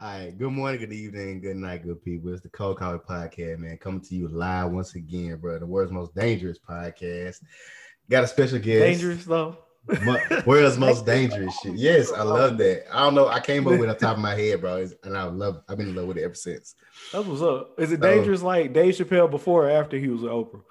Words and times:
All 0.00 0.08
right. 0.08 0.38
Good 0.38 0.52
morning, 0.52 0.78
good 0.78 0.92
evening, 0.92 1.40
good 1.40 1.56
night, 1.56 1.82
good 1.82 2.00
people. 2.04 2.32
It's 2.32 2.40
the 2.40 2.48
Cold 2.48 2.78
Coffee 2.78 3.04
Podcast, 3.04 3.58
man. 3.58 3.78
Coming 3.78 4.00
to 4.02 4.14
you 4.14 4.28
live 4.28 4.70
once 4.70 4.94
again, 4.94 5.38
bro. 5.38 5.58
The 5.58 5.66
world's 5.66 5.90
most 5.90 6.14
dangerous 6.14 6.56
podcast. 6.56 7.42
Got 8.08 8.22
a 8.22 8.28
special 8.28 8.60
guest. 8.60 8.80
Dangerous 8.80 9.24
though. 9.24 9.56
World's 10.46 10.78
most 10.78 11.04
dangerous 11.04 11.52
shit. 11.58 11.74
Yes, 11.74 12.12
I 12.12 12.22
love 12.22 12.58
that. 12.58 12.84
I 12.92 13.00
don't 13.00 13.16
know. 13.16 13.26
I 13.26 13.40
came 13.40 13.66
up 13.66 13.72
with 13.72 13.82
it 13.82 13.88
on 13.88 13.96
top 13.96 14.16
of 14.18 14.22
my 14.22 14.36
head, 14.36 14.60
bro. 14.60 14.88
And 15.02 15.16
I 15.16 15.24
love. 15.24 15.62
I've 15.68 15.76
been 15.76 15.88
in 15.88 15.96
love 15.96 16.06
with 16.06 16.18
it 16.18 16.22
ever 16.22 16.34
since. 16.34 16.76
That's 17.12 17.26
what's 17.26 17.42
up. 17.42 17.74
Is 17.76 17.90
it 17.90 18.00
dangerous 18.00 18.40
like 18.42 18.72
Dave 18.72 18.94
Chappelle 18.94 19.28
before 19.28 19.66
or 19.66 19.70
after 19.70 19.98
he 19.98 20.06
was 20.06 20.20
with 20.20 20.30
Oprah? 20.30 20.62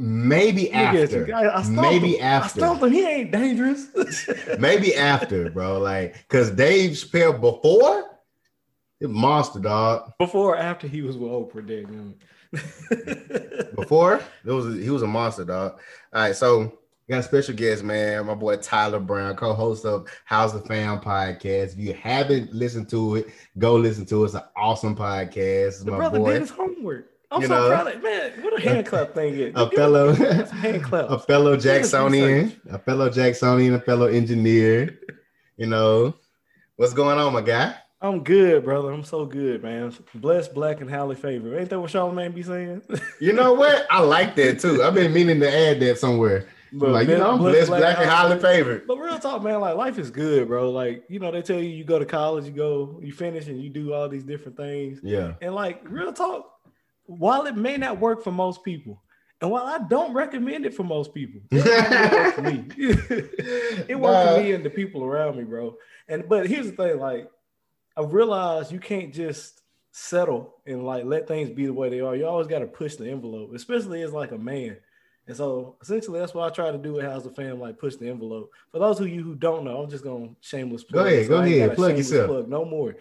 Maybe 0.00 0.70
Let 0.72 0.94
me 0.94 1.00
guess. 1.00 1.12
after. 1.12 1.34
I, 1.34 1.48
I 1.58 1.62
stumped 1.62 1.80
Maybe 1.80 2.16
him. 2.18 2.24
after. 2.24 2.60
I 2.60 2.66
stumped 2.66 2.84
him. 2.84 2.92
He 2.92 3.04
ain't 3.04 3.32
dangerous. 3.32 3.88
Maybe 4.60 4.94
after, 4.94 5.50
bro. 5.50 5.80
Like, 5.80 6.28
cause 6.28 6.52
Dave 6.52 6.92
Chappelle 6.92 7.40
before, 7.40 8.04
it 9.00 9.10
monster 9.10 9.58
dog. 9.58 10.12
before 10.20 10.54
or 10.54 10.56
after 10.56 10.86
he 10.86 11.02
was 11.02 11.16
with 11.16 11.32
Oprah, 11.32 11.66
damn. 11.66 12.14
Before 13.74 14.22
it 14.44 14.50
was 14.50 14.76
he 14.76 14.88
was 14.88 15.02
a 15.02 15.06
monster 15.06 15.44
dog. 15.44 15.80
All 16.12 16.22
right, 16.22 16.34
so 16.34 16.78
got 17.10 17.18
a 17.18 17.22
special 17.24 17.54
guest, 17.54 17.82
man. 17.82 18.24
My 18.26 18.34
boy 18.34 18.56
Tyler 18.56 19.00
Brown, 19.00 19.34
co-host 19.36 19.84
of 19.84 20.08
How's 20.24 20.52
the 20.52 20.60
Fam 20.60 21.00
podcast. 21.00 21.72
If 21.72 21.78
you 21.78 21.92
haven't 21.92 22.54
listened 22.54 22.88
to 22.90 23.16
it, 23.16 23.26
go 23.58 23.74
listen 23.74 24.06
to 24.06 24.22
it. 24.22 24.26
It's 24.26 24.34
an 24.34 24.42
awesome 24.56 24.96
podcast. 24.96 25.66
It's 25.66 25.82
the 25.82 25.90
my 25.90 25.96
brother 25.98 26.18
boy, 26.20 26.32
did 26.32 26.40
his 26.42 26.50
homework. 26.50 27.10
I'm 27.30 27.42
You 27.42 27.48
so 27.48 27.60
know? 27.60 27.68
proud 27.68 27.94
of 27.94 28.02
man. 28.02 28.32
What 28.42 28.58
a 28.58 28.62
hand 28.68 28.86
clap 28.86 29.14
thing 29.14 29.34
is. 29.34 29.52
a 29.54 29.70
fellow, 29.70 30.12
hand 30.14 30.82
claps. 30.82 31.12
a 31.12 31.18
fellow 31.18 31.56
Jacksonian, 31.56 32.58
a 32.70 32.78
fellow 32.78 33.10
Jacksonian, 33.10 33.74
a 33.74 33.80
fellow 33.80 34.06
engineer. 34.06 34.98
You 35.56 35.66
know 35.66 36.14
what's 36.76 36.94
going 36.94 37.18
on, 37.18 37.32
my 37.34 37.42
guy? 37.42 37.74
I'm 38.00 38.22
good, 38.22 38.64
brother. 38.64 38.92
I'm 38.92 39.02
so 39.02 39.26
good, 39.26 39.62
man. 39.62 39.92
Blessed, 40.14 40.54
black, 40.54 40.80
and 40.80 40.88
highly 40.88 41.16
favored. 41.16 41.58
Ain't 41.58 41.68
that 41.70 41.80
what 41.80 41.90
Charlamagne 41.90 42.32
be 42.34 42.42
saying? 42.44 42.82
You 43.20 43.32
know 43.32 43.52
what? 43.54 43.86
I 43.90 44.00
like 44.00 44.36
that 44.36 44.60
too. 44.60 44.82
I've 44.84 44.94
been 44.94 45.12
meaning 45.12 45.40
to 45.40 45.52
add 45.52 45.80
that 45.80 45.98
somewhere. 45.98 46.46
But 46.72 46.90
like, 46.90 47.08
you 47.08 47.18
know, 47.18 47.32
I'm 47.32 47.38
blessed, 47.38 47.68
black, 47.68 47.98
and 47.98 48.08
highly 48.08 48.38
favored. 48.38 48.86
But 48.86 48.98
real 48.98 49.18
talk, 49.18 49.42
man, 49.42 49.58
like 49.60 49.76
life 49.76 49.98
is 49.98 50.10
good, 50.10 50.46
bro. 50.48 50.70
Like, 50.70 51.04
you 51.08 51.18
know, 51.18 51.32
they 51.32 51.42
tell 51.42 51.58
you 51.58 51.70
you 51.70 51.82
go 51.82 51.98
to 51.98 52.04
college, 52.04 52.44
you 52.44 52.52
go, 52.52 53.00
you 53.02 53.12
finish 53.12 53.48
and 53.48 53.60
you 53.60 53.70
do 53.70 53.92
all 53.92 54.08
these 54.08 54.22
different 54.22 54.56
things. 54.56 55.00
Yeah. 55.02 55.32
And 55.40 55.54
like 55.54 55.80
real 55.88 56.12
talk, 56.12 56.57
while 57.08 57.46
it 57.46 57.56
may 57.56 57.76
not 57.76 57.98
work 57.98 58.22
for 58.22 58.30
most 58.30 58.62
people, 58.62 59.02
and 59.40 59.50
while 59.50 59.64
I 59.64 59.78
don't 59.78 60.12
recommend 60.12 60.66
it 60.66 60.74
for 60.74 60.84
most 60.84 61.14
people, 61.14 61.40
it 61.50 62.12
worked 62.12 62.36
for 62.36 62.42
me. 62.42 62.64
it 63.88 63.98
worked 63.98 64.30
for 64.30 64.42
me 64.42 64.52
and 64.52 64.64
the 64.64 64.70
people 64.70 65.02
around 65.02 65.36
me, 65.36 65.44
bro. 65.44 65.76
And 66.06 66.28
but 66.28 66.46
here's 66.46 66.70
the 66.70 66.76
thing, 66.76 66.98
like 66.98 67.30
I 67.96 68.02
realized 68.02 68.72
you 68.72 68.78
can't 68.78 69.12
just 69.12 69.62
settle 69.90 70.54
and 70.66 70.84
like 70.84 71.04
let 71.04 71.26
things 71.26 71.50
be 71.50 71.66
the 71.66 71.72
way 71.72 71.88
they 71.88 72.00
are. 72.00 72.14
You 72.14 72.26
always 72.26 72.46
got 72.46 72.60
to 72.60 72.66
push 72.66 72.96
the 72.96 73.10
envelope, 73.10 73.52
especially 73.54 74.02
as 74.02 74.12
like 74.12 74.32
a 74.32 74.38
man. 74.38 74.76
And 75.26 75.36
so 75.36 75.76
essentially 75.82 76.18
that's 76.18 76.34
what 76.34 76.50
I 76.50 76.54
try 76.54 76.70
to 76.70 76.78
do 76.78 76.94
with 76.94 77.04
How's 77.04 77.24
the 77.24 77.30
Fam, 77.30 77.60
like 77.60 77.78
push 77.78 77.96
the 77.96 78.08
envelope. 78.08 78.50
For 78.72 78.78
those 78.78 78.98
of 79.00 79.08
you 79.08 79.22
who 79.22 79.34
don't 79.34 79.64
know, 79.64 79.82
I'm 79.82 79.90
just 79.90 80.04
gonna 80.04 80.30
shameless 80.40 80.84
plug. 80.84 81.04
Go 81.04 81.08
ahead, 81.08 81.26
so 81.26 81.28
go 81.28 81.42
ahead, 81.42 81.74
plug 81.74 81.96
yourself. 81.96 82.28
Plug, 82.28 82.48
no 82.48 82.64
more. 82.64 82.96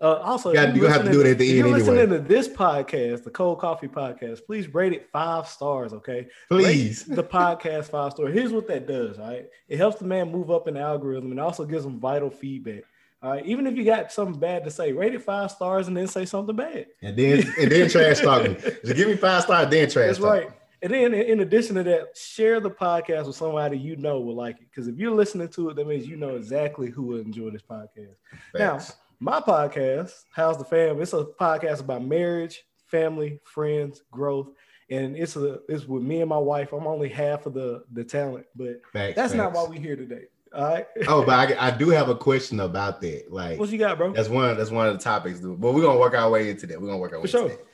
Uh, 0.00 0.14
also, 0.16 0.50
you 0.50 0.56
gonna 0.56 0.90
have 0.90 1.04
to 1.04 1.10
do 1.10 1.20
it 1.20 1.26
at 1.26 1.38
the 1.38 1.44
if 1.44 1.64
end 1.64 1.74
anyway. 1.74 1.78
listening 1.80 2.08
to 2.10 2.18
this 2.20 2.46
podcast, 2.46 3.24
the 3.24 3.30
Cold 3.30 3.58
Coffee 3.58 3.88
Podcast, 3.88 4.46
please 4.46 4.72
rate 4.72 4.92
it 4.92 5.08
five 5.10 5.48
stars, 5.48 5.92
okay? 5.92 6.28
Please. 6.48 7.06
Rate 7.08 7.16
the 7.16 7.24
podcast 7.24 7.84
five 7.90 8.12
stars. 8.12 8.32
Here's 8.32 8.52
what 8.52 8.68
that 8.68 8.86
does, 8.86 9.18
all 9.18 9.26
right? 9.28 9.46
It 9.68 9.76
helps 9.76 9.98
the 9.98 10.04
man 10.04 10.30
move 10.30 10.52
up 10.52 10.68
in 10.68 10.74
the 10.74 10.80
algorithm 10.80 11.32
and 11.32 11.40
also 11.40 11.64
gives 11.64 11.84
him 11.84 11.98
vital 11.98 12.30
feedback. 12.30 12.84
All 13.20 13.32
right, 13.32 13.44
even 13.44 13.66
if 13.66 13.76
you 13.76 13.84
got 13.84 14.12
something 14.12 14.38
bad 14.38 14.62
to 14.62 14.70
say, 14.70 14.92
rate 14.92 15.12
it 15.12 15.22
five 15.22 15.50
stars 15.50 15.88
and 15.88 15.96
then 15.96 16.06
say 16.06 16.24
something 16.24 16.54
bad. 16.54 16.86
And 17.02 17.16
then 17.16 17.52
and 17.58 17.72
then 17.72 17.90
trash 17.90 18.20
talk 18.20 18.44
me. 18.44 18.54
Just 18.54 18.94
give 18.94 19.08
me 19.08 19.16
five 19.16 19.42
stars, 19.42 19.68
then 19.68 19.90
trash 19.90 20.06
That's 20.06 20.18
talk. 20.18 20.26
right. 20.28 20.50
And 20.80 20.92
then 20.92 21.12
in 21.12 21.40
addition 21.40 21.74
to 21.74 21.82
that, 21.82 22.16
share 22.16 22.60
the 22.60 22.70
podcast 22.70 23.26
with 23.26 23.34
somebody 23.34 23.76
you 23.76 23.96
know 23.96 24.20
will 24.20 24.36
like 24.36 24.60
it. 24.60 24.68
Because 24.70 24.86
if 24.86 24.96
you're 24.96 25.10
listening 25.10 25.48
to 25.48 25.70
it, 25.70 25.74
that 25.74 25.88
means 25.88 26.06
you 26.06 26.14
know 26.14 26.36
exactly 26.36 26.90
who 26.90 27.02
will 27.02 27.18
enjoy 27.18 27.50
this 27.50 27.62
podcast. 27.62 28.14
Now, 28.54 28.78
Facts. 28.78 28.94
My 29.20 29.40
podcast, 29.40 30.12
How's 30.32 30.58
the 30.58 30.64
Fam? 30.64 31.00
It's 31.00 31.12
a 31.12 31.24
podcast 31.24 31.80
about 31.80 32.04
marriage, 32.04 32.64
family, 32.86 33.40
friends, 33.44 34.02
growth. 34.10 34.48
And 34.90 35.16
it's 35.16 35.36
a 35.36 35.58
it's 35.68 35.86
with 35.86 36.02
me 36.02 36.20
and 36.20 36.30
my 36.30 36.38
wife. 36.38 36.72
I'm 36.72 36.86
only 36.86 37.08
half 37.10 37.44
of 37.46 37.52
the 37.52 37.84
the 37.92 38.02
talent, 38.04 38.46
but 38.56 38.80
Facts, 38.92 39.16
that's 39.16 39.34
not 39.34 39.52
why 39.52 39.64
we're 39.68 39.78
here 39.80 39.96
today. 39.96 40.22
All 40.54 40.64
right. 40.64 40.86
Oh, 41.08 41.22
but 41.22 41.52
I, 41.58 41.68
I 41.68 41.70
do 41.70 41.90
have 41.90 42.08
a 42.08 42.14
question 42.14 42.60
about 42.60 43.02
that. 43.02 43.30
Like 43.30 43.58
what 43.58 43.68
you 43.68 43.76
got, 43.76 43.98
bro? 43.98 44.12
that's 44.14 44.30
one 44.30 44.56
that's 44.56 44.70
one 44.70 44.88
of 44.88 44.96
the 44.96 45.04
topics, 45.04 45.40
dude. 45.40 45.60
But 45.60 45.74
we're 45.74 45.82
gonna 45.82 45.98
work 45.98 46.14
our 46.14 46.30
way 46.30 46.48
into 46.48 46.66
that. 46.68 46.80
We're 46.80 46.86
gonna 46.86 46.98
work 46.98 47.12
our 47.12 47.18
way 47.18 47.24
For 47.24 47.28
sure. 47.28 47.42
into 47.50 47.56
that. 47.56 47.64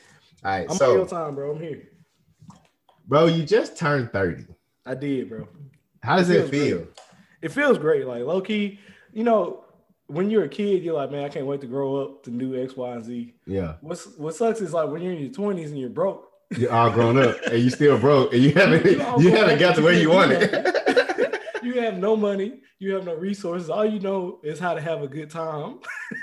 All 0.44 0.50
right, 0.58 0.66
I'm 0.68 0.76
so 0.76 1.04
time, 1.06 1.36
bro. 1.36 1.52
I'm 1.52 1.60
here. 1.62 1.88
bro, 3.06 3.26
you 3.26 3.44
just 3.44 3.78
turned 3.78 4.12
30. 4.12 4.46
I 4.84 4.94
did, 4.96 5.28
bro. 5.28 5.46
How 6.02 6.16
does 6.16 6.30
It 6.30 6.46
it 6.46 6.50
feel? 6.50 6.78
great. 6.78 6.88
It 7.42 7.52
feels 7.52 7.78
great. 7.78 8.06
Like 8.08 8.24
low 8.24 8.40
key, 8.40 8.80
you 9.12 9.22
know, 9.22 9.63
when 10.06 10.30
you're 10.30 10.44
a 10.44 10.48
kid, 10.48 10.82
you're 10.82 10.94
like, 10.94 11.10
man, 11.10 11.24
I 11.24 11.28
can't 11.28 11.46
wait 11.46 11.60
to 11.62 11.66
grow 11.66 11.96
up 11.96 12.22
to 12.24 12.30
do 12.30 12.62
X, 12.62 12.76
Y, 12.76 12.92
and 12.92 13.04
Z. 13.04 13.34
Yeah. 13.46 13.74
What's 13.80 14.06
what 14.18 14.34
sucks 14.34 14.60
is 14.60 14.72
like 14.72 14.88
when 14.90 15.02
you're 15.02 15.12
in 15.12 15.20
your 15.20 15.30
20s 15.30 15.66
and 15.66 15.78
you're 15.78 15.88
broke. 15.90 16.30
You're 16.56 16.72
all 16.72 16.90
grown 16.90 17.18
up 17.18 17.36
and 17.50 17.62
you 17.62 17.70
still 17.70 17.98
broke 17.98 18.32
and 18.34 18.42
you 18.42 18.52
haven't 18.54 18.84
You 18.84 18.98
you 19.30 19.30
haven't 19.36 19.58
got 19.58 19.76
to 19.76 19.82
where 19.82 19.94
you 19.94 20.02
do 20.02 20.10
wanted. 20.10 20.50
you 21.62 21.80
have 21.80 21.98
no 21.98 22.16
money, 22.16 22.60
you 22.78 22.92
have 22.94 23.04
no 23.06 23.14
resources. 23.14 23.70
All 23.70 23.84
you 23.84 23.98
know 23.98 24.40
is 24.42 24.58
how 24.58 24.74
to 24.74 24.80
have 24.80 25.02
a 25.02 25.08
good 25.08 25.30
time. 25.30 25.78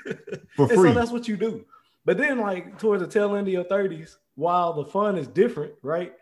For 0.55 0.63
And 0.71 0.71
free. 0.73 0.89
so 0.89 0.93
that's 0.93 1.11
what 1.11 1.27
you 1.27 1.35
do. 1.37 1.65
But 2.05 2.17
then, 2.17 2.39
like 2.39 2.77
towards 2.79 3.01
the 3.03 3.07
tail 3.09 3.35
end 3.35 3.47
of 3.47 3.53
your 3.53 3.63
30s, 3.63 4.15
while 4.35 4.73
the 4.73 4.85
fun 4.85 5.17
is 5.17 5.27
different, 5.27 5.73
right? 5.81 6.13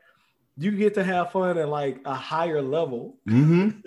You 0.57 0.71
get 0.71 0.93
to 0.95 1.03
have 1.03 1.31
fun 1.31 1.57
at 1.57 1.69
like 1.69 1.99
a 2.05 2.13
higher 2.15 2.61
level. 2.61 3.17
mm-hmm. 3.27 3.79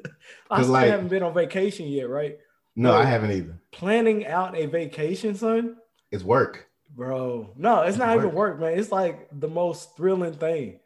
I 0.51 0.61
still 0.63 0.73
like- 0.73 0.89
haven't 0.91 1.09
been 1.09 1.23
on 1.23 1.35
vacation 1.35 1.87
yet, 1.89 2.09
right? 2.09 2.39
No, 2.77 2.93
I 2.95 3.05
haven't 3.05 3.33
either. 3.33 3.59
Planning 3.71 4.27
out 4.27 4.57
a 4.57 4.67
vacation, 4.67 5.35
son, 5.35 5.77
It's 6.11 6.25
work. 6.25 6.69
bro. 6.95 7.53
No, 7.57 7.83
it's 7.83 7.99
not 7.99 8.17
Work. 8.17 8.25
even 8.25 8.35
work, 8.37 8.61
man. 8.61 8.79
It's 8.79 8.93
like 8.93 9.29
the 9.33 9.49
most 9.49 9.97
thrilling 9.97 10.35
thing. 10.35 10.81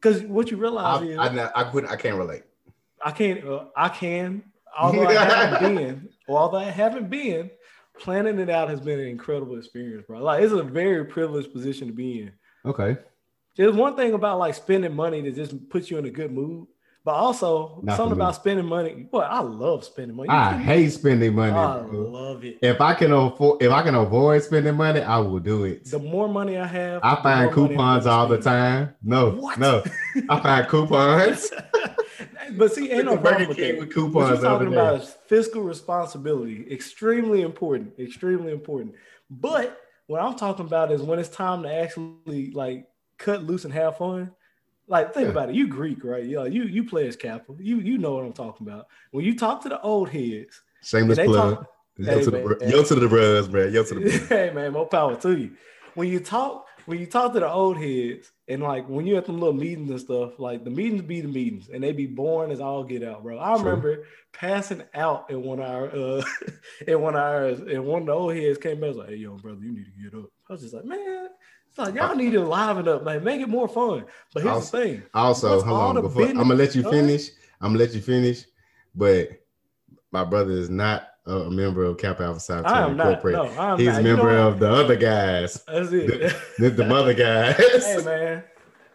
Because 0.00 0.22
what 0.22 0.50
you 0.50 0.56
realize 0.56 1.02
I, 1.02 1.04
is, 1.06 1.18
I, 1.18 1.50
I 1.54 1.64
couldn't 1.70 1.90
I 1.90 1.96
can't 1.96 2.16
relate. 2.16 2.42
I 3.04 3.10
can't. 3.10 3.44
Uh, 3.46 3.64
I 3.76 3.88
can. 3.88 4.44
Although 4.78 5.06
I 5.06 5.12
haven't 5.14 5.74
been, 5.76 6.08
although 6.28 6.58
I 6.58 6.64
haven't 6.64 7.08
been, 7.10 7.50
planning 7.98 8.38
it 8.38 8.50
out 8.50 8.68
has 8.68 8.80
been 8.80 8.98
an 9.00 9.06
incredible 9.06 9.56
experience, 9.58 10.04
bro. 10.06 10.22
Like 10.22 10.42
it's 10.42 10.52
a 10.52 10.62
very 10.62 11.04
privileged 11.04 11.52
position 11.52 11.86
to 11.88 11.92
be 11.94 12.22
in. 12.22 12.32
Okay. 12.66 12.96
There's 13.56 13.74
one 13.76 13.94
thing 13.96 14.14
about 14.14 14.38
like 14.40 14.54
spending 14.54 14.94
money 14.94 15.20
that 15.22 15.36
just 15.36 15.68
puts 15.70 15.90
you 15.90 15.98
in 15.98 16.04
a 16.06 16.10
good 16.10 16.32
mood, 16.32 16.66
but 17.04 17.12
also 17.12 17.80
Not 17.82 17.98
something 17.98 18.16
about 18.16 18.34
spending 18.34 18.64
money. 18.64 19.06
Well, 19.12 19.28
I 19.30 19.40
love 19.40 19.84
spending 19.84 20.16
money. 20.16 20.30
You 20.30 20.34
I 20.34 20.56
hate 20.56 20.88
spending 20.90 21.34
money. 21.34 21.52
I 21.52 21.82
bro. 21.82 22.00
love 22.00 22.44
it. 22.44 22.58
If 22.62 22.80
I 22.80 22.94
can 22.94 23.12
afford 23.12 23.62
if 23.62 23.70
I 23.70 23.82
can 23.82 23.94
avoid 23.94 24.42
spending 24.42 24.74
money, 24.74 25.02
I 25.02 25.18
will 25.18 25.38
do 25.38 25.64
it. 25.64 25.84
The 25.84 25.98
more 25.98 26.28
money 26.28 26.56
I 26.56 26.66
have, 26.66 27.02
I 27.04 27.16
find 27.22 27.24
more 27.24 27.34
money 27.34 27.48
I'm 27.48 27.52
coupons 27.68 28.06
all 28.06 28.26
the 28.26 28.40
time. 28.40 28.94
No, 29.02 29.30
What? 29.32 29.58
no. 29.58 29.84
I 30.30 30.40
find 30.40 30.66
coupons. 30.66 31.50
but 32.52 32.72
see, 32.72 32.90
ain't 32.90 33.04
no 33.04 33.18
problem 33.18 33.48
with 33.48 33.58
that. 33.58 33.78
with 33.78 33.94
What 34.14 34.28
you're 34.30 34.40
talking 34.40 34.68
about 34.68 35.02
is 35.02 35.14
fiscal 35.26 35.62
responsibility. 35.62 36.66
Extremely 36.70 37.42
important. 37.42 37.98
Extremely 37.98 38.52
important. 38.52 38.94
But 39.28 39.78
what 40.06 40.22
I'm 40.22 40.36
talking 40.36 40.64
about 40.64 40.90
is 40.90 41.02
when 41.02 41.18
it's 41.18 41.28
time 41.28 41.64
to 41.64 41.74
actually 41.74 42.50
like 42.52 42.86
cut 43.18 43.42
loose 43.42 43.64
and 43.66 43.74
have 43.74 43.98
fun. 43.98 44.30
Like 44.86 45.14
think 45.14 45.24
Yeah. 45.26 45.30
about 45.30 45.48
it. 45.50 45.54
You 45.54 45.66
Greek, 45.68 46.04
right? 46.04 46.24
You 46.24 46.44
you 46.46 46.64
you 46.64 46.84
play 46.84 47.08
as 47.08 47.16
capital. 47.16 47.56
You 47.60 47.78
you 47.80 47.98
know 47.98 48.14
what 48.16 48.24
I'm 48.24 48.32
talking 48.32 48.66
about. 48.66 48.86
When 49.12 49.24
you 49.24 49.36
talk 49.36 49.62
to 49.62 49.68
the 49.68 49.80
old 49.80 50.08
heads, 50.10 50.62
Shameless 50.82 51.18
plug. 51.18 51.56
talk- 51.56 51.66
Yo, 51.96 52.04
Hey, 52.06 52.24
to 52.24 52.30
the, 52.32 52.38
man, 52.44 52.56
hey. 52.60 52.70
yo 52.70 52.82
to 52.82 52.94
the 52.96 53.08
bros, 53.08 53.46
bro. 53.48 53.66
Yo 53.66 53.84
to 53.84 53.94
the 53.94 54.00
bros. 54.00 54.28
hey 54.28 54.50
man, 54.52 54.72
more 54.72 54.86
power 54.86 55.14
to 55.16 55.36
you. 55.38 55.52
When 55.94 56.08
you 56.08 56.18
talk, 56.18 56.66
when 56.86 56.98
you 56.98 57.06
talk 57.06 57.32
to 57.34 57.40
the 57.40 57.48
old 57.48 57.76
heads, 57.78 58.32
and 58.48 58.62
like 58.64 58.88
when 58.88 59.06
you 59.06 59.16
at 59.16 59.26
them 59.26 59.38
little 59.38 59.54
meetings 59.54 59.90
and 59.90 60.00
stuff, 60.00 60.40
like 60.40 60.64
the 60.64 60.70
meetings 60.70 61.02
be 61.02 61.20
the 61.20 61.28
meetings, 61.28 61.68
and 61.72 61.82
they 61.84 61.92
be 61.92 62.06
boring 62.06 62.50
as 62.50 62.60
all 62.60 62.82
get 62.82 63.04
out, 63.04 63.22
bro. 63.22 63.38
I 63.38 63.54
True. 63.54 63.64
remember 63.64 64.04
passing 64.32 64.82
out 64.92 65.30
in 65.30 65.42
one 65.44 65.60
of 65.60 65.66
our 65.70 65.86
uh 65.88 66.24
in 66.88 67.00
one 67.00 67.14
of 67.14 67.20
ours, 67.20 67.60
and 67.60 67.84
one 67.86 68.02
of 68.02 68.06
the 68.06 68.12
old 68.12 68.34
heads 68.34 68.58
came 68.58 68.80
back 68.80 68.88
and 68.88 68.96
was 68.96 68.96
like, 68.96 69.10
"Hey, 69.10 69.16
yo, 69.16 69.36
brother, 69.36 69.60
you 69.62 69.72
need 69.72 69.86
to 69.86 70.02
get 70.10 70.18
up." 70.18 70.28
I 70.50 70.52
was 70.52 70.62
just 70.62 70.74
like, 70.74 70.84
"Man." 70.84 71.28
Like 71.76 71.94
y'all 71.94 72.14
need 72.14 72.30
to 72.32 72.40
liven 72.40 72.86
up, 72.88 73.04
like 73.04 73.22
make 73.22 73.40
it 73.40 73.48
more 73.48 73.66
fun. 73.68 74.04
But 74.32 74.42
here's 74.44 74.54
Also- 74.54 74.78
the 74.78 74.84
thing: 74.84 75.02
Also, 75.12 75.60
hold 75.62 75.96
on. 75.96 76.02
Before 76.02 76.26
I'm 76.26 76.34
gonna 76.36 76.54
let 76.54 76.74
you 76.74 76.82
finish. 76.88 77.30
I'm 77.60 77.72
gonna 77.72 77.84
let 77.84 77.94
you 77.94 78.00
finish. 78.00 78.44
But 78.94 79.30
my 80.12 80.22
brother 80.24 80.52
is 80.52 80.70
not 80.70 81.08
a, 81.26 81.50
member 81.50 81.84
of 81.84 81.96
Kappa 81.98 82.22
Alpha 82.22 82.38
Psi 82.40 82.60
not. 82.60 82.90
Incorporated. 82.90 83.42
No, 83.56 83.60
I'm 83.60 83.78
He's 83.78 83.88
not. 83.88 83.98
a 83.98 84.02
You 84.02 84.08
know 84.08 84.16
member 84.16 84.36
of 84.36 84.58
the 84.60 84.70
other 84.70 84.94
guys, 84.96 85.64
That's 85.68 85.90
it. 85.92 86.32
the, 86.58 86.70
the 86.70 86.84
mother 86.84 87.14
guys. 87.26 87.56
hey 87.56 88.02
man, 88.04 88.44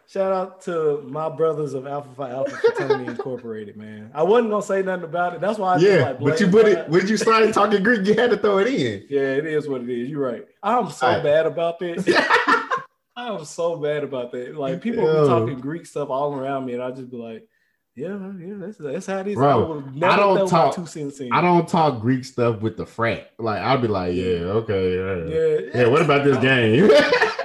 Shout 0.08 0.32
out 0.32 0.60
to 0.62 1.02
my 1.06 1.28
brothers 1.28 1.72
of 1.74 1.86
Alpha 1.86 2.08
Phi 2.16 2.30
Alpha 2.30 2.56
Fraternity 2.56 3.10
Incorporated, 3.10 3.76
man. 3.76 4.10
I 4.14 4.22
wasn't 4.24 4.50
gonna 4.50 4.62
say 4.62 4.82
nothing 4.82 5.04
about 5.04 5.34
it. 5.34 5.40
That's 5.40 5.58
why 5.58 5.74
I 5.74 5.78
Yeah, 5.78 6.02
like 6.06 6.20
but 6.20 6.40
you 6.40 6.48
put 6.48 6.66
it 6.66 6.88
when 6.88 7.06
you 7.06 7.16
started 7.16 7.52
talking 7.52 7.82
Greek, 7.82 8.06
you 8.06 8.14
had 8.14 8.30
to 8.30 8.36
throw 8.36 8.58
it 8.58 8.68
in. 8.68 9.04
Yeah, 9.10 9.20
it 9.20 9.46
is 9.46 9.68
what 9.68 9.82
it 9.82 9.88
is. 9.90 10.08
You're 10.08 10.24
right. 10.26 10.46
I'm 10.62 10.90
so 10.90 11.06
Alright. 11.06 11.22
bad 11.22 11.46
about 11.46 11.78
that. 13.26 13.32
I'm 13.32 13.44
so 13.44 13.76
bad 13.76 14.04
about 14.04 14.32
that. 14.32 14.56
Like 14.56 14.80
people 14.80 15.04
Yo. 15.04 15.22
be 15.22 15.28
talking 15.28 15.60
Greek 15.60 15.86
stuff 15.86 16.10
all 16.10 16.34
around 16.34 16.66
me, 16.66 16.74
and 16.74 16.82
I 16.82 16.90
just 16.90 17.10
be 17.10 17.16
like, 17.16 17.46
"Yeah, 17.94 18.18
yeah, 18.38 18.54
that's 18.58 18.78
that's 18.78 19.06
how 19.06 19.18
it 19.18 19.28
is." 19.28 19.34
Bro, 19.36 19.84
I 20.02 20.06
I 20.06 20.16
don't 20.16 20.48
talk- 20.48 20.74
two 20.74 20.86
cents 20.86 21.20
in. 21.20 21.32
I 21.32 21.40
don't 21.40 21.68
talk 21.68 22.00
Greek 22.00 22.24
stuff 22.24 22.60
with 22.60 22.76
the 22.76 22.86
frat. 22.86 23.30
Like 23.38 23.60
I'll 23.62 23.78
be 23.78 23.88
like, 23.88 24.14
yeah, 24.14 24.60
okay, 24.62 24.94
yeah. 24.94 25.34
Yeah, 25.34 25.82
Yeah, 25.82 25.88
what 25.88 26.02
about 26.02 26.24
this 26.24 26.38
game? 26.38 26.90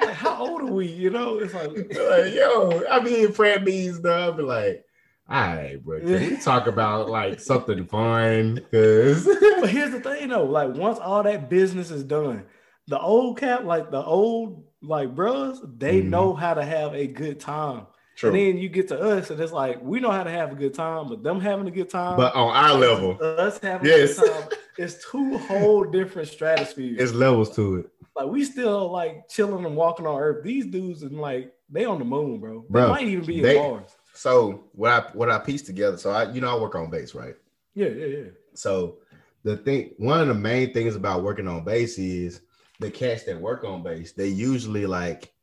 How 0.16 0.38
old 0.48 0.62
are 0.62 0.74
we? 0.74 0.88
You 0.88 1.10
know, 1.10 1.40
it's 1.40 1.54
like, 1.54 1.70
like, 1.70 2.34
yo, 2.34 2.84
I 2.90 3.00
mean, 3.02 3.32
frat 3.32 3.64
means 3.64 4.02
though. 4.02 4.18
I'll 4.18 4.34
be 4.34 4.44
like, 4.44 4.86
all 5.28 5.56
right, 5.56 5.84
bro, 5.84 6.00
can 6.00 6.08
we 6.12 6.38
talk 6.42 6.68
about 6.68 7.10
like 7.10 7.40
something 7.40 7.86
fun? 7.86 8.62
Cause 8.72 9.26
but 9.60 9.70
here's 9.70 9.92
the 9.92 10.00
thing 10.00 10.30
though, 10.30 10.46
like 10.46 10.76
once 10.76 11.00
all 11.00 11.24
that 11.24 11.50
business 11.50 11.90
is 11.92 12.04
done, 12.04 12.46
the 12.88 13.00
old 13.00 13.40
cap, 13.40 13.64
like 13.64 13.90
the 13.90 14.04
old 14.04 14.65
like 14.88 15.14
bros, 15.16 15.62
they 15.78 16.02
Mhm. 16.02 16.10
know 16.10 16.34
how 16.34 16.54
to 16.54 16.64
have 16.64 16.94
a 16.94 17.08
good 17.08 17.40
time. 17.40 17.88
And 18.24 18.34
then 18.34 18.58
you 18.58 18.70
get 18.70 18.88
to 18.90 19.00
us, 19.00 19.30
and 19.30 19.40
it's 19.42 19.52
like 19.52 19.82
we 19.82 20.00
know 20.00 20.10
how 20.12 20.24
to 20.24 20.30
have 20.32 20.52
a 20.52 20.56
good 20.56 20.74
time, 20.74 21.10
but 21.10 21.22
them 21.22 21.42
having 21.42 21.68
a 21.68 21.72
good 21.72 21.90
time, 21.90 22.16
but 22.16 22.34
on 22.34 22.56
our 22.56 22.74
level, 22.78 23.18
us 23.22 23.60
having 23.60 23.88
Yes. 23.88 24.18
a 24.18 24.22
good 24.22 24.32
time, 24.32 24.50
it's 24.78 25.10
two 25.12 25.38
whole 25.38 25.84
different 25.84 26.30
stratospheres. 26.30 27.00
it's 27.00 27.14
levels 27.14 27.54
to 27.58 27.76
it. 27.80 27.90
like 28.16 28.28
we 28.28 28.46
still 28.46 28.90
like 28.92 29.28
chilling 29.28 29.66
and 29.66 29.76
walking 29.76 30.08
on 30.08 30.18
Earth. 30.18 30.44
These 30.46 30.68
dudes 30.68 31.04
and 31.04 31.20
like 31.20 31.52
they 31.70 31.84
on 31.84 32.00
the 32.00 32.06
moon, 32.06 32.40
bro. 32.40 32.64
They 32.70 32.88
might 32.88 33.04
even 33.08 33.26
be 33.26 33.42
they- 33.42 33.58
in 33.58 33.64
Mars. 33.72 33.90
So 34.14 34.64
what 34.72 34.92
I 34.92 35.00
what 35.14 35.30
I 35.30 35.38
pieced 35.40 35.66
together. 35.66 35.98
So 35.98 36.12
I, 36.12 36.32
you 36.32 36.40
know, 36.40 36.56
I 36.58 36.62
work 36.62 36.76
on 36.76 36.90
base, 36.90 37.14
right? 37.14 37.36
Yeah, 37.74 37.90
yeah, 37.90 38.06
yeah. 38.06 38.24
So 38.54 39.00
the 39.44 39.58
thing, 39.58 39.94
one 39.98 40.22
of 40.22 40.28
the 40.30 40.34
main 40.34 40.74
things 40.74 40.96
about 40.96 41.22
working 41.24 41.50
on 41.50 41.66
base 41.66 41.98
is 42.00 42.40
the 42.80 42.92
cats 42.92 43.24
that 43.24 43.40
work 43.40 43.64
on 43.64 43.84
base. 43.84 44.14
They 44.14 44.28
usually 44.28 44.86
like 44.86 45.34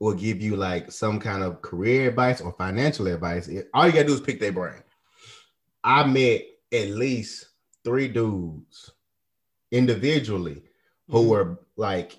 will 0.00 0.14
give 0.14 0.40
you 0.40 0.56
like 0.56 0.90
some 0.92 1.18
kind 1.20 1.42
of 1.42 1.62
career 1.62 2.08
advice 2.08 2.40
or 2.40 2.52
financial 2.52 3.06
advice. 3.06 3.48
All 3.72 3.86
you 3.86 3.92
gotta 3.92 4.06
do 4.06 4.14
is 4.14 4.20
pick 4.20 4.40
their 4.40 4.52
brain. 4.52 4.82
I 5.82 6.06
met 6.06 6.42
at 6.72 6.88
least 6.90 7.48
three 7.84 8.08
dudes 8.08 8.90
individually 9.70 10.62
who 11.08 11.22
Mhm. 11.24 11.28
were 11.28 11.58
like 11.76 12.16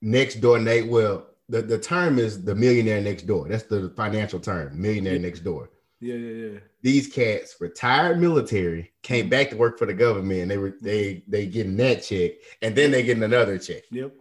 next 0.00 0.36
door 0.36 0.58
Nate. 0.58 0.86
Well, 0.86 1.28
the, 1.48 1.62
the 1.62 1.78
term 1.78 2.18
is 2.18 2.42
the 2.42 2.54
millionaire 2.54 3.00
next 3.00 3.26
door. 3.26 3.48
That's 3.48 3.64
the 3.64 3.92
financial 3.96 4.40
term, 4.40 4.80
millionaire 4.80 5.18
next 5.18 5.40
door 5.40 5.70
Yeah, 6.04 6.14
yeah, 6.16 6.46
yeah. 6.48 6.58
these 6.82 7.08
cats 7.08 7.56
retired 7.60 8.20
military 8.20 8.92
came 9.02 9.26
mm. 9.26 9.30
back 9.30 9.50
to 9.50 9.56
work 9.56 9.78
for 9.78 9.86
the 9.86 9.94
government 9.94 10.42
and 10.42 10.50
they 10.50 10.58
were 10.58 10.74
they 10.82 11.24
they 11.26 11.46
getting 11.46 11.76
that 11.78 12.02
check 12.02 12.32
and 12.62 12.76
then 12.76 12.90
they 12.90 13.02
getting 13.02 13.22
another 13.22 13.58
check 13.58 13.84
Yep. 13.90 14.12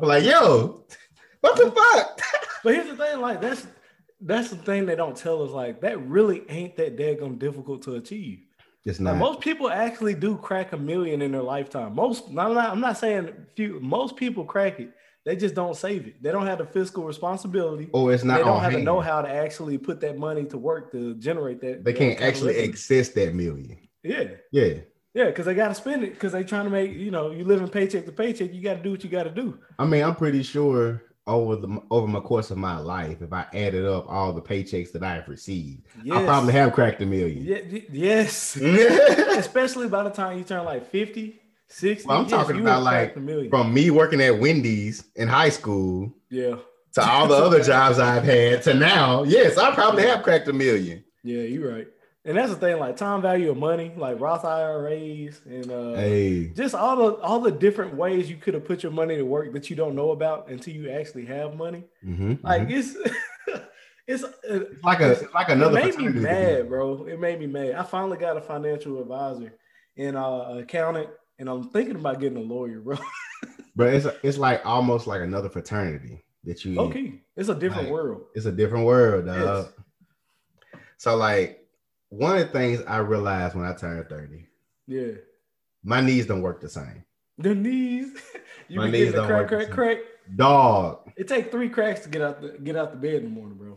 i'm 0.00 0.08
like 0.08 0.24
yo 0.24 0.84
what 1.40 1.56
the 1.56 1.70
fuck 1.70 2.20
But 2.66 2.74
here's 2.74 2.88
the 2.88 2.96
thing, 2.96 3.20
like 3.20 3.40
that's 3.40 3.64
that's 4.20 4.50
the 4.50 4.56
thing 4.56 4.86
they 4.86 4.96
don't 4.96 5.16
tell 5.16 5.40
us. 5.44 5.52
Like 5.52 5.80
that 5.82 6.00
really 6.04 6.42
ain't 6.50 6.76
that 6.78 6.96
daggone 6.96 7.38
difficult 7.38 7.80
to 7.82 7.94
achieve. 7.94 8.40
it's 8.84 8.98
Like, 8.98 9.14
not 9.14 9.18
most 9.18 9.40
people 9.40 9.70
actually 9.70 10.14
do 10.14 10.36
crack 10.36 10.72
a 10.72 10.76
million 10.76 11.22
in 11.22 11.30
their 11.30 11.42
lifetime. 11.42 11.94
Most, 11.94 12.26
I'm 12.30 12.54
not, 12.54 12.70
I'm 12.70 12.80
not 12.80 12.98
saying 12.98 13.32
few. 13.54 13.78
Most 13.78 14.16
people 14.16 14.44
crack 14.44 14.80
it. 14.80 14.90
They 15.26 15.34
just 15.36 15.54
don't 15.56 15.76
save 15.76 16.06
it. 16.06 16.22
They 16.22 16.30
don't 16.32 16.46
have 16.46 16.58
the 16.58 16.64
fiscal 16.64 17.02
responsibility. 17.04 17.88
or 17.92 18.12
it's 18.14 18.22
not 18.24 18.38
they 18.38 18.44
don't 18.44 18.56
on 18.58 18.62
have 18.62 18.72
the 18.74 18.80
know-how 18.80 19.22
to 19.22 19.28
actually 19.28 19.76
put 19.76 20.00
that 20.00 20.16
money 20.16 20.44
to 20.46 20.56
work 20.56 20.92
to 20.92 21.14
generate 21.16 21.60
that. 21.60 21.84
they 21.84 21.92
can't 21.92 22.18
actually 22.22 22.56
access 22.66 23.08
that 23.10 23.34
million 23.34 23.76
yeah, 24.04 24.28
yeah 24.52 24.74
yeah, 25.14 25.24
because 25.26 25.46
they 25.46 25.54
got 25.54 25.68
to 25.68 25.74
spend 25.74 26.04
it 26.04 26.10
because 26.14 26.32
they 26.32 26.44
trying 26.44 26.64
to 26.64 26.70
make 26.70 26.92
you 26.92 27.10
know 27.10 27.30
you 27.32 27.44
living 27.44 27.68
paycheck 27.68 28.04
to 28.06 28.12
paycheck. 28.12 28.52
You 28.54 28.62
got 28.62 28.74
to 28.74 28.82
do 28.82 28.90
what 28.92 29.02
you 29.02 29.10
got 29.10 29.24
to 29.24 29.30
do. 29.30 29.58
i 29.80 29.84
mean 29.84 30.04
i'm 30.04 30.14
pretty 30.14 30.42
sure 30.44 31.02
over 31.26 31.56
the 31.56 31.80
over 31.90 32.06
my 32.06 32.20
course 32.20 32.52
of 32.52 32.58
my 32.58 32.78
life 32.78 33.20
if 33.20 33.32
i 33.32 33.44
added 33.52 33.84
up 33.84 34.04
all 34.08 34.32
the 34.32 34.40
paychecks 34.42 34.92
that 34.92 35.02
i've 35.02 35.26
received 35.28 35.82
i 36.12 36.24
probably 36.24 36.52
have 36.52 36.72
cracked 36.72 37.02
a 37.02 37.06
million 37.06 37.42
Yeah, 37.44 37.58
y- 37.68 37.84
yes. 37.90 38.54
Especially 39.36 39.88
by 39.88 40.04
the 40.04 40.10
time 40.10 40.38
you 40.38 40.44
turn 40.44 40.64
like 40.64 40.88
50, 40.88 41.40
60. 41.68 42.08
i'm 42.10 42.22
yes, 42.22 42.30
talking 42.30 42.60
about 42.60 42.82
like 42.82 42.94
cracked 42.94 43.16
a 43.16 43.20
million. 43.20 43.50
from 43.50 43.72
me 43.74 43.90
working 43.90 44.20
at 44.20 44.38
wendy's 44.38 45.04
in 45.16 45.28
high 45.28 45.48
school 45.50 46.12
yeah, 46.30 46.56
to 46.92 47.02
all 47.10 47.26
the 47.26 47.34
other 47.34 47.62
jobs 47.62 47.98
i've 47.98 48.24
had 48.24 48.62
to 48.62 48.74
now 48.74 49.22
yes 49.24 49.58
i 49.58 49.74
probably 49.74 50.04
have 50.06 50.22
cracked 50.22 50.48
a 50.48 50.52
million 50.52 51.02
yeah, 51.24 51.42
you're 51.42 51.74
right. 51.74 51.88
And 52.24 52.36
that's 52.36 52.50
the 52.50 52.56
thing, 52.56 52.78
like 52.78 52.96
time 52.96 53.20
value 53.20 53.50
of 53.50 53.56
money, 53.56 53.92
like 53.96 54.20
Roth 54.20 54.44
IRAs 54.44 55.40
and 55.44 55.70
uh 55.70 55.94
Hey, 55.94 56.48
just 56.50 56.72
all 56.74 56.96
the 56.96 57.14
all 57.20 57.40
the 57.40 57.50
different 57.50 57.94
ways 57.94 58.30
you 58.30 58.36
could 58.36 58.54
have 58.54 58.64
put 58.64 58.84
your 58.84 58.92
money 58.92 59.16
to 59.16 59.22
work 59.24 59.52
that 59.52 59.68
you 59.68 59.74
don't 59.74 59.96
know 59.96 60.10
about 60.12 60.48
until 60.48 60.74
you 60.74 60.88
actually 60.90 61.24
have 61.26 61.56
money. 61.56 61.82
mhm, 62.04 62.38
Like 62.44 62.68
mhm. 62.68 62.70
it's 62.78 62.96
it's 64.06 64.22
uh, 64.24 64.30
it's 64.44 64.84
like 64.84 65.00
a 65.00 65.12
it's 65.12 65.34
like 65.34 65.48
another. 65.48 65.78
it 65.80 65.98
made 65.98 66.14
me 66.14 66.20
mad, 66.20 66.68
bro. 66.68 67.06
It 67.06 67.18
made 67.18 67.40
me 67.40 67.46
mad. 67.48 67.72
I 67.74 67.82
finally 67.82 68.18
got 68.18 68.36
a 68.36 68.40
financial 68.40 69.00
advisor 69.00 69.52
and 69.96 70.16
uh 70.16 70.58
accountant, 70.58 71.08
and 71.38 71.48
I'm 71.48 71.68
thinking 71.70 71.96
about 71.96 72.20
getting 72.20 72.38
a 72.38 72.42
lawyer, 72.42 72.80
bro. 72.80 72.96
But 73.78 73.92
it's 73.92 74.06
it's 74.22 74.38
like 74.38 74.64
almost 74.64 75.06
like 75.06 75.20
another 75.20 75.50
fraternity 75.50 76.24
that 76.44 76.64
you. 76.64 76.78
Okay, 76.80 77.20
it's 77.36 77.50
a 77.50 77.54
different 77.54 77.84
Like, 77.84 77.92
world. 77.92 78.22
It's 78.34 78.46
a 78.46 78.52
different 78.52 78.86
world, 78.86 79.26
dog. 79.26 79.66
Yes. 80.74 80.80
So 80.96 81.14
like 81.16 81.66
one 82.08 82.38
of 82.38 82.46
the 82.46 82.46
things 82.58 82.82
I 82.88 82.98
realized 82.98 83.54
when 83.54 83.66
I 83.66 83.74
turned 83.74 84.08
thirty, 84.08 84.46
Yeah, 84.86 85.12
my 85.84 86.00
knees 86.00 86.24
don't 86.26 86.40
work 86.40 86.62
the 86.62 86.70
same. 86.70 87.04
the 87.36 87.54
knees. 87.54 88.14
you 88.68 88.80
my 88.80 88.90
knees 88.90 89.12
don't 89.12 89.26
crack, 89.26 89.50
work 89.50 89.50
the 89.50 89.66
crack, 89.66 89.70
crack. 89.74 89.98
Dog. 90.34 91.12
It 91.16 91.28
take 91.28 91.50
three 91.50 91.68
cracks 91.68 92.00
to 92.00 92.08
get 92.08 92.22
out 92.22 92.40
the 92.40 92.56
get 92.58 92.76
out 92.76 92.92
the 92.92 92.96
bed 92.96 93.16
in 93.16 93.24
the 93.24 93.28
morning, 93.28 93.58
bro. 93.58 93.76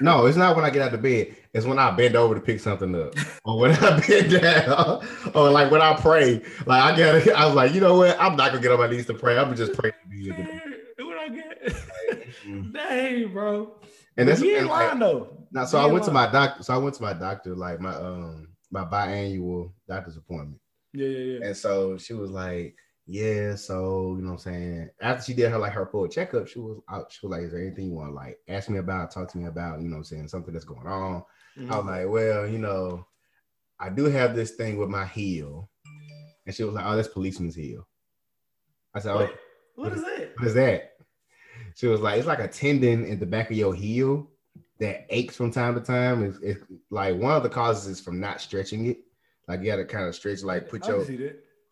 No, 0.00 0.26
it's 0.26 0.36
not 0.36 0.56
when 0.56 0.64
I 0.64 0.70
get 0.70 0.82
out 0.82 0.94
of 0.94 1.02
bed. 1.02 1.36
It's 1.54 1.66
when 1.66 1.78
I 1.78 1.90
bend 1.92 2.16
over 2.16 2.34
to 2.34 2.40
pick 2.40 2.58
something 2.60 2.94
up, 2.94 3.14
or 3.44 3.58
when 3.58 3.72
I 3.72 4.00
bend 4.06 4.40
down, 4.40 5.06
or 5.34 5.50
like 5.50 5.70
when 5.70 5.80
I 5.80 5.94
pray. 5.94 6.42
Like 6.66 6.82
I 6.82 6.96
got, 6.96 7.28
I 7.36 7.46
was 7.46 7.54
like, 7.54 7.72
you 7.74 7.80
know 7.80 7.96
what? 7.98 8.16
I'm 8.20 8.36
not 8.36 8.50
gonna 8.50 8.62
get 8.62 8.72
on 8.72 8.78
my 8.78 8.88
knees 8.88 9.06
to 9.06 9.14
pray. 9.14 9.36
I'm 9.38 9.44
gonna 9.44 9.56
just 9.56 9.74
pray. 9.74 9.90
to 9.90 9.96
be 10.08 10.28
able 10.30 10.44
to- 10.44 11.04
what 11.04 11.18
I 11.18 11.28
get? 11.28 11.76
Mm. 12.46 12.72
Dang, 12.74 13.32
bro. 13.32 13.74
And 14.16 14.28
that's 14.28 14.40
you 14.40 14.50
ain't 14.50 14.60
and 14.60 14.68
like, 14.68 14.88
lying 14.88 14.98
though. 14.98 15.46
Now, 15.52 15.64
so 15.64 15.78
You 15.78 15.82
I 15.82 15.84
ain't 15.86 15.92
went 15.92 16.04
to 16.06 16.10
my 16.12 16.26
doctor. 16.30 16.62
So 16.62 16.74
I 16.74 16.78
went 16.78 16.94
to 16.96 17.02
my 17.02 17.12
doctor, 17.12 17.54
like 17.54 17.80
my 17.80 17.94
um 17.94 18.48
my 18.70 18.84
biannual 18.84 19.72
doctor's 19.88 20.16
appointment. 20.16 20.60
Yeah, 20.92 21.06
yeah, 21.08 21.38
yeah. 21.38 21.46
And 21.46 21.56
so 21.56 21.96
she 21.98 22.14
was 22.14 22.30
like, 22.30 22.76
Yeah, 23.06 23.56
so 23.56 24.14
you 24.16 24.22
know 24.22 24.32
what 24.32 24.46
I'm 24.46 24.52
saying. 24.52 24.90
After 25.00 25.24
she 25.24 25.34
did 25.34 25.50
her 25.50 25.58
like 25.58 25.72
her 25.72 25.86
full 25.86 26.06
checkup, 26.06 26.46
she 26.46 26.60
was 26.60 26.78
out, 26.88 27.10
she 27.10 27.26
was 27.26 27.32
like, 27.32 27.42
Is 27.42 27.52
there 27.52 27.60
anything 27.60 27.86
you 27.86 27.92
want 27.94 28.10
to 28.10 28.14
like 28.14 28.38
ask 28.48 28.70
me 28.70 28.78
about, 28.78 29.10
talk 29.10 29.30
to 29.32 29.38
me 29.38 29.46
about, 29.46 29.80
you 29.80 29.88
know 29.88 29.94
what 29.96 29.98
I'm 29.98 30.04
saying, 30.04 30.28
something 30.28 30.52
that's 30.52 30.64
going 30.64 30.86
on? 30.86 31.24
I 31.68 31.76
was 31.78 31.84
Mhm. 31.84 31.86
like, 31.86 32.08
Well, 32.08 32.46
you 32.46 32.58
know, 32.58 33.06
I 33.80 33.90
do 33.90 34.04
have 34.04 34.36
this 34.36 34.52
thing 34.52 34.78
with 34.78 34.88
my 34.88 35.04
heel. 35.04 35.68
And 36.46 36.54
she 36.54 36.62
was 36.64 36.74
like, 36.74 36.84
Oh, 36.86 36.94
that's 36.96 37.08
policeman's 37.08 37.56
heel. 37.56 37.86
I 38.94 39.00
said, 39.00 39.12
Oh, 39.12 39.18
What? 39.18 39.38
What 39.74 39.92
is 39.94 40.02
that? 40.02 40.32
what 40.36 40.46
is 40.48 40.54
that? 40.54 40.92
She 41.74 41.86
was 41.86 42.00
like, 42.00 42.18
it's 42.18 42.26
like 42.26 42.38
a 42.38 42.48
tendon 42.48 43.04
in 43.04 43.18
the 43.18 43.26
back 43.26 43.50
of 43.50 43.56
your 43.56 43.74
heel 43.74 44.30
that 44.78 45.06
aches 45.10 45.36
from 45.36 45.50
time 45.50 45.74
to 45.74 45.80
time. 45.80 46.24
It's, 46.24 46.38
it's 46.42 46.62
like 46.90 47.16
one 47.16 47.32
of 47.36 47.42
the 47.42 47.48
causes 47.48 47.86
is 47.88 48.00
from 48.00 48.20
not 48.20 48.40
stretching 48.40 48.86
it. 48.86 48.98
Like 49.48 49.60
you 49.60 49.66
gotta 49.66 49.84
kind 49.84 50.06
of 50.06 50.14
stretch, 50.14 50.42
like 50.42 50.68
put 50.68 50.84
I 50.84 50.88
your. 50.88 51.04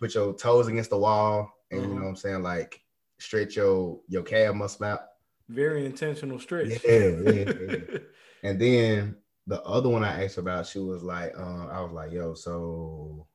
Put 0.01 0.15
your 0.15 0.35
toes 0.35 0.67
against 0.69 0.91
the 0.91 0.99
wall, 0.99 1.51
and 1.71 1.81
you 1.83 1.87
Uh-huh. 1.87 1.95
know 1.97 2.03
what 2.05 2.09
I'm 2.11 2.17
saying, 2.17 2.43
like 2.43 2.81
stretch 3.19 3.57
your 3.57 4.01
your 4.09 4.23
calf 4.23 4.55
muscle 4.55 4.87
out. 4.87 5.01
Very 5.49 5.85
intentional 5.85 6.39
stretch. 6.39 6.81
Yeah, 6.89 7.09
yeah, 7.25 7.45
yeah. 7.69 7.99
And 8.43 8.59
then 8.61 9.17
the 9.47 9.63
other 9.63 9.89
one 9.91 10.03
I 10.03 10.25
asked 10.25 10.39
about, 10.39 10.67
she 10.67 10.79
was 10.79 11.03
like, 11.03 11.33
uh, 11.39 11.67
I 11.67 11.81
was 11.83 11.93
like, 11.93 12.11
yo, 12.13 12.33
so 12.35 13.27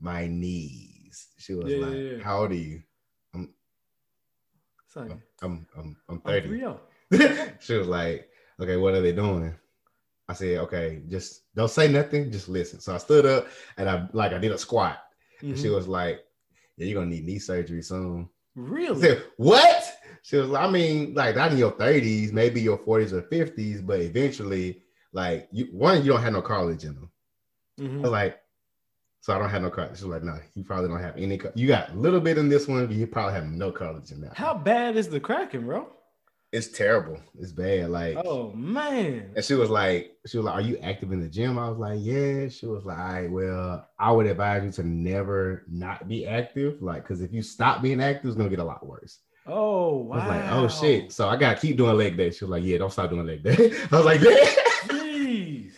my 0.00 0.26
knees. 0.26 1.28
She 1.38 1.54
was 1.54 1.72
Yeah, 1.72 1.78
like, 1.78 1.94
yeah, 1.98 2.22
how 2.24 2.40
old 2.40 2.50
are 2.50 2.54
you? 2.54 2.82
Son, 4.86 5.10
I'm 5.10 5.22
I'm 5.42 5.66
I'm 5.76 5.96
I'm 6.08 6.20
30. 6.20 6.48
three 6.48 6.64
oh. 6.64 6.80
she 7.60 7.74
was 7.74 7.88
like, 7.88 8.28
okay, 8.60 8.76
what 8.76 8.94
are 8.94 9.00
they 9.00 9.12
doing? 9.12 9.54
I 10.28 10.32
said, 10.34 10.58
okay, 10.58 11.02
just 11.08 11.42
don't 11.54 11.70
say 11.70 11.88
nothing, 11.88 12.32
just 12.32 12.48
listen. 12.48 12.80
So 12.80 12.94
I 12.94 12.98
stood 12.98 13.26
up 13.26 13.46
and 13.76 13.88
I 13.88 14.08
like 14.12 14.32
I 14.32 14.38
did 14.38 14.52
a 14.52 14.58
squat. 14.58 15.03
And 15.40 15.58
she 15.58 15.66
Mhm. 15.66 15.74
was 15.74 15.88
like, 15.88 16.20
Yeah, 16.76 16.86
you're 16.86 17.00
gonna 17.00 17.14
need 17.14 17.24
knee 17.24 17.38
surgery 17.38 17.82
soon. 17.82 18.28
Really? 18.56 19.00
said, 19.00 19.22
What? 19.36 19.92
She 20.22 20.36
was 20.36 20.48
like, 20.48 20.64
I 20.66 20.70
mean, 20.70 21.14
like 21.14 21.36
not 21.36 21.52
in 21.52 21.58
your 21.58 21.72
30s, 21.72 22.32
maybe 22.32 22.60
your 22.60 22.78
40s 22.78 23.12
or 23.12 23.22
50s, 23.22 23.84
but 23.86 24.00
eventually, 24.00 24.82
like 25.12 25.48
you 25.52 25.66
one, 25.72 26.02
you 26.02 26.12
don't 26.12 26.22
have 26.22 26.32
no 26.32 26.42
cartilage 26.42 26.84
in 26.84 26.94
them. 26.94 27.10
Mhm. 27.80 28.00
was 28.02 28.10
like, 28.10 28.40
so 29.20 29.34
I 29.34 29.38
don't 29.38 29.48
have 29.50 29.62
no 29.62 29.70
cartilage. 29.70 29.98
She 29.98 30.04
was 30.04 30.12
like, 30.14 30.22
no, 30.22 30.38
you 30.54 30.64
probably 30.64 30.88
don't 30.88 31.00
have 31.00 31.16
any. 31.16 31.40
You 31.54 31.66
got 31.66 31.90
a 31.90 31.94
little 31.94 32.20
bit 32.20 32.38
in 32.38 32.48
this 32.48 32.66
one, 32.68 32.86
but 32.86 32.94
you 32.96 33.06
probably 33.06 33.34
have 33.34 33.46
no 33.46 33.70
cartilage 33.72 34.10
in 34.12 34.20
that. 34.22 34.36
How 34.36 34.54
bad 34.54 34.96
is 34.96 35.08
the 35.08 35.20
cracking, 35.20 35.64
bro? 35.66 35.88
It's 36.54 36.68
terrible. 36.68 37.18
It's 37.40 37.50
bad. 37.50 37.90
Like, 37.90 38.16
Oh 38.24 38.52
man. 38.52 39.32
and 39.34 39.44
she 39.44 39.54
was 39.54 39.70
like, 39.70 40.12
she 40.24 40.36
was 40.38 40.44
like, 40.46 40.54
"Are 40.54 40.60
you 40.60 40.78
active 40.78 41.10
in 41.10 41.20
the 41.20 41.28
gym?" 41.28 41.58
I 41.58 41.68
was 41.68 41.78
like, 41.78 41.98
"Yeah." 42.00 42.46
She 42.48 42.66
was 42.66 42.84
like, 42.84 42.96
"All 42.96 43.04
right, 43.12 43.30
well, 43.30 43.88
I 43.98 44.12
would 44.12 44.26
advise 44.26 44.62
you 44.64 44.70
to 44.70 44.84
never 44.88 45.64
not 45.68 46.06
be 46.06 46.26
active, 46.26 46.80
like, 46.80 47.02
because 47.02 47.20
if 47.22 47.32
you 47.32 47.42
stop 47.42 47.82
being 47.82 48.00
active, 48.00 48.28
it's 48.28 48.36
gonna 48.36 48.48
get 48.48 48.60
a 48.60 48.64
lot 48.64 48.86
worse." 48.86 49.18
Oh 49.46 49.96
wow. 49.96 50.14
I 50.16 50.18
was 50.18 50.28
like, 50.28 50.52
"Oh 50.52 50.68
shit!" 50.86 51.12
So 51.12 51.28
I 51.28 51.36
gotta 51.36 51.60
keep 51.60 51.76
doing 51.76 51.96
leg 51.98 52.16
day. 52.16 52.30
She 52.30 52.44
was 52.44 52.50
like, 52.52 52.62
"Yeah, 52.62 52.78
don't 52.78 52.92
stop 52.92 53.10
doing 53.10 53.26
leg 53.26 53.42
day." 53.42 53.72
I 53.90 53.96
was 53.96 54.04
like. 54.06 54.20
Jeez. 54.20 55.72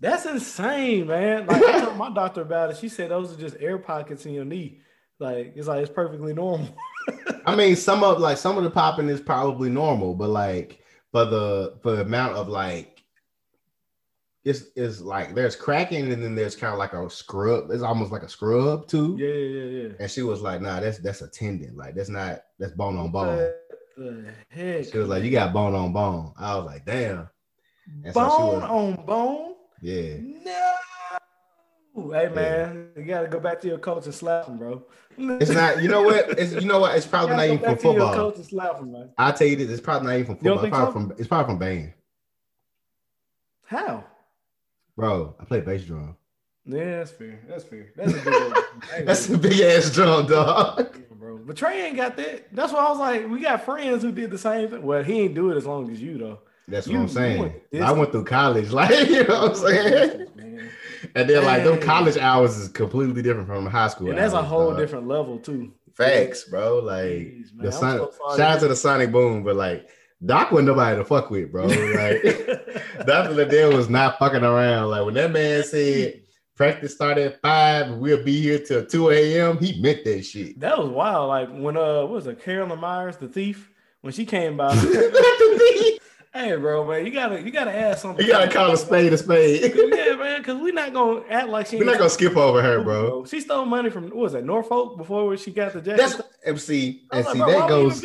That's 0.00 0.26
insane, 0.26 1.06
man. 1.08 1.46
Like 1.46 1.62
I 1.64 1.80
told 1.80 1.96
my 1.96 2.10
doctor 2.12 2.42
about 2.42 2.70
it. 2.70 2.76
She 2.76 2.88
said 2.88 3.10
those 3.10 3.32
are 3.32 3.40
just 3.40 3.56
air 3.58 3.78
pockets 3.78 4.26
in 4.26 4.32
your 4.34 4.44
knee. 4.44 4.80
Like 5.20 5.52
it's 5.56 5.68
like 5.68 5.82
it's 5.82 5.92
perfectly 5.92 6.34
normal. 6.34 6.68
I 7.46 7.54
mean, 7.54 7.76
some 7.76 8.02
of 8.02 8.18
like 8.20 8.38
some 8.38 8.56
of 8.58 8.64
the 8.64 8.70
popping 8.70 9.08
is 9.08 9.20
probably 9.20 9.70
normal, 9.70 10.14
but 10.14 10.30
like 10.30 10.80
for 11.12 11.24
the 11.24 11.78
for 11.82 11.92
the 11.96 12.02
amount 12.02 12.34
of 12.36 12.48
like 12.48 13.02
it's 14.44 14.64
it's 14.76 15.00
like 15.00 15.34
there's 15.34 15.56
cracking 15.56 16.12
and 16.12 16.22
then 16.22 16.34
there's 16.34 16.56
kind 16.56 16.72
of 16.72 16.78
like 16.78 16.92
a 16.92 17.08
scrub. 17.08 17.70
It's 17.70 17.82
almost 17.82 18.12
like 18.12 18.22
a 18.22 18.28
scrub 18.28 18.86
too. 18.88 19.16
yeah, 19.18 19.28
yeah, 19.28 19.82
yeah. 19.88 19.94
And 20.00 20.10
she 20.10 20.22
was 20.22 20.42
like, 20.42 20.60
"Nah, 20.60 20.80
that's 20.80 20.98
that's 20.98 21.22
a 21.22 21.28
tendon. 21.28 21.76
Like 21.76 21.94
that's 21.94 22.10
not 22.10 22.42
that's 22.58 22.72
bone 22.72 22.96
on 22.98 23.10
bone." 23.10 23.38
What 23.38 23.54
the 23.96 24.32
heck? 24.48 24.84
She 24.90 24.98
was 24.98 25.08
like, 25.08 25.22
"You 25.22 25.30
got 25.30 25.52
bone 25.54 25.74
on 25.74 25.92
bone." 25.92 26.34
I 26.36 26.56
was 26.56 26.66
like, 26.66 26.84
"Damn." 26.84 27.28
and 28.04 28.12
so 28.12 28.20
she 28.20 28.28
bone 28.36 28.60
was- 28.60 28.70
on 28.98 29.06
bone. 29.06 29.54
Yeah. 29.80 30.16
No. 30.20 30.73
Hey 31.96 32.28
man, 32.28 32.88
you 32.96 33.04
gotta 33.04 33.28
go 33.28 33.38
back 33.38 33.60
to 33.60 33.68
your 33.68 33.78
coach 33.78 34.04
and 34.06 34.14
slap 34.14 34.46
him, 34.48 34.58
bro. 34.58 34.82
It's 35.16 35.50
not. 35.52 35.80
You 35.80 35.88
know 35.88 36.02
what? 36.02 36.38
It's 36.38 36.52
you 36.52 36.62
know 36.68 36.80
what? 36.80 36.96
It's 36.96 37.06
probably 37.14 37.36
not 37.36 37.46
even 37.46 37.58
from 37.58 37.66
go 37.68 37.74
back 37.74 37.82
your 37.84 37.92
football. 37.92 38.14
coach 38.14 38.36
and 38.36 38.44
slap 38.46 38.80
him, 38.80 38.92
man. 38.92 39.10
I'll 39.16 39.32
tell 39.32 39.46
you 39.46 39.54
this. 39.56 39.70
It's 39.70 39.80
probably 39.80 40.08
not 40.08 40.14
even 40.14 40.26
from 40.26 40.34
football. 40.36 40.64
It's 40.64 40.70
probably 40.70 40.92
from 40.92 41.12
it's 41.18 41.28
probably 41.28 41.52
from 41.52 41.58
band. 41.60 41.92
How? 43.66 44.04
Bro, 44.96 45.36
I 45.40 45.44
play 45.44 45.60
bass 45.60 45.84
drum. 45.84 46.16
Yeah, 46.66 46.98
that's 46.98 47.10
fair. 47.12 47.40
That's 47.48 47.64
fair. 47.64 47.92
That's 47.96 48.12
a 48.12 48.16
big 48.24 49.06
That's 49.06 49.28
a 49.28 49.38
big 49.38 49.60
ass 49.60 49.90
drum, 49.90 50.26
dog. 50.26 50.78
Yeah, 50.96 51.02
bro. 51.16 51.38
But 51.38 51.56
Trey 51.56 51.86
ain't 51.86 51.96
got 51.96 52.16
that. 52.16 52.54
That's 52.54 52.72
why 52.72 52.86
I 52.86 52.88
was 52.90 52.98
like, 52.98 53.28
we 53.28 53.40
got 53.40 53.64
friends 53.64 54.02
who 54.02 54.10
did 54.12 54.30
the 54.30 54.38
same 54.38 54.68
thing. 54.68 54.82
Well, 54.82 55.02
he 55.02 55.20
ain't 55.20 55.34
do 55.34 55.50
it 55.50 55.56
as 55.56 55.66
long 55.66 55.90
as 55.90 56.00
you 56.00 56.18
though. 56.18 56.38
That's 56.66 56.86
You- 56.86 56.94
what 56.96 57.02
I'm 57.02 57.08
saying. 57.08 57.40
went 57.40 57.84
I 57.84 57.92
went 57.92 58.10
through 58.12 58.24
college, 58.24 58.70
like 58.72 59.08
you 59.08 59.24
know 59.24 59.42
what 59.42 59.50
I'm 59.50 59.54
saying. 59.56 60.26
Man. 60.36 60.70
And 61.14 61.28
then 61.28 61.44
like 61.44 61.64
them 61.64 61.80
college 61.80 62.16
hours 62.16 62.56
is 62.56 62.68
completely 62.68 63.22
different 63.22 63.46
from 63.46 63.66
high 63.66 63.88
school. 63.88 64.10
And 64.10 64.18
that's 64.18 64.34
a 64.34 64.42
whole 64.42 64.70
dog. 64.70 64.78
different 64.78 65.08
level 65.08 65.38
too. 65.38 65.72
facts, 65.94 66.44
bro. 66.44 66.78
Like 66.80 67.04
Jeez, 67.04 67.46
the 67.56 67.72
Sonic, 67.72 68.12
so 68.12 68.36
shout 68.36 68.40
out 68.56 68.60
to 68.60 68.68
the 68.68 68.76
Sonic 68.76 69.12
Boom, 69.12 69.42
but 69.42 69.56
like 69.56 69.88
Doc 70.24 70.52
wasn't 70.52 70.68
nobody 70.68 70.96
to 70.96 71.04
fuck 71.04 71.30
with, 71.30 71.52
bro. 71.52 71.66
Like 71.68 73.06
Dr. 73.06 73.32
Liddell 73.32 73.76
was 73.76 73.88
not 73.88 74.18
fucking 74.18 74.44
around. 74.44 74.90
Like 74.90 75.04
when 75.04 75.14
that 75.14 75.32
man 75.32 75.62
said 75.64 76.22
practice 76.56 76.94
start 76.94 77.18
at 77.18 77.40
five 77.42 77.96
we'll 77.96 78.22
be 78.22 78.40
here 78.40 78.58
till 78.60 78.86
2 78.86 79.10
a.m., 79.10 79.58
he 79.58 79.80
meant 79.80 80.04
that 80.04 80.22
shit. 80.22 80.58
That 80.60 80.78
was 80.78 80.88
wild. 80.88 81.28
Like 81.28 81.48
when 81.50 81.76
uh 81.76 82.02
what 82.02 82.10
was 82.10 82.26
it, 82.26 82.42
Carolyn 82.42 82.78
Meyers, 82.78 83.16
the 83.16 83.28
thief, 83.28 83.70
when 84.00 84.12
she 84.12 84.24
came 84.24 84.56
by. 84.56 84.74
hey 86.34 86.56
bro, 86.56 86.84
man, 86.86 87.06
you 87.06 87.12
gotta 87.12 87.40
you 87.40 87.50
gotta 87.50 87.74
ask 87.74 88.02
something. 88.02 88.24
you 88.24 88.32
gotta 88.32 88.50
call 88.50 88.72
a 88.72 88.76
spade 88.76 89.12
a 89.12 89.18
spade. 89.18 89.72
Yeah, 89.74 90.16
man, 90.16 90.40
because 90.40 90.60
we're 90.60 90.72
not 90.72 90.92
gonna 90.92 91.22
act 91.30 91.48
like 91.48 91.66
she 91.66 91.78
We're 91.78 91.84
not 91.84 91.98
gonna 91.98 92.10
skip 92.10 92.36
over 92.36 92.60
her, 92.60 92.82
bro. 92.82 93.24
She 93.24 93.40
stole 93.40 93.64
money 93.64 93.90
from 93.90 94.04
what 94.04 94.16
was 94.16 94.32
that 94.32 94.44
Norfolk 94.44 94.96
before 94.98 95.36
she 95.36 95.52
got 95.52 95.72
the 95.72 95.80
Jackson. 95.80 95.96
That's 95.96 96.28
MC. 96.44 97.04
And 97.12 97.26
see, 97.26 97.38
that 97.38 97.68
goes. 97.68 98.04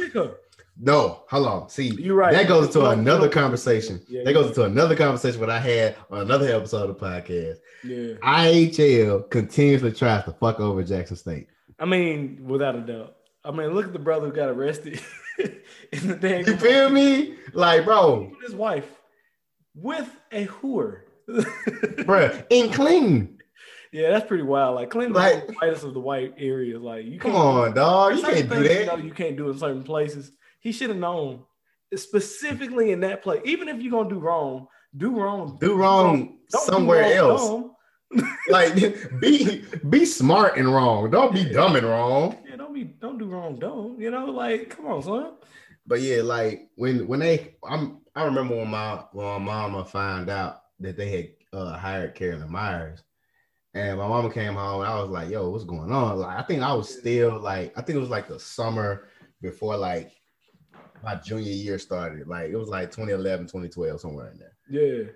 No, 0.81 1.23
hold 1.29 1.47
on. 1.47 1.69
See, 1.69 1.87
You're 1.87 2.15
right. 2.15 2.31
That 2.31 2.47
goes 2.47 2.67
into 2.67 2.79
You 2.79 2.85
another 2.85 3.27
conversation. 3.27 4.01
Yeah, 4.07 4.23
that 4.23 4.31
goes 4.31 4.47
into 4.47 4.63
another 4.63 4.95
conversation 4.95 5.39
what 5.39 5.49
I 5.49 5.59
had 5.59 5.97
on 6.09 6.21
another 6.21 6.55
episode 6.55 6.89
of 6.89 6.97
the 6.97 7.05
podcast. 7.05 7.57
Yeah, 7.83 8.13
IHL 8.23 9.29
continuously 9.29 9.91
tries 9.91 10.23
to 10.23 10.31
fuck 10.31 10.61
over 10.61 10.81
Jackson 10.83 11.17
State. 11.17 11.47
I 11.79 11.85
mean, 11.85 12.45
without 12.45 12.75
a 12.75 12.81
doubt. 12.81 13.15
I 13.43 13.51
mean, 13.51 13.73
look 13.73 13.87
at 13.87 13.93
the 13.93 13.99
brother 13.99 14.27
who 14.27 14.33
got 14.33 14.49
arrested 14.49 15.01
in 15.93 16.07
the 16.07 16.15
damn. 16.15 16.45
You 16.45 16.57
feel 16.57 16.89
me? 16.89 17.35
Like, 17.53 17.85
bro, 17.85 18.31
His 18.43 18.55
wife 18.55 18.89
with 19.75 20.09
a 20.31 20.45
whore. 20.45 21.01
bruh, 21.29 22.45
in 22.49 22.71
clean. 22.71 23.37
Yeah, 23.91 24.11
that's 24.11 24.27
pretty 24.27 24.43
wild. 24.43 24.75
Like 24.75 24.89
Clinton, 24.91 25.13
Like- 25.13 25.47
the 25.47 25.53
whitest 25.53 25.83
of 25.83 25.93
the 25.93 25.99
white 25.99 26.35
areas. 26.37 26.81
Like 26.81 27.05
you 27.05 27.19
Come 27.19 27.35
on, 27.35 27.73
dog. 27.73 28.17
You 28.17 28.23
can't 28.23 28.49
do 28.49 28.63
things, 28.63 28.79
You, 28.79 28.85
know, 28.85 28.97
you 28.97 29.11
can't 29.11 29.37
do 29.37 29.47
it 29.47 29.51
in 29.51 29.57
certain 29.59 29.83
places. 29.83 30.31
He 30.59 30.71
should 30.71 30.89
have 30.89 30.99
known 30.99 31.43
specifically 31.95 32.91
in 32.91 32.99
that 33.01 33.23
place. 33.23 33.41
Even 33.45 33.67
if 33.67 33.81
you're 33.81 33.91
gonna 33.91 34.09
do 34.09 34.19
wrong, 34.19 34.67
do 34.95 35.19
wrong. 35.19 35.57
Do 35.59 35.75
wrong 35.75 36.37
Don't 36.51 36.65
do 36.65 36.71
somewhere 36.71 37.19
wrong 37.19 37.71
else. 38.13 38.23
Like, 38.49 38.75
be 39.19 39.63
be 39.87 40.05
smart 40.05 40.57
and 40.57 40.71
wrong. 40.71 41.09
Don't 41.09 41.33
be 41.33 41.45
dumb 41.45 41.75
and 41.75 41.85
wrong. 41.85 42.37
Yeah, 42.79 42.85
don't 42.99 43.17
do 43.17 43.25
wrong, 43.25 43.59
don't. 43.59 43.99
You 43.99 44.11
know, 44.11 44.25
like 44.25 44.69
come 44.69 44.85
on, 44.87 45.03
son. 45.03 45.33
But 45.85 46.01
yeah, 46.01 46.21
like 46.21 46.69
when 46.75 47.07
when 47.07 47.19
they, 47.19 47.55
I'm 47.67 48.01
I 48.15 48.23
remember 48.23 48.55
when 48.55 48.69
my 48.69 49.03
when 49.11 49.25
my 49.25 49.37
mama 49.37 49.85
found 49.85 50.29
out 50.29 50.61
that 50.79 50.97
they 50.97 51.09
had 51.09 51.29
uh, 51.51 51.77
hired 51.77 52.15
Carolyn 52.15 52.51
Meyers, 52.51 53.03
and 53.73 53.97
my 53.97 54.07
mama 54.07 54.31
came 54.31 54.53
home 54.53 54.81
and 54.81 54.89
I 54.89 55.01
was 55.01 55.09
like, 55.09 55.29
"Yo, 55.29 55.49
what's 55.49 55.65
going 55.65 55.91
on?" 55.91 56.19
Like 56.19 56.37
I 56.37 56.43
think 56.43 56.61
I 56.61 56.73
was 56.73 56.97
still 56.99 57.39
like 57.39 57.73
I 57.77 57.81
think 57.81 57.97
it 57.97 58.01
was 58.01 58.09
like 58.09 58.27
the 58.27 58.39
summer 58.39 59.07
before 59.41 59.75
like 59.77 60.11
my 61.03 61.15
junior 61.15 61.51
year 61.51 61.79
started. 61.79 62.27
Like 62.27 62.49
it 62.49 62.57
was 62.57 62.69
like 62.69 62.91
2011, 62.91 63.47
2012, 63.47 63.99
somewhere 63.99 64.31
in 64.31 64.37
there. 64.37 64.57
Yeah. 64.69 65.11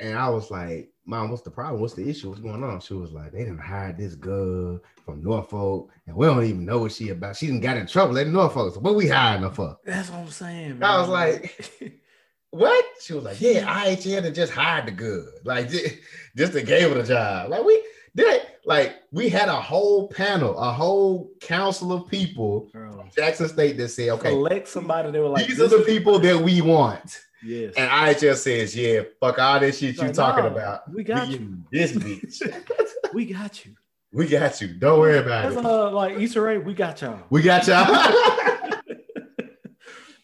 And 0.00 0.18
I 0.18 0.28
was 0.28 0.50
like, 0.50 0.90
Mom, 1.08 1.30
what's 1.30 1.40
the 1.40 1.50
problem? 1.50 1.80
What's 1.80 1.94
the 1.94 2.06
issue? 2.06 2.28
What's 2.28 2.42
going 2.42 2.62
on? 2.62 2.80
She 2.80 2.92
was 2.92 3.12
like, 3.12 3.32
They 3.32 3.38
didn't 3.38 3.60
hire 3.60 3.94
this 3.94 4.14
girl 4.14 4.78
from 5.06 5.24
Norfolk, 5.24 5.90
and 6.06 6.14
we 6.14 6.26
don't 6.26 6.44
even 6.44 6.66
know 6.66 6.80
what 6.80 6.92
she 6.92 7.08
about. 7.08 7.34
She 7.34 7.46
didn't 7.46 7.62
got 7.62 7.78
in 7.78 7.86
trouble 7.86 8.18
at 8.18 8.26
Norfolk. 8.26 8.74
So 8.74 8.80
what 8.80 8.94
we 8.94 9.08
hiring 9.08 9.42
her 9.42 9.50
for? 9.50 9.78
That's 9.86 10.10
what 10.10 10.18
I'm 10.18 10.28
saying. 10.28 10.82
I 10.82 11.00
was 11.00 11.08
like, 11.08 11.72
What? 12.50 12.84
She 13.00 13.14
was 13.14 13.24
like, 13.24 13.40
Yeah, 13.40 13.60
had 13.70 14.00
to 14.02 14.30
just 14.30 14.52
hired 14.52 14.86
the 14.86 14.90
girl. 14.90 15.26
Like 15.44 15.70
just, 15.70 15.96
just 16.36 16.52
to 16.52 16.62
gave 16.62 16.90
her 16.90 17.02
the 17.02 17.08
job. 17.08 17.50
Like 17.50 17.64
we 17.64 17.82
did 18.14 18.42
like 18.66 18.96
we 19.10 19.30
had 19.30 19.48
a 19.48 19.58
whole 19.58 20.08
panel, 20.08 20.58
a 20.58 20.70
whole 20.70 21.30
council 21.40 21.90
of 21.90 22.06
people, 22.10 22.68
Bro, 22.70 23.06
Jackson 23.16 23.48
State 23.48 23.78
that 23.78 23.88
said, 23.88 24.10
Okay, 24.10 24.28
select 24.28 24.68
somebody 24.68 25.10
that 25.10 25.20
were 25.22 25.28
like, 25.28 25.46
these 25.46 25.58
are 25.58 25.68
the 25.68 25.84
people 25.86 26.18
that 26.18 26.38
we 26.38 26.60
want. 26.60 27.24
Yes. 27.42 27.74
And 27.76 27.90
IHL 27.90 28.36
says, 28.36 28.76
Yeah, 28.76 29.02
fuck 29.20 29.38
all 29.38 29.60
this 29.60 29.78
shit 29.78 29.96
you 29.96 30.02
Like, 30.02 30.12
talking 30.12 30.44
nah, 30.44 30.50
about. 30.50 30.92
We 30.92 31.04
got 31.04 31.28
We 31.28 31.34
you. 31.34 31.58
This 31.72 31.92
bitch. 31.92 32.64
We 33.14 33.24
got 33.24 33.64
you. 33.64 33.74
we 34.12 34.26
got 34.28 34.60
you. 34.60 34.74
Don't 34.74 35.00
worry 35.00 35.18
about 35.18 35.44
That's 35.44 35.56
it. 35.56 35.64
uh, 35.64 35.90
like 35.92 36.18
Easter 36.18 36.46
egg. 36.48 36.66
We 36.66 36.74
got 36.74 37.00
y'all. 37.00 37.20
We 37.30 37.40
got 37.42 37.66
y'all. 37.66 37.86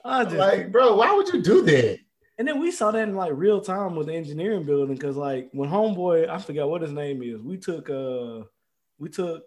I 0.05 0.25
just 0.25 0.37
like, 0.37 0.71
bro, 0.71 0.97
why 0.97 1.15
would 1.15 1.29
you 1.29 1.43
do 1.43 1.63
that? 1.63 1.99
And 2.37 2.47
then 2.47 2.61
we 2.61 2.71
saw 2.71 2.91
that 2.91 3.09
in 3.09 3.15
like 3.15 3.33
real 3.35 3.61
time 3.61 3.97
with 3.97 4.09
the 4.09 4.15
engineering 4.15 4.65
building 4.65 4.97
because 4.97 5.17
like 5.17 5.49
when 5.53 5.71
homeboy, 5.71 6.29
I 6.29 6.39
forgot 6.39 6.69
what 6.69 6.83
his 6.83 6.93
name 6.93 7.23
is. 7.23 7.41
We 7.41 7.57
took 7.57 7.89
uh 7.89 8.41
we 8.99 9.09
took 9.09 9.45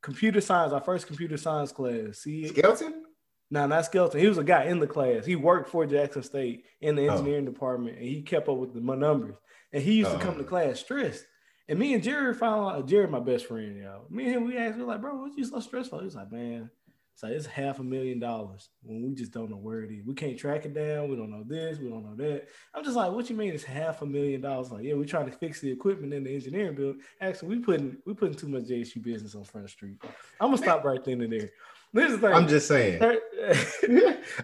computer 0.00 0.40
science, 0.40 0.72
our 0.72 0.80
first 0.80 1.06
computer 1.06 1.36
science 1.36 1.72
class. 1.72 2.18
See, 2.18 2.46
Skeleton? 2.48 3.04
No, 3.50 3.66
not 3.66 3.84
Skeleton. 3.86 4.20
He 4.20 4.28
was 4.28 4.38
a 4.38 4.44
guy 4.44 4.64
in 4.64 4.78
the 4.78 4.86
class. 4.86 5.24
He 5.24 5.36
worked 5.36 5.70
for 5.70 5.86
Jackson 5.86 6.22
State 6.22 6.64
in 6.80 6.94
the 6.96 7.08
Oh. 7.08 7.12
engineering 7.12 7.44
department, 7.44 7.96
and 7.96 8.06
he 8.06 8.22
kept 8.22 8.48
up 8.48 8.56
with 8.58 8.74
the 8.74 8.80
my 8.80 8.94
numbers. 8.96 9.36
And 9.72 9.82
he 9.82 9.94
used 9.94 10.10
to 10.12 10.18
come 10.18 10.34
Oh. 10.34 10.38
to 10.38 10.44
class 10.44 10.80
stressed. 10.80 11.26
And 11.68 11.78
me 11.78 11.92
and 11.92 12.02
Jerry 12.02 12.32
found 12.34 12.76
out 12.76 12.86
Jerry, 12.88 13.06
my 13.06 13.20
best 13.20 13.46
friend, 13.46 13.76
y'all. 13.76 14.06
Me 14.08 14.24
and 14.24 14.32
him, 14.34 14.44
we 14.46 14.56
asked, 14.56 14.76
we 14.76 14.82
were 14.82 14.88
like, 14.88 15.02
bro, 15.02 15.16
what 15.20 15.36
you 15.36 15.44
so 15.44 15.60
stressful?" 15.60 15.98
for? 15.98 16.02
He 16.02 16.06
was 16.06 16.14
like, 16.14 16.32
man, 16.32 16.70
it's 17.12 17.22
like 17.22 17.32
it's 17.32 17.44
half 17.44 17.78
a 17.78 17.82
million 17.82 18.18
dollars 18.18 18.70
when 18.82 19.02
we 19.02 19.12
just 19.14 19.32
don't 19.32 19.50
know 19.50 19.56
where 19.58 19.82
it 19.82 19.90
is. 19.92 20.06
We 20.06 20.14
can't 20.14 20.38
track 20.38 20.64
it 20.64 20.72
down. 20.72 21.10
We 21.10 21.16
don't 21.16 21.30
know 21.30 21.44
this. 21.44 21.78
We 21.78 21.90
don't 21.90 22.04
know 22.04 22.14
that. 22.16 22.48
I'm 22.74 22.84
just 22.84 22.96
like, 22.96 23.12
what 23.12 23.28
you 23.28 23.36
mean 23.36 23.52
it's 23.52 23.64
half 23.64 24.00
a 24.00 24.06
million 24.06 24.40
dollars? 24.40 24.70
Like, 24.70 24.84
yeah, 24.84 24.94
we're 24.94 25.04
trying 25.04 25.26
to 25.26 25.36
fix 25.36 25.60
the 25.60 25.70
equipment 25.70 26.14
in 26.14 26.24
the 26.24 26.34
engineering 26.34 26.74
building. 26.74 27.02
Actually, 27.20 27.56
we 27.56 27.62
putting 27.62 27.98
we 28.06 28.14
putting 28.14 28.36
too 28.36 28.48
much 28.48 28.62
JSU 28.64 29.02
business 29.02 29.34
on 29.34 29.44
Front 29.44 29.68
Street. 29.68 29.96
I'm 30.40 30.48
gonna 30.52 30.58
stop 30.58 30.84
right 30.84 31.04
then 31.04 31.20
and 31.20 31.32
there. 31.32 31.50
This 31.92 32.12
is 32.12 32.18
thing. 32.20 32.32
I'm 32.32 32.46
just 32.48 32.68
saying. 32.68 33.00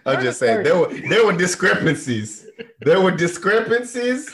I'm 0.06 0.22
just 0.22 0.38
saying 0.38 0.62
there 0.64 0.78
were 0.78 0.92
there 1.08 1.24
were 1.26 1.36
discrepancies. 1.36 2.46
There 2.80 3.00
were 3.00 3.10
discrepancies 3.10 4.30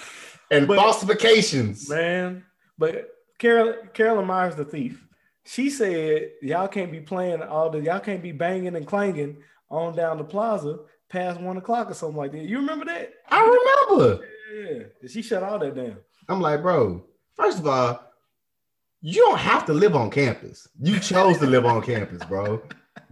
and 0.51 0.67
But- 0.69 0.77
falsifications. 0.79 1.89
man. 1.89 2.45
But 2.79 3.09
Carol 3.39 3.75
Carolyn 3.95 4.27
Meyers, 4.27 4.55
the 4.55 4.65
thief, 4.65 5.05
she 5.45 5.71
said 5.71 6.31
y'all 6.43 6.69
can't 6.69 6.93
be 6.93 7.01
playing 7.01 7.43
all 7.43 7.71
the 7.71 7.81
y'all 7.81 8.01
can't 8.01 8.23
be 8.23 8.33
banging 8.33 8.77
and 8.77 8.87
clanging 8.87 9.39
on 9.71 9.95
down 9.97 10.19
the 10.19 10.25
plaza 10.25 10.79
past 11.09 11.41
one 11.41 11.57
o'clock 11.57 11.91
or 11.91 11.95
something 11.95 12.17
like 12.17 12.33
that. 12.33 12.43
You 12.43 12.59
remember 12.59 12.85
that? 12.87 13.13
I 13.29 13.89
remember. 13.89 14.25
Yeah, 14.55 15.09
she 15.09 15.23
shut 15.23 15.43
all 15.43 15.59
that 15.59 15.75
down. 15.75 15.97
I'm 16.29 16.41
like, 16.41 16.63
bro, 16.63 17.05
first 17.35 17.59
of 17.59 17.67
all, 17.67 18.01
you 19.01 19.25
don't 19.27 19.39
have 19.39 19.65
to 19.67 19.73
live 19.73 19.97
on 19.97 20.11
campus. 20.11 20.69
You 20.81 20.99
chose 21.01 21.39
to 21.39 21.47
live 21.47 21.65
on 21.67 21.83
campus, 21.83 22.23
bro. 22.25 22.63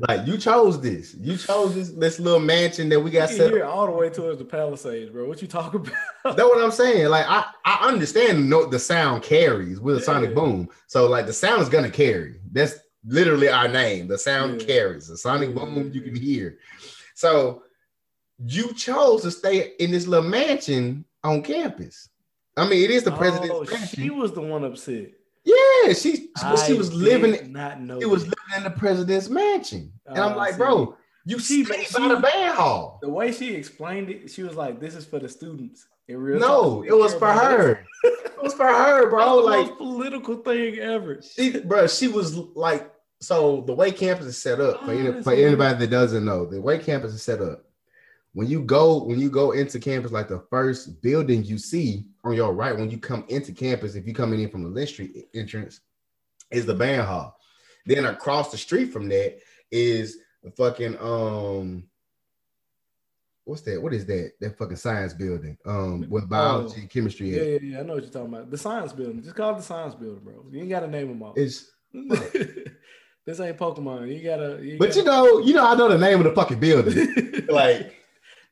Like 0.09 0.27
you 0.27 0.39
chose 0.39 0.81
this. 0.81 1.15
You 1.15 1.37
chose 1.37 1.75
this 1.75 1.91
this 1.91 2.19
little 2.21 2.41
mansion 2.41 2.89
that 2.91 3.01
we 3.01 3.11
got 3.11 3.31
set 3.31 3.51
hear 3.51 3.65
up. 3.65 3.75
all 3.75 3.87
the 3.87 3.93
way 3.93 4.11
towards 4.11 4.39
the 4.39 4.45
Palisades, 4.45 5.11
bro. 5.11 5.27
What 5.29 5.41
you 5.43 5.49
talking 5.49 5.81
about? 5.81 6.37
That's 6.37 6.49
what 6.49 6.63
I'm 6.63 6.71
saying. 6.71 7.09
Like 7.09 7.27
I, 7.29 7.45
I 7.65 7.87
understand 7.89 8.49
no 8.49 8.67
the 8.67 8.79
sound 8.79 9.23
carries 9.23 9.81
with 9.81 9.97
a 9.97 10.01
sonic 10.01 10.35
boom. 10.35 10.69
So 10.87 11.09
like 11.09 11.27
the 11.27 11.33
sound 11.33 11.63
is 11.63 11.69
gonna 11.69 11.91
carry. 11.91 12.41
That's 12.53 12.75
literally 13.07 13.49
our 13.49 13.69
name. 13.69 14.09
The 14.09 14.19
sound 14.19 14.61
Yeah. 14.61 14.67
carries. 14.67 15.09
The 15.09 15.17
sonic 15.17 15.51
Yeah. 15.51 15.65
boom 15.65 15.91
you 15.93 16.01
can 16.03 16.15
hear. 16.17 16.59
So 17.15 17.63
you 18.45 18.73
chose 18.75 19.23
to 19.23 19.31
stay 19.31 19.73
in 19.81 19.91
this 19.91 20.07
little 20.07 20.29
mansion 20.29 21.05
on 21.25 21.43
campus. 21.43 22.09
I 22.57 22.69
mean, 22.69 22.83
it 22.85 22.91
is 22.91 23.05
the 23.05 23.13
Oh, 23.13 23.17
president's 23.17 23.91
she 23.95 24.11
was 24.11 24.33
the 24.33 24.41
one 24.41 24.65
upset. 24.65 25.11
Yeah, 25.85 25.93
she 25.93 26.29
she, 26.67 26.73
was 26.75 26.93
living. 26.93 27.53
Not 27.53 27.81
know. 27.81 27.99
It 27.99 28.09
was 28.09 28.23
living 28.23 28.57
in 28.57 28.63
the 28.65 28.71
president's 28.71 29.29
mansion, 29.29 29.93
and 30.07 30.19
I'm 30.19 30.33
Oh, 30.35 30.37
like, 30.37 30.53
see. 30.53 30.59
bro, 30.59 30.97
you 31.25 31.39
see 31.39 31.65
by 31.65 32.09
the 32.09 32.21
band 32.21 32.55
hall. 32.55 32.99
the 33.03 33.09
way 33.09 33.33
she 33.33 33.55
explained 33.55 34.11
it. 34.11 34.31
She 34.31 34.43
was 34.43 34.55
like, 34.55 34.81
"This 34.81 34.95
is 34.95 35.05
for 35.05 35.19
the 35.19 35.29
students." 35.29 35.87
In 36.09 36.17
real 36.17 36.41
No, 36.41 36.83
it 36.83 36.97
was 36.97 37.15
for 37.15 37.31
her. 37.31 37.85
It 38.39 38.43
was 38.45 38.55
for 38.55 38.67
her, 38.69 39.11
bro. 39.11 39.39
Like 39.39 39.67
most 39.67 39.79
political 39.79 40.37
thing 40.37 40.79
ever. 40.79 41.21
she, 41.21 41.59
bro, 41.59 41.89
she 41.89 42.07
was 42.07 42.37
like, 42.37 42.89
so 43.21 43.63
the 43.67 43.75
way 43.75 43.91
campus 43.91 44.27
is 44.27 44.39
set 44.41 44.61
up 44.61 44.85
for, 44.85 44.93
any, 44.93 45.23
for 45.25 45.33
anybody 45.33 45.77
that 45.81 45.91
doesn't 45.91 46.25
know, 46.25 46.47
the 46.47 46.61
way 46.61 46.79
campus 46.79 47.13
is 47.13 47.21
set 47.23 47.43
up. 47.43 47.65
When 48.35 48.47
you 48.47 48.63
go, 48.63 49.03
when 49.03 49.19
you 49.19 49.29
go 49.29 49.51
into 49.51 49.81
campus, 49.81 50.13
like 50.13 50.29
the 50.29 50.45
first 50.51 51.03
building 51.03 51.43
you 51.43 51.59
see 51.59 52.07
on 52.29 52.37
your 52.37 52.53
right 52.53 52.77
when 52.77 52.91
you 52.91 52.99
come 52.99 53.25
into 53.29 53.53
campus, 53.53 53.95
if 53.95 54.05
you're 54.07 54.15
coming 54.15 54.41
in 54.41 54.51
from 54.51 54.63
the 54.63 54.69
Lynch 54.69 54.91
Street 54.91 55.29
entrance, 55.35 55.81
is 56.51 56.67
the 56.67 56.75
band 56.75 57.03
hall. 57.03 57.39
Then 57.87 58.05
across 58.05 58.51
the 58.51 58.59
street 58.59 58.93
from 58.93 59.09
that 59.09 59.39
is 59.71 60.19
the 60.43 60.51
fucking 60.51 60.97
um 61.01 61.85
what's 63.45 63.63
that? 63.63 63.83
What 63.83 63.95
is 63.95 64.05
that? 64.07 64.33
That 64.41 64.59
fucking 64.59 64.77
science 64.77 65.15
building. 65.15 65.57
Um 65.65 66.07
with 66.09 66.29
biology 66.29 66.75
Oh. 66.77 66.81
and 66.81 66.91
chemistry. 66.91 67.31
Yeah, 67.31 67.41
at. 67.41 67.63
yeah, 67.63 67.71
yeah. 67.71 67.81
I 67.81 67.83
know 67.83 67.95
what 67.95 68.03
you're 68.03 68.13
talking 68.13 68.35
about. 68.35 68.51
The 68.51 68.59
science 68.59 68.93
building. 68.93 69.23
Just 69.23 69.37
call 69.37 69.55
it 69.55 69.59
the 69.59 69.63
science 69.63 69.95
building, 69.95 70.21
bro. 70.23 70.45
You 70.51 70.61
ain't 70.61 70.71
got 70.71 70.81
to 70.81 70.89
name 70.89 71.09
them 71.09 71.23
all. 71.23 71.35
It's 71.37 71.71
this 71.93 73.41
ain't 73.41 73.57
Pokemon. 73.59 74.15
You 74.15 74.23
gotta. 74.23 74.61
You 74.63 74.79
but 74.79 74.95
you 74.97 75.05
know, 75.05 75.39
you 75.39 75.55
know, 75.55 75.67
I 75.67 75.75
know 75.75 75.89
the 75.89 75.99
name 75.99 76.19
of 76.19 76.25
the 76.25 76.35
fucking 76.35 76.61
building. 76.61 77.47
like 77.49 77.95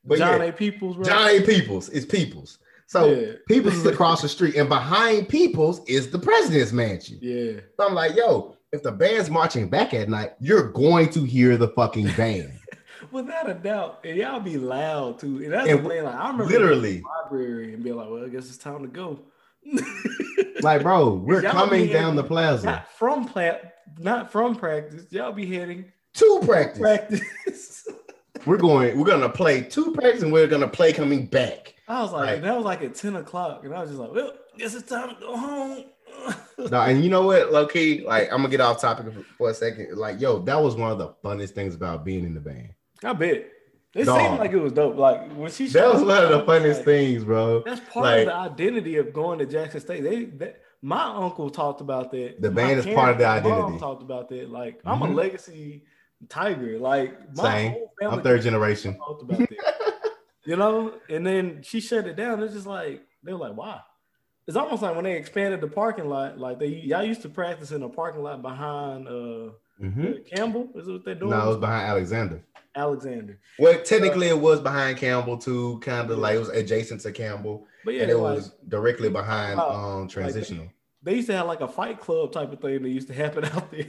but 0.05 0.19
John 0.19 0.41
yeah, 0.41 0.47
A. 0.49 0.53
Peoples, 0.53 0.97
bro. 0.97 1.05
John 1.05 1.29
A. 1.29 1.41
Peoples 1.43 1.89
is 1.91 2.07
Peoples. 2.07 2.59
So 2.87 3.13
Yeah. 3.13 3.33
Peoples 3.49 3.75
is 3.75 3.87
across 3.87 4.23
the 4.23 4.29
street, 4.29 4.55
and 4.57 4.69
behind 4.69 5.29
Peoples 5.29 5.81
is 5.87 6.11
the 6.11 6.19
president's 6.19 6.73
mansion. 6.73 7.19
Yeah. 7.21 7.61
So 7.77 7.87
I'm 7.89 7.95
like, 7.95 8.15
yo, 8.17 8.57
if 8.73 8.83
the 8.83 8.93
band's 8.93 9.29
marching 9.31 9.69
back 9.69 9.93
at 9.95 10.09
night, 10.09 10.33
you're 10.41 10.71
going 10.71 11.11
to 11.11 11.25
hear 11.25 11.57
the 11.57 11.69
fucking 11.69 12.13
band. 12.17 12.53
Without 13.13 13.49
a 13.51 13.55
doubt, 13.55 14.01
and 14.05 14.17
y'all 14.17 14.41
be 14.41 14.57
loud 14.57 15.19
too. 15.19 15.43
And 15.45 15.53
that's 15.53 15.69
And 15.69 15.85
the 15.85 15.89
thing. 15.89 16.05
Like 16.05 16.15
I 16.15 16.31
remember 16.31 16.47
literally. 16.47 16.99
the 16.99 17.03
library 17.23 17.75
and 17.75 17.83
be 17.85 17.93
like, 17.93 18.09
"Well, 18.11 18.25
I 18.25 18.29
guess 18.29 18.47
it's 18.49 18.57
time 18.59 18.83
to 18.83 18.89
go." 18.89 19.21
like, 20.63 20.83
bro, 20.83 21.15
we're 21.15 21.43
coming 21.43 21.89
down 21.89 22.17
the 22.17 22.25
plaza 22.25 22.67
not 22.67 22.93
from 22.93 23.27
pla- 23.27 23.59
not 23.99 24.31
from 24.33 24.57
practice. 24.57 25.05
Y'all 25.11 25.33
be 25.33 25.47
heading 25.47 25.85
to 26.15 26.41
practice. 26.45 26.81
practice. 26.81 27.89
We're 28.45 28.59
going, 28.59 28.97
we're 28.97 29.07
gonna 29.07 29.29
play 29.31 29.63
two 29.63 29.93
practice, 29.93 30.23
and 30.23 30.33
we're 30.33 30.47
gonna 30.47 30.69
play 30.69 30.93
coming 30.93 31.27
back. 31.27 31.75
I 31.89 32.03
was 32.03 32.13
like, 32.13 32.43
that 32.43 32.57
was 32.57 32.65
like 32.65 32.83
at 32.83 32.95
ten 32.95 33.17
o'clock, 33.17 33.65
and 33.65 33.73
I 33.75 33.81
was 33.81 33.91
just 33.91 34.01
like, 34.01 34.13
"Well, 34.13 34.33
guess 34.59 34.75
it's 34.75 34.89
time 34.89 35.11
to 35.15 35.21
go 35.21 35.37
home." 35.37 35.85
No, 36.71 36.81
and 36.81 37.05
you 37.05 37.11
know 37.11 37.27
what, 37.27 37.53
low 37.53 37.67
key, 37.67 38.03
like 38.07 38.33
I'm 38.33 38.39
gonna 38.39 38.49
get 38.49 38.63
off 38.63 38.81
topic 38.81 39.13
for, 39.13 39.23
for 39.37 39.51
a 39.51 39.55
second. 39.55 39.97
Like, 39.99 40.19
yo, 40.21 40.39
that 40.41 40.61
was 40.61 40.75
one 40.75 40.91
of 40.91 40.97
the 40.99 41.09
funnest 41.23 41.51
things 41.51 41.75
about 41.75 42.03
being 42.05 42.25
in 42.25 42.33
the 42.35 42.41
band. 42.41 42.71
I 43.05 43.13
bet 43.13 43.47
it 43.95 44.05
Dog. 44.05 44.19
seemed 44.21 44.39
like 44.39 44.53
it 44.53 44.57
was 44.59 44.73
dope. 44.73 44.97
Like 44.97 45.31
when 45.35 45.51
she 45.51 45.67
That 45.69 45.93
was 45.93 46.03
one 46.03 46.25
of 46.25 46.31
the 46.31 46.43
funniest 46.47 46.79
like, 46.81 46.85
things, 46.87 47.25
bro. 47.25 47.63
That's 47.65 47.81
part 47.93 48.07
Like- 48.07 48.21
of 48.21 48.27
the 48.27 48.35
identity 48.35 48.97
of 48.97 49.13
going 49.13 49.39
to 49.41 49.47
Jackson 49.47 49.81
State. 49.81 50.03
They, 50.03 50.25
that, 50.39 50.63
my 50.81 51.05
uncle 51.05 51.51
talked 51.51 51.83
about 51.83 52.11
that. 52.13 52.41
The 52.41 52.51
My 52.51 52.55
band 52.63 52.79
is 52.81 52.87
part 52.87 53.11
of 53.11 53.19
the 53.19 53.27
identity. 53.27 53.79
Talked 53.79 54.03
about 54.03 54.31
that. 54.31 54.51
Like 54.51 54.81
I'm 54.87 55.01
Mhm. 55.01 55.11
a 55.11 55.15
legacy 55.15 55.85
tiger. 56.31 56.79
Like 56.79 57.37
my 57.37 57.43
Same. 57.45 57.73
whole 57.73 57.93
family 58.01 58.17
I'm 58.17 58.23
third 58.25 58.41
generation. 58.43 58.97
talked 58.97 59.23
about 59.23 59.39
that. 59.41 59.93
you 60.47 60.57
know, 60.57 60.95
and 61.09 61.27
then 61.27 61.61
she 61.63 61.81
shut 61.81 62.07
it 62.07 62.17
down. 62.17 62.43
It's 62.43 62.55
just 62.55 62.67
like 62.67 63.03
they 63.23 63.33
were 63.33 63.39
like, 63.39 63.57
why? 63.57 63.81
It's 64.47 64.57
almost 64.57 64.81
like 64.83 64.95
when 64.95 65.05
they 65.05 65.17
expanded 65.17 65.61
the 65.61 65.67
parking 65.69 66.09
lot. 66.09 66.39
Like 66.39 66.59
they 66.59 66.69
y'all 66.69 67.03
used 67.03 67.23
to 67.23 67.29
practice 67.29 67.73
in 67.73 67.83
a 67.83 67.89
parking 67.89 68.23
lot 68.23 68.43
behind 68.43 69.09
uh 69.09 69.51
Mhm. 69.83 70.25
Campbell. 70.35 70.71
Is 70.75 70.89
what 70.89 71.05
they're 71.05 71.15
doing? 71.15 71.33
No, 71.33 71.43
it 71.45 71.49
was 71.49 71.57
behind 71.59 71.87
Alexander. 71.89 72.43
Alexander. 72.75 73.39
Well, 73.59 73.79
technically, 73.83 74.29
it 74.29 74.39
was 74.39 74.61
behind 74.61 74.97
Campbell 74.99 75.37
too, 75.39 75.79
kind 75.81 76.11
of 76.11 76.19
like 76.19 76.37
it 76.37 76.39
was 76.39 76.49
adjacent 76.51 77.01
to 77.03 77.13
Campbell, 77.13 77.67
But 77.85 77.95
yeah, 77.95 78.03
and 78.03 78.11
it 78.11 78.17
like, 78.17 78.37
was 78.37 78.53
directly 78.69 79.09
behind 79.11 79.59
Wow. 79.59 79.71
um 80.01 80.09
transitional. 80.09 80.69
they 81.03 81.15
used 81.17 81.27
to 81.29 81.35
have 81.35 81.47
like 81.47 81.61
a 81.61 81.69
fight 81.69 82.01
club 82.01 82.33
type 82.33 82.53
of 82.53 82.61
thing 82.61 82.83
that 82.83 82.89
used 82.89 83.09
to 83.09 83.15
happen 83.15 83.45
out 83.55 83.71
there. 83.71 83.87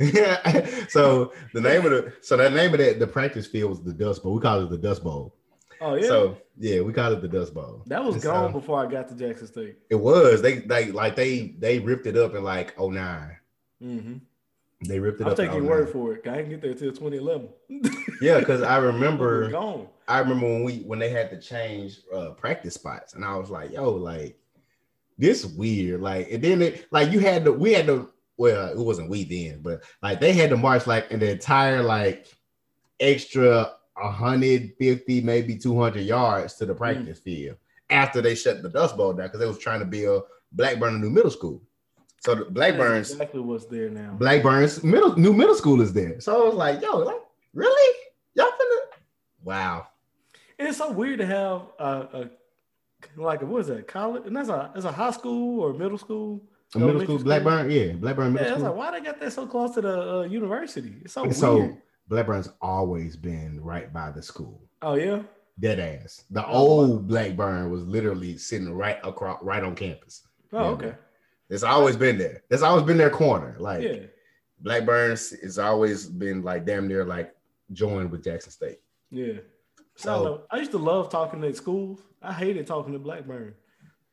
Yeah. 0.00 0.66
So 0.88 1.32
the 1.52 1.60
name 1.60 1.84
of 1.84 1.90
the 1.90 2.12
so 2.20 2.36
the 2.36 2.48
name 2.50 2.72
of 2.72 2.78
that 2.78 2.98
the 3.00 3.06
practice 3.06 3.46
field 3.46 3.70
was 3.70 3.82
the 3.82 3.92
Dust 3.92 4.22
Bowl. 4.22 4.34
We 4.34 4.40
call 4.40 4.62
it 4.62 4.70
the 4.70 4.78
Dust 4.78 5.02
Bowl. 5.02 5.34
Oh 5.80 5.94
yeah. 5.94 6.06
So 6.06 6.38
yeah, 6.58 6.80
we 6.80 6.92
call 6.92 7.12
it 7.12 7.20
the 7.22 7.28
Dust 7.28 7.54
Bowl. 7.54 7.82
that 7.86 8.02
was 8.04 8.14
And 8.16 8.22
gone 8.24 8.52
so 8.52 8.60
before 8.60 8.84
I 8.84 8.90
got 8.90 9.08
to 9.08 9.14
Jackson 9.14 9.46
State. 9.46 9.76
it 9.90 9.94
was 9.96 10.42
they 10.42 10.58
they 10.58 10.90
like 10.92 11.14
they 11.16 11.54
they 11.58 11.78
ripped 11.78 12.06
it 12.06 12.16
up 12.16 12.34
in 12.34 12.42
like 12.44 12.78
9 12.78 13.36
Mm-hmm. 13.82 14.14
They 14.88 14.98
ripped 14.98 15.20
it 15.20 15.24
up. 15.24 15.28
I'll 15.28 15.32
up. 15.32 15.38
in 15.40 15.46
take 15.46 15.54
your 15.56 15.64
word 15.64 15.90
for 15.90 16.14
it. 16.14 16.26
I 16.26 16.36
didn't 16.36 16.50
get 16.50 16.62
there 16.62 16.74
till 16.74 16.92
2011. 16.92 17.48
Yeah, 18.20 18.40
because 18.40 18.62
I 18.62 18.78
remember 18.78 19.48
gone. 19.50 19.86
I 20.08 20.18
remember 20.18 20.46
when 20.46 20.64
we 20.64 20.78
when 20.78 20.98
they 20.98 21.10
had 21.10 21.30
to 21.30 21.40
change 21.40 22.00
uh 22.12 22.30
practice 22.30 22.74
spots, 22.74 23.14
and 23.14 23.24
I 23.24 23.36
was 23.36 23.48
like, 23.50 23.70
yo, 23.72 23.90
like 23.92 24.36
this 25.18 25.44
weird. 25.44 26.00
Like, 26.00 26.28
and 26.32 26.42
then 26.42 26.60
it 26.62 26.88
like 26.90 27.12
you 27.12 27.20
had 27.20 27.44
to 27.44 27.52
we 27.52 27.72
had 27.72 27.86
to 27.86 28.10
well, 28.36 28.68
it 28.70 28.76
wasn't 28.78 29.10
we 29.10 29.22
then, 29.22 29.60
but 29.62 29.82
like 30.02 30.18
they 30.18 30.32
had 30.32 30.50
to 30.50 30.56
march 30.56 30.88
like 30.88 31.12
in 31.12 31.20
the 31.20 31.30
entire 31.30 31.82
like 31.84 32.26
extra 32.98 33.72
150, 34.02 35.20
maybe 35.22 35.56
200 35.56 36.00
yards 36.00 36.54
to 36.54 36.66
the 36.66 36.74
Mm. 36.74 36.78
practice 36.78 37.18
field 37.18 37.56
after 37.90 38.20
they 38.20 38.34
shut 38.34 38.62
the 38.62 38.68
dust 38.68 38.96
bowl 38.96 39.12
down 39.12 39.26
because 39.26 39.40
they 39.40 39.46
was 39.46 39.58
trying 39.58 39.80
to 39.80 39.86
build 39.86 40.24
Blackburn 40.52 40.94
a 40.96 40.98
new 40.98 41.10
middle 41.10 41.30
school. 41.30 41.60
So 42.20 42.34
the 42.34 42.40
That's 42.44 42.50
Blackburn's 42.52 43.10
exactly 43.12 43.40
what's 43.40 43.66
there 43.66 43.90
now. 43.90 44.14
Blackburn's 44.18 44.82
middle 44.82 45.16
new 45.16 45.32
middle 45.32 45.54
school 45.54 45.80
is 45.80 45.92
there. 45.92 46.20
So 46.20 46.42
I 46.42 46.46
was 46.46 46.54
like, 46.54 46.82
yo, 46.82 46.96
like 46.98 47.22
really? 47.54 47.96
Y'all 48.34 48.46
finna 48.46 48.98
wow. 49.44 49.86
And 50.58 50.68
it's 50.68 50.78
so 50.78 50.90
weird 50.90 51.20
to 51.20 51.26
have 51.26 51.62
a, 51.78 51.84
a 52.12 52.30
like 53.16 53.42
what 53.42 53.60
is 53.60 53.66
that 53.68 53.86
college? 53.86 54.24
And 54.26 54.36
that's 54.36 54.48
a 54.48 54.70
that's 54.74 54.84
a 54.86 54.92
high 54.92 55.12
school 55.12 55.60
or 55.60 55.72
middle 55.72 55.98
school. 55.98 56.42
A 56.74 56.78
middle 56.78 57.00
school, 57.00 57.18
school? 57.18 57.24
Blackburn, 57.24 57.70
yeah, 57.70 57.92
Blackburn 57.92 58.26
Yeah, 58.26 58.32
middle 58.32 58.48
it's 58.48 58.60
school. 58.60 58.68
like 58.68 58.76
why 58.76 58.90
they 58.98 59.04
got 59.06 59.20
that 59.20 59.32
so 59.32 59.46
close 59.46 59.74
to 59.76 59.80
the 59.80 60.18
uh, 60.18 60.22
university? 60.24 60.96
It's 61.02 61.14
so 61.14 61.22
weird. 61.22 61.34
so 61.36 61.78
Blackburn's 62.08 62.48
always 62.60 63.16
been 63.16 63.60
right 63.62 63.92
by 63.92 64.10
the 64.10 64.22
school. 64.22 64.60
oh 64.82 64.94
yeah, 64.94 65.22
Dead 65.60 65.80
ass. 65.80 66.24
The 66.30 66.46
Oh, 66.46 66.52
old 66.52 67.08
Blackburn 67.08 67.70
was 67.70 67.82
literally 67.82 68.36
sitting 68.38 68.72
right 68.72 68.98
across, 69.04 69.42
right 69.42 69.62
on 69.62 69.74
campus. 69.74 70.22
oh 70.52 70.66
okay, 70.74 70.94
It's 71.50 71.62
always 71.64 71.96
been 71.96 72.16
there. 72.18 72.42
It's 72.50 72.62
always 72.62 72.84
been 72.84 72.96
their 72.98 73.10
corner. 73.10 73.56
Like 73.58 73.82
yeah. 73.82 74.00
Blackburn's 74.60 75.30
has 75.40 75.58
always 75.58 76.06
been 76.06 76.42
like 76.42 76.64
damn 76.64 76.88
near 76.88 77.04
like 77.04 77.34
joined 77.72 78.10
with 78.10 78.24
Jackson 78.24 78.50
State. 78.52 78.78
Yeah. 79.10 79.34
So- 79.96 80.44
I. 80.50 80.56
I 80.56 80.58
used 80.60 80.70
to 80.72 80.78
love 80.78 81.10
talking 81.10 81.42
at 81.44 81.56
schools. 81.56 82.00
I 82.22 82.32
hated 82.32 82.66
talking 82.66 82.92
to 82.92 82.98
Blackburn. 82.98 83.54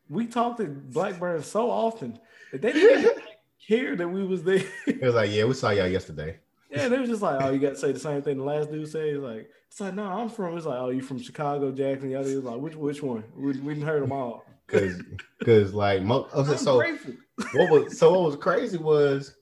We 0.09 0.27
talked 0.27 0.57
to 0.59 0.65
Blackburn 0.67 1.41
so 1.43 1.69
often 1.71 2.19
that 2.51 2.61
they 2.61 2.73
didn't 2.73 3.17
care 3.67 3.95
that 3.95 4.07
we 4.07 4.23
was 4.25 4.43
there. 4.43 4.63
It 4.85 5.01
was 5.01 5.15
like, 5.15 5.31
yeah, 5.31 5.45
we 5.45 5.53
saw 5.55 5.71
y'all 5.71 5.87
yesterday. 5.87 6.37
Yeah, 6.75 6.87
they 6.87 6.99
was 6.99 7.09
just 7.09 7.21
like, 7.21 7.41
oh, 7.41 7.51
you 7.51 7.59
got 7.59 7.71
to 7.71 7.75
say 7.75 7.91
the 7.91 7.99
same 7.99 8.21
thing 8.21 8.37
the 8.37 8.43
last 8.43 8.71
dude 8.71 8.87
said. 8.87 9.07
He's 9.07 9.17
like, 9.17 9.49
it's 9.67 9.79
like, 9.79 9.93
no, 9.93 10.05
I'm 10.05 10.29
from. 10.29 10.57
It's 10.57 10.65
like, 10.65 10.79
oh, 10.79 10.89
you 10.89 11.01
from 11.01 11.19
Chicago, 11.19 11.71
Jackson? 11.71 12.09
The 12.09 12.15
other 12.15 12.35
was 12.35 12.43
like, 12.43 12.59
which 12.59 12.75
which 12.75 13.03
one? 13.03 13.23
We, 13.35 13.53
we 13.59 13.73
didn't 13.73 13.87
heard 13.87 14.03
them 14.03 14.11
all. 14.11 14.45
Cause, 14.67 14.99
cause 15.45 15.73
like 15.75 16.01
mo- 16.01 16.27
okay, 16.33 16.57
so 16.57 16.77
grateful. 16.77 17.13
what 17.53 17.69
was 17.69 17.99
so 17.99 18.09
what 18.09 18.23
was 18.23 18.35
crazy 18.35 18.79
was 18.79 19.35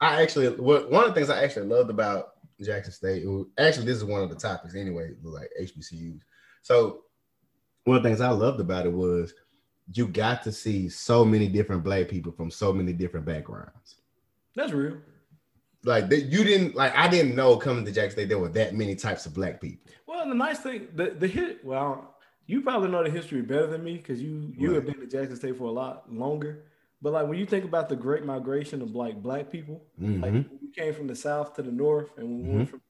I 0.00 0.22
actually 0.22 0.48
what 0.48 0.88
one 0.92 1.02
of 1.02 1.08
the 1.08 1.14
things 1.14 1.28
I 1.28 1.42
actually 1.42 1.66
loved 1.66 1.90
about 1.90 2.34
Jackson 2.62 2.92
State. 2.92 3.24
actually, 3.58 3.86
this 3.86 3.96
is 3.96 4.04
one 4.04 4.22
of 4.22 4.30
the 4.30 4.36
topics 4.36 4.76
anyway, 4.76 5.14
like 5.24 5.50
HBCUs. 5.60 6.20
So 6.62 7.02
one 7.82 7.96
of 7.96 8.02
the 8.04 8.08
things 8.08 8.20
I 8.20 8.30
loved 8.30 8.60
about 8.60 8.86
it 8.86 8.92
was 8.92 9.34
you 9.92 10.06
got 10.06 10.42
to 10.44 10.52
see 10.52 10.88
so 10.88 11.24
many 11.24 11.48
different 11.48 11.82
black 11.82 12.08
people 12.08 12.30
from 12.30 12.50
so 12.50 12.72
many 12.72 12.92
different 12.92 13.26
backgrounds. 13.26 13.96
That's 14.54 14.72
real. 14.72 14.98
Like 15.84 16.08
that, 16.10 16.22
you 16.26 16.44
didn't 16.44 16.74
like. 16.74 16.94
I 16.96 17.08
didn't 17.08 17.34
know 17.34 17.56
coming 17.56 17.84
to 17.86 17.92
Jackson 17.92 18.10
State 18.12 18.28
there 18.28 18.38
were 18.38 18.48
that 18.50 18.74
many 18.74 18.94
types 18.94 19.24
of 19.26 19.32
black 19.34 19.60
people. 19.60 19.90
Well, 20.06 20.28
the 20.28 20.34
nice 20.34 20.58
thing, 20.58 20.88
the 20.94 21.10
the 21.10 21.26
hit. 21.26 21.64
Well, 21.64 22.16
you 22.46 22.60
probably 22.60 22.90
know 22.90 23.02
the 23.02 23.10
history 23.10 23.40
better 23.40 23.66
than 23.66 23.82
me 23.82 23.96
because 23.96 24.20
you 24.20 24.52
you 24.56 24.74
have 24.74 24.84
been 24.84 25.00
to 25.00 25.06
Jackson 25.06 25.36
State 25.36 25.56
for 25.56 25.64
a 25.64 25.70
lot 25.72 26.12
longer. 26.12 26.64
But 27.00 27.14
like 27.14 27.26
when 27.28 27.38
you 27.38 27.46
think 27.46 27.64
about 27.64 27.88
the 27.88 27.96
great 27.96 28.26
migration 28.26 28.82
of 28.82 28.94
like 28.94 29.22
black 29.22 29.50
people, 29.50 29.82
Mhm. 29.98 30.20
like 30.22 30.32
we 30.60 30.68
came 30.76 30.92
from 30.92 31.06
the 31.06 31.14
south 31.16 31.54
to 31.54 31.62
the 31.62 31.72
north, 31.72 32.10
and 32.18 32.28
we 32.28 32.42
Mm-hmm. 32.42 32.56
went 32.58 32.68
from 32.68 32.82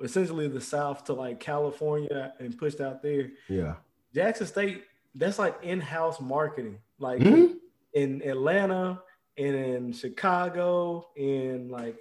the, 0.00 0.04
essentially 0.04 0.48
the 0.48 0.60
south 0.60 1.04
to 1.04 1.12
like 1.12 1.38
California 1.38 2.34
and 2.40 2.58
pushed 2.58 2.80
out 2.80 3.00
there. 3.00 3.30
yeah. 3.48 3.76
Jackson 4.12 4.46
State, 4.48 4.82
that's 5.14 5.38
like 5.38 5.56
in-house 5.62 6.20
marketing. 6.20 6.78
Like 6.98 7.20
Mhm. 7.20 7.58
in 7.94 8.22
Atlanta 8.22 9.00
and 9.38 9.54
in 9.54 9.92
Chicago, 9.92 11.08
in 11.16 11.68
like 11.68 11.96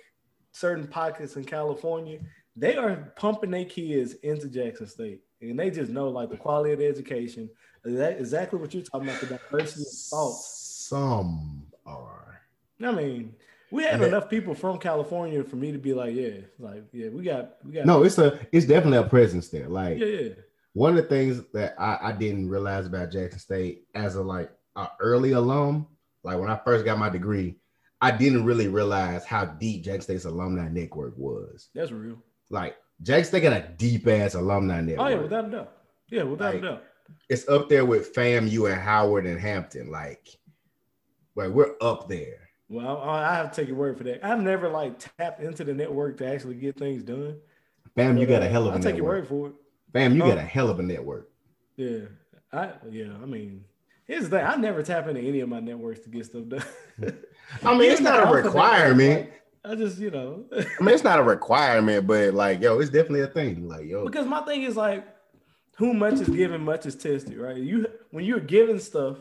certain 0.52 0.88
pockets 0.88 1.36
in 1.36 1.46
California, 1.46 2.20
they 2.56 2.76
are 2.76 3.14
pumping 3.16 3.52
their 3.52 3.66
kids 3.66 4.14
into 4.16 4.50
Jackson 4.50 4.88
State, 4.88 5.22
and 5.42 5.58
they 5.58 5.70
just 5.72 5.92
know 5.92 6.10
like 6.10 6.30
the 6.30 6.38
quality 6.38 6.74
of 6.74 6.80
the 6.80 6.88
education. 6.88 7.50
That 7.84 8.20
exactly 8.20 8.60
what 8.60 8.74
you're 8.74 8.84
talking 8.84 9.10
about, 9.10 9.22
the 9.22 9.28
diversity 9.28 9.82
of 9.82 9.98
thoughts. 10.10 10.86
Some 10.88 11.66
are. 11.86 12.42
I 12.84 12.92
mean, 12.92 13.36
we 13.72 13.84
that- 13.84 14.02
enough 14.02 14.30
people 14.30 14.54
from 14.54 14.78
California 14.78 15.44
for 15.44 15.56
me 15.56 15.72
to 15.72 15.78
be 15.78 15.94
like, 15.94 16.14
yeah, 16.14 16.42
like 16.60 16.84
yeah, 16.92 17.10
we 17.10 17.24
got, 17.24 17.56
we 17.66 17.72
got, 17.72 17.86
No, 17.86 18.04
it's 18.04 18.18
a 18.18 18.40
it's 18.52 18.66
definitely 18.66 19.00
a 19.00 19.04
presence 19.04 19.48
there. 19.50 19.68
Like 19.68 19.98
yeah, 19.98 20.06
yeah, 20.06 20.30
one 20.74 20.92
of 20.92 20.98
the 20.98 21.10
things 21.10 21.42
that 21.54 21.76
I, 21.80 21.98
I 22.02 22.12
didn't 22.12 22.50
realize 22.50 22.86
about 22.86 23.12
Jackson 23.12 23.40
State 23.40 23.86
as 23.96 24.16
a 24.16 24.22
like 24.22 24.52
early 25.00 25.32
alum, 25.32 25.88
like 26.24 26.40
when 26.40 26.50
I 26.50 26.60
first 26.64 26.86
got 26.86 26.98
my 27.00 27.10
degree, 27.10 27.56
I 28.02 28.12
didn't 28.12 28.46
really 28.46 28.68
realize 28.68 29.26
how 29.26 29.46
deep 29.46 29.84
Jack 29.84 30.02
State's 30.02 30.26
alumni 30.26 30.68
network 30.70 31.14
was. 31.18 31.70
that's 31.76 31.92
real. 31.92 32.18
Like 32.50 32.76
Jackson 33.02 33.26
State 33.26 33.42
got 33.44 33.54
a 33.54 33.68
deep 33.78 34.08
ass 34.08 34.36
alumni 34.36 34.82
network. 34.82 35.08
Oh 35.08 35.10
yeah, 35.10 35.20
without 35.22 35.46
a 35.46 35.50
doubt. 35.50 35.72
Yeah, 36.10 36.24
without 36.24 36.54
Like, 36.54 36.64
a 36.64 36.66
doubt. 36.68 36.84
it's 37.30 37.48
up 37.48 37.70
there 37.70 37.86
with 37.86 38.14
FAMU 38.14 38.72
and 38.72 38.82
Howard 38.82 39.26
and 39.26 39.40
Hampton. 39.40 39.90
Like, 39.92 40.28
like 41.36 41.50
we're 41.52 41.76
up 41.82 42.08
there. 42.10 42.50
Well, 42.70 42.98
I 43.02 43.24
I 43.32 43.36
have 43.36 43.52
to 43.52 43.62
take 43.62 43.68
your 43.68 43.78
word 43.78 43.98
for 43.98 44.04
that. 44.06 44.26
I've 44.26 44.42
never 44.42 44.70
like 44.70 44.96
tapped 45.18 45.42
into 45.42 45.64
the 45.64 45.74
network 45.74 46.18
to 46.18 46.28
actually 46.28 46.56
get 46.56 46.78
things 46.78 47.04
done. 47.04 47.38
Fam, 47.96 48.18
you 48.18 48.26
got 48.26 48.42
a 48.42 48.46
uh, 48.46 48.50
hell 48.50 48.68
of 48.68 48.74
a 48.74 48.78
I'll 48.78 48.84
take 48.84 48.96
your 48.96 49.06
word 49.06 49.28
for 49.28 49.48
it. 49.50 49.54
Fam, 49.94 50.16
you 50.16 50.22
Huh? 50.22 50.30
got 50.30 50.38
a 50.38 50.42
hell 50.42 50.70
of 50.70 50.80
a 50.80 50.84
network. 50.84 51.30
Yeah, 51.76 52.00
I 52.54 52.72
yeah. 52.90 53.14
I 53.22 53.26
mean, 53.26 53.66
here's 54.08 54.30
the 54.30 54.38
thing. 54.38 54.46
I 54.46 54.56
never 54.56 54.84
tap 54.84 55.08
into 55.08 55.22
any 55.22 55.40
of 55.40 55.50
my 55.50 55.60
networks 55.60 56.02
to 56.02 56.10
get 56.10 56.26
stuff 56.26 56.48
done. 56.48 56.64
I 57.64 57.78
mean, 57.78 57.92
it's 57.92 58.02
not 58.02 58.28
a 58.28 58.32
requirement. 58.32 59.30
I 59.64 59.76
just 59.76 60.00
you 60.00 60.10
know 60.10 60.46
I 60.52 60.84
mean, 60.84 60.96
it's 60.96 61.04
not 61.04 61.20
a 61.20 61.24
requirement, 61.24 62.08
but 62.08 62.34
like, 62.34 62.62
yo, 62.62 62.80
it's 62.80 62.90
definitely 62.90 63.22
a 63.22 63.28
thing. 63.28 63.68
Like, 63.68 63.86
yo, 63.86 64.06
because 64.06 64.26
my 64.26 64.42
thing 64.42 64.64
is 64.64 64.76
like, 64.76 65.06
who 65.78 65.94
much 65.94 66.16
is 66.16 66.30
given, 66.30 66.62
much 66.62 66.86
is 66.86 66.96
tested, 66.96 67.38
right? 67.38 67.58
You 67.58 67.88
when 68.12 68.26
you're 68.26 68.40
given 68.40 68.80
stuff, 68.80 69.18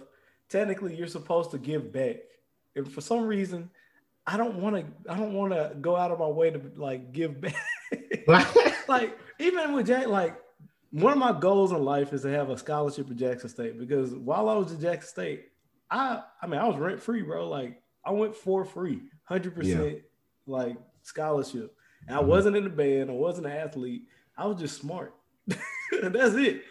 technically 0.48 0.94
you're 0.94 1.06
supposed 1.06 1.50
to 1.50 1.58
give 1.58 1.92
back, 1.92 2.16
and 2.74 2.90
for 2.90 3.00
some 3.00 3.24
reason, 3.24 3.70
I 4.26 4.36
don't 4.36 4.56
want 4.56 4.76
to. 4.76 5.12
I 5.12 5.16
don't 5.16 5.34
want 5.34 5.52
to 5.52 5.74
go 5.80 5.96
out 5.96 6.10
of 6.10 6.18
my 6.18 6.26
way 6.26 6.50
to 6.50 6.60
like 6.76 7.12
give 7.12 7.40
back. 7.40 7.54
like 8.88 9.18
even 9.38 9.72
with 9.72 9.86
Jack, 9.86 10.06
like 10.06 10.40
one 10.90 11.12
of 11.12 11.18
my 11.18 11.32
goals 11.38 11.72
in 11.72 11.82
life 11.84 12.12
is 12.12 12.22
to 12.22 12.30
have 12.30 12.50
a 12.50 12.58
scholarship 12.58 13.10
at 13.10 13.16
Jackson 13.16 13.48
State 13.48 13.78
because 13.78 14.14
while 14.14 14.48
I 14.48 14.54
was 14.54 14.72
at 14.72 14.80
Jackson 14.80 15.08
State, 15.08 15.44
I 15.90 16.22
I 16.42 16.46
mean 16.46 16.60
I 16.60 16.66
was 16.68 16.76
rent 16.78 17.00
free, 17.00 17.22
bro. 17.22 17.48
Like 17.48 17.82
I 18.04 18.10
went 18.12 18.34
for 18.34 18.64
free, 18.64 19.02
hundred 19.24 19.54
percent 19.54 19.98
like 20.46 20.76
scholarship. 21.02 21.74
And 22.08 22.16
I 22.16 22.22
Mhm. 22.22 22.26
wasn't 22.26 22.56
in 22.56 22.64
the 22.64 22.70
band, 22.70 23.10
I 23.10 23.14
wasn't 23.14 23.46
an 23.46 23.52
athlete. 23.52 24.02
I 24.36 24.46
was 24.46 24.58
just 24.60 24.80
smart. 24.80 25.14
That's 26.02 26.34
it. 26.34 26.62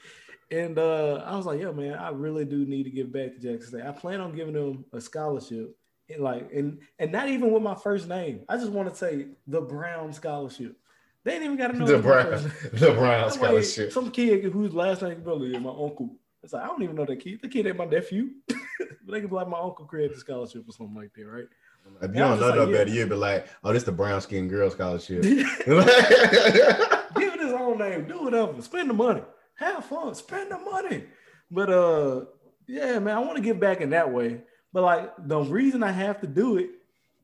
And 0.51 0.79
uh, 0.79 1.23
I 1.25 1.37
was 1.37 1.45
like, 1.45 1.59
yo, 1.61 1.71
man, 1.71 1.93
I 1.93 2.09
really 2.09 2.43
do 2.45 2.65
need 2.65 2.83
to 2.85 2.89
give 2.89 3.11
back 3.13 3.33
to 3.33 3.39
Jackson 3.39 3.69
State. 3.79 3.85
I 3.85 3.91
plan 3.91 4.19
on 4.19 4.33
giving 4.35 4.55
them 4.55 4.85
a 4.93 4.99
scholarship. 4.99 5.75
And 6.09 6.23
like, 6.23 6.51
and 6.51 6.79
and 6.97 7.11
not 7.11 7.29
even 7.29 7.51
with 7.51 7.61
my 7.61 7.75
first 7.75 8.07
name. 8.07 8.43
I 8.49 8.57
just 8.57 8.71
want 8.71 8.89
to 8.89 8.95
say 8.95 9.27
the 9.45 9.61
Brown 9.61 10.11
scholarship. 10.11 10.75
They 11.23 11.35
ain't 11.35 11.43
even 11.43 11.57
got 11.57 11.67
to 11.67 11.77
know 11.77 11.85
the 11.85 11.95
it's 11.95 12.03
Brown, 12.03 12.25
first 12.25 12.43
name. 12.45 12.53
the 12.73 12.91
Brown 12.91 13.21
That 13.21 13.25
way, 13.25 13.61
scholarship. 13.61 13.91
Some 13.91 14.11
kid 14.11 14.43
whose 14.45 14.73
last 14.73 15.01
name 15.01 15.21
Billy 15.23 15.53
is 15.53 15.61
my 15.61 15.69
uncle. 15.69 16.15
It's 16.43 16.53
like 16.53 16.63
I 16.63 16.67
don't 16.67 16.81
even 16.81 16.95
know 16.95 17.05
that 17.05 17.19
kid. 17.19 17.39
The 17.41 17.49
kid 17.49 17.67
ain't 17.67 17.77
my 17.77 17.85
nephew, 17.85 18.29
but 18.47 18.57
they 19.07 19.21
could 19.21 19.29
be 19.29 19.35
like 19.35 19.49
my 19.49 19.59
uncle 19.59 19.85
created 19.85 20.15
the 20.15 20.19
scholarship 20.19 20.63
or 20.67 20.71
something 20.71 20.95
like 20.95 21.13
that, 21.15 21.25
right? 21.25 21.45
If 22.01 22.11
you 22.11 22.19
don't 22.19 22.39
know 22.39 22.53
no 22.53 22.63
like, 22.63 22.71
better, 22.71 22.89
yeah. 22.89 22.95
you'd 22.95 23.09
be 23.09 23.15
like, 23.15 23.47
"Oh, 23.63 23.73
this 23.73 23.83
the 23.83 23.91
brown 23.91 24.21
skin 24.21 24.47
girl 24.47 24.69
scholarship." 24.69 25.21
Give 25.23 25.47
it 25.65 27.39
his 27.39 27.53
own 27.53 27.79
name. 27.79 28.07
Do 28.07 28.23
whatever. 28.23 28.61
Spend 28.61 28.89
the 28.89 28.93
money. 28.93 29.21
Have 29.55 29.85
fun. 29.85 30.15
Spend 30.15 30.51
the 30.51 30.59
money. 30.59 31.05
But 31.51 31.69
uh, 31.69 32.25
yeah, 32.67 32.99
man, 32.99 33.17
I 33.17 33.19
want 33.19 33.35
to 33.35 33.41
get 33.41 33.59
back 33.59 33.81
in 33.81 33.89
that 33.89 34.11
way. 34.11 34.41
But 34.71 34.83
like 34.83 35.11
the 35.17 35.39
reason 35.39 35.83
I 35.83 35.91
have 35.91 36.21
to 36.21 36.27
do 36.27 36.57
it, 36.57 36.69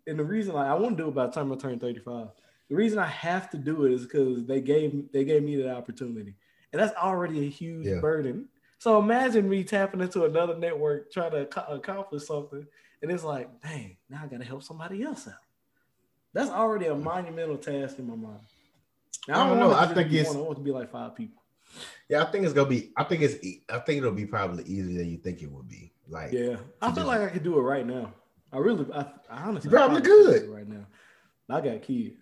and 0.08 0.20
the 0.20 0.24
reason 0.24 0.56
like 0.56 0.68
I 0.68 0.74
want 0.74 0.98
to 0.98 1.04
do 1.04 1.10
it 1.10 1.16
by 1.16 1.28
the 1.28 1.32
time 1.32 1.52
I 1.52 1.56
turn 1.56 1.80
35. 1.80 2.28
The 2.70 2.76
reason 2.76 2.98
I 3.00 3.06
have 3.08 3.50
to 3.52 3.58
do 3.58 3.86
it 3.86 3.92
is 3.94 4.04
because 4.04 4.46
they 4.46 4.62
gave 4.62 5.12
they 5.12 5.24
gave 5.24 5.44
me 5.44 5.56
the 5.56 5.72
opportunity. 5.74 6.36
And 6.74 6.82
that's 6.82 6.96
already 6.96 7.46
a 7.46 7.50
huge 7.50 7.86
Yeah. 7.86 8.00
burden. 8.00 8.50
So 8.80 9.00
imagine 9.00 9.48
me 9.50 9.64
tapping 9.64 10.02
into 10.02 10.26
another 10.26 10.58
network 10.58 11.12
trying 11.12 11.32
to 11.32 11.42
ac- 11.48 11.66
accomplish 11.70 12.26
something. 12.26 12.66
And 13.02 13.12
it's 13.12 13.24
like, 13.24 13.50
dang, 13.62 13.98
now 14.10 14.22
I 14.24 14.28
gotta 14.28 14.44
help 14.44 14.64
somebody 14.64 15.04
else 15.04 15.28
out. 15.28 15.34
That's 16.34 16.50
already 16.50 16.88
a 16.88 16.96
monumental 16.96 17.58
task 17.58 17.98
in 18.00 18.08
my 18.08 18.16
mind. 18.16 18.40
Now, 19.28 19.46
I 19.46 19.50
don't 19.50 19.60
know. 19.60 19.70
want 19.70 19.92
it 19.92 19.94
to 19.94 20.00
I 20.00 20.04
think 20.04 20.14
it's- 20.14 20.28
one, 20.34 20.38
I 20.44 20.46
want 20.46 20.58
to 20.58 20.64
be 20.64 20.72
like 20.72 20.92
five 20.92 21.16
people. 21.16 21.42
yeah, 22.10 22.24
I 22.24 22.26
think 22.32 22.44
it's 22.46 22.54
gonna 22.54 22.70
be. 22.70 22.92
I 22.98 23.04
think 23.06 23.22
it's. 23.22 23.36
I 23.70 23.80
think 23.80 24.00
it'll 24.00 24.12
be 24.12 24.26
probably 24.26 24.64
easier 24.66 24.98
than 25.00 25.10
you 25.10 25.18
think 25.18 25.42
it 25.42 25.52
would 25.52 25.68
be. 25.68 25.94
Like, 26.08 26.32
Yeah, 26.34 26.58
I 26.82 26.92
feel 26.92 27.06
like 27.06 27.22
I 27.22 27.30
could 27.30 27.44
do 27.44 27.58
it 27.58 27.62
right 27.62 27.86
now. 27.86 28.14
I 28.54 28.58
really, 28.60 28.86
I, 28.94 29.02
I 29.30 29.44
honestly, 29.44 29.70
You 29.70 29.76
probably 29.78 29.98
I 29.98 30.02
could 30.02 30.26
could. 30.26 30.42
do 30.42 30.52
it 30.52 30.56
right 30.56 30.68
now. 30.68 30.86
I 31.50 31.62
got 31.62 31.82
kids. 31.82 32.16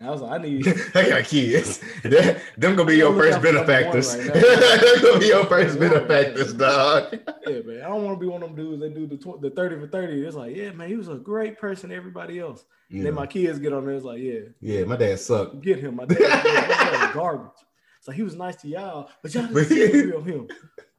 I 0.00 0.10
was 0.10 0.20
like, 0.20 0.40
I 0.40 0.42
need. 0.42 0.66
I 0.94 1.08
got 1.08 1.24
kids. 1.24 1.78
Them 2.02 2.36
them 2.58 2.76
gonna 2.76 2.84
be 2.84 2.96
your 2.96 3.14
first 3.14 3.36
out 3.36 3.42
for 3.42 3.52
number 3.52 3.60
one 3.60 3.66
benefactors. 3.66 4.16
right. 4.16 4.34
Them 4.34 5.02
gonna 5.02 5.18
be 5.20 5.26
your 5.26 5.46
first 5.46 5.78
benefactors, 5.78 6.52
dog. 6.52 7.18
yeah, 7.46 7.60
man. 7.60 7.82
I 7.82 7.88
don't 7.88 8.04
want 8.04 8.18
to 8.18 8.20
be 8.20 8.26
one 8.30 8.42
of 8.42 8.48
them 8.54 8.56
dudes 8.56 8.80
that 8.82 8.94
do 8.94 9.06
the 9.06 9.16
tw- 9.16 9.40
the 9.40 9.50
thirty 9.50 9.78
for 9.78 9.86
thirty. 9.86 10.24
It's 10.26 10.36
like, 10.36 10.54
yeah, 10.56 10.72
man, 10.72 10.88
he 10.88 10.96
was 10.96 11.08
a 11.08 11.14
great 11.14 11.58
person. 11.58 11.90
to 11.90 11.96
Everybody 11.96 12.38
else. 12.40 12.64
Yeah. 12.90 13.04
Then 13.04 13.14
my 13.14 13.26
kids 13.26 13.58
get 13.58 13.72
on 13.72 13.86
there. 13.86 13.94
It's 13.94 14.04
like, 14.04 14.20
yeah, 14.20 14.40
yeah, 14.60 14.84
my 14.84 14.96
dad 14.96 15.18
sucked. 15.20 15.60
get 15.62 15.78
him. 15.78 15.96
My 15.96 16.04
dad, 16.04 16.18
my 16.20 16.26
dad 16.74 16.92
was 17.06 17.14
garbage. 17.14 17.50
So 18.00 18.10
like 18.10 18.16
he 18.16 18.22
was 18.22 18.34
nice 18.36 18.56
to 18.56 18.68
y'all, 18.68 19.08
but 19.22 19.32
y'all 19.32 19.46
didn't 19.46 19.64
see 19.66 20.02
real 20.02 20.20
him. 20.22 20.48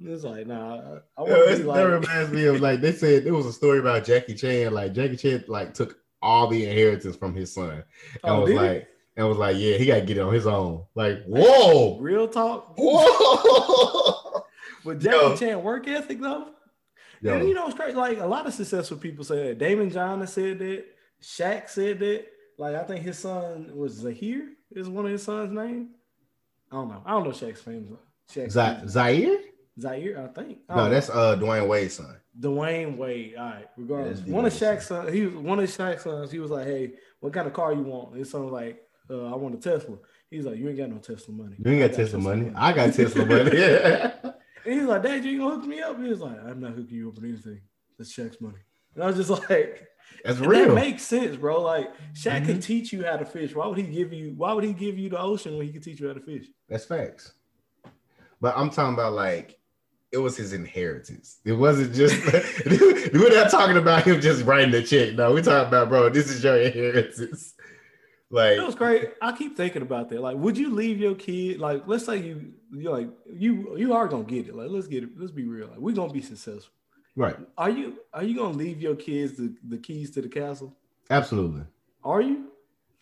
It's 0.04 0.24
like, 0.24 0.48
nah, 0.48 0.76
I, 0.76 0.78
I 0.78 0.80
Yeah, 0.80 1.00
want 1.18 1.28
to 1.28 1.42
it's- 1.44 1.58
be 1.60 1.64
that 1.66 1.84
reminds 1.84 2.32
me 2.32 2.46
of 2.46 2.62
like 2.62 2.82
they 2.82 2.92
said 2.94 3.26
there 3.26 3.34
was 3.36 3.46
a 3.46 3.54
story 3.54 3.78
about 3.80 4.04
Jackie 4.06 4.34
Chan. 4.34 4.74
Like 4.74 4.94
Jackie 4.94 5.16
Chan 5.18 5.44
like 5.48 5.74
took 5.76 5.98
all 6.26 6.48
the 6.48 6.66
inheritance 6.66 7.16
from 7.16 7.34
his 7.36 7.54
son 7.54 7.72
and 7.72 7.84
Oh, 8.24 8.42
was 8.42 8.52
like 8.54 8.88
and 9.18 9.28
was 9.30 9.38
like, 9.38 9.56
yeah, 9.58 9.78
he 9.78 9.86
got 9.86 9.96
to 9.96 10.02
get 10.02 10.18
it 10.18 10.22
on 10.22 10.34
his 10.34 10.46
own. 10.48 10.84
Like, 10.94 11.24
whoa, 11.26 11.98
real 12.00 12.28
talk. 12.28 12.74
whoa. 12.78 14.44
With 14.84 15.02
Jackie 15.04 15.16
Yo. 15.18 15.36
Chan 15.38 15.64
work 15.64 15.88
ethic 15.88 16.20
though, 16.20 16.50
Yo, 17.22 17.34
and 17.38 17.48
you 17.48 17.54
know, 17.54 17.66
it's 17.68 17.76
crazy. 17.76 17.96
Like 17.96 18.20
a 18.20 18.26
lot 18.26 18.46
of 18.46 18.54
successful 18.54 18.98
people 18.98 19.24
say 19.24 19.54
that. 19.54 19.60
Daymond 19.60 19.94
John 19.94 20.26
said 20.28 20.60
that. 20.60 20.84
Shaq 21.22 21.70
said 21.70 22.00
that. 22.00 22.26
Like 22.58 22.76
I 22.76 22.84
think 22.84 23.02
his 23.04 23.18
son 23.18 23.72
was 23.76 23.94
Zahir. 23.94 24.50
Is 24.72 24.90
one 24.90 25.06
of 25.06 25.12
his 25.12 25.24
sons' 25.24 25.52
name? 25.52 25.90
I 26.72 26.76
don't 26.76 26.90
know. 26.90 27.02
I 27.06 27.12
don't 27.12 27.24
know 27.24 27.30
Shaq's 27.32 27.62
family. 27.62 27.98
Shaq's 28.32 28.54
Z-. 28.54 28.88
Zaire? 28.90 29.38
Zaire, 29.80 30.24
I 30.24 30.28
think. 30.42 30.60
I 30.70 30.76
No, 30.76 30.90
that's 30.90 31.10
uh 31.10 31.36
Dwyane 31.38 31.68
Wade's 31.68 31.96
son. 31.96 32.16
Dwyane 32.40 32.98
Wade. 32.98 33.36
All 33.38 33.46
right, 33.46 33.68
regardless. 33.78 34.22
Yeah, 34.26 34.34
one 34.34 34.46
of 34.46 34.54
Shaq's 34.54 34.88
son, 34.88 35.12
He 35.14 35.26
was 35.26 35.36
one 35.36 35.60
of 35.60 35.66
Shaq's 35.70 36.04
sons. 36.04 36.32
He 36.32 36.40
was 36.40 36.52
like, 36.52 36.66
"Hey, 36.68 36.94
what 37.20 37.34
kind 37.34 37.48
of 37.48 37.54
car 37.54 37.74
you 37.74 37.82
want?" 37.82 38.16
His 38.16 38.30
son 38.30 38.44
was 38.44 38.54
like, 38.54 38.82
uh, 39.10 39.32
"I 39.32 39.36
want 39.36 39.56
a 39.56 39.58
Tesla." 39.58 39.98
He's 40.30 40.46
like, 40.46 40.58
"You 40.58 40.68
ain't 40.70 40.78
got 40.78 40.90
no 40.90 40.98
Tesla 40.98 41.34
money." 41.34 41.56
You 41.60 41.72
ain't 41.72 41.84
I 41.84 41.88
got 41.88 41.96
Tesla 41.96 42.20
money. 42.20 42.52
I 42.56 42.74
got 42.74 42.94
Tesla 42.94 43.26
money. 43.34 43.58
Yeah. 43.58 44.12
And 44.66 44.74
he 44.74 44.80
was 44.80 44.90
like, 44.90 45.04
Dad, 45.04 45.24
you 45.24 45.30
ain't 45.34 45.40
gonna 45.42 45.56
hook 45.58 45.66
me 45.68 45.80
up? 45.80 46.02
He 46.02 46.08
was 46.10 46.22
like, 46.22 46.44
I'm 46.44 46.60
not 46.60 46.72
hooking 46.72 46.96
you 46.98 47.10
up 47.10 47.14
with 47.14 47.24
anything. 47.26 47.62
That's 48.00 48.12
Shaq's 48.12 48.42
money. 48.42 48.58
And 48.96 49.04
I 49.04 49.06
was 49.06 49.16
just 49.16 49.30
like, 49.50 49.88
That's 50.24 50.40
real. 50.40 50.70
that 50.70 50.74
makes 50.74 51.04
sense, 51.04 51.36
bro. 51.36 51.62
Like 51.62 51.92
Shaq 52.16 52.42
Mhm. 52.42 52.46
can 52.48 52.60
teach 52.62 52.92
you 52.92 53.06
how 53.06 53.18
to 53.18 53.26
fish. 53.28 53.54
Why 53.54 53.68
would 53.68 53.78
he 53.78 53.84
give 53.84 54.12
you 54.12 54.34
why 54.36 54.54
would 54.54 54.64
he 54.64 54.74
give 54.74 54.98
you 54.98 55.10
the 55.10 55.20
ocean 55.20 55.56
when 55.56 55.68
he 55.68 55.72
could 55.72 55.84
teach 55.84 56.00
you 56.00 56.08
how 56.08 56.16
to 56.16 56.20
fish? 56.20 56.48
That's 56.68 56.84
facts. 56.86 57.34
But 58.42 58.58
I'm 58.58 58.72
talking 58.72 58.96
about 58.96 59.14
like 59.14 59.60
it 60.16 60.20
was 60.22 60.36
his 60.38 60.54
inheritance. 60.54 61.40
It 61.46 61.52
wasn't 61.54 61.94
just 61.94 62.16
we're 63.14 63.34
not 63.36 63.52
talking 63.52 63.78
about 63.78 64.04
him 64.08 64.22
just 64.22 64.46
writing 64.46 64.72
the 64.72 64.82
check. 64.82 65.14
No, 65.16 65.34
we're 65.34 65.44
talking 65.44 65.68
about 65.68 65.90
bro, 65.90 66.10
this 66.10 66.30
is 66.32 66.44
your 66.44 66.58
inheritance. 66.58 67.54
Like 68.32 68.58
It 68.58 68.66
was 68.66 68.76
great. 68.76 69.10
I 69.22 69.32
keep 69.38 69.56
thinking 69.56 69.82
about 69.84 70.10
that. 70.10 70.20
Like, 70.22 70.38
would 70.38 70.58
you 70.58 70.74
leave 70.74 71.00
your 71.00 71.16
kid? 71.16 71.60
Like, 71.60 71.84
let's 71.86 72.06
say 72.06 72.18
you 72.18 72.54
you 72.72 72.90
like 72.90 73.10
you 73.32 73.78
you 73.78 73.94
are 73.94 74.08
gonna 74.08 74.24
get 74.24 74.48
it. 74.48 74.56
Like, 74.56 74.70
let's 74.70 74.88
get 74.88 75.04
it. 75.04 75.10
Let's 75.18 75.32
be 75.32 75.46
real. 75.46 75.68
Like, 75.68 75.78
we're 75.80 75.94
gonna 75.96 76.12
be 76.12 76.22
successful. 76.24 76.74
right, 77.16 77.38
Are 77.58 77.70
you 77.70 78.00
are 78.14 78.24
you 78.24 78.36
gonna 78.36 78.58
leave 78.58 78.82
your 78.82 78.96
kids 78.96 79.38
the, 79.38 79.54
the 79.68 79.78
keys 79.78 80.10
to 80.12 80.22
the 80.22 80.30
castle? 80.30 80.76
absolutely. 81.10 81.64
Are 82.04 82.22
you? 82.22 82.52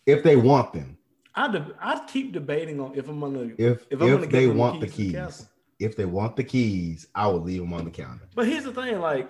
If 0.06 0.22
they 0.22 0.36
want 0.36 0.72
them, 0.74 0.98
I 1.34 1.48
de- 1.50 1.74
I 1.80 2.04
keep 2.06 2.32
debating 2.32 2.78
on 2.80 2.94
if 2.94 3.08
I'm 3.08 3.18
gonna 3.20 3.44
if 3.44 3.58
if 3.58 3.86
if, 3.90 4.00
I'm 4.02 4.08
gonna 4.08 4.20
give 4.22 4.30
they 4.32 4.46
them 4.46 4.58
want 4.58 4.80
the 4.80 4.88
keys, 4.88 5.12
castle. 5.12 5.46
If 5.78 5.96
they 5.96 6.04
want 6.04 6.36
the 6.36 6.44
keys, 6.44 7.06
I 7.14 7.26
will 7.28 7.40
leave 7.40 7.60
them 7.60 7.72
on 7.72 7.84
the 7.84 7.90
counter. 7.90 8.28
But 8.34 8.46
here's 8.46 8.64
the 8.64 8.72
thing, 8.72 9.00
like 9.00 9.28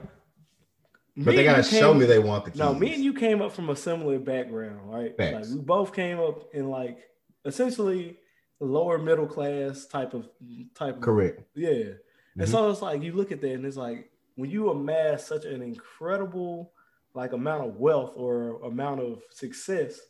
but 1.17 1.37
they 1.37 1.45
gotta 1.45 1.63
show 1.63 1.93
came- 1.93 2.01
me 2.01 2.07
they 2.07 2.19
want 2.19 2.45
the 2.45 2.51
keys. 2.51 2.59
No, 2.59 2.75
me 2.75 2.93
and 2.95 3.05
you 3.05 3.13
came 3.15 3.41
up 3.41 3.53
from 3.53 3.71
a 3.71 3.77
similar 3.77 4.19
background, 4.19 4.81
right? 4.91 5.15
Like 5.19 5.47
we 5.47 5.61
both 5.61 5.93
came 5.95 6.19
up 6.19 6.53
in 6.55 6.69
like 6.69 6.99
essentially 7.45 8.17
lower 8.61 8.99
middle 8.99 9.27
class 9.27 9.87
type 9.87 10.15
of 10.15 10.29
type 10.75 10.97
of 10.97 11.01
correct. 11.03 11.43
Yeah. 11.55 11.69
Mhm. 11.71 11.97
And 12.41 12.49
so 12.49 12.69
it's 12.71 12.83
like 12.83 13.03
you 13.03 13.13
look 13.13 13.31
at 13.33 13.41
that 13.43 13.53
and 13.53 13.65
it's 13.65 13.77
like 13.77 14.11
when 14.37 14.51
you 14.51 14.71
amass 14.71 15.25
such 15.27 15.45
an 15.45 15.63
incredible 15.63 16.73
like 17.15 17.33
amount 17.33 17.69
of 17.69 17.77
wealth 17.77 18.13
or 18.17 18.61
amount 18.65 19.01
of 19.01 19.23
success, 19.31 20.01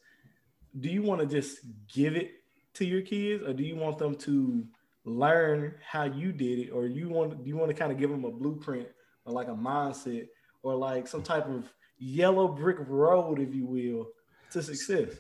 do 0.81 0.88
you 0.88 1.03
want 1.03 1.20
to 1.20 1.27
just 1.27 1.59
give 1.92 2.16
it 2.16 2.31
to 2.75 2.85
your 2.87 3.03
kids 3.03 3.42
or 3.44 3.53
do 3.53 3.62
you 3.62 3.77
want 3.77 3.99
them 3.99 4.14
to 4.14 4.64
learn 5.05 5.75
how 5.87 6.05
you 6.05 6.33
did 6.33 6.59
it 6.59 6.71
or 6.71 6.87
you 6.87 7.09
want 7.09 7.43
do 7.45 7.49
you 7.49 7.57
want 7.57 7.69
to 7.71 7.75
kind 7.75 7.93
of 7.93 7.99
give 7.99 8.11
them 8.11 8.25
a 8.25 8.31
blueprint 8.31 8.88
or 9.27 9.33
like 9.33 9.49
a 9.49 9.53
mindset 9.55 10.27
or 10.62 10.75
like 10.75 11.07
some 11.07 11.23
type 11.23 11.47
of 11.47 11.64
yellow 11.99 12.49
brick 12.49 12.79
road 12.88 13.38
if 13.38 13.55
you 13.55 13.67
will 13.67 14.09
to 14.51 14.62
success 14.62 15.11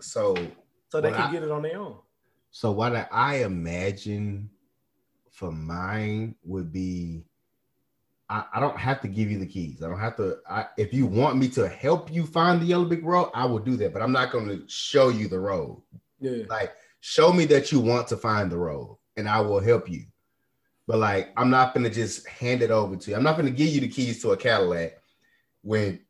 So 0.00 0.34
so 0.88 1.00
they 1.00 1.10
can 1.10 1.20
I- 1.22 1.32
get 1.32 1.42
it 1.42 1.50
on 1.50 1.62
their 1.62 1.78
own. 1.78 1.96
So 2.50 2.70
what 2.70 2.94
I- 2.94 3.08
I 3.10 3.34
imagine 3.44 4.48
for 5.30 5.50
mine 5.52 6.36
would 6.44 6.72
be 6.72 7.24
I, 8.30 8.44
I 8.54 8.60
don't 8.60 8.78
have 8.78 9.02
to 9.02 9.08
give 9.08 9.30
you 9.30 9.38
the 9.38 9.46
keys. 9.46 9.82
I 9.82 9.88
don't 9.88 9.98
have 10.00 10.16
to 10.16 10.38
I, 10.48 10.66
if 10.78 10.94
you 10.94 11.04
want 11.04 11.36
me 11.36 11.48
to 11.50 11.68
help 11.68 12.10
you 12.10 12.24
find 12.24 12.62
the 12.62 12.64
yellow 12.66 12.86
brick 12.86 13.00
road, 13.02 13.30
I 13.34 13.44
will 13.44 13.58
do 13.58 13.76
that, 13.76 13.92
but 13.92 14.00
I'm 14.00 14.12
not 14.12 14.32
going 14.32 14.48
to 14.48 14.64
show 14.68 15.08
you 15.10 15.28
the 15.28 15.38
road. 15.40 15.82
Yeah. 16.20 16.44
Like 16.48 16.72
show 17.00 17.30
me 17.32 17.44
that 17.46 17.70
you 17.72 17.80
want 17.80 18.08
to 18.08 18.16
find 18.16 18.50
the 18.50 18.56
road 18.56 18.96
and 19.16 19.28
I 19.28 19.40
will 19.40 19.60
help 19.60 19.90
you. 19.90 20.04
But 20.86 20.98
like 20.98 21.32
I'm 21.36 21.50
not 21.50 21.74
going 21.74 21.84
to 21.84 21.90
just 21.90 22.26
hand 22.28 22.62
it 22.62 22.70
over 22.70 22.96
to 22.96 23.10
you. 23.10 23.16
I'm 23.16 23.22
not 23.22 23.36
going 23.36 23.46
to 23.46 23.52
give 23.52 23.68
you 23.68 23.80
the 23.80 23.88
keys 23.88 24.20
to 24.22 24.32
a 24.32 24.36
Cadillac 24.36 24.98
when 25.62 26.00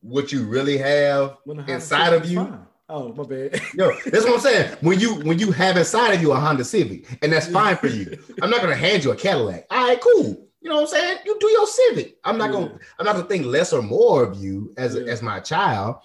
what 0.00 0.32
you 0.32 0.44
really 0.44 0.76
have 0.78 1.38
inside 1.66 2.12
of 2.12 2.26
you 2.26 2.38
fine. 2.44 2.66
Oh, 2.88 3.10
my 3.14 3.24
bad. 3.24 3.58
Yo, 3.74 3.90
that's 4.04 4.24
what 4.26 4.34
I'm 4.34 4.40
saying. 4.40 4.76
When 4.82 5.00
you 5.00 5.14
when 5.20 5.38
you 5.38 5.50
have 5.52 5.78
inside 5.78 6.12
of 6.12 6.20
you 6.20 6.32
a 6.32 6.36
Honda 6.38 6.62
Civic, 6.64 7.06
and 7.22 7.32
that's 7.32 7.46
fine 7.46 7.76
for 7.76 7.86
you. 7.86 8.18
I'm 8.42 8.50
not 8.50 8.60
gonna 8.60 8.76
hand 8.76 9.02
you 9.02 9.12
a 9.12 9.16
Cadillac. 9.16 9.66
All 9.70 9.88
right, 9.88 9.98
cool. 10.00 10.46
You 10.60 10.68
know 10.68 10.74
what 10.76 10.82
I'm 10.82 10.86
saying? 10.88 11.18
You 11.24 11.38
do 11.40 11.48
your 11.48 11.66
Civic. 11.66 12.18
I'm 12.24 12.36
not 12.36 12.52
gonna 12.52 12.78
I'm 12.98 13.06
not 13.06 13.16
gonna 13.16 13.28
think 13.28 13.46
less 13.46 13.72
or 13.72 13.80
more 13.80 14.22
of 14.22 14.36
you 14.36 14.74
as 14.76 14.94
Yeah. 14.94 15.10
as 15.10 15.22
my 15.22 15.40
child. 15.40 15.96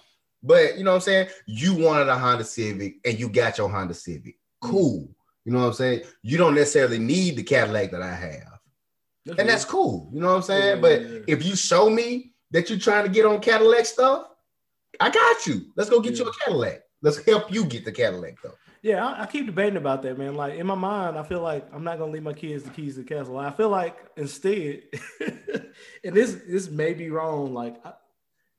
But 0.42 0.78
you 0.78 0.84
know 0.84 0.92
what 0.92 0.96
I'm 0.96 1.00
saying? 1.02 1.28
You 1.46 1.74
wanted 1.74 2.08
a 2.08 2.18
Honda 2.18 2.44
Civic 2.44 2.96
and 3.04 3.18
you 3.20 3.28
got 3.28 3.58
your 3.58 3.68
Honda 3.68 3.92
Civic. 3.92 4.36
Mm. 4.62 4.70
Cool. 4.70 5.08
You 5.48 5.54
know 5.54 5.60
what 5.60 5.68
I'm 5.68 5.72
saying? 5.72 6.02
You 6.20 6.36
don't 6.36 6.54
necessarily 6.54 6.98
need 6.98 7.36
the 7.36 7.42
Cadillac 7.42 7.90
that 7.92 8.02
I 8.02 8.14
have. 8.14 8.58
And 9.38 9.48
that's 9.48 9.64
cool. 9.64 10.10
You 10.12 10.20
know 10.20 10.26
what 10.26 10.36
I'm 10.36 10.42
saying? 10.42 10.76
Yeah, 10.76 10.82
but 10.82 11.00
yeah, 11.00 11.08
yeah. 11.08 11.20
if 11.26 11.42
you 11.42 11.56
show 11.56 11.88
me 11.88 12.34
that 12.50 12.68
you're 12.68 12.78
trying 12.78 13.04
to 13.04 13.10
get 13.10 13.24
on 13.24 13.40
Cadillac 13.40 13.86
stuff, 13.86 14.26
I 15.00 15.08
got 15.08 15.46
you. 15.46 15.72
Let's 15.74 15.88
go 15.88 16.00
get 16.00 16.18
you 16.18 16.26
a 16.26 16.32
Cadillac. 16.44 16.82
Let's 17.00 17.24
help 17.24 17.50
you 17.50 17.64
get 17.64 17.86
the 17.86 17.92
Cadillac 17.92 18.42
though. 18.42 18.52
Yeah, 18.82 19.06
I, 19.06 19.22
I 19.22 19.26
keep 19.26 19.46
debating 19.46 19.78
about 19.78 20.02
that, 20.02 20.18
man. 20.18 20.34
Like 20.34 20.58
in 20.58 20.66
my 20.66 20.74
mind, 20.74 21.16
I 21.16 21.22
feel 21.22 21.40
like 21.40 21.66
I'm 21.72 21.82
not 21.82 21.98
gonna 21.98 22.12
leave 22.12 22.24
my 22.24 22.34
kids 22.34 22.64
the 22.64 22.70
keys 22.70 22.96
to 22.96 23.00
the 23.00 23.08
castle. 23.08 23.38
I 23.38 23.50
feel 23.50 23.70
like 23.70 23.96
instead, 24.18 24.82
and 26.04 26.14
this 26.14 26.36
this 26.46 26.68
may 26.68 26.92
be 26.92 27.08
wrong, 27.08 27.54
like, 27.54 27.74
I, 27.86 27.94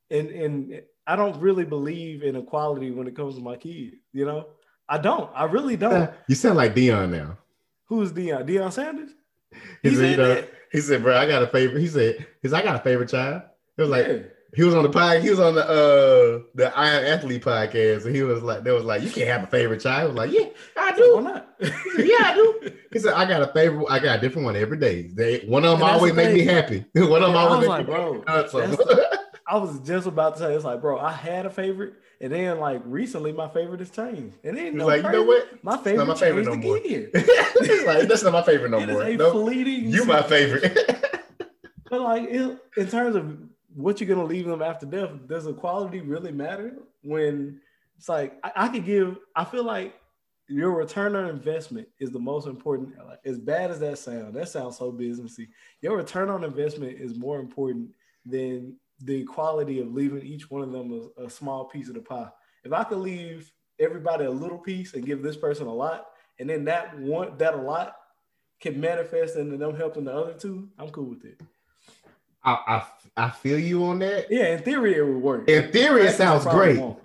and 0.09 0.29
and 0.31 0.81
I 1.05 1.15
don't 1.15 1.39
really 1.39 1.65
believe 1.65 2.23
in 2.23 2.35
equality 2.35 2.89
when 2.89 3.05
it 3.05 3.15
comes 3.15 3.35
to 3.35 3.41
my 3.41 3.57
kids. 3.57 3.97
You 4.11 4.25
know, 4.25 4.47
I 4.89 4.97
don't. 4.97 5.29
I 5.35 5.43
really 5.45 5.77
don't. 5.77 6.11
You 6.27 6.35
sound 6.35 6.57
like 6.57 6.75
Deion 6.75 7.11
now. 7.11 7.37
Who's 7.85 8.11
Deion? 8.11 8.47
Deion 8.47 8.71
Sanders? 8.73 9.11
He 9.83 9.89
He 9.89 9.95
said, 9.95 10.49
he 10.71 10.81
said, 10.81 11.01
bro, 11.03 11.17
I 11.17 11.27
got 11.27 11.43
a 11.43 11.47
favorite. 11.47 11.79
He 11.79 11.87
said, 11.87 12.25
he 12.41 12.49
said, 12.49 12.59
I 12.61 12.63
got 12.63 12.75
a 12.75 12.83
favorite 12.83 13.09
child. 13.09 13.43
It 13.77 13.81
was 13.81 13.89
like 13.91 14.07
yeah. 14.07 14.17
he 14.55 14.63
was 14.63 14.75
on 14.75 14.83
the 14.83 14.89
pod, 14.89 15.21
he 15.21 15.29
was 15.29 15.39
on 15.39 15.55
the 15.55 15.63
uh 15.63 16.43
the 16.55 16.71
I 16.77 16.89
Am 16.89 17.05
Athlete 17.05 17.43
podcast, 17.43 18.05
and 18.05 18.15
he 18.15 18.23
was 18.23 18.43
like, 18.43 18.63
they 18.63 18.71
was 18.71 18.83
like, 18.83 19.01
you 19.03 19.09
can't 19.09 19.29
have 19.29 19.43
a 19.43 19.47
favorite 19.47 19.81
child. 19.81 20.01
I 20.01 20.05
was 20.05 20.15
like, 20.15 20.31
yeah, 20.31 20.49
I 20.77 20.91
do. 20.95 21.15
Why 21.15 21.21
not? 21.21 21.49
yeah, 21.61 22.17
I 22.21 22.33
do. 22.35 22.71
He 22.91 22.99
said, 22.99 23.13
I 23.13 23.25
got 23.25 23.41
a 23.41 23.47
favorite, 23.53 23.87
I 23.89 23.99
got 23.99 24.17
a 24.17 24.21
different 24.21 24.45
one 24.45 24.55
every 24.55 24.77
day. 24.77 25.03
They 25.03 25.39
one 25.47 25.63
of 25.63 25.79
them 25.79 25.87
And 25.87 25.97
always 25.97 26.13
the 26.13 26.17
make 26.17 26.33
me 26.33 26.43
happy. 26.43 26.85
one 26.95 27.23
of 27.23 27.31
them 27.31 27.35
Yeah, 27.35 27.37
always 27.37 27.61
make 27.61 27.69
like, 27.69 27.87
me 27.87 27.93
bro, 27.93 28.23
happy. 28.27 28.77
I 29.49 29.57
was 29.57 29.79
just 29.79 30.05
about 30.05 30.35
to 30.35 30.39
say, 30.39 30.53
it's 30.53 30.63
like, 30.63 30.79
bro, 30.79 30.99
I 30.99 31.11
had 31.11 31.47
a 31.47 31.49
favorite, 31.49 31.95
and 32.21 32.31
then 32.31 32.59
like 32.59 32.81
recently, 32.85 33.31
my 33.31 33.47
favorite 33.47 33.79
has 33.79 33.89
changed, 33.89 34.35
and 34.43 34.55
then 34.55 34.77
no 34.77 34.85
like, 34.85 35.01
you 35.01 35.11
know 35.11 35.23
what? 35.23 35.63
My 35.63 35.75
favorite, 35.77 36.05
my 36.05 36.13
favorite 36.15 36.45
changed 36.45 36.63
no 36.63 36.67
more. 36.67 36.77
like, 37.95 38.07
that's 38.07 38.23
not 38.23 38.33
my 38.33 38.43
favorite 38.43 38.69
no 38.69 38.79
It 38.79 38.89
more. 38.89 39.03
No, 39.09 39.31
fleeting. 39.31 39.89
you 39.89 40.05
my 40.05 40.21
favorite. 40.21 40.77
But 41.89 42.01
like, 42.01 42.29
it, 42.29 42.59
in 42.77 42.87
terms 42.87 43.15
of 43.15 43.35
what 43.73 43.99
you're 43.99 44.07
gonna 44.07 44.27
leave 44.27 44.45
them 44.45 44.61
after 44.61 44.85
death, 44.85 45.09
does 45.27 45.45
the 45.45 45.53
quality 45.53 46.01
really 46.01 46.31
matter? 46.31 46.73
When 47.01 47.59
it's 47.97 48.07
like, 48.07 48.37
I, 48.43 48.51
I 48.55 48.67
could 48.67 48.85
give. 48.85 49.17
I 49.35 49.43
feel 49.43 49.63
like 49.63 49.95
your 50.47 50.71
return 50.71 51.15
on 51.15 51.27
investment 51.27 51.87
is 51.99 52.11
the 52.11 52.19
most 52.19 52.45
important. 52.45 52.93
Like, 53.03 53.21
as 53.25 53.39
bad 53.39 53.71
as 53.71 53.79
that 53.79 53.97
sounds, 53.97 54.35
that 54.35 54.49
sounds 54.49 54.77
so 54.77 54.91
businessy. 54.91 55.47
Your 55.81 55.97
return 55.97 56.29
on 56.29 56.43
investment 56.43 56.99
is 56.99 57.17
more 57.17 57.39
important 57.39 57.89
than 58.23 58.75
the 59.01 59.23
quality 59.25 59.79
of 59.79 59.93
leaving 59.93 60.21
each 60.21 60.49
one 60.49 60.61
of 60.61 60.71
them 60.71 61.11
a, 61.17 61.25
a 61.25 61.29
small 61.29 61.65
piece 61.65 61.87
of 61.87 61.95
the 61.95 62.01
pie. 62.01 62.29
If 62.63 62.73
I 62.73 62.83
could 62.83 62.99
leave 62.99 63.51
everybody 63.79 64.25
a 64.25 64.31
little 64.31 64.57
piece 64.57 64.93
and 64.93 65.05
give 65.05 65.21
this 65.21 65.37
person 65.37 65.67
a 65.67 65.73
lot, 65.73 66.07
and 66.39 66.49
then 66.49 66.65
that 66.65 66.97
one 66.99 67.37
that 67.37 67.53
a 67.53 67.57
lot 67.57 67.95
can 68.59 68.79
manifest 68.79 69.37
into 69.37 69.57
them 69.57 69.75
helping 69.75 70.05
the 70.05 70.13
other 70.13 70.33
two, 70.33 70.69
I'm 70.77 70.89
cool 70.89 71.05
with 71.05 71.25
it. 71.25 71.39
I, 72.43 72.51
I 72.67 73.25
I 73.25 73.29
feel 73.31 73.59
you 73.59 73.83
on 73.85 73.99
that. 73.99 74.27
Yeah, 74.29 74.55
in 74.55 74.63
theory 74.63 74.95
it 74.95 75.03
would 75.03 75.21
work. 75.21 75.49
In 75.49 75.71
theory, 75.71 76.03
it 76.03 76.15
sounds 76.15 76.45
great. 76.45 76.79
won't. 76.79 76.99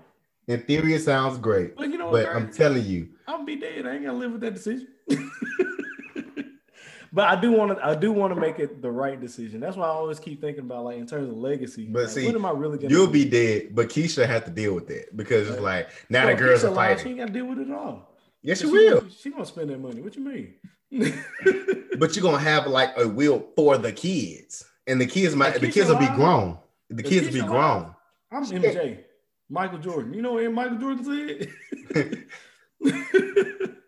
In 0.47 0.61
theory, 0.63 0.95
it 0.95 1.01
sounds 1.01 1.39
great. 1.39 1.75
But 1.77 1.89
you 1.89 1.99
know 1.99 2.11
what? 2.11 2.27
But 2.27 2.37
I'm 2.37 2.53
telling 2.53 2.85
you, 2.85 3.09
I'll 3.27 3.45
be 3.45 3.57
dead. 3.57 3.87
I 3.87 3.95
ain't 3.95 4.05
gonna 4.05 4.19
live 4.19 4.33
with 4.33 4.41
that 4.43 4.55
decision. 4.55 4.89
but 7.15 7.29
I 7.29 7.41
do 7.41 7.53
want 7.53 7.79
to. 7.79 7.87
I 7.87 7.95
do 7.95 8.13
want 8.13 8.35
to 8.35 8.41
make 8.41 8.59
it 8.59 8.83
the 8.83 8.91
right 8.91 9.21
decision. 9.21 9.61
That's 9.61 9.77
why 9.77 9.87
I 9.87 9.91
always 9.91 10.19
keep 10.19 10.41
thinking 10.41 10.65
about 10.65 10.85
like 10.85 10.99
in 10.99 11.07
terms 11.07 11.29
of 11.29 11.37
legacy. 11.37 11.87
But 11.87 12.03
like, 12.03 12.09
see, 12.11 12.27
what 12.27 12.35
am 12.35 12.45
I 12.45 12.51
really 12.51 12.77
gonna? 12.77 12.93
you'll 12.93 13.07
do? 13.07 13.13
be 13.13 13.25
dead, 13.25 13.75
but 13.75 13.89
Keisha 13.89 14.27
had 14.27 14.45
to 14.47 14.51
deal 14.51 14.75
with 14.75 14.89
that 14.89 15.17
because 15.17 15.49
it's 15.49 15.61
like 15.61 15.89
now 16.11 16.27
the 16.27 16.35
girls 16.35 16.63
Keisha 16.63 16.65
are 16.65 16.69
alive, 16.69 16.99
She 16.99 17.05
fighting. 17.05 17.13
ain't 17.13 17.21
gotta 17.21 17.33
deal 17.33 17.47
with 17.47 17.59
it 17.61 17.71
at 17.71 17.77
all. 17.77 18.09
Yes, 18.43 18.61
She 18.61 18.67
you 18.67 18.73
will. 18.73 19.01
Gonna, 19.01 19.13
she 19.13 19.31
gonna 19.31 19.47
spend 19.47 19.71
that 19.71 19.81
money. 19.81 20.03
What 20.03 20.17
you 20.17 20.23
mean? 20.23 20.55
But 21.97 22.17
you're 22.17 22.25
gonna 22.25 22.39
have 22.39 22.67
like 22.67 22.93
a 22.97 23.07
will 23.07 23.47
for 23.55 23.79
the 23.79 23.93
kids, 23.93 24.65
and 24.89 25.01
the 25.01 25.07
kids 25.07 25.37
might 25.37 25.61
the 25.61 25.71
kids 25.71 25.89
will 25.89 25.99
be 25.99 26.09
grown. 26.09 26.59
The 26.91 27.05
kids 27.05 27.27
will 27.27 27.35
be 27.45 27.49
grown. 27.49 27.95
I'm 28.33 28.45
MJ. 28.45 29.05
Michael 29.49 29.79
Jordan. 29.79 30.13
You 30.13 30.23
know 30.23 30.33
what 30.33 30.53
Michael 30.53 30.79
Jordan 30.79 31.05
said? 31.05 31.49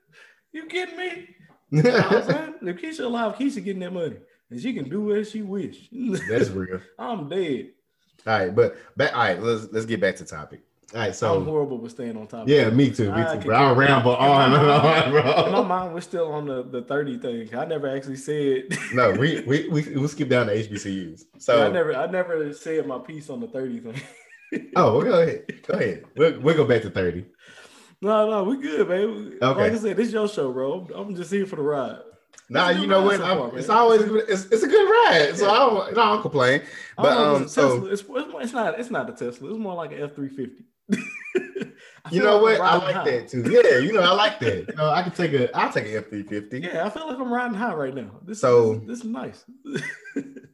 you 0.52 0.66
kidding 0.68 0.96
me? 0.96 1.35
You 1.70 1.82
know 1.82 1.96
I'm 1.96 2.22
saying? 2.30 2.54
If 2.62 2.76
Keisha 2.76 3.00
alive, 3.04 3.36
Keisha 3.36 3.62
getting 3.64 3.80
that 3.80 3.92
money. 3.92 4.16
And 4.50 4.60
she 4.60 4.72
can 4.72 4.88
do 4.88 5.12
as 5.14 5.30
she 5.30 5.42
wish. 5.42 5.88
That's 6.28 6.50
real. 6.50 6.80
I'm 6.98 7.28
dead. 7.28 7.70
All 8.26 8.38
right, 8.38 8.54
but 8.54 8.76
back. 8.96 9.12
All 9.12 9.18
right, 9.20 9.42
let's 9.42 9.72
let's 9.72 9.86
get 9.86 10.00
back 10.00 10.16
to 10.16 10.24
topic. 10.24 10.60
All 10.94 11.00
right, 11.00 11.08
I'm 11.08 11.12
so 11.14 11.42
horrible 11.42 11.78
with 11.78 11.92
staying 11.92 12.16
on 12.16 12.28
topic. 12.28 12.48
yeah, 12.48 12.70
me 12.70 12.90
too, 12.90 13.12
me 13.12 13.22
I 13.22 13.34
too. 13.34 13.40
can 13.40 13.50
Bro, 13.50 13.56
I'll 13.56 13.74
care 13.74 13.74
less. 13.74 13.88
ramble 13.88 14.16
on 14.16 14.52
and 14.52 14.70
on, 14.70 15.46
In 15.46 15.52
my 15.52 15.62
mind, 15.62 15.92
we're 15.94 16.00
still 16.00 16.32
on 16.32 16.46
the, 16.46 16.62
the 16.62 16.82
30 16.82 17.18
thing. 17.18 17.54
I 17.56 17.64
never 17.64 17.88
actually 17.88 18.16
said 18.16 18.64
No, 18.92 19.10
we 19.12 19.40
we 19.42 19.68
we 19.68 19.82
we'll 19.96 20.08
skip 20.08 20.28
down 20.28 20.46
to 20.46 20.54
HBCUs. 20.54 21.24
So 21.38 21.66
I 21.66 21.68
So 21.68 21.72
never 21.72 21.94
I 21.94 22.06
never 22.06 22.52
said 22.52 22.86
my 22.86 22.98
piece 22.98 23.28
on 23.30 23.40
the 23.40 23.48
30 23.48 23.80
thing. 23.80 24.00
oh, 24.76 24.98
well, 24.98 25.02
go 25.02 25.20
ahead, 25.22 25.44
go 25.66 25.74
ahead. 25.74 26.04
We'll 26.16 26.40
we'll 26.40 26.56
go 26.56 26.64
back 26.64 26.82
to 26.82 26.90
thirty. 26.90 27.26
No, 28.00 28.30
no, 28.30 28.44
we 28.44 28.56
good, 28.58 28.88
man. 28.88 29.38
Okay. 29.40 29.60
Like 29.60 29.72
I 29.72 29.76
said, 29.76 29.96
this 29.96 30.08
is 30.08 30.12
your 30.12 30.28
show, 30.28 30.52
bro. 30.52 30.86
I'm, 30.94 31.14
just 31.14 31.30
here 31.30 31.46
for 31.46 31.56
the 31.56 31.62
ride. 31.62 31.98
Nah, 32.48 32.70
you 32.70 32.86
know 32.86 33.02
what? 33.02 33.16
so 33.18 33.50
far, 33.50 33.58
it's 33.58 33.68
always 33.68 34.02
it's, 34.02 34.44
it's 34.46 34.62
a 34.62 34.68
good 34.68 34.88
ride, 34.88 35.36
so 35.36 35.50
I 35.50 35.58
don't 35.58 35.74
no, 35.94 36.02
I 36.02 36.12
don't 36.12 36.22
complain. 36.22 36.62
But 36.96 37.14
don't 37.14 37.36
um, 37.36 37.42
it's 37.42 37.52
so 37.52 37.86
It's, 37.86 38.04
it's, 38.08 38.52
not 38.52 38.78
it's 38.78 38.90
not 38.90 39.08
a 39.10 39.12
Tesla. 39.12 39.50
It's 39.50 39.58
more 39.58 39.74
like 39.74 39.92
an 39.92 40.02
F 40.02 40.14
three 40.14 40.28
fifty. 40.28 40.64
you 42.12 42.22
know 42.22 42.40
what? 42.40 42.60
I 42.60 42.76
like 42.76 43.04
that 43.04 43.28
too. 43.28 43.42
Yeah, 43.50 43.78
you 43.78 43.92
know 43.92 44.02
I 44.02 44.12
like 44.12 44.38
that. 44.40 44.68
You 44.68 44.76
know, 44.76 44.90
I 44.90 45.02
can 45.02 45.12
take 45.12 45.32
a 45.32 45.56
I'll 45.56 45.72
take 45.72 45.86
an 45.86 45.96
F 45.96 46.08
three 46.08 46.22
fifty. 46.22 46.60
Yeah, 46.60 46.86
I 46.86 46.90
feel 46.90 47.08
like 47.08 47.18
I'm 47.18 47.32
riding 47.32 47.56
high 47.56 47.74
right 47.74 47.94
now. 47.94 48.20
This 48.24 48.40
So- 48.40 48.76
this 48.76 49.00
is 49.00 49.04
nice. 49.04 49.44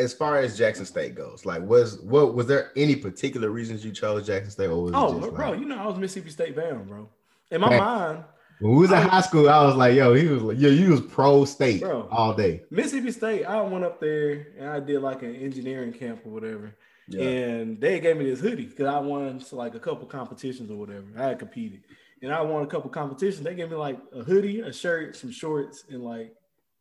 As 0.00 0.12
far 0.12 0.38
as 0.38 0.56
Jackson 0.56 0.86
State 0.86 1.14
goes, 1.14 1.44
like 1.44 1.62
was 1.62 2.00
what 2.00 2.34
was 2.34 2.46
there 2.46 2.72
any 2.76 2.96
particular 2.96 3.50
reasons 3.50 3.84
you 3.84 3.92
chose 3.92 4.26
Jackson 4.26 4.50
State, 4.50 4.68
or 4.68 4.82
was 4.82 4.92
oh, 4.94 5.20
just 5.20 5.34
bro, 5.34 5.50
like, 5.50 5.60
you 5.60 5.66
know 5.66 5.78
I 5.78 5.86
was 5.86 5.98
Mississippi 5.98 6.30
State 6.30 6.56
bound, 6.56 6.88
bro. 6.88 7.08
In 7.50 7.60
my 7.60 7.70
Man. 7.70 7.78
mind, 7.78 8.24
when 8.60 8.72
we 8.72 8.78
was 8.82 8.92
in 8.92 8.98
high 8.98 9.22
school? 9.22 9.48
I 9.48 9.64
was 9.64 9.74
like, 9.74 9.94
yo, 9.94 10.12
he 10.12 10.26
was 10.28 10.42
like, 10.42 10.58
yo, 10.58 10.68
you 10.68 10.90
was 10.90 11.00
pro 11.00 11.46
state 11.46 11.80
Bro. 11.80 12.08
all 12.10 12.34
day. 12.34 12.62
Mississippi 12.70 13.10
State, 13.10 13.44
I 13.44 13.60
went 13.62 13.84
up 13.84 14.00
there 14.00 14.48
and 14.58 14.68
I 14.68 14.80
did 14.80 15.00
like 15.00 15.22
an 15.22 15.34
engineering 15.34 15.92
camp 15.92 16.20
or 16.26 16.30
whatever. 16.30 16.76
Yeah. 17.08 17.22
And 17.22 17.80
they 17.80 17.98
gave 18.00 18.18
me 18.18 18.28
this 18.28 18.40
hoodie 18.40 18.66
because 18.66 18.86
I 18.86 18.98
won 18.98 19.40
so, 19.40 19.56
like 19.56 19.74
a 19.74 19.80
couple 19.80 20.06
competitions 20.06 20.70
or 20.70 20.76
whatever. 20.76 21.06
I 21.16 21.28
had 21.28 21.38
competed. 21.38 21.84
And 22.22 22.32
I 22.34 22.42
won 22.42 22.62
a 22.62 22.66
couple 22.66 22.90
competitions. 22.90 23.42
They 23.42 23.54
gave 23.54 23.70
me 23.70 23.76
like 23.76 23.98
a 24.12 24.22
hoodie, 24.22 24.60
a 24.60 24.72
shirt, 24.72 25.16
some 25.16 25.32
shorts, 25.32 25.84
and 25.88 26.04
like 26.04 26.34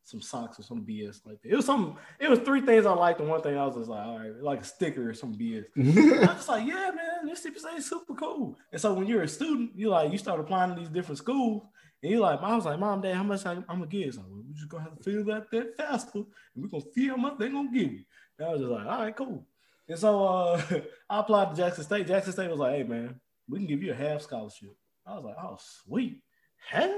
some 0.10 0.22
socks 0.22 0.60
or 0.60 0.64
some 0.64 0.82
BS 0.82 1.26
like 1.26 1.42
that. 1.42 1.52
It 1.52 1.56
was 1.56 1.66
some. 1.66 1.98
It 2.20 2.30
was 2.30 2.40
three 2.40 2.62
things 2.62 2.86
I 2.86 2.94
liked, 2.94 3.20
and 3.20 3.30
one 3.30 3.42
thing 3.42 3.58
I 3.58 3.66
was 3.66 3.76
just 3.76 3.90
like, 3.90 4.06
all 4.06 4.20
right, 4.20 4.36
like 4.42 4.62
a 4.62 4.64
sticker 4.64 5.10
or 5.10 5.14
some 5.14 5.36
BS. 5.36 5.66
I 5.78 6.20
was 6.20 6.36
just 6.36 6.50
like, 6.50 6.68
yeah, 6.68 6.92
man, 6.96 7.26
Mississippi 7.26 7.60
State 7.60 7.78
is 7.78 7.90
super 7.90 8.16
cool. 8.16 8.58
And 8.72 8.82
so 8.82 8.94
when 8.94 9.08
you're 9.08 9.22
a 9.22 9.28
student, 9.28 9.72
you 9.76 9.90
like 9.90 10.12
you 10.12 10.18
start 10.18 10.40
applying 10.40 10.74
to 10.74 10.80
these 10.80 10.90
different 10.90 11.20
schools, 11.20 11.64
and 12.02 12.12
you 12.12 12.20
like, 12.20 12.42
I 12.42 12.56
was 12.56 12.66
like, 12.66 12.80
mom, 12.80 13.02
dad, 13.02 13.16
how 13.16 13.24
much 13.24 13.46
I, 13.46 13.54
am 13.54 13.64
gonna 13.68 13.88
get? 13.88 14.14
So 14.14 14.22
like, 14.22 14.30
we're 14.32 14.54
just 14.56 14.70
gonna 14.70 14.84
have 14.84 14.98
to 14.98 15.04
fill 15.04 15.24
that 15.26 15.52
that 15.52 15.78
FAFSA, 15.78 16.16
and 16.16 16.26
we're 16.56 16.68
gonna 16.68 16.84
feel 16.96 17.16
how 17.16 17.22
much 17.22 17.38
they're 17.38 17.50
gonna 17.50 17.72
give 17.72 17.92
you. 17.92 18.04
And 18.38 18.48
I 18.48 18.52
was 18.52 18.62
just 18.62 18.72
like, 18.72 18.86
all 18.86 19.00
right, 19.04 19.16
cool. 19.16 19.46
And 19.88 20.00
so 20.00 20.26
uh, 20.26 20.62
I 21.10 21.20
applied 21.20 21.52
to 21.52 21.62
Jackson 21.62 21.84
State. 21.84 22.08
Jackson 22.08 22.34
State 22.34 22.50
was 22.50 22.60
like, 22.60 22.76
hey, 22.76 22.84
man, 22.84 23.20
we 23.48 23.60
can 23.60 23.68
give 23.68 23.84
you 23.84 23.92
a 23.92 23.96
half 23.96 24.22
scholarship. 24.22 24.76
I 25.06 25.16
was 25.16 25.26
like, 25.26 25.36
oh, 25.42 25.58
sweet, 25.60 26.22
half. 26.68 26.94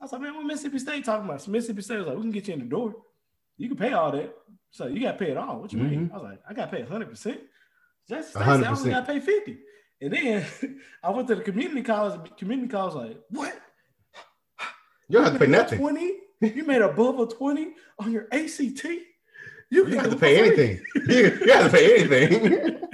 I 0.00 0.04
was 0.04 0.12
like, 0.12 0.22
man, 0.22 0.34
what 0.34 0.46
Mississippi 0.46 0.78
State 0.78 1.04
talking 1.04 1.26
about? 1.26 1.42
So 1.42 1.50
Mississippi 1.50 1.82
State 1.82 1.98
was 1.98 2.06
like, 2.06 2.16
we 2.16 2.22
can 2.22 2.30
get 2.30 2.48
you 2.48 2.54
in 2.54 2.60
the 2.60 2.66
door. 2.66 2.94
You 3.58 3.68
can 3.68 3.76
pay 3.76 3.92
all 3.92 4.10
that. 4.12 4.34
So 4.70 4.86
you 4.86 5.00
got 5.02 5.12
to 5.12 5.18
pay 5.18 5.32
it 5.32 5.36
all. 5.36 5.60
What 5.60 5.72
you 5.72 5.78
mm-hmm. 5.78 5.90
mean? 5.90 6.10
I 6.12 6.16
was 6.16 6.24
like, 6.24 6.40
I 6.48 6.54
got 6.54 6.70
to 6.70 6.76
pay 6.76 6.82
100%. 6.84 7.38
Jackson 8.08 8.30
State 8.30 8.42
100%. 8.42 8.56
said, 8.58 8.64
I 8.64 8.70
only 8.70 8.90
got 8.90 9.06
to 9.06 9.12
pay 9.12 9.20
50 9.20 9.58
And 10.00 10.12
then 10.12 10.46
I 11.02 11.10
went 11.10 11.28
to 11.28 11.34
the 11.34 11.42
community 11.42 11.82
college. 11.82 12.30
Community 12.38 12.68
college 12.68 12.94
like, 12.94 13.18
what? 13.28 13.60
You 15.08 15.18
don't 15.18 15.24
have 15.24 15.32
to 15.34 15.38
pay 15.38 15.46
nothing. 15.46 15.78
20? 15.78 16.14
You 16.40 16.64
made 16.64 16.80
above 16.80 17.20
a 17.20 17.26
20 17.26 17.74
on 17.98 18.12
your 18.12 18.26
ACT? 18.32 18.84
You, 18.84 19.06
you 19.70 19.84
have 19.98 20.10
to 20.10 20.16
pay 20.16 20.38
anything. 20.38 20.82
you, 20.94 21.38
you 21.44 21.52
have 21.52 21.70
to 21.70 21.76
pay 21.76 22.00
anything. 22.00 22.89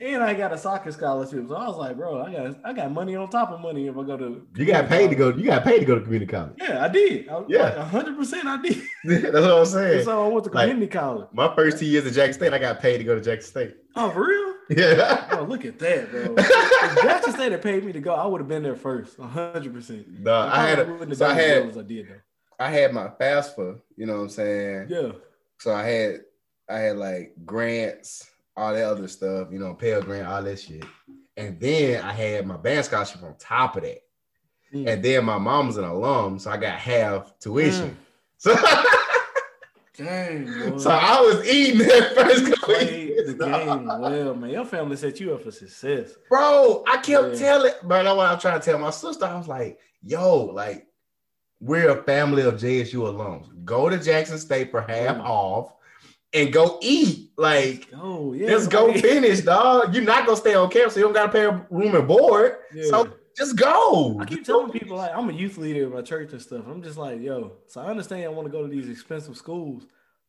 And 0.00 0.22
I 0.22 0.34
got 0.34 0.52
a 0.52 0.58
soccer 0.58 0.92
scholarship. 0.92 1.46
So 1.48 1.54
I 1.54 1.66
was 1.66 1.76
like, 1.76 1.96
bro, 1.96 2.22
I 2.22 2.32
got 2.32 2.56
I 2.64 2.72
got 2.72 2.92
money 2.92 3.16
on 3.16 3.28
top 3.30 3.50
of 3.50 3.60
money 3.60 3.86
if 3.86 3.96
I 3.96 4.02
go 4.02 4.16
to. 4.16 4.46
You 4.54 4.64
got 4.64 4.88
paid 4.88 5.08
to 5.08 5.16
go. 5.16 5.30
You 5.30 5.44
got 5.44 5.64
paid 5.64 5.80
to 5.80 5.84
go 5.84 5.94
to 5.94 6.00
community 6.02 6.30
college. 6.30 6.54
Yeah, 6.58 6.84
I 6.84 6.88
did. 6.88 7.28
I, 7.28 7.42
yeah, 7.48 7.84
hundred 7.84 8.16
percent, 8.16 8.46
I 8.46 8.60
did. 8.60 8.82
That's 9.04 9.32
what 9.32 9.44
I'm 9.44 9.66
saying. 9.66 9.96
And 9.96 10.04
so 10.04 10.24
I 10.24 10.28
went 10.28 10.44
to 10.44 10.50
community 10.50 10.80
like, 10.82 10.90
college. 10.90 11.28
My 11.32 11.54
first 11.54 11.78
two 11.78 11.86
years 11.86 12.06
at 12.06 12.12
Jackson 12.12 12.34
State, 12.34 12.52
I 12.52 12.58
got 12.58 12.80
paid 12.80 12.98
to 12.98 13.04
go 13.04 13.14
to 13.14 13.20
Jackson 13.20 13.50
State. 13.50 13.76
Oh, 13.96 14.10
for 14.10 14.26
real? 14.28 14.48
Yeah. 14.68 15.28
Oh, 15.32 15.42
look 15.42 15.66
at 15.66 15.78
that, 15.80 16.10
bro. 16.10 16.34
if 16.38 17.02
Jackson 17.02 17.34
State 17.34 17.52
had 17.52 17.60
paid 17.60 17.84
me 17.84 17.92
to 17.92 18.00
go, 18.00 18.14
I 18.14 18.24
would 18.24 18.40
have 18.40 18.48
been 18.48 18.62
there 18.62 18.76
first, 18.76 19.18
hundred 19.18 19.74
percent. 19.74 20.06
No, 20.20 20.32
I 20.32 20.66
had. 20.66 20.78
A, 20.78 21.14
so 21.14 21.26
I 21.26 21.34
had. 21.34 21.76
I 21.76 21.82
did 21.82 22.08
though. 22.08 22.20
I 22.58 22.70
had 22.70 22.92
my 22.94 23.08
FAFSA. 23.08 23.80
You 23.96 24.06
know 24.06 24.14
what 24.14 24.22
I'm 24.22 24.28
saying? 24.30 24.86
Yeah. 24.88 25.12
So 25.58 25.74
I 25.74 25.82
had, 25.82 26.20
I 26.70 26.78
had 26.78 26.96
like 26.96 27.34
grants 27.44 28.30
all 28.56 28.74
that 28.74 28.84
other 28.84 29.08
stuff, 29.08 29.48
you 29.50 29.58
know, 29.58 29.74
Pell 29.74 30.02
Grant, 30.02 30.28
all 30.28 30.42
that 30.42 30.60
shit. 30.60 30.84
And 31.36 31.58
then 31.58 32.02
I 32.02 32.12
had 32.12 32.46
my 32.46 32.56
band 32.56 32.84
scholarship 32.84 33.22
on 33.22 33.34
top 33.38 33.76
of 33.76 33.82
that. 33.82 34.02
Mm. 34.74 34.88
And 34.88 35.02
then 35.02 35.24
my 35.24 35.38
mom's 35.38 35.76
an 35.76 35.84
alum, 35.84 36.38
so 36.38 36.50
I 36.50 36.56
got 36.56 36.78
half 36.78 37.38
tuition. 37.38 37.90
Mm. 37.90 37.96
So, 39.94 40.04
Dang, 40.04 40.78
so 40.80 40.90
I 40.90 41.20
was 41.20 41.46
eating 41.46 41.86
that 41.86 42.14
first 42.16 42.44
the 42.44 43.34
game 43.34 43.86
well, 43.86 44.34
man. 44.34 44.50
Your 44.50 44.64
family 44.64 44.96
set 44.96 45.20
you 45.20 45.34
up 45.34 45.42
for 45.42 45.50
success, 45.50 46.14
bro. 46.28 46.82
I 46.86 46.96
kept 46.96 47.34
yeah. 47.34 47.38
telling, 47.38 47.72
but 47.82 48.02
that's 48.02 48.16
what 48.16 48.26
I'm 48.26 48.38
trying 48.38 48.60
to 48.60 48.64
tell 48.64 48.78
my 48.78 48.90
sister. 48.90 49.24
I 49.24 49.36
was 49.36 49.48
like, 49.48 49.78
"Yo, 50.02 50.44
like, 50.46 50.86
we're 51.60 51.90
a 51.90 52.02
family 52.02 52.42
of 52.42 52.54
JSU 52.54 52.94
alums. 52.94 53.48
Go 53.64 53.88
to 53.88 53.98
Jackson 53.98 54.38
State 54.38 54.70
for 54.70 54.80
half 54.80 55.16
mm. 55.16 55.24
off 55.24 55.74
and 56.34 56.52
go 56.52 56.78
eat. 56.82 57.30
Like, 57.36 57.88
oh 57.94 58.32
yeah, 58.34 58.48
just 58.48 58.70
go 58.70 58.92
finish, 58.92 59.40
dog. 59.40 59.94
You're 59.94 60.04
not 60.04 60.26
gonna 60.26 60.36
stay 60.36 60.54
on 60.54 60.70
campus, 60.70 60.94
so 60.94 61.00
you 61.00 61.06
don't 61.06 61.14
gotta 61.14 61.32
pay 61.32 61.44
a 61.44 61.66
room 61.70 61.94
and 61.94 62.06
board. 62.06 62.56
Yeah. 62.74 62.84
So 62.84 63.12
just 63.36 63.56
go. 63.56 64.18
I 64.20 64.24
keep 64.26 64.44
telling 64.44 64.70
people 64.70 64.96
like 64.96 65.12
I'm 65.14 65.30
a 65.30 65.32
youth 65.32 65.56
leader 65.56 65.84
in 65.84 65.92
my 65.92 66.02
church 66.02 66.32
and 66.32 66.42
stuff. 66.42 66.64
I'm 66.68 66.82
just 66.82 66.98
like, 66.98 67.20
yo, 67.20 67.52
so 67.66 67.80
I 67.80 67.86
understand 67.86 68.24
I 68.24 68.28
want 68.28 68.46
to 68.46 68.52
go 68.52 68.62
to 68.62 68.68
these 68.68 68.88
expensive 68.88 69.36
schools, 69.36 69.86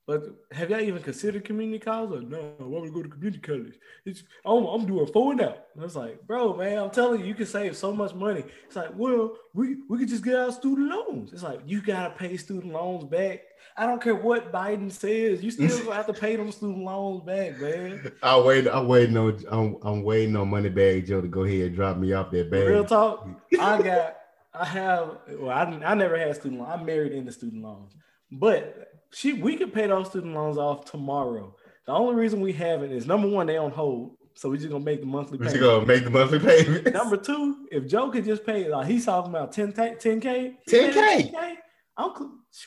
but 0.08 0.24
have 0.52 0.70
y'all 0.70 0.80
even 0.80 1.04
considered 1.04 1.44
community 1.46 1.80
college? 1.80 2.24
Or 2.24 2.28
no, 2.28 2.54
I 2.60 2.64
want 2.64 2.86
to 2.86 2.92
go 2.92 3.04
to 3.04 3.10
community 3.10 3.40
college. 3.42 3.74
It's 4.06 4.24
I'm, 4.46 4.66
I'm 4.66 4.86
doing 4.86 5.08
four 5.08 5.36
now. 5.36 5.50
out. 5.50 5.58
And 5.74 5.82
I 5.82 5.86
was 5.86 5.96
like, 5.96 6.26
bro, 6.26 6.56
man, 6.56 6.78
I'm 6.78 6.90
telling 6.90 7.22
you, 7.22 7.28
you 7.28 7.36
can 7.36 7.46
save 7.46 7.76
so 7.76 7.94
much 7.94 8.14
money. 8.14 8.44
It's 8.66 8.76
like, 8.76 8.92
well, 8.96 9.36
we 9.54 9.78
we 9.90 10.00
could 10.00 10.10
just 10.10 10.24
get 10.24 10.36
our 10.36 10.52
student 10.52 10.90
loans. 10.90 11.34
It's 11.34 11.44
like 11.44 11.60
you 11.66 11.82
gotta 11.82 12.14
pay 12.16 12.38
student 12.38 12.74
loans 12.74 13.04
back. 13.04 13.42
I 13.76 13.86
don't 13.86 14.02
care 14.02 14.16
what 14.16 14.52
Biden 14.52 14.92
says, 14.92 15.44
you 15.44 15.52
still 15.52 15.78
gonna 15.84 15.96
have 15.96 16.08
to 16.08 16.14
pay 16.14 16.36
them 16.36 16.52
student 16.52 16.84
loans 16.84 17.24
back, 17.24 17.60
man. 17.60 18.12
I 18.24 18.40
wait, 18.40 18.68
I 18.68 18.82
waiting 18.82 19.18
on 19.18 19.44
I'm, 19.50 19.78
I'm 19.82 20.04
waiting 20.04 20.36
on 20.36 20.52
Moneybag 20.52 21.08
Joe 21.08 21.22
to 21.22 21.28
go 21.28 21.44
ahead 21.44 21.68
and 21.68 21.76
drop 21.76 21.98
me 21.98 22.14
off 22.14 22.32
that 22.32 22.52
bag. 22.52 22.68
Real 22.68 22.86
talk, 22.86 23.28
I 23.60 23.82
got 23.82 24.18
I 24.54 24.66
have 24.66 25.18
well, 25.40 25.50
I 25.50 25.64
I 25.64 25.96
never 25.96 26.18
had 26.18 26.36
student 26.36 26.62
loans. 26.62 26.72
I'm 26.74 26.86
married 26.86 27.14
into 27.14 27.32
student 27.32 27.64
loans, 27.64 27.94
but 28.32 28.90
she 29.12 29.34
we 29.34 29.56
could 29.58 29.74
pay 29.74 29.88
those 29.88 30.10
student 30.10 30.34
loans 30.34 30.58
off 30.58 30.86
tomorrow. 30.86 31.56
The 31.86 31.92
only 31.92 32.16
reason 32.16 32.42
we 32.42 32.54
haven't 32.54 32.92
is 32.92 33.08
number 33.08 33.28
one, 33.28 33.48
they 33.48 33.58
on 33.58 33.72
hold. 33.72 34.18
So 34.36 34.50
we're 34.50 34.58
just 34.58 34.70
gonna 34.70 34.84
make 34.84 35.00
the 35.00 35.06
monthly 35.06 35.38
payment. 35.38 35.56
We're 35.56 35.62
gonna 35.62 35.86
make 35.86 36.04
the 36.04 36.10
monthly 36.10 36.40
payment. 36.40 36.94
Number 36.94 37.18
two, 37.18 37.68
if 37.72 37.88
Joe 37.88 38.10
could 38.10 38.26
just 38.26 38.46
pay, 38.46 38.68
like 38.68 38.88
he's 38.88 39.06
talking 39.06 39.30
about 39.30 39.52
10 39.52 39.74
10K, 39.74 40.02
10K, 40.02 40.56
10K. 40.68 41.56
I'm 41.98 42.14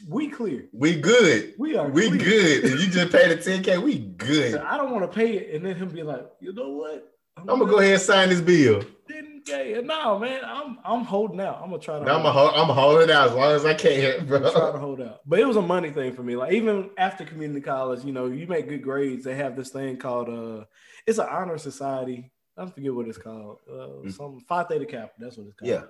we 0.09 0.29
clear. 0.29 0.69
We 0.73 1.01
good. 1.01 1.55
We 1.59 1.77
are 1.77 1.89
we 1.89 2.09
clear. 2.09 2.19
good. 2.19 2.65
If 2.65 2.81
you 2.81 2.91
just 2.91 3.13
pay 3.13 3.29
the 3.29 3.37
10K, 3.37 3.83
we 3.83 3.99
good. 3.99 4.53
So 4.53 4.65
I 4.67 4.77
don't 4.77 4.91
want 4.91 5.11
to 5.11 5.17
pay 5.17 5.37
it 5.37 5.55
and 5.55 5.65
then 5.65 5.77
him 5.77 5.89
be 5.89 6.03
like, 6.03 6.27
you 6.41 6.53
know 6.53 6.71
what? 6.71 7.13
I'm, 7.37 7.51
I'm 7.51 7.59
gonna 7.59 7.71
go 7.71 7.79
ahead 7.79 7.95
and 7.95 8.03
sign 8.03 8.29
this 8.31 8.41
bill. 8.41 8.83
10K. 9.11 9.85
No, 9.85 10.19
man, 10.19 10.41
I'm 10.45 10.79
I'm 10.85 11.05
holding 11.05 11.41
out. 11.41 11.61
I'm 11.63 11.71
gonna 11.71 11.83
try 11.83 11.99
to. 11.99 12.11
I'm 12.11 12.23
hold, 12.23 12.53
I'm 12.55 12.69
holding 12.69 13.11
out 13.11 13.29
as 13.29 13.35
long 13.35 13.53
as 13.53 13.65
I 13.65 13.75
can, 13.75 14.27
bro. 14.27 14.39
I'm 14.39 14.53
trying 14.53 14.73
to 14.73 14.79
hold 14.79 15.01
out, 15.01 15.21
but 15.27 15.39
it 15.39 15.47
was 15.47 15.57
a 15.57 15.63
money 15.63 15.91
thing 15.91 16.13
for 16.13 16.23
me. 16.23 16.35
Like 16.35 16.53
even 16.53 16.91
after 16.99 17.25
community 17.25 17.61
college, 17.61 18.05
you 18.05 18.13
know, 18.13 18.27
you 18.27 18.47
make 18.47 18.69
good 18.69 18.83
grades. 18.83 19.25
They 19.25 19.35
have 19.37 19.55
this 19.55 19.71
thing 19.71 19.99
called 19.99 20.29
uh, 20.29 20.65
it's 21.07 21.19
an 21.19 21.29
honor 21.31 21.59
society. 21.59 22.33
I 22.57 22.67
forget 22.67 22.95
what 22.95 23.07
it's 23.07 23.19
called. 23.19 23.59
Uh, 23.69 23.73
mm-hmm. 23.73 24.11
Some 24.11 24.41
Phi 24.49 24.65
Theta 24.65 24.87
Kappa. 24.87 25.13
That's 25.19 25.37
what 25.37 25.47
it's 25.49 25.57
called. 25.57 25.71
Yeah. 25.71 25.83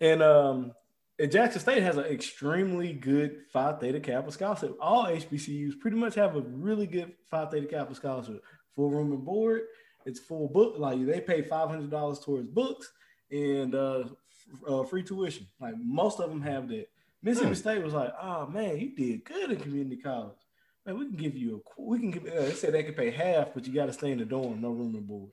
And 0.00 0.22
um, 0.22 0.72
and 1.18 1.30
Jackson 1.30 1.60
State 1.60 1.82
has 1.82 1.96
an 1.96 2.04
extremely 2.04 2.92
good 2.92 3.42
Phi 3.52 3.72
Theta 3.74 4.00
Kappa 4.00 4.32
scholarship. 4.32 4.76
All 4.80 5.06
HBCUs 5.06 5.78
pretty 5.78 5.96
much 5.96 6.14
have 6.14 6.36
a 6.36 6.40
really 6.40 6.86
good 6.86 7.12
Phi 7.30 7.46
Theta 7.46 7.66
Kappa 7.66 7.94
scholarship. 7.94 8.42
Full 8.76 8.90
room 8.90 9.12
and 9.12 9.24
board, 9.24 9.62
it's 10.06 10.20
full 10.20 10.48
book. 10.48 10.76
Like 10.78 11.04
they 11.04 11.20
pay 11.20 11.42
five 11.42 11.68
hundred 11.68 11.90
dollars 11.90 12.20
towards 12.20 12.48
books 12.48 12.90
and 13.30 13.74
uh, 13.74 14.04
uh, 14.66 14.84
free 14.84 15.02
tuition. 15.02 15.46
Like 15.60 15.74
most 15.78 16.20
of 16.20 16.30
them 16.30 16.42
have 16.42 16.68
that. 16.68 16.88
Mississippi 17.22 17.52
mm. 17.52 17.56
State 17.56 17.82
was 17.82 17.94
like, 17.94 18.12
"Oh 18.20 18.46
man, 18.46 18.78
you 18.78 18.94
did 18.94 19.24
good 19.24 19.50
in 19.50 19.60
community 19.60 19.96
college. 19.96 20.38
Man, 20.86 20.98
we 20.98 21.06
can 21.06 21.16
give 21.16 21.36
you 21.36 21.62
a 21.78 21.82
we 21.82 21.98
can 21.98 22.10
give." 22.10 22.26
Uh, 22.26 22.42
they 22.42 22.52
said 22.52 22.72
they 22.72 22.82
could 22.82 22.96
pay 22.96 23.10
half, 23.10 23.54
but 23.54 23.66
you 23.66 23.72
got 23.72 23.86
to 23.86 23.92
stay 23.92 24.10
in 24.10 24.18
the 24.18 24.24
dorm, 24.24 24.60
no 24.60 24.70
room 24.70 24.94
and 24.94 25.06
board. 25.06 25.30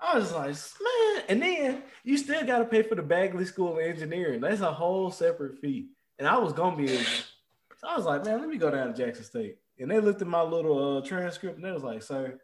I 0.00 0.18
was 0.18 0.32
like, 0.32 0.54
man, 0.54 1.24
and 1.28 1.42
then 1.42 1.82
you 2.04 2.16
still 2.16 2.44
got 2.46 2.58
to 2.58 2.64
pay 2.64 2.82
for 2.82 2.94
the 2.94 3.02
Bagley 3.02 3.44
School 3.44 3.74
of 3.74 3.78
Engineering. 3.78 4.40
That's 4.40 4.60
a 4.60 4.72
whole 4.72 5.10
separate 5.10 5.58
fee. 5.58 5.88
And 6.18 6.26
I 6.26 6.38
was 6.38 6.52
gonna 6.52 6.76
be, 6.76 6.88
so 6.88 7.88
I 7.88 7.96
was 7.96 8.04
like, 8.04 8.24
man, 8.24 8.40
let 8.40 8.48
me 8.48 8.56
go 8.56 8.70
down 8.70 8.92
to 8.92 8.94
Jackson 8.94 9.24
State. 9.24 9.56
And 9.78 9.90
they 9.90 10.00
looked 10.00 10.20
at 10.20 10.28
my 10.28 10.42
little 10.42 10.98
uh, 10.98 11.00
transcript 11.00 11.56
and 11.56 11.64
they 11.64 11.72
was 11.72 11.82
like, 11.82 12.02
sir, 12.02 12.38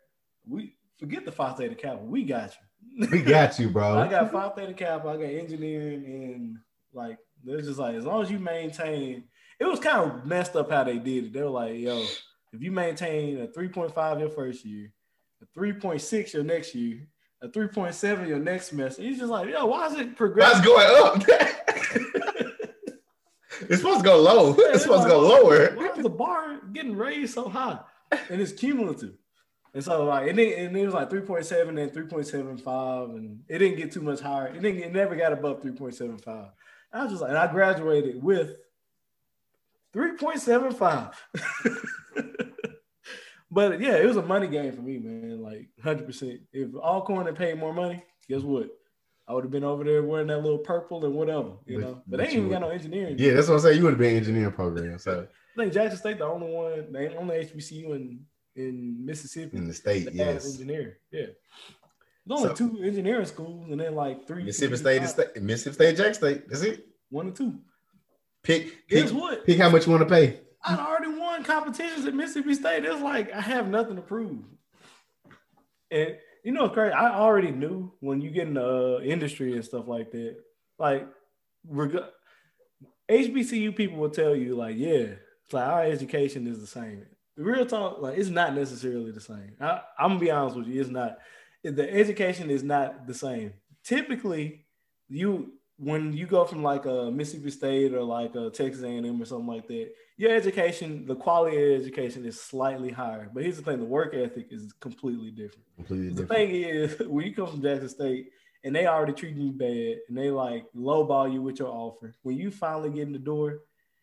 we 0.49 0.75
forget 0.99 1.25
the 1.25 1.33
Phi 1.33 1.53
Theta 1.53 1.75
Kappa. 1.75 2.03
We 2.03 2.25
got 2.25 2.55
you. 2.99 3.09
we 3.11 3.23
got 3.23 3.59
you, 3.59 3.69
bro. 3.69 3.99
I 3.99 4.09
got 4.09 4.33
Phi 4.33 4.49
Theta 4.51 4.75
Kappa. 4.75 5.09
I 5.09 5.17
got 5.17 5.25
engineering, 5.25 6.05
and 6.07 6.59
like 6.93 7.19
they're 7.45 7.61
just 7.61 7.79
like 7.79 7.95
as 7.95 8.05
long 8.05 8.23
as 8.23 8.31
you 8.31 8.39
maintain. 8.39 9.25
It 9.59 9.65
was 9.65 9.81
kind 9.81 10.11
of 10.11 10.27
messed 10.27 10.55
up 10.55 10.71
how 10.71 10.85
they 10.85 10.99
did 10.99 11.25
it. 11.25 11.33
They 11.33 11.43
were 11.43 11.49
like, 11.49 11.79
yo, 11.79 12.05
if 12.53 12.61
you 12.61 12.71
maintain 12.71 13.41
a 13.41 13.47
3.5 13.47 14.21
your 14.21 14.29
first 14.29 14.67
year, 14.67 14.93
a 15.41 15.59
3.6 15.59 16.33
your 16.35 16.45
next 16.45 16.75
year, 16.75 17.09
a 17.43 17.49
3.7 17.49 18.29
your 18.29 18.39
next 18.39 18.69
semester, 18.69 19.03
he's 19.03 19.19
just 19.19 19.31
like, 19.31 19.49
yo, 19.49 19.67
why 19.67 19.87
is 19.87 19.95
it 19.95 20.17
progressing? 20.17 20.63
That's 20.63 20.67
going 20.67 20.87
up. 21.05 21.23
it's 23.69 23.79
supposed 23.79 24.01
to 24.01 24.05
go 24.05 24.17
low. 24.21 24.57
Yeah, 24.59 24.73
it's 24.73 24.83
supposed 24.83 25.09
like, 25.09 25.09
to 25.09 25.15
go 25.15 25.21
lower. 25.21 25.75
Why 25.77 25.89
is 25.89 26.03
the 26.03 26.09
bar 26.09 26.61
getting 26.73 26.97
raised 26.97 27.35
so 27.35 27.49
high? 27.49 27.79
And 28.31 28.41
it's 28.41 28.53
cumulative. 28.53 29.15
And 29.75 29.85
so 29.85 30.05
like 30.07 30.31
and 30.31 30.39
it, 30.39 30.59
and 30.59 30.75
it 30.75 30.87
was 30.87 30.95
like 30.95 31.11
3.7 31.11 31.69
and 31.69 31.93
3.75 31.93 33.17
and 33.17 33.41
it 33.47 33.59
didn't 33.59 33.77
get 33.77 33.93
too 33.93 34.01
much 34.01 34.21
higher. 34.21 34.47
It 34.47 34.63
didn't 34.63 34.83
it 34.83 34.93
never 34.93 35.15
got 35.15 35.35
above 35.35 35.63
3.75. 35.63 36.51
I 36.93 37.03
was 37.03 37.11
just 37.11 37.21
like, 37.21 37.29
and 37.29 37.39
I 37.39 37.53
graduated 37.53 38.23
with 38.23 38.57
3.75. 39.95 41.13
but 43.51 43.81
yeah, 43.81 43.97
it 43.97 44.07
was 44.07 44.17
a 44.17 44.23
money 44.23 44.49
game 44.49 44.73
for 44.73 44.83
me, 44.83 44.99
man. 44.99 45.41
Like 45.41 45.69
100%. 45.85 46.41
If 46.53 46.75
Alcorn 46.75 47.27
had 47.27 47.37
paid 47.37 47.59
more 47.59 47.73
money, 47.73 48.03
guess 48.29 48.43
what? 48.43 48.69
I 49.29 49.33
would 49.33 49.45
have 49.45 49.51
been 49.51 49.65
over 49.65 49.83
there 49.83 50.03
wearing 50.05 50.29
that 50.29 50.43
little 50.43 50.59
purple 50.59 51.05
and 51.05 51.15
whatever, 51.15 51.53
you 51.67 51.81
know. 51.81 51.95
But, 52.07 52.11
but 52.11 52.17
they 52.19 52.25
ain't 52.27 52.35
even 52.35 52.51
got 52.51 52.61
no 52.61 52.69
engineering. 52.69 53.17
Yeah, 53.19 53.35
that's 53.35 53.49
what 53.49 53.55
I'm 53.55 53.61
saying. 53.61 53.79
You 53.79 53.85
would 53.85 53.95
have 53.95 53.99
been 53.99 54.17
engineering 54.17 54.53
program. 54.53 54.99
So 54.99 55.27
I 55.57 55.61
think 55.61 55.73
Jackson 55.73 55.99
State 55.99 56.19
the 56.19 56.27
only 56.27 56.47
one, 56.47 56.93
the 56.93 57.17
only 57.17 57.37
HBCU 57.37 57.97
in 57.97 58.21
in 58.55 59.05
Mississippi 59.05 59.57
in 59.57 59.67
the 59.67 59.75
state. 59.75 60.09
Yes, 60.13 60.47
engineer. 60.47 60.99
Yeah, 61.11 61.27
there's 62.27 62.41
only 62.43 62.49
so, 62.51 62.55
two 62.55 62.83
engineering 62.83 63.27
schools, 63.27 63.71
and 63.71 63.81
then 63.81 63.95
like 63.95 64.27
three. 64.27 64.45
Mississippi 64.45 64.77
State 64.77 65.03
is 65.03 65.11
state. 65.11 65.43
Mississippi 65.43 65.75
State, 65.75 65.97
Jack 65.97 66.15
State. 66.15 66.49
That's 66.49 66.63
it. 66.63 66.87
One 67.11 67.29
or 67.29 67.33
two. 67.33 67.59
Pick. 68.43 68.89
Guess 68.89 69.11
pick, 69.11 69.21
what? 69.21 69.45
Pick 69.47 69.59
how 69.59 69.71
much 69.71 69.87
you 69.87 69.93
want 69.93 70.09
to 70.09 70.15
pay. 70.15 70.41
I 70.65 70.77
already 70.77 71.16
won 71.37 71.45
competitions 71.45 72.07
at 72.07 72.15
Mississippi 72.15 72.55
State. 72.55 72.85
It's 72.85 73.03
like 73.03 73.33
I 73.33 73.41
have 73.41 73.69
nothing 73.69 73.97
to 73.97 74.03
prove. 74.03 74.45
And 75.91 76.17
you 76.45 76.53
know, 76.53 76.69
crazy. 76.69 76.93
I 76.93 77.15
already 77.15 77.51
knew 77.51 77.93
when 78.01 78.21
you 78.21 78.31
get 78.31 78.47
in 78.47 78.55
the 78.55 78.97
uh, 78.97 79.01
industry 79.01 79.55
and 79.55 79.65
stuff 79.65 79.89
like 79.89 80.13
that. 80.13 80.37
Like, 80.79 81.09
reg- 81.67 82.05
HBCU 83.11 83.75
people 83.75 83.99
will 83.99 84.11
tell 84.11 84.37
you, 84.37 84.55
like, 84.55 84.77
yeah, 84.77 85.15
it's 85.45 85.53
like 85.53 85.67
our 85.67 85.83
education 85.83 86.47
is 86.47 86.61
the 86.61 86.67
same. 86.67 87.05
Real 87.37 87.67
talk, 87.67 88.01
like, 88.01 88.17
it's 88.17 88.29
not 88.29 88.55
necessarily 88.55 89.11
the 89.11 89.21
same. 89.21 89.55
I, 89.61 89.81
I'm 89.99 90.11
gonna 90.11 90.21
be 90.21 90.31
honest 90.31 90.57
with 90.57 90.69
you, 90.69 90.81
it's 90.81 90.91
not. 90.91 91.19
The 91.65 91.93
education 91.93 92.49
is 92.49 92.63
not 92.63 93.09
the 93.09 93.15
same. 93.15 93.55
Typically, 93.83 94.67
you 95.09 95.53
when 95.79 96.13
you 96.13 96.27
go 96.27 96.45
from 96.45 96.63
like 96.63 96.87
a 96.87 97.11
Mississippi 97.11 97.51
State 97.51 97.93
or 97.93 98.03
like 98.03 98.35
a 98.35 98.51
Texas 98.51 98.83
A&M 98.83 99.21
or 99.21 99.25
something 99.25 99.47
like 99.47 99.67
that, 99.67 99.91
your 100.17 100.33
education, 100.33 101.07
the 101.07 101.17
quality 101.17 101.57
of 101.75 101.81
education 101.83 102.25
is 102.25 102.41
slightly 102.41 102.91
higher. 102.91 103.31
But 103.33 103.43
here's 103.43 103.57
the 103.57 103.63
thing: 103.63 103.79
the 103.81 103.85
work 103.85 104.15
ethic 104.15 104.49
is 104.51 104.73
completely 104.81 105.31
different. 105.31 105.67
Completely 105.77 106.15
The 106.15 106.27
thing 106.27 106.51
is, 106.51 106.99
when 107.07 107.27
you 107.27 107.35
come 107.35 107.49
from 107.49 107.63
Jackson 107.63 107.89
State 107.89 108.31
and 108.65 108.75
they 108.75 108.87
already 108.87 109.13
treating 109.13 109.41
you 109.43 109.53
bad 109.53 109.99
and 110.09 110.17
they 110.17 110.31
like 110.31 110.65
lowball 110.75 111.33
you 111.33 111.43
with 111.43 111.59
your 111.59 111.69
offer, 111.69 112.15
when 112.23 112.37
you 112.37 112.51
finally 112.51 112.91
get 112.91 113.03
in 113.07 113.13
the 113.13 113.19
door 113.19 113.61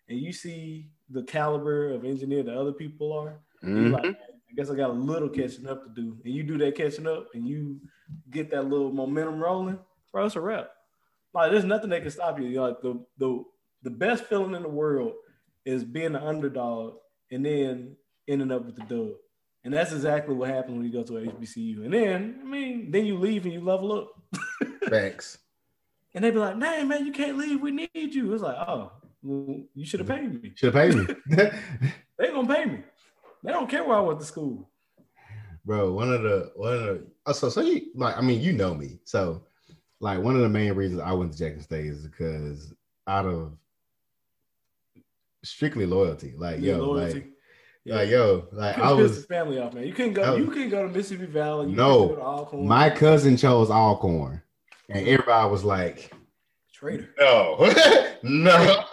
and 0.07 0.19
you 0.19 0.31
see 0.33 0.91
the 1.09 1.23
caliber 1.23 1.89
of 1.91 2.05
engineer 2.05 2.43
that 2.43 2.55
other 2.57 2.73
people 2.73 3.11
are, 3.13 3.39
you're 3.75 3.89
Mhm. 3.89 3.91
like, 3.91 4.05
I 4.05 4.53
guess 4.55 4.69
I 4.69 4.75
got 4.75 4.91
a 4.91 4.93
little 4.93 5.29
catching 5.29 5.67
up 5.67 5.83
to 5.83 5.89
do. 5.89 6.21
And 6.23 6.33
you 6.33 6.43
do 6.43 6.57
that 6.59 6.75
catching 6.75 7.07
up 7.07 7.29
and 7.33 7.47
you 7.47 7.81
get 8.29 8.51
that 8.51 8.65
little 8.67 8.91
momentum 8.91 9.39
rolling, 9.39 9.79
bro, 10.11 10.25
it's 10.25 10.35
a 10.35 10.41
wrap. 10.41 10.69
Like 11.33 11.51
there's 11.51 11.65
nothing 11.65 11.89
that 11.89 12.01
can 12.01 12.11
stop 12.11 12.39
you. 12.39 12.45
You're 12.47 12.67
like 12.67 12.81
the 12.81 13.05
the 13.17 13.43
the 13.81 13.89
best 13.89 14.25
feeling 14.25 14.55
in 14.55 14.61
the 14.63 14.69
world 14.69 15.13
is 15.65 15.83
being 15.83 16.15
an 16.15 16.17
underdog 16.17 16.95
and 17.31 17.45
then 17.45 17.95
ending 18.27 18.51
up 18.51 18.65
with 18.65 18.75
the 18.75 18.83
dub. 18.83 19.13
And 19.63 19.73
that's 19.73 19.93
exactly 19.93 20.35
what 20.35 20.49
happens 20.49 20.75
when 20.75 20.85
you 20.85 20.91
go 20.91 21.03
to 21.03 21.13
HBCU. 21.13 21.85
And 21.85 21.93
then, 21.93 22.39
I 22.41 22.45
mean, 22.45 22.91
then 22.91 23.05
you 23.05 23.17
leave 23.17 23.45
and 23.45 23.53
you 23.53 23.61
level 23.61 23.93
up. 23.93 24.39
Thanks. 24.89 25.37
And 26.13 26.23
they 26.23 26.31
be 26.31 26.37
like, 26.37 26.57
"Man, 26.57 26.87
man, 26.87 27.05
you 27.05 27.11
can't 27.11 27.37
leave. 27.37 27.61
We 27.61 27.71
need 27.71 27.89
you." 27.93 28.33
It's 28.33 28.43
like, 28.43 28.55
"Oh, 28.55 28.91
well, 29.23 29.61
you 29.73 29.85
should 29.85 30.01
have 30.01 30.09
paid 30.09 30.43
me. 30.43 30.51
Should 30.53 30.75
have 30.75 30.91
paid 30.91 30.95
me. 30.95 31.15
They 32.19 32.27
gonna 32.27 32.53
pay 32.53 32.65
me. 32.65 32.83
They 33.43 33.51
don't 33.51 33.67
care 33.67 33.83
where 33.83 33.97
I 33.97 34.01
went 34.01 34.19
to 34.19 34.25
school." 34.25 34.69
bro 35.65 35.93
one 35.93 36.11
of 36.11 36.21
the 36.23 36.51
one 36.55 36.73
of 36.73 36.79
the 36.81 37.03
oh, 37.25 37.31
so 37.31 37.49
so 37.49 37.61
you 37.61 37.81
like 37.95 38.17
i 38.17 38.21
mean 38.21 38.41
you 38.41 38.53
know 38.53 38.73
me 38.73 38.99
so 39.03 39.41
like 39.99 40.19
one 40.19 40.35
of 40.35 40.41
the 40.41 40.49
main 40.49 40.73
reasons 40.73 41.01
i 41.01 41.11
went 41.11 41.31
to 41.31 41.37
jackson 41.37 41.61
state 41.61 41.85
is 41.85 42.05
because 42.07 42.73
out 43.07 43.25
of 43.25 43.53
strictly 45.43 45.85
loyalty 45.85 46.33
like 46.37 46.59
Yeah, 46.59 46.77
yo 46.77 46.85
loyalty. 46.85 47.13
like, 47.13 47.27
Yeah. 47.85 47.95
like 47.95 48.09
yo 48.09 48.47
like 48.51 48.77
You 48.77 48.83
i 48.83 48.91
was 48.93 49.25
family 49.25 49.59
off, 49.59 49.73
man. 49.73 49.85
You 49.85 49.93
couldn't 49.93 50.13
go. 50.13 50.31
Was- 50.31 50.39
you 50.39 50.47
couldn't 50.49 50.69
go 50.69 50.87
to 50.87 50.93
Mississippi 50.93 51.25
Valley. 51.25 51.69
You 51.71 51.75
No. 51.75 52.07
go 52.09 52.15
to 52.15 52.21
Alcorn. 52.21 52.67
my 52.67 52.89
cousin 52.89 53.35
chose 53.37 53.69
alcorn 53.69 54.41
and 54.89 55.07
everybody 55.07 55.49
was 55.49 55.63
like 55.63 56.11
traitor. 56.73 57.09
no 57.19 57.71
no 58.23 58.85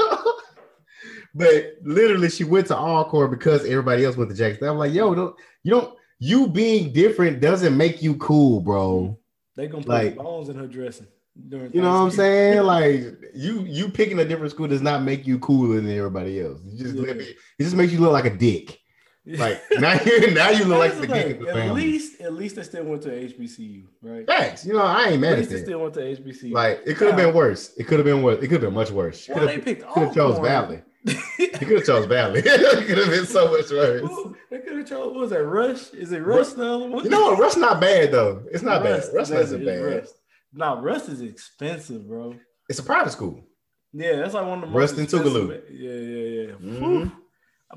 but 1.35 1.75
literally 1.83 2.29
she 2.29 2.45
went 2.45 2.67
to 2.67 2.77
alcorn 2.77 3.31
because 3.31 3.65
everybody 3.65 4.05
else 4.05 4.17
went 4.17 4.31
to 4.31 4.37
jackson 4.37 4.69
i'm 4.69 4.77
like 4.79 4.93
yo 4.93 5.15
don't 5.15 5.35
you 5.63 5.71
don't 5.71 5.95
you 6.19 6.47
being 6.49 6.93
different 6.93 7.41
doesn't 7.41 7.77
make 7.77 8.03
you 8.03 8.15
cool 8.17 8.61
bro 8.61 9.17
They 9.57 9.67
gonna 9.69 9.83
put 9.85 9.89
Like- 9.89 10.17
bones 10.17 10.49
in 10.49 10.57
her 10.57 10.67
dressing. 10.67 11.07
During 11.49 11.73
You 11.73 11.83
know 11.83 11.91
what 11.91 11.97
I'm 12.07 12.11
saying? 12.11 12.63
Like 12.65 13.01
you 13.35 13.63
you 13.65 13.89
picking 13.89 14.19
a 14.19 14.25
different 14.25 14.51
school 14.53 14.67
does 14.69 14.83
not 14.83 15.03
make 15.03 15.27
you 15.27 15.39
cooler 15.39 15.77
than 15.81 15.91
everybody 15.97 16.41
else. 16.41 16.61
You 16.65 16.79
just 16.85 16.95
Yeah. 16.97 17.01
look, 17.03 17.17
it 17.17 17.37
just 17.61 17.77
makes 17.77 17.93
you 17.93 18.01
look 18.01 18.13
like 18.13 18.25
a 18.27 18.37
dick. 18.37 18.79
Like 19.27 19.61
now 19.79 19.93
you 20.05 20.31
now 20.35 20.51
you 20.51 20.65
look 20.65 20.79
like 20.79 20.95
the 21.01 21.07
dick 21.07 21.11
thing. 21.27 21.33
of 21.37 21.41
the 21.43 21.49
At 21.51 21.55
family. 21.55 21.83
least, 21.83 22.21
at 22.21 22.33
least 22.33 22.59
I 22.59 22.63
still 22.63 22.85
went 22.85 23.03
to 23.03 23.11
HBCU, 23.11 23.85
right? 24.03 24.27
Facts. 24.27 24.67
You 24.67 24.73
know 24.73 24.81
I 24.81 25.05
ain't 25.05 25.15
At 25.15 25.21
mad 25.21 25.33
at 25.35 25.39
least 25.41 25.51
that. 25.51 25.59
still 25.65 25.79
went 25.81 25.95
to 25.95 26.01
HBCU. 26.01 26.53
Like 26.53 26.81
it 26.87 26.97
could 26.97 27.09
have 27.09 27.17
been 27.17 27.35
worse. 27.35 27.73
It 27.77 27.85
could 27.85 27.99
have 27.99 28.07
been 28.07 28.23
worse. 28.23 28.39
It 28.39 28.49
could 28.49 28.53
have 28.53 28.63
been 28.63 28.75
much 28.75 28.91
worse. 28.91 29.29
Well, 29.29 29.47
they 29.47 29.59
picked 29.59 29.87
could 29.89 30.05
have 30.05 30.15
chose. 30.15 30.39
Valley. 30.39 30.83
He 31.05 31.49
could 31.49 31.79
have 31.79 31.87
chose 31.87 32.07
Valley. 32.07 32.41
it 32.45 32.87
could 32.87 32.99
have 32.99 33.11
been 33.11 33.27
so 33.27 33.51
much 33.53 33.71
worse. 33.71 34.03
Ooh, 34.11 34.37
they 34.51 34.59
could 34.59 34.79
have 34.79 34.89
chose. 34.89 35.07
What 35.13 35.15
was 35.21 35.31
that? 35.31 35.45
Rush? 35.45 35.91
Is 35.95 36.13
it 36.13 36.19
Rush? 36.21 36.49
The 36.49 36.65
other 36.75 36.89
one? 36.89 37.05
You 37.05 37.11
know 37.11 37.23
what? 37.31 37.39
Rust 37.39 37.57
not 37.59 37.81
bad 37.81 38.11
though. 38.13 38.43
It's 38.51 38.63
not 38.65 38.83
bad. 38.83 39.05
Rust 39.15 39.31
that's 39.31 39.31
isn't 39.31 39.63
it, 39.63 39.67
bad. 39.67 40.09
Rust. 40.53 40.59
Nah, 40.59 40.81
Rust 40.81 41.09
is 41.09 41.21
expensive, 41.21 42.07
bro. 42.09 42.35
It's 42.69 42.79
a 42.79 42.83
private 42.83 43.11
school. 43.11 43.45
Yeah, 43.93 44.17
that's 44.17 44.35
like 44.35 44.47
one 44.47 44.63
of 44.63 44.71
the 44.71 44.77
Rust 44.77 44.97
most 44.97 45.13
and 45.13 45.25
Tougaloo. 45.25 45.63
Yeah, 45.71 45.91
yeah, 45.93 46.47
yeah. 46.47 46.79
Mhm. 46.79 47.13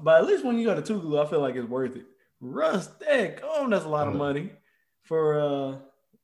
But 0.01 0.21
at 0.21 0.27
least 0.27 0.45
when 0.45 0.57
you 0.57 0.65
go 0.65 0.79
to 0.79 0.81
Tougaloo, 0.81 1.25
I 1.25 1.29
feel 1.29 1.39
like 1.39 1.55
it's 1.55 1.67
worth 1.69 1.95
it. 1.95 2.05
Rust, 2.39 2.91
heck, 3.07 3.41
oh, 3.43 3.67
that's 3.69 3.85
a 3.85 3.89
lot 3.89 4.07
of 4.07 4.13
Mhm. 4.13 4.17
money 4.17 4.51
for 5.03 5.39
uh 5.39 5.75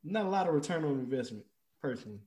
not 0.03 0.25
a 0.25 0.29
lot 0.29 0.47
of 0.47 0.53
return 0.53 0.83
on 0.85 0.91
investment, 0.91 1.45
personally. 1.81 2.19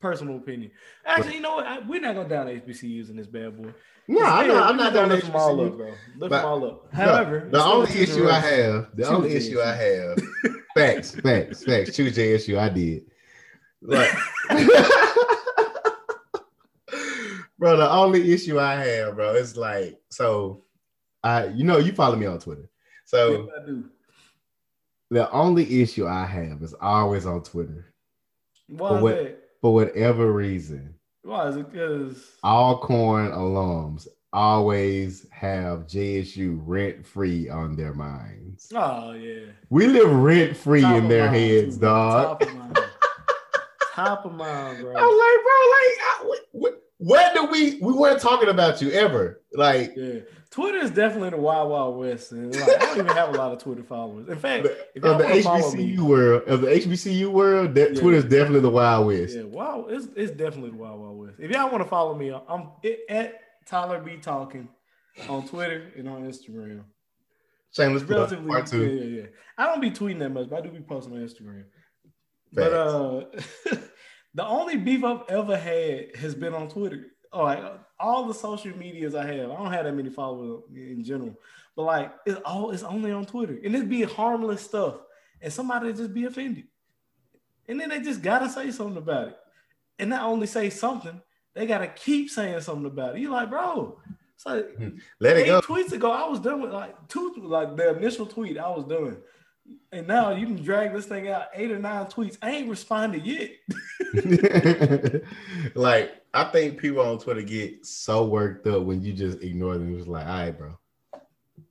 Personal 0.00 0.36
opinion. 0.36 0.70
Actually, 1.06 1.36
you 1.36 1.40
know 1.40 1.56
what? 1.56 1.66
I, 1.66 1.78
we're 1.80 2.00
not 2.00 2.14
gonna 2.14 2.28
down 2.28 2.48
HBCUs 2.48 3.08
in 3.08 3.16
this 3.16 3.26
bad 3.26 3.56
boy. 3.56 3.72
No, 4.08 4.22
I'm 4.22 4.46
not. 4.46 4.70
I'm 4.70 4.76
not 4.76 4.92
down 4.92 5.08
lift 5.08 5.26
them 5.26 5.34
all 5.36 5.60
up, 5.64 5.76
bro. 5.76 5.94
Look 6.18 6.30
them 6.30 6.44
all 6.44 6.64
up. 6.66 6.92
However, 6.92 7.48
the 7.50 7.62
only 7.64 7.86
still 7.86 8.02
a 8.02 8.06
choose 8.06 8.16
issue 8.16 8.28
I 8.28 8.40
have, 8.40 8.88
the 8.94 9.08
only 9.08 9.30
issue 9.32 9.60
I 9.60 9.72
have, 9.74 10.22
facts, 10.76 11.12
facts, 11.12 11.64
facts. 11.64 11.96
Choose 11.96 12.14
JSU. 12.14 12.58
I 12.58 12.68
did. 12.68 13.10
Like, 13.82 14.10
bro, 17.58 17.76
the 17.76 17.90
only 17.90 18.32
issue 18.32 18.58
I 18.58 18.74
have, 18.76 19.16
bro, 19.16 19.34
is 19.34 19.56
like, 19.56 19.98
so, 20.10 20.64
I, 21.22 21.46
you 21.46 21.64
know, 21.64 21.78
you 21.78 21.92
follow 21.92 22.16
me 22.16 22.26
on 22.26 22.38
Twitter, 22.38 22.68
so 23.04 23.48
Yes, 23.66 23.76
the 25.10 25.30
only 25.30 25.80
issue 25.82 26.06
I 26.06 26.24
have 26.24 26.62
is 26.62 26.74
always 26.80 27.26
on 27.26 27.42
Twitter 27.42 27.92
Why 28.68 28.96
is 28.96 29.02
what- 29.02 29.14
that? 29.16 29.42
for 29.60 29.72
whatever 29.74 30.32
reason. 30.32 30.94
Why 31.22 31.48
is 31.48 31.56
it? 31.56 31.72
Because 31.72 32.24
Alcorn 32.44 33.32
alums 33.32 34.06
always 34.32 35.26
have 35.30 35.86
JSU 35.88 36.60
rent 36.64 37.04
free 37.04 37.48
on 37.48 37.74
their 37.74 37.94
minds. 37.94 38.70
oh 38.74 39.12
yeah, 39.12 39.46
We 39.70 39.86
live 39.86 40.10
rent 40.12 40.56
free 40.56 40.84
in 40.84 41.08
their 41.08 41.28
heads, 41.28 41.76
too, 41.76 41.82
dog. 41.82 42.44
Top 43.96 44.24
of 44.24 44.32
mind. 44.34 44.48
Top 44.48 44.72
of 44.72 44.78
mind, 44.78 44.80
bro. 44.82 44.90
I'm 44.90 45.18
like, 45.18 45.38
bro, 45.42 45.58
like, 45.72 46.72
I, 46.72 46.76
what 46.98 47.34
do 47.34 47.46
we? 47.46 47.78
We 47.80 47.92
weren't 47.92 48.20
talking 48.20 48.48
about 48.48 48.80
you 48.80 48.90
ever. 48.90 49.42
Like, 49.52 49.94
Yeah, 49.96 50.20
Twitter 50.50 50.78
is 50.78 50.90
definitely 50.90 51.30
the 51.30 51.36
wild 51.36 51.70
wild 51.70 51.98
west, 51.98 52.32
and 52.32 52.54
like, 52.54 52.68
I 52.82 52.86
don't 52.86 52.98
even 52.98 53.16
have 53.16 53.30
a 53.30 53.38
lot 53.38 53.52
of 53.52 53.58
Twitter 53.58 53.82
followers. 53.82 54.28
In 54.28 54.38
fact, 54.38 54.66
if 54.94 55.04
of 55.04 55.18
the 55.18 55.42
follow 55.42 55.72
me, 55.72 55.94
HBCU 55.94 55.98
world, 56.00 56.42
of 56.46 56.62
the 56.62 56.68
HBCU 56.68 57.30
world, 57.30 57.74
that 57.74 57.94
Yeah. 57.94 58.00
Twitter's 58.00 58.24
definitely 58.24 58.60
the 58.60 58.70
Wild 58.70 59.06
West. 59.06 59.36
yeah, 59.36 59.42
wow, 59.42 59.86
it's 59.88 60.08
it's 60.16 60.32
definitely 60.32 60.70
the 60.70 60.76
wild 60.76 61.00
wild 61.00 61.18
west. 61.18 61.34
If 61.38 61.50
y'all 61.50 61.70
want 61.70 61.82
to 61.84 61.88
follow 61.88 62.14
me, 62.14 62.32
I'm 62.48 62.68
it, 62.82 63.00
at 63.08 63.40
Tyler 63.66 64.00
B 64.00 64.16
Talking 64.16 64.68
on 65.28 65.46
Twitter 65.46 65.92
and 65.96 66.08
on 66.08 66.22
Instagram. 66.24 66.84
Shameless 67.72 68.04
relatively, 68.04 68.50
yeah, 68.50 69.04
yeah, 69.04 69.20
yeah. 69.20 69.26
I 69.58 69.66
don't 69.66 69.82
be 69.82 69.90
tweeting 69.90 70.20
that 70.20 70.30
much, 70.30 70.48
but 70.48 70.58
I 70.58 70.60
do 70.62 70.70
be 70.70 70.80
posting 70.80 71.12
on 71.12 71.18
Instagram. 71.18 71.64
But 72.56 72.72
uh, 72.72 73.24
the 74.34 74.46
only 74.46 74.78
beef 74.78 75.04
I've 75.04 75.28
ever 75.28 75.56
had 75.56 76.16
has 76.16 76.34
been 76.34 76.54
on 76.54 76.68
Twitter. 76.68 77.08
Oh, 77.32 77.44
like 77.44 77.62
all 78.00 78.26
the 78.26 78.34
social 78.34 78.76
medias 78.76 79.14
I 79.14 79.26
have, 79.26 79.50
I 79.50 79.56
don't 79.56 79.72
have 79.72 79.84
that 79.84 79.94
many 79.94 80.08
followers 80.08 80.62
in 80.74 81.04
general. 81.04 81.34
But 81.76 81.82
like, 81.82 82.14
it's 82.24 82.40
all 82.46 82.70
it's 82.70 82.82
only 82.82 83.12
on 83.12 83.26
Twitter, 83.26 83.58
and 83.62 83.76
it 83.76 83.88
be 83.88 84.02
harmless 84.02 84.62
stuff, 84.62 84.94
and 85.42 85.52
somebody 85.52 85.92
just 85.92 86.14
be 86.14 86.24
offended, 86.24 86.64
and 87.68 87.78
then 87.78 87.90
they 87.90 88.00
just 88.00 88.22
gotta 88.22 88.48
say 88.48 88.70
something 88.70 88.96
about 88.96 89.28
it, 89.28 89.36
and 89.98 90.08
not 90.08 90.22
only 90.22 90.46
say 90.46 90.70
something, 90.70 91.20
they 91.52 91.66
gotta 91.66 91.88
keep 91.88 92.30
saying 92.30 92.62
something 92.62 92.86
about 92.86 93.16
it. 93.16 93.20
You 93.20 93.30
like, 93.30 93.50
bro, 93.50 93.98
it's 94.34 94.46
like 94.46 94.66
Let 95.20 95.36
it 95.36 95.42
eight 95.42 95.46
go. 95.46 95.60
tweets 95.60 95.92
ago, 95.92 96.10
I 96.10 96.26
was 96.26 96.40
done 96.40 96.62
with 96.62 96.72
like 96.72 97.08
two, 97.08 97.34
like 97.36 97.76
the 97.76 97.96
initial 97.98 98.24
tweet, 98.24 98.56
I 98.56 98.70
was 98.70 98.84
done. 98.86 99.18
And 99.92 100.06
now 100.06 100.30
you 100.32 100.46
can 100.46 100.62
drag 100.62 100.92
this 100.92 101.06
thing 101.06 101.28
out 101.28 101.46
eight 101.54 101.70
or 101.70 101.78
nine 101.78 102.06
tweets. 102.06 102.36
I 102.42 102.50
ain't 102.50 102.68
responded 102.68 103.24
yet. 103.24 103.50
like, 105.74 106.22
I 106.34 106.44
think 106.44 106.78
people 106.78 107.00
on 107.00 107.18
Twitter 107.18 107.42
get 107.42 107.86
so 107.86 108.26
worked 108.26 108.66
up 108.66 108.82
when 108.82 109.02
you 109.02 109.12
just 109.12 109.42
ignore 109.42 109.74
them. 109.74 109.96
It's 109.96 110.06
like, 110.06 110.26
all 110.26 110.32
right, 110.32 110.58
bro. 110.58 110.78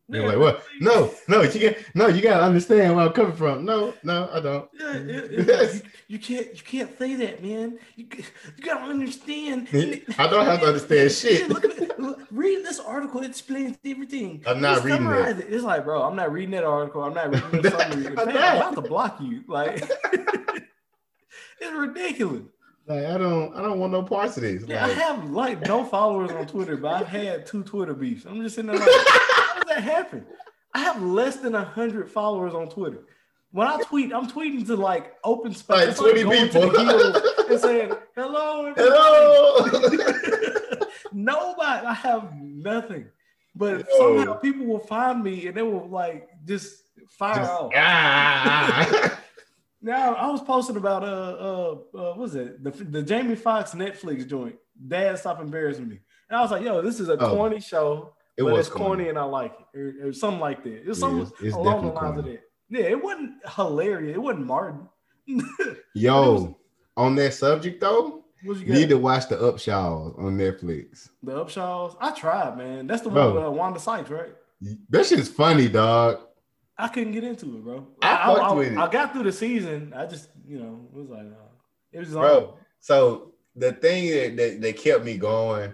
You're 0.07 0.27
like, 0.27 0.37
what? 0.37 0.63
No, 0.79 1.11
no, 1.27 1.41
you 1.41 1.59
get 1.59 1.83
no, 1.95 2.07
you 2.07 2.21
gotta 2.21 2.43
understand 2.43 2.95
where 2.95 3.07
I'm 3.07 3.13
coming 3.13 3.35
from. 3.35 3.65
No, 3.65 3.93
no, 4.03 4.29
I 4.31 4.39
don't. 4.39 4.69
Yeah, 4.79 4.93
it- 4.93 5.47
like, 5.47 5.73
you, 5.83 5.91
you 6.07 6.19
can't 6.19 6.47
you 6.55 6.61
can't 6.63 6.97
say 6.99 7.15
that, 7.15 7.43
man. 7.43 7.79
You, 7.95 8.05
you 8.17 8.63
gotta 8.63 8.83
understand. 8.85 9.67
I 9.73 10.27
don't 10.27 10.45
have 10.45 10.59
to 10.59 10.67
understand 10.67 11.11
shit. 11.13 11.49
Look 11.49 11.65
at. 11.65 11.99
Look, 11.99 12.21
Read 12.29 12.63
this 12.65 12.79
article. 12.79 13.21
It 13.21 13.27
explains 13.31 13.77
everything. 13.85 14.43
I'm 14.45 14.61
not 14.61 14.75
Just 14.75 14.85
reading 14.85 14.99
summarize 15.01 15.39
it. 15.39 15.47
It's 15.49 15.63
like, 15.63 15.85
bro, 15.85 16.03
I'm 16.03 16.15
not 16.15 16.31
reading 16.31 16.51
that 16.51 16.65
article. 16.65 17.01
I'm 17.03 17.13
not 17.13 17.33
reading 17.33 17.61
the 17.61 17.71
summary. 17.71 18.07
I'm. 18.17 18.29
I'm 18.29 18.57
about 18.57 18.75
to 18.75 18.81
block 18.81 19.19
you. 19.21 19.43
Like, 19.47 19.81
it's 21.59 21.73
ridiculous. 21.73 22.43
Like 22.87 23.05
I 23.05 23.17
don't, 23.17 23.55
I 23.55 23.61
don't 23.63 23.79
want 23.79 23.93
no 23.93 24.03
parts 24.03 24.37
of 24.37 24.43
this. 24.43 24.63
Yeah, 24.67 24.85
like, 24.85 24.95
I 24.97 24.99
have 24.99 25.29
like 25.31 25.61
no 25.67 25.83
followers 25.83 26.29
on 26.31 26.45
Twitter, 26.45 26.77
but 26.77 26.93
I've 26.93 27.07
had 27.07 27.45
two 27.47 27.63
Twitter 27.63 27.95
beefs. 27.95 28.25
I'm 28.25 28.39
just 28.43 28.55
sitting 28.55 28.69
there 28.71 28.79
like, 28.79 28.89
that 29.75 29.83
happen? 29.83 30.25
I 30.73 30.79
have 30.79 31.01
less 31.01 31.37
than 31.37 31.53
hundred 31.53 32.09
followers 32.11 32.53
on 32.53 32.69
Twitter. 32.69 33.03
When 33.51 33.67
I 33.67 33.77
tweet, 33.83 34.11
I'm 34.13 34.27
tweeting 34.29 34.65
to 34.67 34.75
like 34.75 35.13
open 35.23 35.53
space, 35.53 35.97
Like 35.99 36.13
20 36.15 36.23
going 36.23 36.49
to 36.49 36.59
people. 36.71 37.45
and 37.49 37.59
saying 37.59 37.93
hello, 38.15 38.65
everybody." 38.65 38.89
hello. 38.91 40.79
Nobody. 41.13 41.85
I 41.87 41.93
have 41.93 42.35
nothing. 42.41 43.05
But 43.55 43.85
Yo. 43.89 43.97
somehow 44.17 44.33
people 44.33 44.65
will 44.65 44.79
find 44.79 45.23
me 45.23 45.47
and 45.47 45.55
they 45.55 45.61
will 45.61 45.87
like 45.87 46.27
just 46.45 46.81
fire 47.17 47.35
Just- 47.35 47.51
off. 47.51 47.71
ah. 47.75 49.19
Now 49.81 50.15
I 50.15 50.31
was 50.31 50.41
posting 50.41 50.77
about 50.77 51.03
uh 51.03 51.05
uh, 51.07 51.71
uh 51.71 51.75
what 51.93 52.17
was 52.17 52.33
it 52.35 52.63
the 52.63 52.71
the 52.71 53.03
Jamie 53.03 53.35
Foxx 53.35 53.75
Netflix 53.75 54.27
joint. 54.27 54.55
Dad 54.87 55.19
stop 55.19 55.39
embarrassing 55.39 55.87
me. 55.87 55.99
And 56.27 56.37
I 56.39 56.41
was 56.41 56.49
like, 56.49 56.63
yo, 56.63 56.81
this 56.81 56.99
is 56.99 57.07
a 57.07 57.13
Oh. 57.19 57.29
corny 57.29 57.59
show, 57.59 58.14
It 58.37 58.43
but 58.43 58.51
was 58.53 58.67
it's 58.67 58.75
corny, 58.75 59.07
and 59.09 59.17
I 59.17 59.23
like 59.23 59.53
it, 59.73 59.79
or, 59.79 60.07
or 60.09 60.13
something 60.13 60.39
like 60.41 60.63
that. 60.63 60.73
It 60.81 60.87
was 60.87 60.97
Yeah, 60.97 61.01
something 61.07 61.21
it's- 61.27 61.41
it's 61.41 61.55
along 61.55 61.85
the 61.85 61.91
lines 61.93 62.17
of 62.19 62.25
that. 62.25 62.41
Yeah, 62.69 62.85
it 62.85 63.01
wasn't 63.03 63.31
hilarious. 63.55 64.15
It 64.15 64.21
wasn't 64.21 64.45
Martin. 64.47 64.89
Yo, 65.93 66.57
on 66.97 67.15
that 67.15 67.33
subject 67.33 67.79
though, 67.81 68.23
you 68.43 68.55
need 68.65 68.89
to 68.89 68.97
watch 68.97 69.27
the 69.29 69.35
Upshaws 69.37 70.17
on 70.19 70.37
Netflix. 70.37 71.09
the 71.23 71.31
Upshaws. 71.33 71.95
I 71.99 72.11
tried, 72.11 72.57
man. 72.57 72.87
That's 72.87 73.01
the 73.01 73.09
Bro. 73.09 73.25
one 73.27 73.35
with 73.35 73.43
uh, 73.45 73.51
Wanda 73.51 73.79
Sykes, 73.79 74.09
right? 74.09 74.33
That 74.89 75.05
shit's 75.05 75.29
funny, 75.29 75.67
dog. 75.67 76.19
I 76.77 76.87
couldn't 76.89 77.13
get 77.13 77.23
into 77.23 77.45
it, 77.45 77.63
bro. 77.63 77.87
I 78.01 78.33
fucked 78.35 78.55
with 78.57 78.71
it. 78.73 78.77
I 78.77 78.89
got 78.91 79.13
through 79.13 79.23
the 79.23 79.31
season. 79.31 79.93
I 79.95 80.05
just, 80.05 80.29
you 80.45 80.59
know, 80.59 80.87
it 80.93 80.97
was 80.97 81.09
like, 81.09 81.21
uh, 81.21 81.47
it 81.93 81.99
was 81.99 82.09
Bro, 82.09 82.57
so 82.79 83.33
the 83.55 83.71
thing 83.73 84.09
that, 84.09 84.35
that, 84.37 84.61
that 84.61 84.77
kept 84.77 85.05
me 85.05 85.17
going, 85.17 85.73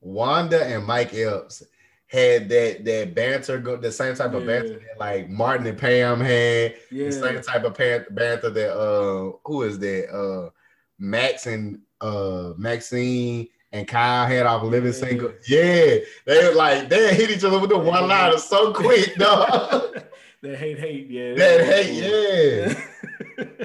Wanda 0.00 0.64
and 0.64 0.86
Mike 0.86 1.12
Epps 1.14 1.62
had 2.08 2.48
that 2.48 2.84
that 2.84 3.14
banter, 3.14 3.58
go 3.58 3.76
the 3.76 3.92
same 3.92 4.14
type 4.14 4.32
of 4.34 4.40
Yeah. 4.42 4.46
banter 4.60 4.78
that 4.80 4.98
like 4.98 5.28
Martin 5.30 5.66
and 5.66 5.78
Pam 5.78 6.20
had, 6.20 6.74
yeah, 6.90 7.06
the 7.06 7.12
same 7.12 7.40
type 7.42 7.64
of 7.64 7.74
banter 7.76 8.50
that 8.50 8.74
uh 8.76 9.32
who 9.44 9.62
is 9.62 9.78
that 9.78 10.10
uh 10.14 10.50
Max 10.98 11.46
and 11.46 11.80
uh 12.00 12.52
Maxine 12.56 13.48
and 13.72 13.86
Kyle 13.86 14.26
had 14.26 14.46
off 14.46 14.62
Living 14.62 14.92
Yeah. 14.92 14.98
Single. 14.98 15.32
Yeah, 15.46 15.96
they 16.24 16.48
were 16.48 16.54
like 16.54 16.88
they 16.88 17.14
hit 17.14 17.30
each 17.30 17.44
other 17.44 17.58
with 17.60 17.70
the 17.70 17.78
one 17.78 18.08
liner 18.08 18.38
so 18.38 18.72
quick, 18.72 19.14
dog. 19.16 20.00
that 20.42 20.56
hate, 20.56 20.78
hate, 20.78 21.10
yeah, 21.10 21.34
that 21.34 21.64
hate, 21.66 21.92
yeah. 21.94 22.84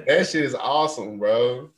That 0.06 0.28
shit 0.28 0.44
is 0.44 0.56
awesome, 0.56 1.18
bro. 1.20 1.70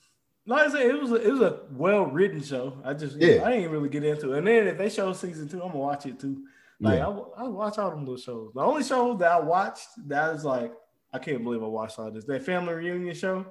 Like 0.48 0.68
I 0.68 0.72
said, 0.72 0.82
it 0.84 1.00
was 1.02 1.12
a, 1.12 1.16
it 1.16 1.32
was 1.32 1.42
a 1.42 1.60
well 1.72 2.06
written 2.06 2.42
show. 2.42 2.78
I 2.84 2.94
just 2.94 3.18
Yeah. 3.18 3.44
I 3.46 3.52
didn't 3.52 3.72
really 3.72 3.90
get 3.90 4.04
into 4.04 4.34
it. 4.34 4.38
And 4.40 4.48
then 4.48 4.68
if 4.68 4.78
they 4.78 4.90
show 4.90 5.12
season 5.14 5.48
two, 5.48 5.62
I'm 5.62 5.70
gonna 5.70 5.80
watch 5.80 6.06
it 6.06 6.20
too. 6.20 6.44
Like 6.80 7.00
Yeah. 7.00 7.08
I, 7.08 7.44
I 7.44 7.48
watch 7.48 7.78
all 7.78 7.90
them 7.90 8.02
little 8.02 8.18
shows. 8.18 8.52
The 8.54 8.62
only 8.62 8.84
show 8.84 9.16
that 9.18 9.32
I 9.32 9.40
watched 9.40 9.88
that 10.08 10.36
is 10.36 10.44
like 10.46 10.74
I 11.14 11.20
can't 11.20 11.44
believe 11.44 11.64
I 11.64 11.68
watched 11.68 11.98
all 12.00 12.12
this. 12.12 12.26
That 12.26 12.44
family 12.44 12.74
reunion 12.74 13.16
show 13.16 13.46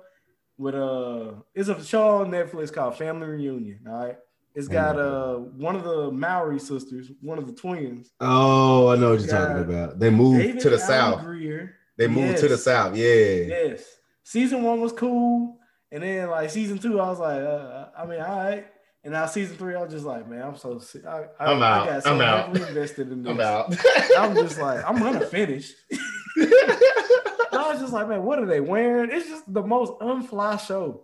with 0.58 0.74
uh 0.74 1.32
it's 1.54 1.68
a 1.68 1.82
show 1.84 2.18
on 2.18 2.30
Netflix 2.30 2.72
called 2.72 2.96
Family 2.96 3.26
Reunion. 3.26 3.80
All 3.88 4.04
right. 4.04 4.18
It's 4.54 4.68
got 4.68 4.98
uh 4.98 5.36
one 5.36 5.74
of 5.74 5.84
the 5.84 6.10
Mowry 6.12 6.60
sisters, 6.60 7.10
one 7.20 7.38
of 7.38 7.46
the 7.46 7.54
twins. 7.54 8.12
Oh, 8.20 8.88
I 8.88 8.96
know 8.96 9.10
what 9.10 9.20
you're 9.20 9.28
talking 9.28 9.62
about. 9.64 9.98
They 9.98 10.10
moved 10.10 10.40
David 10.40 10.60
to 10.60 10.70
the 10.70 10.76
Allen 10.76 10.86
south. 10.88 11.24
Greer. 11.24 11.76
They 11.96 12.06
moved 12.08 12.38
to 12.38 12.48
the 12.48 12.58
south. 12.58 12.96
Yeah. 12.96 13.04
Yes. 13.06 13.84
Season 14.22 14.62
one 14.62 14.80
was 14.80 14.92
cool. 14.92 15.58
And 15.90 16.02
then 16.02 16.28
like 16.30 16.50
season 16.50 16.78
two, 16.78 17.00
I 17.00 17.08
was 17.08 17.18
like, 17.20 17.40
uh, 17.40 17.86
I 17.96 18.06
mean, 18.06 18.20
all 18.20 18.38
right. 18.38 18.66
And 19.04 19.12
now 19.12 19.26
season 19.26 19.56
three, 19.58 19.74
I 19.74 19.82
was 19.82 19.92
just 19.92 20.06
like, 20.06 20.26
man, 20.28 20.42
I'm 20.42 20.56
so 20.56 20.78
sick. 20.78 21.04
I, 21.06 21.26
I, 21.38 21.52
I'm 21.52 21.62
out. 21.62 21.82
I 21.88 21.92
got 21.92 22.02
so 22.04 22.14
I'm 22.14 22.20
out. 22.22 22.56
invested 22.56 23.12
in 23.12 23.22
this. 23.22 23.30
I'm 23.30 23.40
out. 23.40 23.74
I'm 24.18 24.34
just 24.34 24.58
like, 24.58 24.82
I'm 24.88 24.98
gonna 24.98 25.26
finish. 25.26 25.72
I 26.38 27.68
was 27.70 27.80
just 27.80 27.92
like, 27.92 28.08
man, 28.08 28.22
what 28.24 28.38
are 28.38 28.46
they 28.46 28.60
wearing? 28.60 29.10
It's 29.10 29.28
just 29.28 29.52
the 29.52 29.62
most 29.62 29.92
unfly 30.00 30.56
show. 30.56 31.02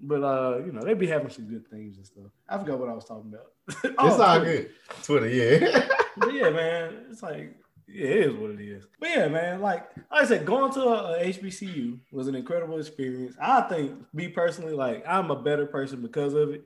But 0.00 0.22
uh, 0.24 0.58
you 0.64 0.72
know, 0.72 0.82
they 0.82 0.94
be 0.94 1.06
having 1.06 1.30
some 1.30 1.46
good 1.46 1.68
things 1.68 1.96
and 1.98 2.06
stuff. 2.06 2.30
I 2.48 2.58
forgot 2.58 2.78
what 2.78 2.88
I 2.88 2.94
was 2.94 3.04
talking 3.04 3.32
about. 3.32 3.52
it's 3.84 3.94
Oh, 3.98 4.22
all 4.22 4.38
Twitter. 4.40 4.52
good. 4.52 4.70
Twitter, 5.04 5.28
yeah. 5.28 5.88
But 6.16 6.34
yeah, 6.34 6.50
man, 6.50 6.94
it's 7.10 7.22
like 7.22 7.54
yeah, 7.86 8.06
it 8.06 8.26
is 8.28 8.34
what 8.34 8.50
it 8.52 8.60
is. 8.60 8.86
But 8.98 9.10
yeah, 9.10 9.28
man, 9.28 9.60
like, 9.60 9.88
like 10.10 10.22
I 10.22 10.24
said, 10.24 10.46
going 10.46 10.72
to 10.72 10.80
a, 10.82 11.20
a 11.20 11.24
HBCU 11.32 11.98
was 12.12 12.28
an 12.28 12.34
incredible 12.34 12.78
experience. 12.78 13.36
I 13.40 13.60
think, 13.62 13.92
me 14.14 14.28
personally, 14.28 14.72
like 14.72 15.04
I'm 15.06 15.30
a 15.30 15.36
better 15.42 15.66
person 15.66 16.00
because 16.02 16.34
of 16.34 16.50
it. 16.50 16.64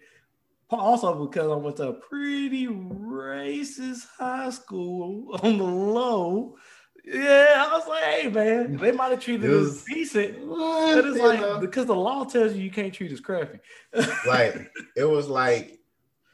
Also 0.74 1.26
because 1.26 1.50
I 1.50 1.56
went 1.56 1.76
to 1.76 1.88
a 1.88 1.92
pretty 1.92 2.66
racist 2.66 4.06
high 4.18 4.50
school 4.50 5.38
on 5.42 5.58
the 5.58 5.64
low. 5.64 6.56
Yeah, 7.04 7.66
I 7.68 7.76
was 7.76 7.86
like, 7.86 8.02
hey 8.02 8.28
man, 8.28 8.76
mm. 8.76 8.80
they 8.80 8.92
might 8.92 9.10
have 9.10 9.20
treated 9.20 9.50
It 9.50 9.54
us 9.54 9.84
decent. 9.84 10.48
But 10.48 11.04
it's 11.04 11.18
like 11.18 11.40
know? 11.40 11.60
because 11.60 11.86
the 11.86 11.94
law 11.94 12.24
tells 12.24 12.54
you 12.54 12.62
you 12.62 12.70
can't 12.70 12.92
treat 12.92 13.12
us 13.12 13.20
crappy. 13.20 13.58
like 14.26 14.70
it 14.96 15.04
was 15.04 15.28
like 15.28 15.78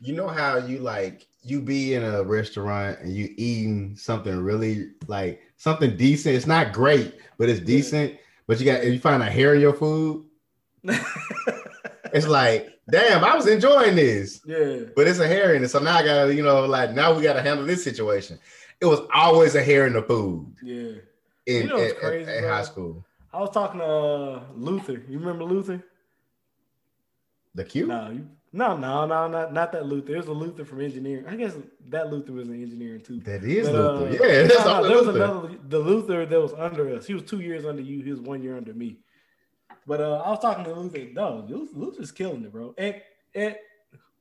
you 0.01 0.15
know 0.15 0.29
how 0.29 0.59
you 0.59 0.79
like 0.79 1.27
you 1.43 1.61
be 1.61 1.95
in 1.95 2.05
a 2.05 2.23
restaurant 2.23 3.01
and 3.01 3.15
you 3.15 3.35
eating 3.37 3.97
something 3.97 4.39
really 4.39 4.93
like 5.09 5.41
something 5.57 5.97
decent. 5.97 6.37
It's 6.37 6.47
not 6.47 6.73
great, 6.73 7.15
but 7.37 7.49
it's 7.49 7.61
decent. 7.61 8.17
But 8.47 8.61
you 8.61 8.67
got 8.67 8.85
you 8.85 8.99
find 9.01 9.23
a 9.23 9.31
hair 9.31 9.55
in 9.55 9.61
your 9.61 9.75
food. 9.75 10.27
It's 12.13 12.27
like, 12.27 12.80
damn, 12.91 13.25
I 13.25 13.35
was 13.37 13.47
enjoying 13.47 13.97
this, 13.97 14.41
yeah. 14.47 14.81
but 14.97 15.07
it's 15.09 15.19
a 15.19 15.27
hair 15.29 15.55
in 15.55 15.65
it. 15.65 15.69
So 15.69 15.79
now 15.79 15.97
I 15.97 16.03
gotta, 16.05 16.35
you 16.35 16.43
know, 16.43 16.65
like 16.67 16.93
now 16.93 17.15
we 17.15 17.23
gotta 17.23 17.43
handle 17.43 17.67
this 17.67 17.83
situation. 17.85 18.39
It 18.81 18.87
was 18.87 19.01
always 19.15 19.55
a 19.55 19.63
hair 19.63 19.87
in 19.87 19.93
the 19.93 20.03
food 20.03 20.55
Yeah. 20.63 20.93
in 21.47 21.63
You 21.63 21.67
know 21.69 21.77
at- 21.79 21.91
at- 21.91 21.97
crazy, 21.99 22.31
at 22.31 22.41
bro? 22.43 22.51
high 22.51 22.63
school. 22.63 23.05
I 23.33 23.41
was 23.41 23.51
talking 23.51 23.81
to 23.81 23.87
uh, 23.87 24.43
Luther. 24.57 25.03
You 25.09 25.19
remember 25.19 25.45
Luther? 25.45 25.85
The 27.55 27.65
Q? 27.65 27.87
No, 27.87 28.11
you, 28.11 28.29
no, 28.53 28.77
no, 28.77 29.07
no, 29.07 29.29
not 29.29 29.53
not 29.53 29.73
that 29.73 29.87
Luther. 29.87 30.15
It 30.15 30.19
was 30.19 30.27
a 30.29 30.33
Luther 30.33 30.65
from 30.65 30.81
engineering. 30.81 31.27
I 31.29 31.37
guess 31.37 31.55
that 31.89 32.11
Luther 32.11 32.33
was 32.33 32.49
in 32.49 32.63
engineering 32.63 33.01
too. 33.03 33.21
That 33.21 33.45
is 33.45 33.69
But, 33.69 33.75
Luther. 33.75 34.25
uh, 34.25 34.27
yeah, 34.27 34.43
that's 34.47 34.65
no, 34.65 34.81
no, 34.83 34.89
there 34.89 34.97
was 34.99 35.09
another 35.09 35.55
the 35.69 35.79
Luther 35.79 36.27
that 36.27 36.41
was 36.41 36.53
under 36.55 36.95
us. 36.97 37.07
He 37.07 37.15
was 37.15 37.23
two 37.25 37.41
years 37.41 37.65
under 37.65 37.83
you. 37.83 38.03
He 38.03 38.11
was 38.11 38.21
one 38.21 38.43
year 38.43 38.57
under 38.57 38.73
me. 38.75 38.99
But 39.87 40.01
uh, 40.01 40.23
I 40.25 40.31
was 40.31 40.41
talking 40.41 40.65
to 40.65 40.73
Luther. 40.75 41.07
No, 41.13 41.45
Luther's 41.73 42.13
killing 42.13 42.45
it, 42.45 42.53
bro. 42.53 42.75
At, 42.79 43.03
at 43.35 43.59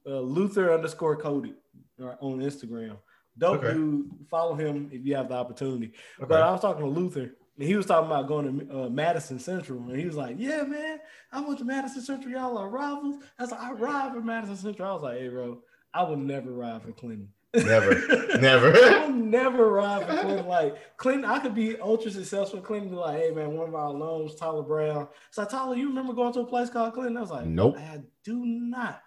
uh, 0.05 0.19
Luther 0.19 0.73
underscore 0.73 1.15
Cody 1.17 1.53
on 1.99 2.39
Instagram. 2.39 2.97
Dope 3.37 3.63
Okay. 3.63 3.73
dude. 3.73 4.09
Follow 4.29 4.55
him 4.55 4.89
if 4.91 5.05
you 5.05 5.15
have 5.15 5.29
the 5.29 5.35
opportunity. 5.35 5.93
Okay. 6.19 6.27
But 6.27 6.41
I 6.41 6.51
was 6.51 6.61
talking 6.61 6.83
to 6.83 6.89
Luther, 6.89 7.35
and 7.57 7.67
he 7.67 7.75
was 7.75 7.85
talking 7.85 8.07
about 8.07 8.27
going 8.27 8.67
to 8.67 8.85
uh, 8.85 8.89
Madison 8.89 9.39
Central, 9.39 9.79
and 9.79 9.97
he 9.97 10.05
was 10.05 10.15
like, 10.15 10.35
"Yeah, 10.37 10.63
man, 10.63 10.99
I 11.31 11.39
went 11.41 11.59
to 11.59 11.65
Madison 11.65 12.01
Central. 12.01 12.33
Y'all 12.33 12.57
are 12.57 12.69
rivals." 12.69 13.23
I 13.37 13.43
was 13.43 13.51
like, 13.51 13.61
"I 13.61 13.71
ride 13.71 14.13
for 14.13 14.21
Madison 14.21 14.57
Central." 14.57 14.89
I 14.89 14.93
was 14.93 15.03
like, 15.03 15.19
"Hey, 15.19 15.29
bro, 15.29 15.61
I 15.93 16.03
would 16.03 16.19
never 16.19 16.51
ride 16.51 16.81
for 16.81 16.91
Clinton. 16.91 17.29
Never, 17.53 18.37
never. 18.39 18.73
I 18.75 19.07
never. 19.07 19.71
ride 19.71 20.05
for 20.07 20.17
Clinton. 20.21 20.45
Like 20.47 20.97
Clinton, 20.97 21.25
I 21.25 21.39
could 21.39 21.55
be 21.55 21.79
ultra 21.79 22.11
successful. 22.11 22.61
Clinton 22.61 22.89
be 22.89 22.95
like, 22.95 23.19
"Hey, 23.19 23.31
man, 23.31 23.53
one 23.53 23.67
of 23.69 23.75
our 23.75 23.91
alums, 23.93 24.37
Tyler 24.37 24.61
Brown." 24.61 25.07
So 25.31 25.45
Tyler, 25.45 25.75
you 25.75 25.87
remember 25.87 26.13
going 26.13 26.31
to 26.33 26.41
a 26.41 26.45
place 26.45 26.69
called 26.69 26.93
Clinton? 26.93 27.17
I 27.17 27.21
was 27.21 27.31
like, 27.31 27.45
Nope. 27.47 27.77
I 27.77 28.01
do 28.23 28.45
not." 28.45 29.01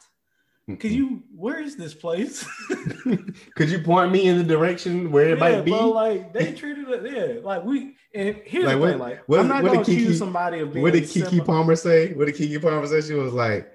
Cause 0.79 0.93
you, 0.93 1.23
where 1.35 1.61
is 1.61 1.77
this 1.77 1.93
place? 1.93 2.45
Could 3.57 3.69
you 3.69 3.81
point 3.81 4.13
me 4.13 4.29
in 4.29 4.39
the 4.39 4.45
direction 4.45 5.11
where 5.11 5.27
it 5.31 5.31
yeah, 5.31 5.35
might 5.57 5.65
be? 5.65 5.71
bro, 5.73 5.89
like 5.91 6.33
they 6.33 6.53
treated 6.53 6.89
it. 6.89 7.13
Yeah, 7.13 7.41
like 7.47 7.65
we. 7.65 7.97
And 8.15 8.37
here's 8.45 8.65
Like, 8.65 8.75
the 8.75 8.81
what- 8.81 8.91
thing, 8.91 8.99
like 8.99 9.23
what- 9.29 9.41
I'm 9.41 9.49
not 9.49 9.63
what 9.65 9.73
gonna 9.73 9.85
Keke- 9.85 9.93
accuse 10.03 10.19
somebody 10.19 10.61
of 10.61 10.73
being. 10.73 10.83
what 10.83 10.93
did 10.95 11.03
Keke 11.05 11.29
semi- 11.31 11.41
Palmer 11.43 11.75
say? 11.77 12.13
What 12.15 12.27
did 12.27 12.37
Keke 12.37 12.63
Palmer 12.63 12.87
say? 12.87 13.01
She 13.03 13.15
was 13.15 13.33
like, 13.33 13.73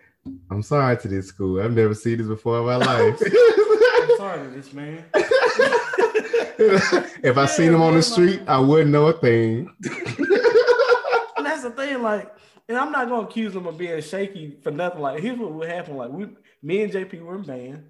"I'm 0.50 0.64
sorry 0.64 0.98
to 0.98 1.08
this 1.10 1.28
school. 1.28 1.62
I've 1.62 1.74
never 1.74 1.94
seen 1.94 2.18
this 2.20 2.28
before 2.28 2.60
in 2.60 2.66
my 2.66 2.76
life." 2.78 3.20
To 4.18 4.50
this 4.52 4.74
man. 4.74 5.06
if 7.24 7.38
I 7.38 7.46
seen 7.46 7.72
him 7.72 7.84
on 7.84 7.94
the 7.94 8.02
street, 8.02 8.42
I 8.48 8.60
wouldn't 8.60 8.90
know 8.90 9.08
a 9.08 9.14
thing. 9.14 9.72
And 11.38 11.46
that's 11.46 11.62
the 11.62 11.70
thing, 11.70 12.02
like, 12.02 12.34
and 12.68 12.80
I'm 12.80 12.92
not 12.92 13.10
gonna 13.10 13.28
accuse 13.28 13.54
them 13.54 13.68
of 13.68 13.78
being 13.78 14.02
shaky 14.02 14.58
for 14.64 14.72
nothing. 14.72 15.02
Like, 15.02 15.20
here's 15.22 15.38
what 15.38 15.54
would 15.54 15.70
happen: 15.70 15.98
like, 15.98 16.10
we, 16.10 16.30
me 16.64 16.82
and 16.82 16.92
JP 16.92 17.22
were 17.22 17.36
in 17.36 17.44
band, 17.44 17.90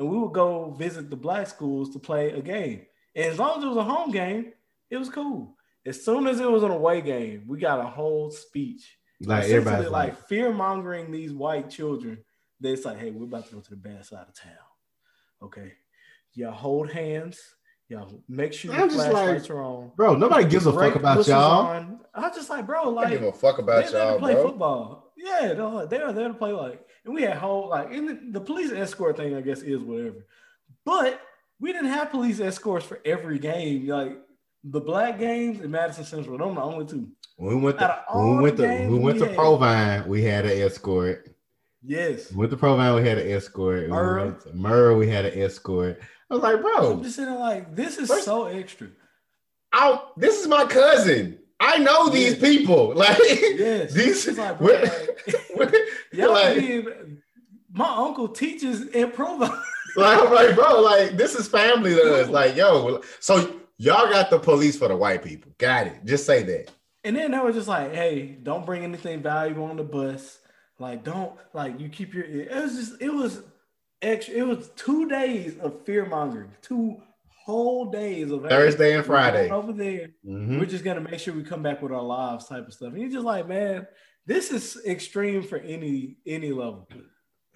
and 0.00 0.08
we 0.08 0.18
would 0.18 0.32
go 0.32 0.72
visit 0.72 1.10
the 1.10 1.16
black 1.16 1.46
schools 1.46 1.90
to 1.90 2.00
play 2.00 2.32
a 2.32 2.42
game. 2.42 2.86
And 3.14 3.26
as 3.26 3.38
long 3.38 3.58
as 3.58 3.64
it 3.64 3.68
was 3.68 3.76
a 3.76 3.84
home 3.84 4.10
game, 4.10 4.52
it 4.90 4.96
was 4.96 5.08
cool. 5.08 5.56
As 5.86 6.04
soon 6.04 6.26
as 6.26 6.40
it 6.40 6.50
was 6.50 6.64
an 6.64 6.72
away 6.72 7.02
game, 7.02 7.44
we 7.46 7.58
got 7.58 7.78
a 7.78 7.88
whole 7.88 8.32
speech, 8.32 8.98
Like 9.20 9.44
everybody, 9.44 9.84
like, 9.84 10.08
like 10.08 10.26
fear 10.26 10.52
mongering 10.52 11.12
these 11.12 11.32
white 11.32 11.70
children. 11.70 12.24
They 12.60 12.74
say, 12.74 12.96
"Hey, 12.98 13.12
we're 13.12 13.26
about 13.26 13.46
to 13.46 13.54
go 13.54 13.60
to 13.60 13.70
the 13.70 13.76
bad 13.76 14.04
side 14.04 14.26
of 14.26 14.34
town. 14.34 14.67
Okay, 15.42 15.72
y'all 16.34 16.52
hold 16.52 16.90
hands. 16.90 17.40
Y'all 17.88 18.22
make 18.28 18.52
sure 18.52 18.72
I'm 18.72 18.80
your 18.80 18.88
just 18.88 19.12
like, 19.12 19.50
are 19.50 19.62
on." 19.62 19.92
bro, 19.96 20.14
nobody 20.14 20.44
gives 20.44 20.66
a 20.66 20.72
fuck 20.72 20.94
about 20.94 21.26
y'all. 21.26 21.66
on. 21.66 22.00
I 22.14 22.28
just 22.30 22.50
like, 22.50 22.66
bro, 22.66 22.90
like 22.90 23.10
don't 23.10 23.20
give 23.20 23.28
a 23.28 23.32
fuck 23.32 23.58
about 23.58 23.90
they're 23.90 24.02
y'all, 24.02 24.14
to 24.14 24.18
play 24.18 24.34
bro. 24.34 24.48
football. 24.48 25.12
Yeah, 25.16 25.54
they're, 25.54 25.86
they're 25.86 26.12
there 26.12 26.28
to 26.28 26.34
play 26.34 26.52
like 26.52 26.84
and 27.04 27.14
we 27.14 27.22
had 27.22 27.38
whole 27.38 27.70
like 27.70 27.90
in 27.90 28.06
the, 28.06 28.20
the 28.32 28.40
police 28.40 28.70
escort 28.70 29.16
thing. 29.16 29.34
I 29.34 29.40
guess 29.40 29.62
is 29.62 29.80
whatever, 29.80 30.26
but 30.84 31.20
we 31.58 31.72
didn't 31.72 31.90
have 31.90 32.10
police 32.10 32.40
escorts 32.40 32.84
for 32.84 33.00
every 33.04 33.38
game. 33.38 33.86
Like 33.86 34.18
the 34.64 34.80
black 34.80 35.18
games 35.18 35.60
in 35.60 35.70
Madison 35.70 36.04
Central, 36.04 36.36
them 36.36 36.54
the 36.56 36.60
only 36.60 36.86
two. 36.86 37.08
When 37.36 37.56
we 37.56 37.62
went 37.62 37.78
to 37.78 38.04
when 38.12 38.36
we 38.36 38.42
went 38.42 38.56
to 38.58 38.86
we 38.88 38.98
went 38.98 39.14
we 39.16 39.20
to 39.20 39.26
had- 39.26 39.36
Provine, 39.36 40.08
we 40.08 40.22
had 40.22 40.44
an 40.44 40.60
escort. 40.60 41.28
Yes. 41.84 42.32
With 42.32 42.50
the 42.50 42.56
Provine, 42.56 42.94
we 43.02 43.08
had 43.08 43.18
an 43.18 43.30
escort. 43.30 43.82
When 43.82 43.90
we 43.90 43.96
Murrah. 43.96 44.54
Murrah, 44.54 44.98
we 44.98 45.08
had 45.08 45.24
an 45.26 45.38
escort. 45.40 46.00
I 46.30 46.34
was 46.34 46.42
like, 46.42 46.56
I'm 46.56 46.62
bro, 46.62 47.00
just 47.02 47.16
sitting 47.16 47.34
like, 47.34 47.74
this 47.74 47.98
is 47.98 48.08
First- 48.08 48.24
so 48.24 48.46
extra. 48.46 48.88
I, 49.72 50.00
this 50.16 50.40
is 50.40 50.48
my 50.48 50.64
cousin. 50.64 51.38
I 51.60 51.78
know 51.78 52.08
these 52.08 52.36
people. 52.36 52.94
Like 52.96 53.18
Yes. 53.18 53.92
these, 53.92 54.26
It's 54.26 54.38
like, 54.38 54.58
bro, 54.58 54.82
like, 55.56 55.72
y'all 56.12 56.32
like, 56.32 56.58
being, 56.58 57.18
my 57.72 57.88
uncle 57.88 58.28
teaches 58.28 58.86
in 58.88 59.10
Provine. 59.12 59.50
like, 59.96 60.18
I'm 60.18 60.32
like, 60.32 60.54
bro, 60.54 60.80
like 60.80 61.16
this 61.16 61.34
is 61.34 61.48
family 61.48 61.94
to 61.94 62.22
us. 62.22 62.28
Like, 62.28 62.56
yo, 62.56 63.02
so 63.20 63.60
y'all 63.76 64.10
got 64.10 64.30
the 64.30 64.38
police 64.38 64.78
for 64.78 64.88
the 64.88 64.96
white 64.96 65.22
people. 65.22 65.52
Got 65.58 65.88
it. 65.88 66.04
Just 66.04 66.26
say 66.26 66.42
that. 66.44 66.70
And 67.04 67.14
then 67.16 67.30
they 67.30 67.38
were 67.38 67.52
just 67.52 67.68
like, 67.68 67.94
hey, 67.94 68.36
don't 68.42 68.66
bring 68.66 68.82
anything 68.84 69.22
valuable 69.22 69.64
on 69.64 69.76
the 69.76 69.84
bus. 69.84 70.38
Like, 70.78 71.04
don't 71.04 71.32
like 71.54 71.80
you 71.80 71.88
keep 71.88 72.14
your 72.14 72.24
it 72.24 72.50
was 72.54 72.74
just 72.76 73.02
it 73.02 73.12
was 73.12 73.42
extra, 74.02 74.34
it 74.34 74.46
was 74.46 74.70
two 74.76 75.08
days 75.08 75.58
of 75.58 75.84
fear 75.84 76.06
mongering, 76.06 76.50
two 76.62 76.96
whole 77.44 77.86
days 77.90 78.30
of 78.30 78.42
Thursday 78.42 78.94
and 78.94 79.04
Friday. 79.04 79.50
over 79.50 79.72
there. 79.72 80.10
Mhm. 80.26 80.60
We're 80.60 80.66
just 80.66 80.84
gonna 80.84 81.00
make 81.00 81.18
sure 81.18 81.34
we 81.34 81.42
come 81.42 81.62
back 81.62 81.82
with 81.82 81.92
our 81.92 82.02
lives 82.02 82.46
type 82.46 82.66
of 82.66 82.72
stuff. 82.74 82.92
And 82.92 83.00
you're 83.02 83.10
just 83.10 83.24
like, 83.24 83.48
man, 83.48 83.86
this 84.26 84.50
is 84.52 84.80
extreme 84.86 85.42
for 85.42 85.56
any 85.58 86.18
any 86.26 86.52
level. 86.52 86.88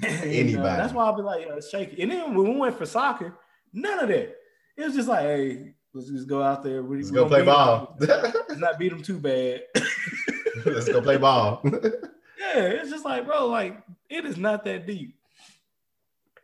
Uh, 0.02 0.08
Anybody. 0.24 0.62
that's 0.62 0.92
why 0.92 1.04
I'll 1.04 1.14
be 1.14 1.22
like, 1.22 1.46
uh, 1.46 1.60
shaky. 1.60 2.02
And 2.02 2.10
then 2.10 2.34
when 2.34 2.54
we 2.54 2.56
went 2.58 2.76
for 2.76 2.84
soccer, 2.86 3.36
none 3.72 4.00
of 4.00 4.08
that. 4.08 4.34
It 4.76 4.84
was 4.84 4.96
just 4.96 5.06
like, 5.06 5.20
hey, 5.20 5.74
let's 5.94 6.08
just 6.08 6.26
go 6.26 6.42
out 6.42 6.64
there. 6.64 6.82
We, 6.82 6.96
Let's 6.96 7.12
go 7.12 7.28
play 7.28 7.44
ball. 7.44 7.94
Let's 8.00 8.58
not 8.58 8.80
beat 8.80 8.88
them 8.88 9.00
too 9.02 9.18
bad. 9.18 9.62
Let's 10.66 10.88
go 10.88 11.00
play 11.02 11.18
ball. 11.18 11.62
yeah, 12.54 12.62
it's 12.62 12.90
just 12.90 13.04
like, 13.04 13.26
bro, 13.26 13.46
like 13.46 13.80
it 14.10 14.24
is 14.24 14.36
not 14.36 14.64
that 14.64 14.86
deep. 14.86 15.16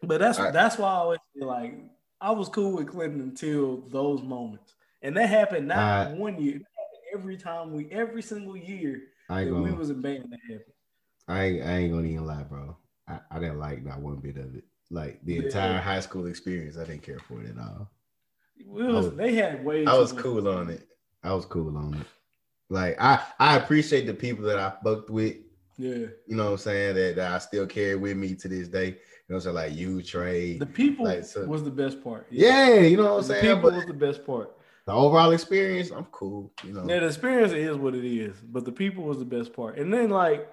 But 0.02 0.20
that's 0.20 0.38
I- 0.38 0.50
that's 0.50 0.78
why 0.78 0.88
I 0.88 0.94
always 0.96 1.18
feel 1.34 1.46
like 1.48 1.74
I 2.20 2.30
was 2.30 2.48
cool 2.48 2.72
with 2.76 2.88
Clinton 2.88 3.20
until 3.20 3.78
those 3.88 4.22
moments, 4.22 4.74
and 5.02 5.16
that 5.16 5.28
happened 5.28 5.68
not 5.68 5.78
I- 6.08 6.12
one 6.14 6.40
year. 6.42 6.60
Every 7.14 7.38
time 7.38 7.72
we, 7.72 7.90
every 7.90 8.20
single 8.20 8.54
year 8.56 9.00
I 9.30 9.44
that 9.44 9.54
we 9.54 9.60
gonna, 9.70 9.76
was 9.76 9.88
in 9.88 10.02
band, 10.02 10.24
that 10.30 10.40
happened. 10.42 10.72
I 11.26 11.44
ain't, 11.44 11.64
I 11.64 11.76
ain't 11.78 11.92
gonna 11.94 12.06
even 12.06 12.26
lie, 12.26 12.42
bro. 12.42 12.76
I, 13.08 13.18
I 13.30 13.38
didn't 13.38 13.58
like 13.58 13.82
not 13.82 14.00
one 14.00 14.16
bit 14.16 14.36
of 14.36 14.54
it. 14.54 14.64
Like 14.90 15.18
the 15.24 15.34
Yeah. 15.36 15.42
entire 15.44 15.78
high 15.78 16.00
school 16.00 16.26
experience, 16.26 16.76
I 16.76 16.84
didn't 16.84 17.02
care 17.02 17.18
for 17.18 17.40
it 17.42 17.50
at 17.50 17.58
all. 17.58 17.90
Was, 18.66 19.06
was- 19.06 19.14
they 19.16 19.34
had 19.34 19.64
way. 19.64 19.86
I 19.86 19.96
was 19.96 20.12
much- 20.12 20.22
cool 20.22 20.48
on 20.48 20.68
it. 20.68 20.86
I 21.24 21.32
was 21.32 21.46
cool 21.46 21.76
on 21.78 21.94
it. 21.94 22.06
Like 22.68 23.00
I, 23.00 23.22
I 23.38 23.56
appreciate 23.56 24.06
the 24.06 24.12
people 24.14 24.44
that 24.44 24.58
I 24.58 24.70
fucked 24.84 25.08
with. 25.08 25.36
Yeah, 25.78 26.06
You 26.26 26.34
know 26.36 26.46
what 26.46 26.50
I'm 26.52 26.58
saying? 26.58 26.96
That, 26.96 27.16
that 27.16 27.32
I 27.32 27.38
still 27.38 27.66
carry 27.66 27.94
with 27.94 28.16
me 28.16 28.34
to 28.34 28.48
this 28.48 28.66
day. 28.68 28.86
You 28.86 28.92
know 28.94 28.98
what 29.28 29.34
I'm 29.36 29.40
saying? 29.42 29.54
Like 29.54 29.74
you, 29.76 30.02
Trey. 30.02 30.58
the 30.58 30.66
people 30.66 31.04
Like, 31.06 31.24
so- 31.24 31.46
was 31.46 31.62
the 31.62 31.70
best 31.70 32.02
part. 32.02 32.26
yeah, 32.30 32.74
you 32.80 32.96
know 32.96 33.04
what 33.04 33.12
I'm 33.12 33.28
the 33.28 33.34
saying. 33.34 33.42
people 33.56 33.70
But 33.70 33.76
was 33.76 33.86
the 33.86 33.92
best 33.94 34.26
part. 34.26 34.56
the 34.86 34.92
overall 34.92 35.30
experience, 35.32 35.90
I'm 35.90 36.06
cool. 36.06 36.52
You 36.64 36.72
know. 36.72 36.84
Yeah, 36.88 37.00
the 37.00 37.06
experience 37.06 37.52
is 37.52 37.76
what 37.76 37.94
it 37.94 38.04
is, 38.04 38.36
but 38.40 38.64
the 38.64 38.72
people 38.72 39.04
was 39.04 39.18
the 39.20 39.24
best 39.24 39.52
part. 39.52 39.78
And 39.78 39.92
then 39.94 40.10
like 40.10 40.50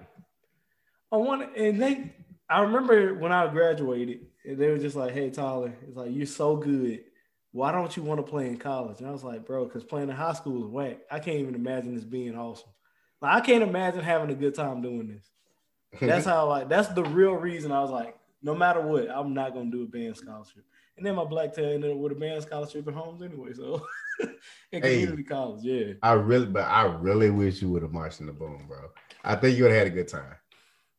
I 1.12 1.16
want 1.16 1.56
and 1.56 1.80
they 1.82 2.12
I 2.48 2.60
remember 2.60 3.14
when 3.14 3.32
I 3.32 3.48
graduated, 3.48 4.20
and 4.44 4.56
they 4.58 4.68
were 4.68 4.78
just 4.78 4.94
like, 4.94 5.12
"Hey 5.12 5.30
Tyler, 5.30 5.72
it's 5.88 5.96
like 5.96 6.12
you're 6.12 6.26
so 6.26 6.54
good. 6.56 7.00
Why 7.50 7.72
don't 7.72 7.96
you 7.96 8.02
want 8.04 8.18
to 8.24 8.30
play 8.30 8.46
in 8.46 8.56
college?" 8.58 9.00
And 9.00 9.08
I 9.08 9.10
was 9.12 9.24
like, 9.24 9.44
"Bro, 9.44 9.64
because 9.64 9.82
playing 9.82 10.10
in 10.10 10.14
high 10.14 10.34
school 10.34 10.64
is 10.64 10.70
whack. 10.70 10.98
I 11.10 11.18
can't 11.18 11.38
even 11.38 11.54
imagine 11.56 11.94
this 11.96 12.04
being 12.04 12.36
awesome. 12.36 12.68
Like 13.20 13.34
I 13.34 13.40
can't 13.44 13.62
imagine 13.62 14.00
having 14.00 14.30
a 14.30 14.34
good 14.34 14.54
time 14.54 14.82
doing 14.82 15.08
this. 15.08 16.00
That's 16.00 16.24
how 16.32 16.48
like 16.48 16.68
that's 16.68 16.88
the 16.88 17.04
real 17.04 17.32
reason 17.34 17.72
I 17.72 17.80
was 17.80 17.90
like, 17.90 18.16
no 18.42 18.54
matter 18.54 18.80
what, 18.80 19.08
I'm 19.10 19.34
not 19.34 19.54
gonna 19.54 19.70
do 19.70 19.84
a 19.84 19.86
band 19.86 20.16
scholarship. 20.16 20.64
And 20.96 21.04
then 21.04 21.14
my 21.14 21.24
black 21.24 21.54
tail 21.54 21.70
ended 21.72 21.90
up 21.90 21.98
with 21.98 22.12
a 22.12 22.14
band 22.14 22.42
scholarship 22.42 22.88
at 22.88 22.94
Holmes 22.94 23.22
anyway. 23.22 23.52
So 23.52 23.86
in 24.72 24.82
Hey. 24.82 25.00
community 25.00 25.24
college, 25.24 25.62
yeah. 25.62 25.92
I 26.02 26.12
really, 26.12 26.46
but 26.46 26.64
I 26.64 26.84
really 26.84 27.30
wish 27.30 27.60
you 27.60 27.70
would 27.70 27.82
have 27.82 27.92
marched 27.92 28.20
in 28.20 28.26
the 28.26 28.32
boom, 28.32 28.64
bro. 28.66 28.90
I 29.24 29.34
think 29.36 29.56
you 29.56 29.64
would 29.64 29.72
have 29.72 29.80
had 29.80 29.86
a 29.88 29.94
good 29.94 30.08
time. 30.08 30.34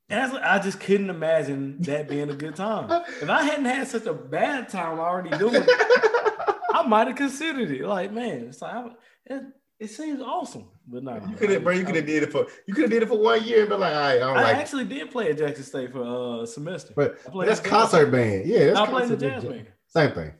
That's, 0.09 0.34
I 0.34 0.59
just 0.59 0.80
couldn't 0.80 1.09
imagine 1.09 1.82
that 1.82 2.07
being 2.07 2.30
a 2.30 2.36
good 2.36 2.55
time. 2.55 2.89
If 3.22 3.30
I 3.30 3.43
hadn't 3.43 3.65
had 3.65 3.88
such 3.88 4.05
a 4.05 4.13
bad 4.13 4.70
time 4.70 4.99
already 4.99 5.36
doing 5.38 5.55
it, 5.55 5.68
I 6.74 6.84
might 6.88 7.07
have 7.07 7.18
considered 7.18 7.70
it. 7.72 7.86
Like, 7.86 8.13
man, 8.13 8.45
it's 8.47 8.61
like 8.61 8.86
it, 9.26 9.43
it 9.80 9.88
seems 9.89 10.22
awesome, 10.22 10.70
but 10.88 11.04
no. 11.04 11.22
You 11.30 11.36
could 11.36 11.50
have, 11.50 11.64
bro. 11.64 11.74
You 11.74 11.84
could 11.86 11.96
have 11.96 12.06
did 12.06 12.24
it 12.24 12.32
for. 12.32 12.48
You 12.66 12.74
could 12.74 12.84
have 12.84 12.92
did 12.92 13.04
it 13.04 13.10
for 13.10 13.18
one 13.18 13.44
year 13.44 13.62
and 13.62 13.70
been 13.70 13.80
like, 13.80 13.94
all 13.94 14.00
right, 14.00 14.16
I 14.16 14.20
don't 14.20 14.38
I 14.38 14.42
like. 14.42 14.56
I 14.56 14.60
actually 14.60 14.86
did 14.86 15.12
play 15.12 15.30
at 15.30 15.38
Jackson 15.38 15.64
State 15.64 15.92
for 15.92 16.02
uh, 16.02 16.44
a 16.44 16.48
semester. 16.48 16.94
but 16.96 17.18
that's 17.46 17.60
concert 17.60 18.08
band. 18.08 18.48
Yeah, 18.48 18.68
that's 18.68 18.80
I 18.80 18.86
played 18.88 19.10
the 19.10 19.18
jazz 19.18 19.44
band. 19.44 19.56
band. 19.56 19.68
Same 19.88 20.12
thing. 20.12 20.32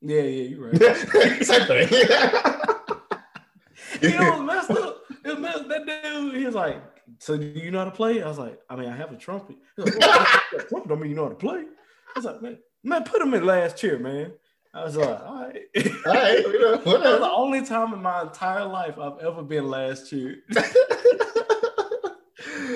Yeah, 0.00 0.22
yeah, 0.22 0.48
you're 0.48 0.70
right. 0.70 0.96
Same 1.44 1.66
thing. 1.66 1.88
you 4.02 4.18
know 4.18 4.30
what 4.30 4.44
messed 4.44 4.70
up? 4.72 5.02
It 5.24 5.28
was 5.28 5.38
messed, 5.38 5.68
that 5.68 5.86
dude, 5.86 6.34
he 6.34 6.44
was 6.44 6.56
like, 6.56 6.82
"So 7.18 7.36
do 7.36 7.46
you 7.46 7.70
know 7.70 7.78
how 7.78 7.84
to 7.84 7.92
play?" 7.92 8.20
I 8.20 8.28
was 8.28 8.38
like, 8.38 8.58
"I 8.68 8.74
mean, 8.74 8.88
I 8.88 8.96
have 8.96 9.12
a 9.12 9.16
trumpet." 9.16 9.56
He 9.76 9.82
like, 9.82 9.98
"Well, 10.00 10.26
trumpet 10.68 10.88
don't 10.88 11.00
mean 11.00 11.10
you 11.10 11.16
know 11.16 11.24
how 11.24 11.28
to 11.28 11.36
play." 11.36 11.60
I 11.60 12.18
was 12.18 12.24
like, 12.24 12.42
"Man, 12.42 12.58
man, 12.82 13.04
put 13.04 13.22
him 13.22 13.34
in 13.34 13.46
last 13.46 13.76
chair, 13.76 14.00
man." 14.00 14.32
I 14.74 14.84
was 14.84 14.96
like, 14.96 15.20
"All 15.20 15.34
right." 15.42 15.62
all 16.06 16.14
right, 16.14 16.38
you 16.38 16.60
know, 16.60 16.76
That 16.76 16.84
was 16.84 17.18
the 17.20 17.30
only 17.30 17.64
time 17.64 17.92
in 17.92 18.02
my 18.02 18.22
entire 18.22 18.64
life 18.64 18.98
I've 18.98 19.18
ever 19.18 19.42
been 19.42 19.68
last 19.68 20.08
cheer. 20.08 20.38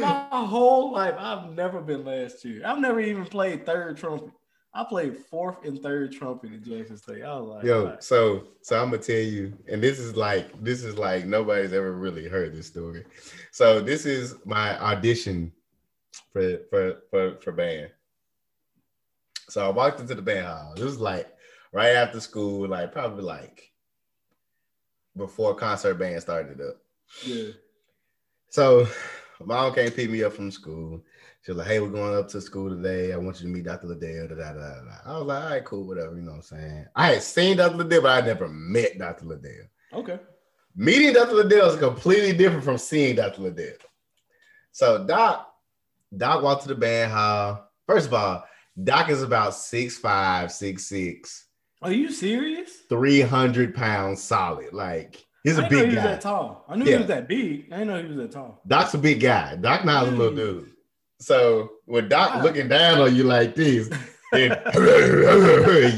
My 0.01 0.28
whole 0.30 0.92
life, 0.92 1.14
I've 1.18 1.51
never 1.53 1.80
been 1.80 2.05
last 2.05 2.42
cheer. 2.42 2.61
I've 2.64 2.78
never 2.78 3.01
even 3.01 3.24
played 3.24 3.64
third 3.64 3.97
trumpet. 3.97 4.30
I 4.74 4.84
played 4.84 5.16
fourth 5.16 5.64
and 5.64 5.80
third 5.80 6.12
trumpet 6.12 6.53
at 6.53 6.62
Jackson 6.62 6.99
State. 6.99 7.22
I 7.22 7.34
was 7.38 7.49
like, 7.49 7.64
Yo, 7.64 7.86
right. 7.86 8.05
so 8.05 8.49
so 8.61 8.80
I'm 8.80 8.90
gonna 8.90 9.03
tell 9.03 9.16
you, 9.16 9.57
and 9.68 9.82
this 9.82 9.99
is 9.99 10.16
like 10.16 10.62
this 10.62 10.84
is 10.84 10.99
like 10.99 11.24
nobody's 11.24 11.72
ever 11.72 11.92
really 11.92 12.28
heard 12.28 12.55
this 12.55 12.66
story. 12.66 13.05
So 13.53 13.80
this 13.80 14.05
is 14.05 14.34
my 14.44 14.78
audition 14.78 15.51
for 16.32 16.59
for 16.68 17.03
for 17.11 17.36
for 17.40 17.53
band. 17.53 17.90
So 19.49 19.64
I 19.64 19.70
walked 19.70 20.01
into 20.01 20.14
the 20.14 20.22
band 20.22 20.47
hall. 20.47 20.74
This 20.74 20.84
was 20.84 21.01
like 21.01 21.26
right 21.72 21.90
after 21.94 22.20
school, 22.20 22.68
like 22.68 22.92
probably 22.92 23.22
like 23.24 23.72
before 25.16 25.54
concert 25.54 25.94
band 25.94 26.20
started 26.20 26.60
up. 26.60 26.76
yeah, 27.24 27.50
So 28.50 28.86
my 29.40 29.46
mom 29.62 29.74
came 29.74 29.90
pick 29.90 30.10
me 30.10 30.22
up 30.24 30.32
from 30.34 30.50
school. 30.50 31.02
She 31.42 31.52
was 31.52 31.58
like, 31.58 31.68
"Hey, 31.68 31.80
we're 31.80 31.88
going 31.90 32.16
up 32.18 32.28
to 32.28 32.40
school 32.40 32.68
today. 32.70 33.12
I 33.12 33.16
want 33.16 33.40
you 33.40 33.46
to 33.46 33.52
meet 33.52 33.64
Dr. 33.64 33.86
Liddell." 33.86 34.28
Da, 34.28 34.34
da, 34.34 34.52
da, 34.52 34.80
da. 34.82 34.90
I 35.04 35.18
was 35.18 35.26
like, 35.26 35.42
"All 35.44 35.50
right, 35.50 35.64
cool, 35.64 35.86
whatever." 35.86 36.16
You 36.16 36.22
know 36.22 36.32
what 36.32 36.36
I'm 36.38 36.42
saying? 36.42 36.86
I 36.96 37.12
had 37.12 37.22
seen 37.22 37.56
Dr. 37.56 37.76
Liddell, 37.76 38.02
but 38.02 38.22
I 38.22 38.26
never 38.26 38.48
met 38.48 38.98
Dr. 38.98 39.26
Liddell. 39.26 39.66
okay, 39.92 40.18
Meeting 40.74 41.12
Dr. 41.12 41.34
Liddell 41.36 41.70
is 41.70 41.78
completely 41.78 42.32
different 42.36 42.64
from 42.64 42.78
seeing 42.78 43.14
Dr. 43.16 43.42
Liddell. 43.42 43.76
So 44.72 45.06
Doc, 45.06 45.48
Doc 46.16 46.42
walked 46.42 46.62
to 46.62 46.68
the 46.68 46.74
band 46.74 47.12
hall. 47.12 47.70
First 47.86 48.08
of 48.08 48.14
all, 48.14 48.44
Doc 48.82 49.08
is 49.08 49.22
about 49.22 49.54
six 49.54 49.96
five, 49.96 50.50
six 50.52 50.86
six, 50.86 51.45
Are 51.83 51.93
you 51.93 52.11
serious? 52.11 52.70
300 52.89 53.74
pounds 53.74 54.22
solid. 54.22 54.72
Like 54.72 55.24
he's 55.45 55.59
a 55.59 55.68
big 55.68 55.95
guy. 55.95 56.03
that 56.03 56.20
tall. 56.20 56.64
I 56.68 56.77
knew 56.77 56.85
Yeah. 56.85 56.93
he 56.93 56.99
was 56.99 57.07
that 57.09 57.29
big. 57.29 57.72
I 57.72 57.79
didn't 57.79 57.89
know 57.89 58.03
he 58.03 58.09
was 58.09 58.16
that 58.16 58.33
tall. 58.33 58.61
Doc's 58.66 58.95
a 58.95 58.99
big 58.99 59.20
guy. 59.20 59.57
Doc 59.57 59.85
not 59.85 60.09
a 60.09 60.11
little 60.11 60.35
dude. 60.35 60.70
So 61.20 61.70
when 61.87 62.09
Doc 62.09 62.35
Wow. 62.37 62.43
looking 62.43 62.68
down 62.68 63.01
on 63.01 63.14
you 63.14 63.24
like 63.24 63.55
this, 63.55 63.89
and 64.33 64.51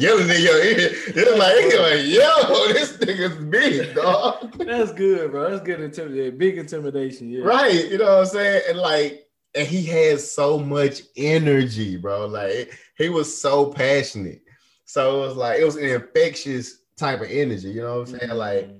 yelling 0.00 0.28
in 0.30 0.42
your 0.42 0.62
ear, 0.62 0.90
it's 0.92 1.38
like, 1.38 1.80
like, 1.80 2.06
yo, 2.06 2.72
this 2.72 2.92
nigga's 2.98 3.36
big, 3.46 3.94
dog. 3.94 4.52
That's 4.58 4.92
good, 4.92 5.30
bro. 5.30 5.50
That's 5.50 5.62
good 5.64 5.80
intimidation. 5.80 6.38
Big 6.38 6.58
intimidation. 6.58 7.30
Yeah. 7.30 7.44
right? 7.44 7.90
You 7.90 7.98
know 7.98 8.04
what 8.04 8.18
I'm 8.20 8.26
saying? 8.26 8.62
And 8.68 8.78
like, 8.78 9.24
and 9.54 9.66
he 9.66 9.82
has 9.86 10.30
so 10.30 10.58
much 10.58 11.02
energy, 11.16 11.96
bro. 11.96 12.26
Like 12.26 12.78
he 12.96 13.08
was 13.08 13.40
so 13.40 13.72
passionate. 13.72 14.42
So 14.88 15.22
it 15.22 15.26
was 15.28 15.36
like 15.36 15.60
it 15.60 15.64
was 15.64 15.76
an 15.76 15.84
infectious 15.84 16.78
type 16.96 17.20
of 17.20 17.28
energy. 17.30 17.68
You 17.68 17.82
know 17.82 18.00
what 18.00 18.08
I'm 18.08 18.18
saying? 18.18 18.30
Like, 18.32 18.70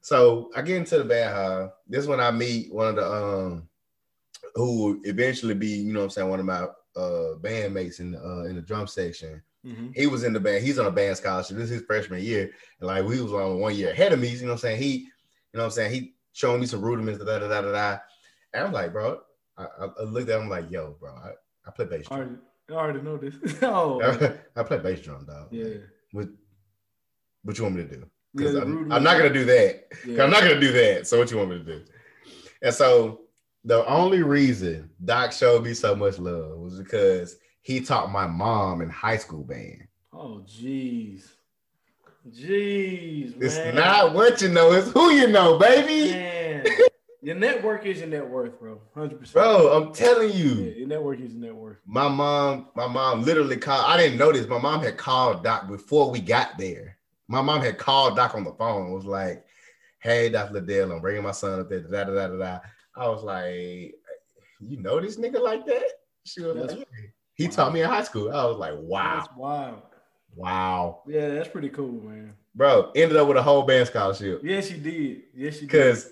so 0.00 0.48
I 0.54 0.62
get 0.62 0.76
into 0.76 0.96
the 0.98 1.04
band 1.04 1.34
hall. 1.34 1.74
This 1.88 2.02
is 2.02 2.06
when 2.06 2.20
I 2.20 2.30
meet 2.30 2.72
one 2.72 2.86
of 2.86 2.94
the 2.96 3.12
um 3.12 3.68
who 4.54 4.78
will 4.84 5.00
eventually 5.02 5.54
be, 5.54 5.66
you 5.70 5.92
know 5.92 5.98
what 6.00 6.04
I'm 6.04 6.10
saying, 6.10 6.28
one 6.30 6.38
of 6.38 6.46
my 6.46 6.62
uh 6.96 7.34
bandmates 7.40 7.98
in 7.98 8.12
the 8.12 8.20
uh 8.24 8.44
in 8.44 8.54
the 8.54 8.62
drum 8.62 8.86
section. 8.86 9.42
Mhm. 9.66 9.92
He 9.96 10.06
was 10.06 10.22
in 10.22 10.32
the 10.34 10.38
band, 10.38 10.62
he's 10.64 10.78
on 10.78 10.86
a 10.86 10.90
band 10.92 11.16
scholarship. 11.16 11.56
This 11.56 11.64
is 11.64 11.78
his 11.80 11.82
freshman 11.82 12.22
year. 12.22 12.52
And 12.78 12.86
like 12.86 13.04
we 13.04 13.20
was 13.20 13.32
on 13.32 13.58
one 13.58 13.74
year 13.74 13.90
ahead 13.90 14.12
of 14.12 14.20
me, 14.20 14.28
you 14.28 14.42
know 14.42 14.46
what 14.48 14.52
I'm 14.52 14.58
saying? 14.58 14.82
He, 14.82 14.90
you 14.98 15.08
know 15.54 15.60
what 15.60 15.64
I'm 15.64 15.70
saying? 15.72 15.90
He 15.92 16.14
showing 16.32 16.60
me 16.60 16.66
some 16.66 16.80
rudiments, 16.80 17.18
da 17.18 17.38
da 17.40 17.48
da 17.48 17.60
da 17.60 17.72
da. 17.72 17.98
And 18.52 18.66
I'm 18.66 18.72
like, 18.72 18.92
bro, 18.92 19.20
I, 19.58 19.64
I- 19.64 19.90
I 19.98 20.02
looked 20.04 20.28
at 20.30 20.40
him 20.40 20.48
like, 20.48 20.70
yo, 20.70 20.94
bro, 21.00 21.10
I, 21.12 21.30
I 21.66 21.70
play 21.72 21.86
bass 21.86 22.06
drum. 22.06 22.40
I 22.70 22.72
already 22.74 23.02
know 23.02 23.16
this. 23.16 23.34
oh, 23.62 24.00
I 24.56 24.62
play 24.62 24.78
bass 24.78 25.00
drum, 25.00 25.26
dog. 25.26 25.48
yeah. 25.50 25.74
What, 26.12 26.28
what 27.42 27.58
you 27.58 27.64
want 27.64 27.76
me 27.76 27.82
to 27.82 27.88
do? 27.88 28.06
Because 28.34 28.54
the 28.54 28.62
I'm, 28.62 28.90
I'm 28.92 29.02
not 29.02 29.16
gonna 29.18 29.32
do 29.32 29.44
that. 29.44 29.88
Yeah. 30.06 30.24
I'm 30.24 30.30
not 30.30 30.42
gonna 30.42 30.60
do 30.60 30.72
that. 30.72 31.06
So 31.06 31.18
what 31.18 31.30
you 31.30 31.36
want 31.36 31.50
me 31.50 31.58
to 31.58 31.64
do? 31.64 31.82
And 32.62 32.74
so 32.74 33.20
the 33.64 33.86
only 33.86 34.22
reason 34.22 34.90
Doc 35.04 35.32
showed 35.32 35.64
me 35.64 35.74
so 35.74 35.94
much 35.94 36.18
love 36.18 36.58
was 36.58 36.78
because 36.78 37.36
he 37.62 37.80
taught 37.80 38.10
my 38.10 38.26
mom 38.26 38.80
in 38.80 38.88
high 38.90 39.16
school 39.18 39.44
band. 39.44 39.86
Oh, 40.12 40.42
jeez. 40.46 41.28
Jeez, 42.30 43.34
It's 43.42 43.56
man. 43.56 43.74
not 43.74 44.14
what 44.14 44.40
you 44.40 44.48
know, 44.48 44.72
it's 44.72 44.90
who 44.90 45.10
you 45.10 45.28
know, 45.28 45.58
baby. 45.58 46.64
Your 47.24 47.36
network 47.36 47.86
is 47.86 48.00
your 48.00 48.08
net 48.08 48.28
worth, 48.28 48.60
bro. 48.60 48.78
100%. 48.94 49.32
Bro, 49.32 49.72
I'm 49.72 49.94
telling 49.94 50.28
Yeah, 50.28 50.34
you. 50.36 50.54
your 50.76 50.88
network 50.88 51.20
is 51.20 51.32
your 51.32 51.40
net 51.40 51.54
worth. 51.54 51.78
My 51.86 52.06
mom, 52.06 52.68
my 52.76 52.86
mom 52.86 53.22
literally 53.22 53.56
called. 53.56 53.86
I 53.88 53.96
didn't 53.96 54.18
know 54.18 54.30
this. 54.30 54.46
My 54.46 54.58
mom 54.58 54.82
had 54.82 54.98
called 54.98 55.42
Doc 55.42 55.66
before 55.66 56.10
we 56.10 56.20
got 56.20 56.58
there. 56.58 56.98
My 57.28 57.40
mom 57.40 57.62
had 57.62 57.78
called 57.78 58.16
Doc 58.16 58.34
on 58.34 58.44
the 58.44 58.52
phone. 58.52 58.92
Was 58.92 59.06
like, 59.06 59.42
"Hey, 60.00 60.28
Dr. 60.28 60.52
Liddell, 60.60 60.92
I'm 60.92 61.00
bringing 61.00 61.22
my 61.22 61.30
son 61.32 61.60
up 61.60 61.70
there." 61.70 61.80
Da, 61.80 62.04
da, 62.04 62.12
da, 62.14 62.28
da, 62.28 62.36
da. 62.36 62.58
I 62.94 63.08
was 63.08 63.22
like, 63.24 63.94
"You 64.60 64.76
know 64.82 65.00
this 65.00 65.16
nigga 65.16 65.40
like 65.40 65.64
that?" 65.64 65.84
She 66.26 66.42
was 66.42 66.54
That's- 66.56 66.76
like, 66.78 66.88
"Yeah." 66.92 67.06
"He 67.32 67.48
taught 67.48 67.72
me 67.72 67.80
in 67.80 67.88
high 67.88 68.02
school." 68.04 68.30
I 68.30 68.44
was 68.44 68.58
like, 68.58 68.74
"Wow, 68.76 69.14
That's 69.20 69.34
wild. 69.34 69.82
wow, 70.36 71.02
Yeah, 71.08 71.28
that's 71.28 71.48
pretty 71.48 71.70
cool, 71.70 72.02
man. 72.02 72.34
bro." 72.54 72.92
Ended 72.94 73.16
up 73.16 73.28
with 73.28 73.38
a 73.38 73.42
whole 73.42 73.62
band 73.62 73.86
scholarship 73.86 74.42
Yes, 74.44 74.70
you 74.70 74.76
did. 74.76 75.22
Yes, 75.34 75.54
you 75.54 75.60
did. 75.62 75.68
because, 75.68 76.10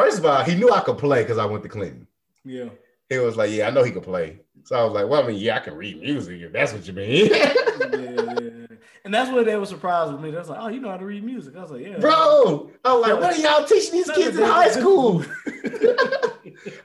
first 0.00 0.18
of 0.18 0.26
all, 0.26 0.42
he 0.42 0.54
knew 0.54 0.70
I 0.70 0.80
could 0.80 0.98
play 0.98 1.22
because 1.22 1.38
I 1.38 1.46
went 1.46 1.62
to 1.62 1.68
Clinton. 1.68 2.06
Yeah. 2.44 2.70
He 3.08 3.18
was 3.18 3.36
like, 3.36 3.50
"Yeah, 3.50 3.68
I 3.68 3.70
know 3.70 3.82
he 3.82 3.90
could 3.90 4.02
play." 4.02 4.40
So 4.64 4.76
I 4.76 4.84
was 4.84 4.92
like, 4.92 5.08
"Well, 5.08 5.24
I 5.24 5.26
mean, 5.26 5.38
yeah, 5.38 5.56
I 5.56 5.60
can 5.60 5.74
read 5.74 6.00
music 6.00 6.40
if 6.40 6.52
that's 6.52 6.72
what 6.72 6.86
you 6.86 6.92
mean." 6.92 7.26
yeah, 7.26 7.52
yeah. 7.92 8.66
And 9.04 9.14
that's 9.14 9.30
what 9.30 9.46
they 9.46 9.56
were 9.56 9.66
surprised 9.66 10.12
with 10.12 10.20
me. 10.20 10.30
They 10.30 10.38
was 10.38 10.48
like, 10.48 10.60
"Oh, 10.60 10.68
you 10.68 10.80
know 10.80 10.90
how 10.90 10.96
to 10.96 11.04
read 11.04 11.24
music?" 11.24 11.56
I 11.56 11.62
was 11.62 11.70
like, 11.72 11.82
"Yeah, 11.82 11.98
Bro, 11.98 12.70
I 12.84 12.92
was 12.92 13.08
like, 13.08 13.20
what 13.20 13.34
are 13.34 13.40
y'all 13.40 13.64
teaching 13.66 13.92
these 13.92 14.10
kids 14.10 14.36
in 14.36 14.44
high 14.44 14.70
school? 14.70 15.24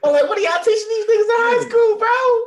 I'm 0.02 0.12
like, 0.12 0.28
what 0.28 0.38
are 0.38 0.40
y'all 0.40 0.64
teaching 0.64 0.88
these 0.88 1.06
niggas 1.06 1.20
in 1.20 1.38
high 1.38 1.66
school, 1.68 1.98
bro? 1.98 2.44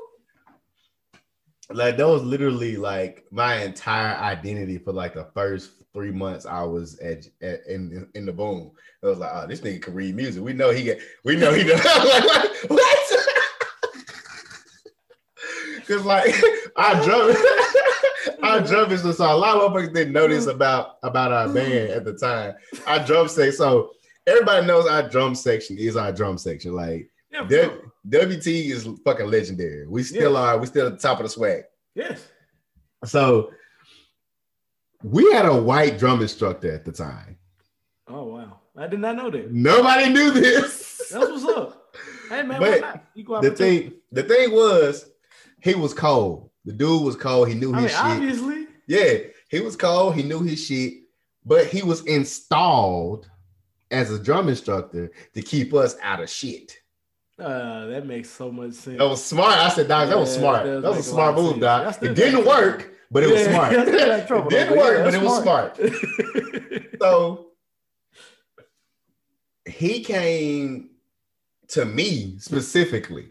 Like, 1.71 1.97
that 1.97 2.07
was 2.07 2.23
literally 2.23 2.77
like 2.77 3.25
my 3.31 3.63
entire 3.63 4.15
identity 4.17 4.79
for 4.79 4.91
like 4.91 5.13
the 5.13 5.25
first 5.35 5.78
three 5.93 6.11
months 6.11 6.45
I 6.45 6.63
was 6.63 6.99
at, 6.99 7.25
at 7.41 7.65
in 7.67 8.07
in 8.15 8.25
the 8.25 8.33
boom. 8.33 8.71
I 9.03 9.07
was 9.07 9.19
like, 9.19 9.31
oh, 9.33 9.47
this 9.47 9.61
nigga 9.61 9.81
can 9.81 9.93
read 9.93 10.15
music. 10.15 10.43
We 10.43 10.53
know 10.53 10.71
he 10.71 10.83
get, 10.83 10.99
we 11.23 11.35
know 11.35 11.53
he 11.53 11.63
does. 11.63 11.79
Like, 11.85 12.69
what? 12.69 12.69
what? 12.69 13.25
Cause 15.87 16.05
like 16.05 16.35
our 16.75 17.03
drum, 17.03 17.35
our 18.43 18.61
drum 18.61 18.91
is 18.91 19.01
so 19.01 19.11
a 19.11 19.35
lot 19.35 19.57
of 19.57 19.71
motherfuckers 19.71 19.93
didn't 19.93 20.13
know 20.13 20.27
this 20.27 20.45
mm-hmm. 20.45 20.55
about 20.55 20.97
about 21.01 21.31
our 21.31 21.45
mm-hmm. 21.45 21.55
band 21.55 21.89
at 21.89 22.05
the 22.05 22.13
time. 22.13 22.53
Our 22.85 23.03
drum 23.03 23.27
section, 23.27 23.53
so 23.53 23.91
everybody 24.27 24.67
knows 24.67 24.87
our 24.87 25.09
drum 25.09 25.33
section 25.33 25.79
is 25.79 25.95
our 25.95 26.11
drum 26.11 26.37
section. 26.37 26.73
Like 26.73 27.09
yeah, 27.31 27.41
W- 27.41 27.91
WT 28.07 28.47
is 28.47 28.87
fucking 29.03 29.27
legendary. 29.27 29.87
We 29.87 30.03
still 30.03 30.37
are. 30.37 30.59
We 30.59 30.67
still 30.67 30.87
at 30.87 30.93
the 30.93 30.99
top 30.99 31.19
of 31.19 31.23
the 31.23 31.29
swag. 31.29 31.63
yes, 31.95 32.27
So 33.05 33.51
we 35.03 35.31
had 35.31 35.45
a 35.45 35.55
white 35.55 35.97
drum 35.97 36.21
instructor 36.21 36.71
at 36.73 36.85
the 36.85 36.91
time. 36.91 37.37
oh 38.07 38.25
wow, 38.25 38.59
I 38.77 38.87
did 38.87 38.99
not 38.99 39.15
know 39.15 39.29
that. 39.29 39.51
Nobody 39.51 40.09
knew 40.09 40.31
this. 40.31 41.09
That's 41.11 41.29
what's 41.29 41.45
up. 41.45 41.75
Hey 42.29 42.43
man, 42.43 42.59
But 42.59 42.69
why 42.69 42.79
not? 42.79 43.03
Equal 43.15 43.41
the 43.41 43.49
thing, 43.49 43.93
the 44.11 44.21
thing 44.21 44.51
was, 44.51 45.09
he 45.63 45.73
was 45.73 45.95
cold. 45.95 46.51
The 46.63 46.73
dude 46.73 47.01
was 47.03 47.15
cold. 47.15 47.47
He 47.49 47.55
knew 47.55 47.73
I 47.73 47.81
his 47.81 47.81
mean, 47.81 47.89
shit. 47.89 47.99
obviously, 48.05 48.67
Yeah, 48.85 49.13
he 49.49 49.61
was 49.61 49.75
cold. 49.75 50.13
He 50.13 50.21
knew 50.21 50.41
his 50.43 50.63
shit, 50.63 50.93
but 51.43 51.65
he 51.65 51.81
was 51.81 52.05
installed 52.05 53.27
as 53.89 54.11
a 54.11 54.19
drum 54.19 54.47
instructor 54.47 55.11
to 55.33 55.41
keep 55.41 55.73
us 55.73 55.97
out 56.03 56.21
of 56.21 56.29
shit. 56.29 56.77
uh, 57.39 57.87
that 57.87 58.05
makes 58.05 58.29
so 58.29 58.51
much 58.51 58.73
sense. 58.73 58.99
That 58.99 59.07
was 59.09 59.23
smart. 59.23 59.57
I 59.57 59.69
said, 59.69 59.87
Doc, 59.87 60.07
that 60.09 60.19
was 60.19 60.31
smart. 60.35 60.65
that 60.65 60.81
That 60.83 60.89
was 60.91 60.99
a 60.99 61.03
smart 61.03 61.35
move. 61.35 61.59
Doc. 61.59 61.97
It 62.03 62.13
didn't 62.13 62.45
work, 62.45 62.93
but 63.11 63.23
it 63.23 63.31
was 63.31 63.41
Yeah, 63.41 63.51
smart. 63.53 63.73
I 63.75 63.85
still 63.85 63.99
got 63.99 64.19
in 64.19 64.27
trouble, 64.27 64.47
it 64.47 64.49
didn't 64.51 64.77
work, 64.77 64.97
yeah, 64.97 65.03
but 65.03 65.13
it 65.13 65.21
was 65.21 65.43
that's 65.43 65.77
smart. 65.77 66.95
So 67.01 67.47
he 69.65 70.03
came 70.03 70.89
to 71.69 71.85
me 71.85 72.35
specifically. 72.39 73.29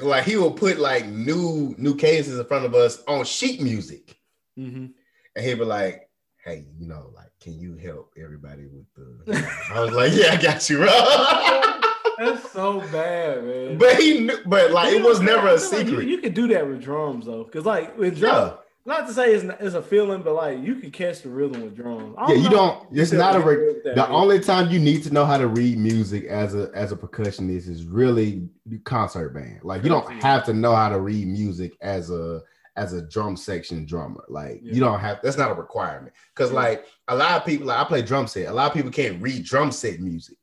Like 0.00 0.24
he 0.24 0.36
will 0.36 0.52
put 0.52 0.78
like 0.78 1.06
new 1.06 1.74
new 1.78 1.94
cases 1.96 2.38
in 2.38 2.44
front 2.46 2.64
of 2.64 2.74
us 2.74 3.02
on 3.08 3.24
sheet 3.24 3.60
music. 3.60 4.16
Mhm. 4.58 4.92
And 5.36 5.44
he'd 5.44 5.58
be 5.58 5.64
like, 5.64 6.08
hey, 6.44 6.64
you 6.78 6.86
know, 6.86 7.10
like, 7.14 7.30
can 7.40 7.58
you 7.58 7.74
help 7.76 8.12
everybody 8.16 8.66
with 8.66 8.86
the 8.94 9.50
I 9.72 9.80
was 9.80 9.92
like, 9.92 10.12
yeah, 10.14 10.32
I 10.32 10.36
got 10.40 10.68
you, 10.70 10.76
bro. 10.78 10.88
That's 12.18 12.50
so 12.52 12.80
bad, 12.92 13.44
man. 13.44 13.78
but 13.78 13.96
he 14.00 14.20
knew, 14.20 14.38
but 14.46 14.70
like 14.70 14.92
You 14.92 14.98
it 14.98 15.04
was 15.04 15.20
never 15.20 15.48
a 15.48 15.58
feel 15.58 15.78
like 15.78 15.86
secret. 15.88 16.04
you, 16.06 16.10
you 16.16 16.18
could 16.18 16.34
do 16.34 16.48
that 16.48 16.66
with 16.68 16.82
drums 16.82 17.26
though, 17.26 17.44
because 17.44 17.64
like 17.64 17.96
with 17.98 18.18
drums, 18.18 18.52
yeah. 18.52 18.56
not 18.86 19.06
to 19.08 19.12
say 19.14 19.32
it's, 19.34 19.44
not, 19.44 19.60
it's 19.60 19.74
a 19.74 19.82
feeling, 19.82 20.22
but 20.22 20.34
like 20.34 20.60
you 20.62 20.76
can 20.76 20.90
catch 20.90 21.22
the 21.22 21.28
rhythm 21.28 21.62
with 21.62 21.76
drums. 21.76 22.14
Yeah, 22.28 22.34
you 22.34 22.48
don't 22.50 22.86
it's 22.92 23.12
not 23.12 23.36
a 23.36 23.40
re- 23.40 23.54
do 23.56 23.60
it 23.62 23.66
with 23.74 23.84
that, 23.84 23.94
the 23.96 24.02
man. 24.02 24.12
only 24.12 24.40
time 24.40 24.70
you 24.70 24.78
need 24.78 25.02
to 25.04 25.12
know 25.12 25.24
how 25.24 25.38
to 25.38 25.48
read 25.48 25.78
music 25.78 26.24
as 26.26 26.54
a 26.54 26.70
as 26.74 26.92
a 26.92 26.96
percussionist 26.96 27.68
is 27.68 27.84
really 27.84 28.48
concert 28.84 29.30
band. 29.34 29.60
Like 29.62 29.82
you 29.82 29.88
don't 29.90 30.10
have 30.22 30.44
to 30.44 30.52
know 30.52 30.74
how 30.74 30.88
to 30.88 31.00
read 31.00 31.26
music 31.26 31.76
as 31.80 32.10
a 32.10 32.42
as 32.76 32.92
a 32.92 33.00
drum 33.02 33.36
section 33.36 33.86
drummer. 33.86 34.24
Like 34.28 34.60
Yeah. 34.62 34.74
you 34.74 34.80
don't 34.80 34.98
have 34.98 35.20
that's 35.22 35.38
not 35.38 35.50
a 35.50 35.54
requirement. 35.54 36.12
Because 36.34 36.50
Yeah. 36.50 36.56
like 36.60 36.86
a 37.08 37.14
lot 37.14 37.32
of 37.40 37.46
people, 37.46 37.66
like 37.68 37.78
I 37.78 37.84
play 37.84 38.02
drum 38.02 38.26
set. 38.26 38.48
A 38.48 38.52
lot 38.52 38.66
of 38.68 38.74
people 38.74 38.90
can't 38.90 39.22
read 39.22 39.44
drum 39.44 39.70
set 39.70 40.00
music. 40.00 40.36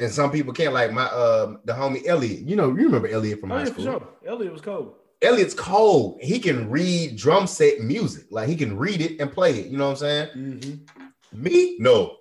And 0.00 0.10
some 0.10 0.32
people 0.32 0.52
can't, 0.52 0.74
like 0.74 0.92
my 0.92 1.04
um 1.06 1.60
the 1.64 1.72
homie 1.72 2.04
Elliot. 2.06 2.40
You 2.40 2.56
know, 2.56 2.68
you 2.68 2.84
remember 2.86 3.08
Elliot 3.08 3.40
from 3.40 3.52
Oh, 3.52 3.58
high 3.58 3.64
school. 3.66 3.84
sure. 3.84 4.08
Elliot 4.26 4.52
was 4.52 4.60
cold. 4.62 4.94
Elliot's 5.22 5.54
cold. 5.54 6.18
He 6.20 6.38
can 6.38 6.68
read 6.68 7.16
drum 7.16 7.46
set 7.46 7.80
music. 7.80 8.24
Like 8.30 8.48
he 8.48 8.56
can 8.56 8.76
read 8.76 9.00
it 9.00 9.20
and 9.20 9.30
play 9.30 9.58
it. 9.60 9.66
You 9.66 9.78
know 9.78 9.84
what 9.86 9.90
I'm 9.92 9.96
saying? 9.96 10.28
Mm-hmm. 10.36 11.42
Me? 11.42 11.76
No. 11.78 12.16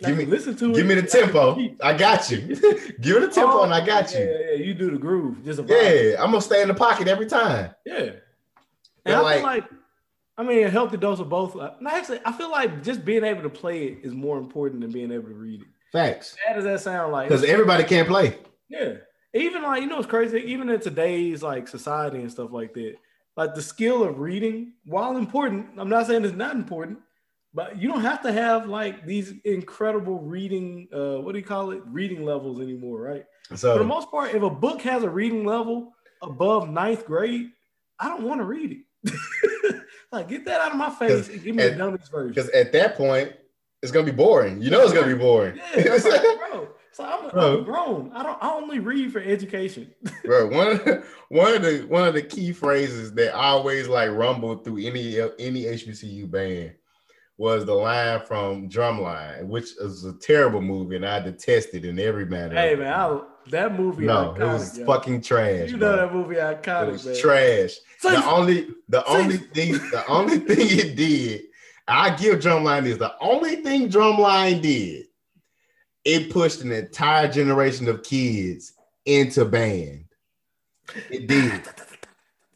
Give 0.00 0.16
me 0.16 0.26
listen 0.26 0.54
to 0.56 0.70
it. 0.72 0.74
Give 0.76 0.86
me 0.86 0.94
the 0.96 1.02
tempo. 1.02 1.56
I 1.82 1.96
got 1.96 2.30
you. 2.30 2.38
Give 2.38 3.20
me 3.20 3.26
the 3.26 3.30
tempo, 3.32 3.60
Oh, 3.60 3.62
and 3.62 3.72
I 3.72 3.84
got 3.84 4.12
yeah, 4.12 4.18
you. 4.18 4.24
Yeah, 4.26 4.38
yeah, 4.50 4.56
you 4.64 4.74
do 4.74 4.90
the 4.90 4.98
groove. 4.98 5.42
Just. 5.44 5.60
Yeah, 5.66 6.16
I'm 6.22 6.30
gonna 6.32 6.40
stay 6.42 6.60
in 6.60 6.68
the 6.68 6.74
pocket 6.74 7.08
every 7.08 7.26
time. 7.26 7.70
Yeah. 7.86 8.10
And 9.06 9.14
I 9.14 9.20
like- 9.20 9.36
feel 9.36 9.42
like, 9.46 9.64
I 10.36 10.42
mean, 10.42 10.66
a 10.66 10.70
healthy 10.70 10.98
dose 10.98 11.18
of 11.20 11.30
both. 11.30 11.54
No, 11.54 11.70
actually, 11.88 12.20
I 12.26 12.32
feel 12.32 12.50
like 12.50 12.82
just 12.82 13.06
being 13.06 13.24
able 13.24 13.42
to 13.42 13.48
play 13.48 13.84
it 13.86 13.98
is 14.02 14.12
more 14.12 14.36
important 14.36 14.82
than 14.82 14.90
being 14.90 15.10
able 15.12 15.28
to 15.28 15.34
read 15.34 15.62
it. 15.62 15.68
Facts. 15.92 16.36
How 16.46 16.54
does 16.54 16.64
that 16.64 16.80
sound 16.80 17.12
like? 17.12 17.28
Because 17.28 17.44
everybody 17.44 17.84
can't 17.84 18.08
play. 18.08 18.38
Yeah. 18.68 18.94
Even 19.34 19.62
like, 19.62 19.82
you 19.82 19.88
know, 19.88 19.98
it's 19.98 20.06
crazy. 20.06 20.38
Even 20.38 20.68
in 20.68 20.80
today's 20.80 21.42
like 21.42 21.68
society 21.68 22.18
and 22.20 22.30
stuff 22.30 22.52
like 22.52 22.72
that, 22.74 22.96
like 23.36 23.54
the 23.54 23.62
skill 23.62 24.02
of 24.02 24.18
reading, 24.18 24.72
while 24.84 25.16
important, 25.16 25.66
I'm 25.78 25.88
not 25.88 26.06
saying 26.06 26.24
it's 26.24 26.34
not 26.34 26.54
important, 26.54 26.98
but 27.52 27.80
you 27.80 27.88
don't 27.88 28.00
have 28.00 28.22
to 28.22 28.32
have 28.32 28.66
like 28.68 29.06
these 29.06 29.34
incredible 29.44 30.20
reading, 30.20 30.88
uh, 30.92 31.20
what 31.20 31.32
do 31.32 31.38
you 31.38 31.44
call 31.44 31.70
it? 31.70 31.82
Reading 31.86 32.24
levels 32.24 32.60
anymore, 32.60 33.00
right? 33.00 33.24
So 33.54 33.74
for 33.74 33.78
the 33.78 33.84
most 33.84 34.10
part, 34.10 34.34
if 34.34 34.42
a 34.42 34.50
book 34.50 34.80
has 34.82 35.02
a 35.02 35.10
reading 35.10 35.44
level 35.44 35.92
above 36.22 36.68
ninth 36.68 37.06
grade, 37.06 37.50
I 37.98 38.08
don't 38.08 38.22
want 38.22 38.40
to 38.40 38.44
read 38.44 38.82
it. 39.04 39.82
like, 40.12 40.28
get 40.28 40.44
that 40.46 40.60
out 40.60 40.72
of 40.72 40.78
my 40.78 40.90
face 40.90 41.28
and 41.28 41.42
give 41.42 41.54
me 41.54 41.62
the 41.62 41.68
and- 41.70 41.78
dummies 41.78 42.08
version. 42.08 42.32
because 42.32 42.50
at 42.50 42.72
that 42.72 42.96
point, 42.96 43.32
it's 43.82 43.92
gonna 43.92 44.06
be 44.06 44.12
boring. 44.12 44.60
You 44.62 44.70
know 44.70 44.82
it's 44.82 44.92
gonna 44.92 45.06
be 45.06 45.14
boring. 45.14 45.56
Yeah, 45.56 45.94
it's 45.94 46.04
like, 46.04 46.20
bro. 46.50 46.68
So 46.92 47.04
I'm, 47.04 47.28
Bro. 47.30 47.58
I'm 47.58 47.64
grown. 47.64 48.12
I 48.14 48.22
don't. 48.22 48.42
I 48.42 48.50
only 48.54 48.78
read 48.78 49.12
for 49.12 49.20
education. 49.20 49.92
Bro, 50.24 50.46
one 50.48 50.68
of 50.68 50.84
the, 50.84 51.04
one 51.28 51.54
of 51.54 51.62
the 51.62 51.80
one 51.88 52.08
of 52.08 52.14
the 52.14 52.22
key 52.22 52.52
phrases 52.52 53.12
that 53.14 53.34
always 53.34 53.86
like 53.86 54.10
rumbled 54.10 54.64
through 54.64 54.78
any 54.78 55.18
any 55.38 55.64
HBCU 55.64 56.30
band 56.30 56.72
was 57.36 57.66
the 57.66 57.74
line 57.74 58.20
from 58.20 58.66
Drumline, 58.70 59.44
which 59.46 59.76
is 59.78 60.04
a 60.06 60.14
terrible 60.14 60.62
movie, 60.62 60.96
and 60.96 61.04
I 61.04 61.20
detested 61.20 61.84
in 61.84 61.98
every 61.98 62.24
manner. 62.24 62.54
hey 62.54 62.74
man, 62.76 62.90
I, 62.94 63.20
that 63.50 63.78
movie. 63.78 64.06
no, 64.06 64.32
iconic, 64.34 64.40
it 64.40 64.44
was 64.54 64.78
yo. 64.78 64.86
fucking 64.86 65.20
trash. 65.20 65.70
You 65.70 65.76
bro. 65.76 65.90
know 65.90 65.96
that 65.98 66.14
movie 66.14 66.36
iconic, 66.36 66.88
It 66.88 66.92
was 66.92 67.04
man. 67.06 67.16
trash. 67.18 67.72
So 67.98 68.10
the 68.10 68.24
only 68.26 68.68
the 68.88 69.04
so- 69.06 69.18
only 69.18 69.36
thing 69.36 69.72
the 69.72 70.02
only 70.08 70.38
thing 70.38 70.66
it 70.78 70.96
did, 70.96 71.42
I 71.88 72.14
give 72.16 72.40
Drumline 72.40 72.84
this. 72.84 72.98
The 72.98 73.14
only 73.20 73.56
thing 73.56 73.88
Drumline 73.88 74.60
did, 74.60 75.06
it 76.04 76.30
pushed 76.30 76.62
an 76.62 76.72
entire 76.72 77.28
generation 77.28 77.88
of 77.88 78.02
kids 78.02 78.72
into 79.04 79.44
band. 79.44 80.04
It 81.10 81.26
did. 81.26 81.62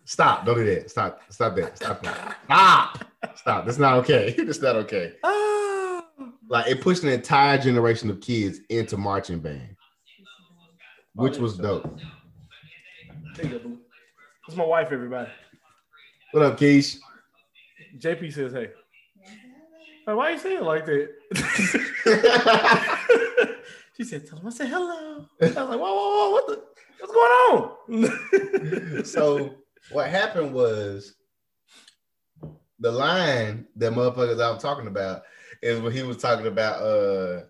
Stop! 0.04 0.44
Don't 0.44 0.56
do 0.56 0.64
that. 0.64 0.90
Stop! 0.90 1.20
Stop 1.30 1.56
that! 1.56 1.76
Stop 1.76 2.02
that! 2.02 2.36
Stop! 2.44 3.04
Stop! 3.36 3.64
That's 3.64 3.78
not 3.78 3.94
okay. 3.98 4.34
That's 4.38 4.60
not 4.60 4.76
okay. 4.76 5.12
Ah. 5.22 6.04
Like 6.48 6.66
it 6.66 6.80
pushed 6.80 7.04
an 7.04 7.10
entire 7.10 7.58
generation 7.58 8.10
of 8.10 8.20
kids 8.20 8.58
into 8.68 8.96
marching 8.96 9.38
band, 9.38 9.76
which 11.14 11.38
was 11.38 11.56
dope. 11.56 11.98
There 13.36 13.46
you 13.46 13.52
go, 13.52 13.58
boo. 13.60 13.78
It's 14.48 14.56
my 14.56 14.64
wife, 14.64 14.88
everybody. 14.90 15.30
What 16.32 16.44
up, 16.44 16.58
Keish? 16.58 16.98
JP 17.98 18.32
says, 18.32 18.52
hey. 18.52 18.70
Like, 20.10 20.16
why 20.16 20.30
you 20.30 20.38
saying 20.38 20.56
it 20.56 20.64
like 20.64 20.86
that? 20.86 21.08
she 23.96 24.02
said, 24.02 24.26
tell 24.26 24.40
him 24.40 24.48
I 24.48 24.50
said 24.50 24.66
hello. 24.66 25.24
I 25.40 25.44
was 25.44 25.54
like, 25.54 25.68
whoa, 25.68 25.76
whoa, 25.78 26.10
whoa, 26.10 26.30
what 26.30 26.46
the 26.48 26.64
what's 26.98 27.12
going 27.12 27.32
on? 28.98 29.04
so 29.04 29.54
what 29.92 30.08
happened 30.08 30.52
was 30.52 31.14
the 32.80 32.90
line 32.90 33.68
that 33.76 33.92
motherfuckers 33.92 34.44
I'm 34.44 34.58
talking 34.58 34.88
about 34.88 35.22
is 35.62 35.80
when 35.80 35.92
he 35.92 36.02
was 36.02 36.16
talking 36.16 36.48
about 36.48 36.82
uh 36.82 37.42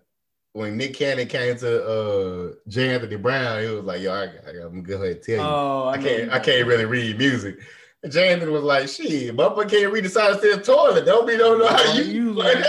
when 0.53 0.77
Nick 0.77 0.93
Cannon 0.93 1.27
came 1.27 1.57
to 1.57 1.83
uh 1.83 2.51
J. 2.67 2.93
Anthony 2.93 3.15
Brown, 3.15 3.63
he 3.63 3.69
was 3.69 3.85
like, 3.85 4.01
"Yo, 4.01 4.13
I, 4.13 4.25
I, 4.25 4.63
I'm 4.63 4.83
gonna 4.83 4.83
go 4.83 5.01
ahead 5.01 5.15
and 5.15 5.23
tell 5.23 5.35
you, 5.35 5.41
oh, 5.41 5.87
I, 5.87 5.97
know 5.97 6.03
can't, 6.03 6.23
you 6.25 6.31
I 6.31 6.37
can't 6.37 6.67
really 6.67 6.85
read 6.85 7.17
music." 7.17 7.57
And 8.03 8.51
was 8.51 8.63
like, 8.63 8.87
"Shit, 8.87 9.35
motherfucker 9.35 9.69
can't 9.69 9.93
read 9.93 10.05
the 10.05 10.09
side 10.09 10.31
of 10.31 10.41
the 10.41 10.59
toilet. 10.63 11.05
Don't 11.05 11.27
be 11.27 11.37
don't 11.37 11.59
know 11.59 11.67
how 11.67 11.93
you 11.93 12.03
use 12.03 12.35
like- 12.35 12.65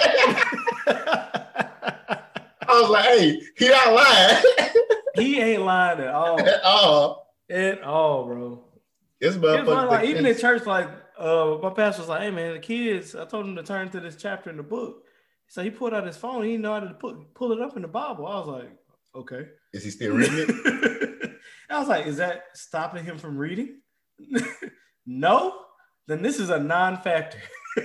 I 2.68 2.80
was 2.80 2.90
like, 2.90 3.04
"Hey, 3.04 3.40
he 3.56 3.68
not 3.68 3.92
lying 3.94 4.42
he 5.14 5.40
ain't 5.40 5.62
lying 5.62 6.00
at 6.00 6.08
all. 6.08 6.40
at 6.40 6.62
all." 6.62 7.34
At 7.48 7.82
all, 7.82 8.26
bro. 8.26 8.64
This 9.20 9.36
motherfucker, 9.36 9.88
like, 9.88 10.08
even 10.08 10.26
in 10.26 10.36
church, 10.36 10.66
like 10.66 10.88
uh, 11.18 11.58
my 11.62 11.70
pastor 11.70 12.02
was 12.02 12.08
like, 12.08 12.22
"Hey 12.22 12.30
man, 12.30 12.54
the 12.54 12.60
kids." 12.60 13.14
I 13.14 13.24
told 13.24 13.46
him 13.46 13.56
to 13.56 13.62
turn 13.62 13.88
to 13.90 14.00
this 14.00 14.16
chapter 14.16 14.50
in 14.50 14.56
the 14.58 14.62
book. 14.62 15.02
So 15.48 15.62
he 15.62 15.70
pulled 15.70 15.94
out 15.94 16.06
his 16.06 16.16
phone. 16.16 16.42
He 16.44 16.50
didn't 16.52 16.62
know 16.62 16.74
how 16.74 16.80
to 16.80 16.94
put 16.94 17.34
pull 17.34 17.52
it 17.52 17.60
up 17.60 17.76
in 17.76 17.82
the 17.82 17.88
Bible. 17.88 18.26
I 18.26 18.38
was 18.38 18.48
like, 18.48 18.70
"Okay." 19.14 19.46
is 19.72 19.84
he 19.84 19.90
still 19.90 20.14
reading 20.14 20.46
it? 20.48 21.32
I 21.70 21.78
was 21.78 21.88
like, 21.88 22.06
"Is 22.06 22.18
that 22.18 22.44
stopping 22.54 23.04
him 23.04 23.16
from 23.16 23.38
reading?" 23.38 23.80
No. 25.06 25.54
Then 26.08 26.22
this 26.22 26.38
is 26.40 26.50
a 26.50 26.58
non-factor. 26.58 27.38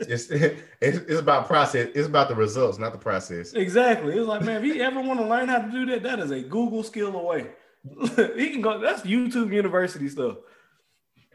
It's, 0.00 0.30
it's 0.30 0.62
it's 0.80 1.18
about 1.18 1.48
process. 1.48 1.88
It's 1.92 2.06
about 2.06 2.28
the 2.28 2.34
results, 2.36 2.78
not 2.78 2.92
the 2.92 2.98
process. 2.98 3.52
exactly. 3.54 4.16
It's 4.16 4.28
like, 4.28 4.42
man, 4.42 4.64
if 4.64 4.72
he 4.72 4.80
ever 4.80 5.00
want 5.00 5.18
to 5.18 5.26
learn 5.26 5.48
how 5.48 5.58
to 5.58 5.70
do 5.70 5.84
that, 5.86 6.04
that 6.04 6.20
is 6.20 6.30
a 6.30 6.40
Google 6.40 6.84
skill 6.84 7.16
away. 7.16 7.48
he 8.36 8.50
can 8.50 8.60
go. 8.60 8.78
That's 8.78 9.02
YouTube 9.02 9.52
University 9.52 10.08
stuff. 10.08 10.36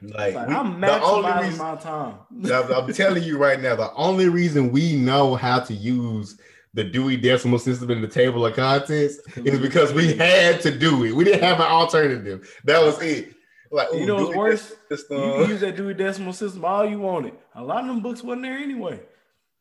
Like, 0.01 0.33
Like, 0.35 0.47
we- 0.47 0.55
I'm 0.55 0.77
maximizing 0.81 1.41
reason, 1.41 1.57
my 1.59 1.75
time. 1.75 2.15
I'm, 2.45 2.71
I'm 2.73 2.93
telling 2.93 3.23
you 3.23 3.37
right 3.37 3.59
now, 3.59 3.75
the 3.75 3.93
only 3.95 4.29
reason 4.29 4.71
we 4.71 4.95
know 4.95 5.35
how 5.35 5.59
to 5.59 5.73
use 5.73 6.39
the 6.73 6.85
Dewey 6.85 7.17
Decimal 7.17 7.59
System 7.59 7.91
in 7.91 8.01
the 8.01 8.07
table 8.07 8.45
of 8.45 8.55
contents 8.55 9.19
is 9.35 9.59
because 9.59 9.93
we 9.93 10.13
had 10.15 10.61
to 10.61 10.71
do 10.75 11.03
it. 11.03 11.13
We 11.13 11.25
didn't 11.25 11.43
have 11.43 11.59
an 11.59 11.67
alternative. 11.67 12.49
That 12.63 12.81
was 12.81 12.99
it. 13.01 13.32
Like, 13.73 13.91
You 13.91 14.05
know 14.05 14.15
what's 14.17 14.35
worse? 14.37 14.75
Decimal 14.87 15.25
You 15.25 15.41
can 15.41 15.49
use 15.49 15.61
that 15.61 15.75
Dewey 15.75 15.95
Decimal 15.95 16.31
System 16.33 16.63
all 16.63 16.85
you 16.85 16.99
wanted. 16.99 17.33
A 17.55 17.63
lot 17.63 17.81
of 17.81 17.87
them 17.87 18.01
books 18.01 18.23
wasn't 18.23 18.43
there 18.43 18.59
anyway. 18.59 19.01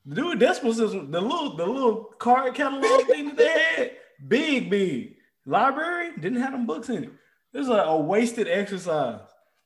The 0.04 0.16
Dewey 0.16 0.36
Decimal 0.36 0.74
System, 0.74 1.10
the 1.10 1.20
little 1.20 1.56
the 1.56 1.64
little 1.64 2.04
card 2.18 2.54
catalog 2.54 3.06
thing 3.06 3.28
that 3.28 3.36
they 3.38 3.48
had, 3.48 3.90
big, 4.28 4.68
big. 4.68 5.16
Library 5.46 6.10
didn't 6.20 6.42
have 6.42 6.52
them 6.52 6.66
books 6.66 6.90
in 6.90 7.04
it. 7.04 7.10
It 7.54 7.58
was 7.58 7.68
like 7.68 7.86
a 7.86 7.96
wasted 7.96 8.48
exercise. 8.48 9.20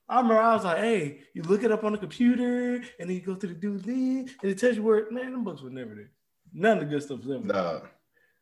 I 0.09 0.19
remember 0.19 0.41
I 0.41 0.55
was 0.55 0.65
like, 0.65 0.79
hey, 0.79 1.19
you 1.35 1.43
look 1.43 1.65
it 1.65 1.73
up 1.73 1.83
on 1.83 1.91
the 1.91 1.99
computer 1.99 2.77
and 3.01 3.11
then 3.11 3.11
you 3.11 3.21
go 3.21 3.35
to 3.35 3.47
the 3.49 3.55
Dewey 3.55 3.81
thing 3.81 4.31
and 4.43 4.51
it 4.53 4.59
tells 4.59 4.77
you 4.77 4.85
where, 4.85 5.11
man, 5.11 5.33
them 5.33 5.43
books 5.43 5.61
were 5.61 5.71
never 5.71 5.93
there. 5.93 6.11
None 6.53 6.79
of 6.79 6.85
the 6.85 6.91
good 6.91 7.03
stuff 7.03 7.19
was 7.25 7.31
ever 7.31 7.47
there. 7.47 7.63
Nah. 7.63 7.81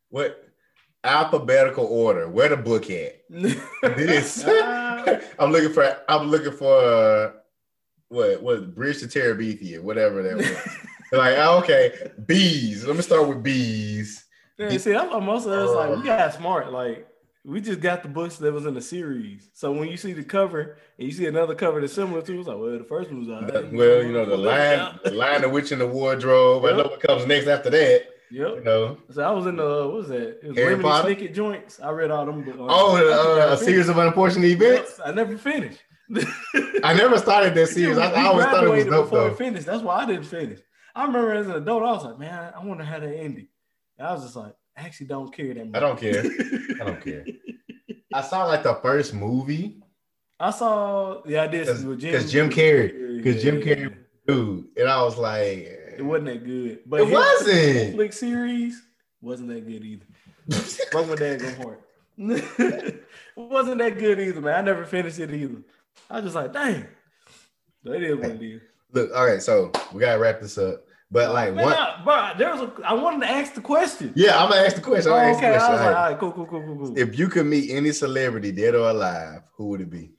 What 0.09 0.47
alphabetical 1.05 1.85
order? 1.85 2.27
Where 2.27 2.49
the 2.49 2.57
book 2.57 2.89
at? 2.89 3.21
This. 3.29 4.45
I'm 5.39 5.51
looking 5.51 5.71
for. 5.71 5.97
I'm 6.09 6.29
looking 6.29 6.51
for. 6.51 6.77
Uh, 6.77 7.31
what? 8.09 8.41
What? 8.41 8.75
Bridge 8.75 8.99
to 8.99 9.07
Terabithia, 9.07 9.81
whatever 9.81 10.23
that 10.23 10.37
was. 10.37 10.49
like, 11.11 11.35
oh, 11.37 11.59
okay, 11.59 12.11
bees. 12.25 12.85
Let 12.85 12.95
me 12.95 13.01
start 13.01 13.27
with 13.27 13.43
bees. 13.43 14.25
Yeah, 14.57 14.69
see, 14.77 14.91
that's 14.91 15.11
most 15.11 15.45
of 15.45 15.51
us 15.51 15.75
like 15.75 15.97
we 15.97 16.03
got 16.03 16.33
smart. 16.33 16.71
Like 16.71 17.07
we 17.43 17.61
just 17.61 17.79
got 17.79 18.01
the 18.01 18.09
books 18.09 18.37
that 18.37 18.51
was 18.51 18.65
in 18.65 18.73
the 18.73 18.81
series. 18.81 19.49
So 19.53 19.71
when 19.71 19.89
you 19.89 19.97
see 19.97 20.13
the 20.13 20.23
cover 20.23 20.77
and 20.97 21.07
you 21.07 21.13
see 21.13 21.27
another 21.27 21.53
cover 21.55 21.79
that's 21.79 21.93
similar 21.93 22.21
to, 22.21 22.39
it's 22.39 22.47
like, 22.47 22.57
well, 22.57 22.77
the 22.77 22.83
first 22.85 23.11
one 23.11 23.19
was 23.19 23.29
all 23.29 23.41
right. 23.41 23.71
Well, 23.71 24.03
you 24.03 24.13
know 24.13 24.25
the 24.25 24.37
line, 24.37 24.99
the 25.03 25.11
line 25.11 25.43
of 25.43 25.51
witch 25.51 25.71
in 25.71 25.79
the 25.79 25.87
wardrobe. 25.87 26.65
I 26.65 26.71
know 26.71 26.83
what 26.83 27.01
comes 27.01 27.25
next 27.27 27.47
after 27.47 27.69
that. 27.69 28.07
You 28.35 28.55
Yep. 28.55 28.63
know. 28.65 28.97
So 29.11 29.21
I 29.23 29.31
was 29.31 29.45
in 29.45 29.55
the 29.55 29.63
what 29.63 29.93
was 29.93 30.07
that? 30.09 30.39
It 30.43 30.47
was 30.49 30.57
Harry 30.57 30.75
Lemony 30.75 30.81
Potter? 30.81 31.09
Snicket 31.15 31.33
joints. 31.33 31.79
I 31.79 31.89
read 31.91 32.11
all 32.11 32.25
them 32.25 32.43
books. 32.43 32.57
Oh, 32.59 32.97
uh, 32.97 33.53
a 33.53 33.57
series 33.57 33.87
of 33.87 33.97
unfortunate 33.97 34.47
events. 34.47 34.99
I 35.03 35.11
never 35.13 35.37
finished. 35.37 35.79
I 36.83 36.93
never 36.93 37.17
started 37.17 37.55
that 37.55 37.67
series. 37.77 37.97
I, 37.97 38.11
I 38.11 38.25
always 38.25 38.45
thought 38.45 38.63
it 38.65 38.69
was 38.69 38.85
dope 38.85 39.05
before 39.05 39.29
though. 39.29 39.35
finished. 39.35 39.65
That's 39.65 39.81
why 39.83 40.03
I 40.03 40.05
didn't 40.05 40.25
finish. 40.25 40.59
I 40.93 41.05
remember 41.05 41.33
as 41.33 41.47
an 41.47 41.53
adult, 41.55 41.83
I 41.83 41.91
was 41.93 42.03
like, 42.03 42.19
man, 42.19 42.53
I 42.55 42.63
wonder 42.63 42.83
how 42.83 42.99
that 42.99 43.07
ended. 43.15 43.47
And 43.97 44.07
I 44.07 44.13
was 44.13 44.23
just 44.23 44.35
like, 44.35 44.53
I 44.77 44.81
actually 44.81 45.07
don't 45.07 45.33
care 45.33 45.53
that 45.53 45.65
much. 45.71 45.75
I 45.75 45.79
don't 45.79 45.97
care. 45.99 46.23
I 46.81 46.83
don't 46.83 47.01
care. 47.01 47.25
I 48.13 48.21
saw 48.21 48.45
like 48.45 48.63
the 48.63 48.75
first 48.75 49.13
movie 49.13 49.79
I 50.39 50.51
saw, 50.51 51.21
yeah, 51.25 51.43
I 51.43 51.47
did. 51.47 51.65
because 51.67 51.85
with 51.85 51.99
Jim, 52.01 52.49
Carrey, 52.49 53.17
because 53.17 53.41
Jim 53.41 53.59
Yeah, 53.59 53.75
Carrey, 53.75 53.95
dude, 54.27 54.65
and 54.77 54.89
I 54.89 55.01
was 55.01 55.17
like, 55.17 55.74
It 55.97 56.03
wasn't 56.03 56.27
that 56.27 56.43
good. 56.43 56.79
But 56.85 57.01
It 57.01 57.09
wasn't. 57.09 57.95
Netflix 57.97 58.13
series 58.15 58.81
wasn't 59.21 59.49
that 59.49 59.67
good 59.67 59.83
either. 59.83 60.05
My 60.93 61.15
dad 61.15 61.39
go 61.39 61.63
heart. 61.63 61.81
it 62.17 63.03
wasn't 63.35 63.79
that 63.79 63.97
good 63.97 64.19
either, 64.19 64.41
man. 64.41 64.55
I 64.55 64.61
never 64.61 64.85
finished 64.85 65.19
it 65.19 65.33
either. 65.33 65.61
I 66.09 66.15
was 66.15 66.25
just 66.25 66.35
like, 66.35 66.53
dang. 66.53 66.85
That 67.83 68.01
is 68.01 68.15
what 68.17 68.31
it 68.31 68.41
is. 68.41 68.61
Look, 68.93 69.11
all 69.13 69.25
right, 69.25 69.41
so 69.41 69.71
we 69.93 69.99
gotta 69.99 70.19
wrap 70.19 70.39
this 70.39 70.57
up. 70.57 70.85
But 71.11 71.33
like 71.33 71.53
Man, 71.53 71.65
one, 71.65 71.73
I- 71.73 72.01
bro, 72.03 72.31
there 72.37 72.51
was 72.51 72.61
a. 72.61 72.73
I 72.83 72.93
wanted 72.93 73.25
to 73.25 73.31
ask 73.31 73.53
the 73.53 73.61
question. 73.61 74.11
yeah, 74.15 74.41
I'm 74.41 74.49
gonna 74.49 74.61
ask 74.61 74.75
the 74.75 74.81
question. 74.81 75.11
Oh, 75.11 75.15
the 75.15 75.35
okay, 75.37 75.55
I 75.55 75.71
was 75.71 75.79
like, 75.79 75.95
all 75.95 76.09
right, 76.09 76.19
cool, 76.19 76.31
cool, 76.31 76.45
cool, 76.47 76.61
cool, 76.63 76.77
cool. 76.77 76.97
If 76.97 77.19
you 77.19 77.27
could 77.27 77.45
meet 77.45 77.69
any 77.71 77.91
celebrity, 77.91 78.51
dead 78.51 78.75
or 78.75 78.89
alive, 78.89 79.41
who 79.55 79.67
would 79.67 79.81
it 79.81 79.89
be? 79.89 80.14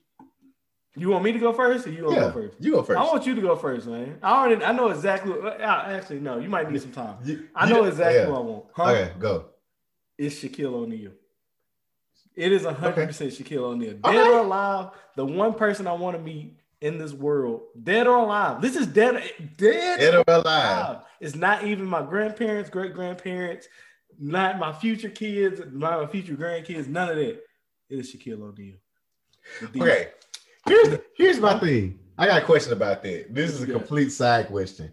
You 0.99 1.11
want 1.11 1.25
me 1.25 1.33
to 1.33 1.39
go 1.39 1.53
first, 1.53 1.87
or 1.87 1.91
you 1.91 2.05
want 2.05 2.17
to 2.17 2.21
Yeah, 2.23 2.27
go 2.29 2.33
first? 2.33 2.57
you 2.59 2.73
go 2.73 2.83
first. 2.83 2.99
I 2.99 3.05
want 3.05 3.27
you 3.27 3.35
to 3.35 3.41
go 3.43 3.55
first, 3.55 3.87
man. 3.87 4.19
I 4.23 4.45
already, 4.45 4.65
I 4.65 4.73
know 4.73 4.89
exactly. 4.89 5.33
uh, 5.39 5.51
Actually, 5.61 6.21
no, 6.21 6.39
you 6.39 6.49
might 6.49 6.71
need 6.71 6.81
some 6.81 6.93
time. 6.93 7.17
You- 7.25 7.49
I 7.55 7.69
know 7.69 7.85
exactly 7.85 8.21
yeah. 8.23 8.29
what 8.29 8.39
I 8.39 8.43
want. 8.43 8.65
Huh? 8.73 8.83
Okay, 8.91 9.13
go. 9.19 9.45
It's 10.17 10.37
Shaquille 10.37 10.73
O'Neal. 10.73 11.13
It 12.35 12.53
is 12.53 12.65
hundred 12.65 13.07
percent 13.09 13.31
Shaquille 13.33 13.63
O'Neal. 13.63 13.93
Dead 13.95 14.05
Okay. 14.07 14.19
or 14.19 14.39
alive, 14.39 14.91
the 15.17 15.25
one 15.25 15.55
person 15.55 15.87
I 15.87 15.93
want 15.93 16.17
to 16.17 16.23
meet 16.23 16.57
in 16.81 16.99
this 16.99 17.13
world, 17.13 17.63
dead 17.83 18.07
or 18.07 18.19
alive. 18.19 18.61
This 18.63 18.77
is 18.77 18.87
dead, 18.87 19.23
dead, 19.57 19.99
Dead 20.01 20.15
or 20.15 20.25
alive? 20.29 20.45
alive. 20.45 20.97
It's 21.21 21.35
not 21.35 21.65
even 21.65 21.87
my 21.87 22.03
grandparents, 22.03 22.69
great 22.71 22.93
grandparents, 22.95 23.69
not 24.19 24.59
my 24.59 24.73
future 24.73 25.09
kids, 25.09 25.61
not 25.73 26.01
my 26.01 26.07
future 26.07 26.35
grandkids. 26.35 26.87
None 26.89 27.09
of 27.11 27.17
that. 27.17 27.43
It 27.89 27.99
is 27.99 28.15
Shaquille 28.15 28.43
O'Neal. 28.43 28.77
Okay. 29.65 30.09
Here's 30.67 30.99
here's 31.17 31.41
my 31.41 31.59
thing. 31.59 31.99
I 32.19 32.27
got 32.27 32.43
a 32.43 32.45
question 32.47 32.73
about 32.73 33.03
that. 33.03 33.35
This 33.35 33.53
is 33.53 33.63
a 33.63 33.67
complete 33.67 34.11
side 34.11 34.49
question. 34.49 34.91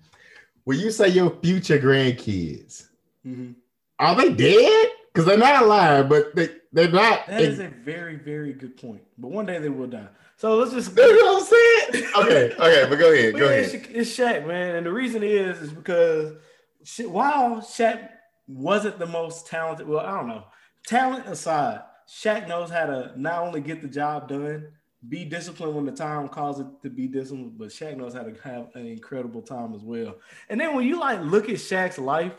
When 0.65 0.79
you 0.79 0.91
say 0.91 1.09
your 1.09 1.29
future 1.41 1.77
grandkids, 1.79 2.87
Mhm. 3.25 3.55
are 3.99 4.15
they 4.15 4.33
dead? 4.33 4.89
Because 5.11 5.25
they're 5.25 5.37
not 5.37 5.63
alive, 5.63 6.09
but 6.09 6.35
they 6.35 6.49
they're 6.71 6.89
not. 6.91 7.27
That 7.27 7.41
is 7.41 7.59
a 7.59 7.67
very, 7.67 8.15
very 8.15 8.53
good 8.53 8.77
point. 8.77 9.01
But 9.17 9.31
one 9.31 9.45
day 9.45 9.59
they 9.59 9.69
will 9.69 9.87
die. 9.87 10.07
So 10.37 10.55
let's 10.55 10.71
just 10.73 10.97
you 10.97 11.21
know 11.21 11.33
what 11.33 11.43
I'm 11.43 11.47
saying? 11.93 12.11
Okay, 12.17 12.55
okay, 12.55 12.85
but 12.89 12.99
go 12.99 13.13
ahead. 13.13 13.33
But 13.33 13.39
Go 13.39 13.45
yeah, 13.45 13.51
ahead. 13.51 13.63
It's, 13.75 13.85
Sha- 13.85 13.91
it's 13.99 14.09
Shaq, 14.39 14.47
man, 14.47 14.75
and 14.75 14.85
the 14.85 14.91
reason 14.91 15.23
is 15.23 15.61
is 15.61 15.71
because 15.71 16.33
Sha- 16.83 17.07
while 17.07 17.57
Shaq 17.61 18.09
wasn't 18.47 18.99
the 18.99 19.05
most 19.05 19.47
talented, 19.47 19.87
well, 19.87 19.99
I 20.05 20.17
don't 20.17 20.27
know, 20.27 20.43
talent 20.85 21.27
aside, 21.27 21.81
Shaq 22.09 22.47
knows 22.47 22.69
how 22.69 22.85
to 22.87 23.11
not 23.15 23.41
only 23.43 23.61
get 23.61 23.81
the 23.81 23.87
job 23.87 24.27
done, 24.27 24.67
be 25.09 25.25
disciplined 25.25 25.75
when 25.75 25.85
the 25.85 25.91
time 25.91 26.27
calls 26.29 26.59
it 26.59 26.67
to 26.81 26.89
be 26.89 27.07
disciplined, 27.07 27.57
but 27.57 27.69
Shaq 27.69 27.97
knows 27.97 28.13
how 28.13 28.23
to 28.23 28.33
have 28.43 28.67
an 28.75 28.85
incredible 28.87 29.41
time 29.41 29.73
as 29.73 29.81
well. 29.83 30.15
And 30.49 30.59
then 30.59 30.75
when 30.75 30.85
you 30.87 30.99
like 30.99 31.21
look 31.21 31.49
at 31.49 31.55
Shaq's 31.55 31.97
life. 31.99 32.33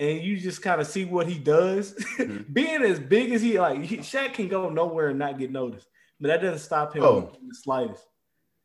And 0.00 0.20
you 0.22 0.36
just 0.36 0.60
kind 0.60 0.80
of 0.80 0.88
see 0.88 1.04
what 1.04 1.28
he 1.28 1.38
does, 1.38 1.94
Mm-hmm. 2.18 2.52
being 2.52 2.82
as 2.82 2.98
big 2.98 3.30
as 3.32 3.40
he 3.42 3.60
like, 3.60 3.80
he, 3.84 3.98
Shaq 3.98 4.34
can 4.34 4.48
go 4.48 4.68
nowhere 4.68 5.10
and 5.10 5.20
not 5.20 5.38
get 5.38 5.52
noticed, 5.52 5.86
but 6.20 6.26
that 6.26 6.42
doesn't 6.42 6.58
stop 6.58 6.96
him 6.96 7.04
Oh. 7.04 7.30
in 7.40 7.46
the 7.46 7.54
slightest. 7.54 8.04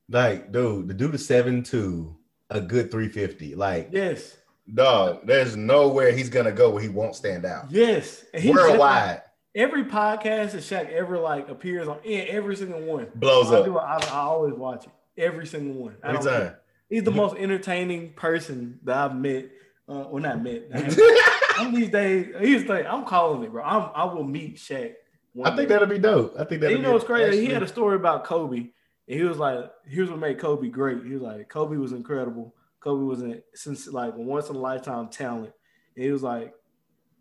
Like, 0.10 0.52
dude, 0.52 0.88
the 0.88 0.94
dude 0.96 1.14
is 1.14 1.28
seven 1.28 1.62
two, 1.62 2.18
a 2.50 2.60
good 2.60 2.90
350. 2.90 3.54
Like, 3.54 3.90
Yes, 3.92 4.38
dog, 4.74 5.20
there's 5.28 5.56
nowhere 5.56 6.12
he's 6.14 6.30
gonna 6.30 6.52
go 6.52 6.72
where 6.72 6.82
he 6.82 6.90
won't 6.90 7.14
stand 7.16 7.46
out. 7.46 7.70
Yes, 7.70 8.26
and 8.34 8.42
he 8.42 8.50
just- 8.52 8.60
Worldwide 8.68 9.22
every 9.56 9.86
podcast 9.86 10.52
that 10.52 10.64
Shaq 10.64 10.92
ever 10.92 11.18
like 11.18 11.50
appears 11.50 11.88
on, 11.88 12.00
in 12.04 12.28
every 12.28 12.56
single 12.56 12.82
one. 12.82 13.08
blows 13.16 13.52
I, 13.52 13.58
up 13.58 13.66
do, 13.66 13.78
I, 13.78 13.98
I 13.98 14.20
always 14.20 14.54
watch 14.54 14.86
it. 14.86 14.92
Every 15.18 15.48
single 15.48 15.82
one. 15.82 15.98
I 16.04 16.10
every 16.10 16.24
time. 16.24 16.56
He's 16.90 17.04
the 17.04 17.12
most 17.12 17.36
entertaining 17.36 18.14
person 18.14 18.80
that 18.84 18.98
I've 18.98 19.16
met. 19.16 19.46
Uh, 19.88 20.06
well, 20.10 20.22
not 20.22 20.42
met. 20.42 20.64
I'm 21.58 21.74
these 21.74 21.90
days. 21.90 22.34
he's 22.40 22.64
thing. 22.64 22.86
I'm 22.88 23.06
calling 23.06 23.44
it, 23.44 23.52
bro. 23.52 23.64
I'm, 23.64 23.92
I 23.94 24.06
will 24.06 24.24
meet 24.24 24.56
Shaq. 24.56 24.94
one 25.34 25.52
I 25.52 25.56
think 25.56 25.68
day. 25.68 25.76
that'll 25.76 25.88
be 25.88 26.00
dope. 26.00 26.36
I 26.40 26.46
think 26.46 26.62
that'll 26.62 26.78
you 26.78 26.82
know 26.82 26.94
what's 26.94 27.06
crazy? 27.06 27.46
He 27.46 27.52
had 27.52 27.64
a 27.64 27.68
story 27.68 27.96
about 27.96 28.24
Kobe, 28.24 28.58
And 28.58 28.70
he 29.08 29.24
was 29.24 29.38
like, 29.38 29.72
here's 29.86 30.10
what 30.10 30.20
made 30.20 30.40
Kobe 30.40 30.70
great. 30.70 31.04
He 31.04 31.14
was 31.14 31.22
like, 31.22 31.50
Kobe 31.50 31.78
was 31.78 31.92
incredible. 31.92 32.56
Kobe 32.80 33.04
was 33.04 33.22
a 33.22 33.42
since 33.54 33.88
like 33.88 34.16
once 34.16 34.50
in 34.50 34.56
a 34.56 34.60
lifetime 34.60 35.10
talent. 35.10 35.54
And 35.96 36.06
he 36.06 36.12
was 36.12 36.24
like, 36.24 36.54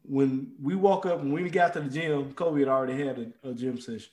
when 0.08 0.52
we 0.62 0.74
woke 0.74 1.06
up 1.06 1.20
and 1.20 1.32
we 1.32 1.48
got 1.50 1.72
to 1.74 1.80
the 1.80 1.88
gym, 1.90 2.32
Kobe 2.32 2.60
had 2.60 2.68
already 2.68 3.04
had 3.06 3.32
a, 3.44 3.50
a 3.50 3.54
gym 3.54 3.78
session. 3.80 4.10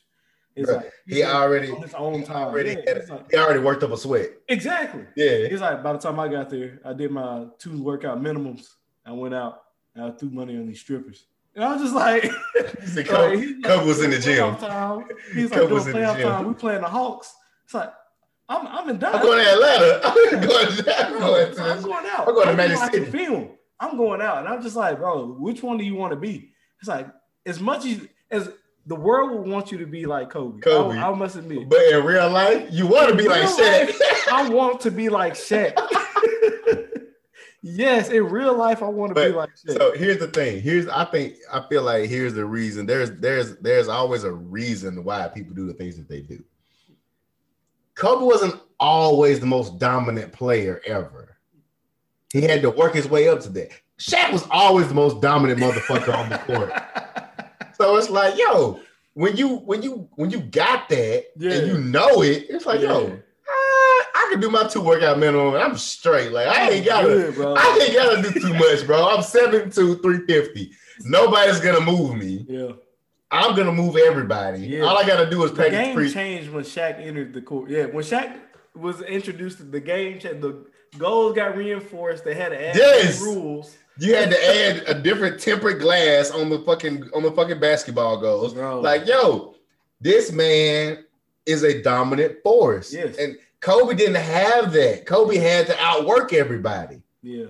It's 0.55 0.69
Bruh, 0.69 0.77
like 0.77 0.91
he 1.07 1.23
already- 1.23 1.71
on 1.71 1.81
his 1.81 1.93
own 1.95 2.19
he 2.19 2.25
time. 2.25 2.47
already 2.47 2.69
Yeah, 2.85 2.93
had 2.99 3.09
like- 3.09 3.31
He 3.31 3.37
already 3.37 3.59
worked 3.59 3.83
up 3.83 3.91
a 3.91 3.97
sweat. 3.97 4.29
exactly. 4.47 5.03
Yeah. 5.15 5.25
It's 5.51 5.61
like 5.61 5.83
by 5.83 5.93
the 5.93 5.99
time 5.99 6.19
I 6.19 6.27
got 6.27 6.49
there, 6.49 6.79
I 6.85 6.93
did 6.93 7.11
my 7.11 7.47
two 7.59 7.81
workout 7.81 8.21
minimums. 8.21 8.67
I 9.05 9.11
went 9.11 9.33
out 9.33 9.63
and 9.95 10.05
I 10.05 10.11
threw 10.11 10.29
money 10.29 10.55
on 10.57 10.65
these 10.67 10.79
strippers. 10.79 11.25
And 11.55 11.63
I 11.63 11.73
was 11.73 11.81
just 11.81 11.93
like, 11.95 12.23
See, 12.85 13.03
like, 13.03 13.39
he's 13.39 13.53
like, 13.55 13.63
Kobe 13.63 13.85
was 13.85 14.01
in 14.03 14.11
the 14.11 14.19
gym. 14.19 14.55
Time. 14.57 15.05
He's 15.33 15.51
like 15.51 15.61
doing 15.61 15.73
was 15.73 15.87
in 15.87 15.93
the 15.93 15.99
playoff 15.99 16.17
gym. 16.17 16.27
time. 16.29 16.47
We 16.47 16.53
playing 16.53 16.81
the 16.81 16.87
Hawks. 16.89 17.33
It's 17.65 17.73
like 17.73 17.93
I'm 18.47 18.67
I'm 18.67 18.83
in 18.89 18.95
I'm 18.95 18.99
Dallas. 18.99 19.21
going 19.23 19.43
to 19.43 19.51
Atlanta. 19.51 20.01
I'm 20.05 20.13
going 20.47 20.67
to, 20.75 21.05
I'm 21.07 21.19
going 21.19 21.59
I'm 21.59 21.81
going 21.81 22.05
out. 22.07 22.27
I'm 22.27 22.33
going 22.33 22.45
to 22.45 22.51
I'm 22.51 22.57
Magic 22.57 22.77
City. 22.77 23.05
Film. 23.11 23.49
I'm 23.79 23.97
going 23.97 24.21
out, 24.21 24.39
and 24.39 24.47
I'm 24.47 24.61
just 24.61 24.75
like, 24.75 24.97
bro, 24.97 25.33
which 25.33 25.61
one 25.61 25.77
do 25.77 25.83
you 25.83 25.95
want 25.95 26.11
to 26.11 26.19
be? 26.19 26.51
It's 26.79 26.87
like 26.87 27.07
as 27.45 27.59
much 27.59 27.85
as 27.85 28.07
as 28.31 28.49
the 28.85 28.95
world 28.95 29.31
will 29.31 29.43
want 29.43 29.71
you 29.71 29.77
to 29.79 29.87
be 29.87 30.05
like 30.05 30.29
Kobe. 30.29 30.59
Kobe. 30.61 30.97
I, 30.97 31.09
I 31.09 31.15
must 31.15 31.35
admit, 31.35 31.67
But 31.69 31.81
in 31.91 32.05
real 32.05 32.29
life, 32.29 32.67
you 32.71 32.87
want 32.87 33.09
to 33.09 33.15
be 33.15 33.27
like 33.27 33.43
Shaq. 33.43 33.87
life, 33.87 34.27
I 34.31 34.49
want 34.49 34.79
to 34.81 34.91
be 34.91 35.09
like 35.09 35.33
Shaq. 35.33 35.73
yes, 37.61 38.09
in 38.09 38.25
real 38.25 38.55
life, 38.55 38.83
I 38.83 38.87
want 38.87 39.15
to 39.15 39.25
be 39.25 39.33
like 39.35 39.49
Shaq. 39.55 39.77
So 39.77 39.93
here's 39.95 40.19
the 40.19 40.27
thing. 40.27 40.61
Here's 40.61 40.87
I 40.87 41.05
think 41.05 41.35
I 41.51 41.67
feel 41.67 41.83
like 41.83 42.09
here's 42.09 42.33
the 42.33 42.45
reason. 42.45 42.85
There's 42.85 43.11
there's 43.11 43.57
there's 43.57 43.87
always 43.87 44.23
a 44.23 44.31
reason 44.31 45.03
why 45.03 45.27
people 45.29 45.55
do 45.55 45.65
the 45.65 45.73
things 45.73 45.97
that 45.97 46.07
they 46.07 46.21
do. 46.21 46.43
Kobe 47.95 48.25
wasn't 48.25 48.59
always 48.79 49.39
the 49.39 49.45
most 49.45 49.79
dominant 49.79 50.31
player 50.31 50.81
ever. 50.85 51.34
He 52.35 52.41
had 52.41 52.61
to 52.63 52.69
work 52.69 52.93
his 52.93 53.07
way 53.07 53.29
up 53.29 53.39
to 53.43 53.49
that. 53.51 53.69
Shaq 53.97 54.33
was 54.33 54.45
always 54.51 54.89
the 54.89 54.93
most 54.93 55.21
dominant 55.21 55.57
motherfucker 55.57 56.13
on 56.13 56.29
the 56.29 56.37
court. 56.39 56.71
So 57.77 57.97
it's 57.97 58.09
like, 58.09 58.37
yo, 58.37 58.79
when 59.15 59.35
you 59.35 59.57
when 59.57 59.81
you 59.83 60.07
when 60.15 60.31
you 60.31 60.39
got 60.39 60.87
that 60.89 61.25
Yeah. 61.37 61.51
and 61.51 61.67
you 61.67 61.77
know 61.77 62.21
it, 62.21 62.45
it's 62.49 62.65
like, 62.65 62.79
yo, 62.79 63.07
Yeah. 63.07 63.13
ah, 63.49 64.05
I 64.15 64.27
can 64.31 64.39
do 64.39 64.49
my 64.49 64.65
two 64.65 64.79
workout 64.81 65.19
minimum 65.19 65.55
and 65.55 65.61
I'm 65.63 65.75
straight. 65.77 66.31
Like 66.31 66.47
I 66.47 66.69
ain't 66.71 66.85
gotta 66.85 67.07
Good, 67.07 67.35
bro. 67.35 67.53
I 67.57 67.79
ain't 67.83 67.93
gotta 67.93 68.21
do 68.21 68.39
too 68.39 68.53
much, 68.53 68.85
bro. 68.87 69.09
I'm 69.09 69.19
7'2, 69.21 70.01
350. 70.01 70.71
Nobody's 71.01 71.59
gonna 71.59 71.81
move 71.81 72.15
me. 72.15 72.45
Yeah. 72.47 72.71
I'm 73.29 73.55
gonna 73.57 73.73
move 73.73 73.97
everybody. 73.97 74.59
Yeah. 74.67 74.83
All 74.83 74.97
I 74.97 75.05
gotta 75.05 75.29
do 75.29 75.43
is 75.43 75.51
The 75.51 75.57
practice 75.57 75.79
game 75.79 75.95
pre. 75.95 76.09
changed 76.13 76.49
when 76.51 76.63
Shaq 76.63 77.05
entered 77.05 77.33
the 77.33 77.41
court. 77.41 77.69
Yeah, 77.69 77.85
when 77.87 78.05
Shaq 78.05 78.37
was 78.73 79.01
introduced, 79.01 79.57
to 79.57 79.63
the 79.63 79.81
game 79.81 80.19
changed. 80.19 80.39
The 80.41 80.65
goals 80.97 81.35
got 81.35 81.55
reinforced. 81.57 82.23
They 82.23 82.33
had 82.35 82.49
to 82.49 82.69
add 82.69 82.75
Yes. 82.75 83.21
rules. 83.21 83.75
You 83.97 84.13
had 84.15 84.29
to 84.31 84.45
add 84.45 84.83
a 84.87 84.93
different 85.01 85.39
tempered 85.39 85.79
glass 85.79 86.29
on 86.31 86.49
the 86.49 86.59
fucking 86.59 87.09
on 87.13 87.23
the 87.23 87.31
fucking 87.31 87.59
basketball 87.59 88.17
goals. 88.17 88.53
Bro. 88.53 88.81
Like, 88.81 89.07
yo, 89.07 89.55
this 90.01 90.31
man 90.31 91.05
is 91.45 91.63
a 91.63 91.81
dominant 91.81 92.37
force. 92.43 92.93
Yes. 92.93 93.17
And 93.17 93.37
Kobe 93.61 93.95
didn't 93.95 94.15
have 94.15 94.73
that. 94.73 95.05
Kobe 95.05 95.37
had 95.37 95.67
to 95.67 95.75
outwork 95.79 96.33
everybody. 96.33 97.01
Yeah. 97.21 97.45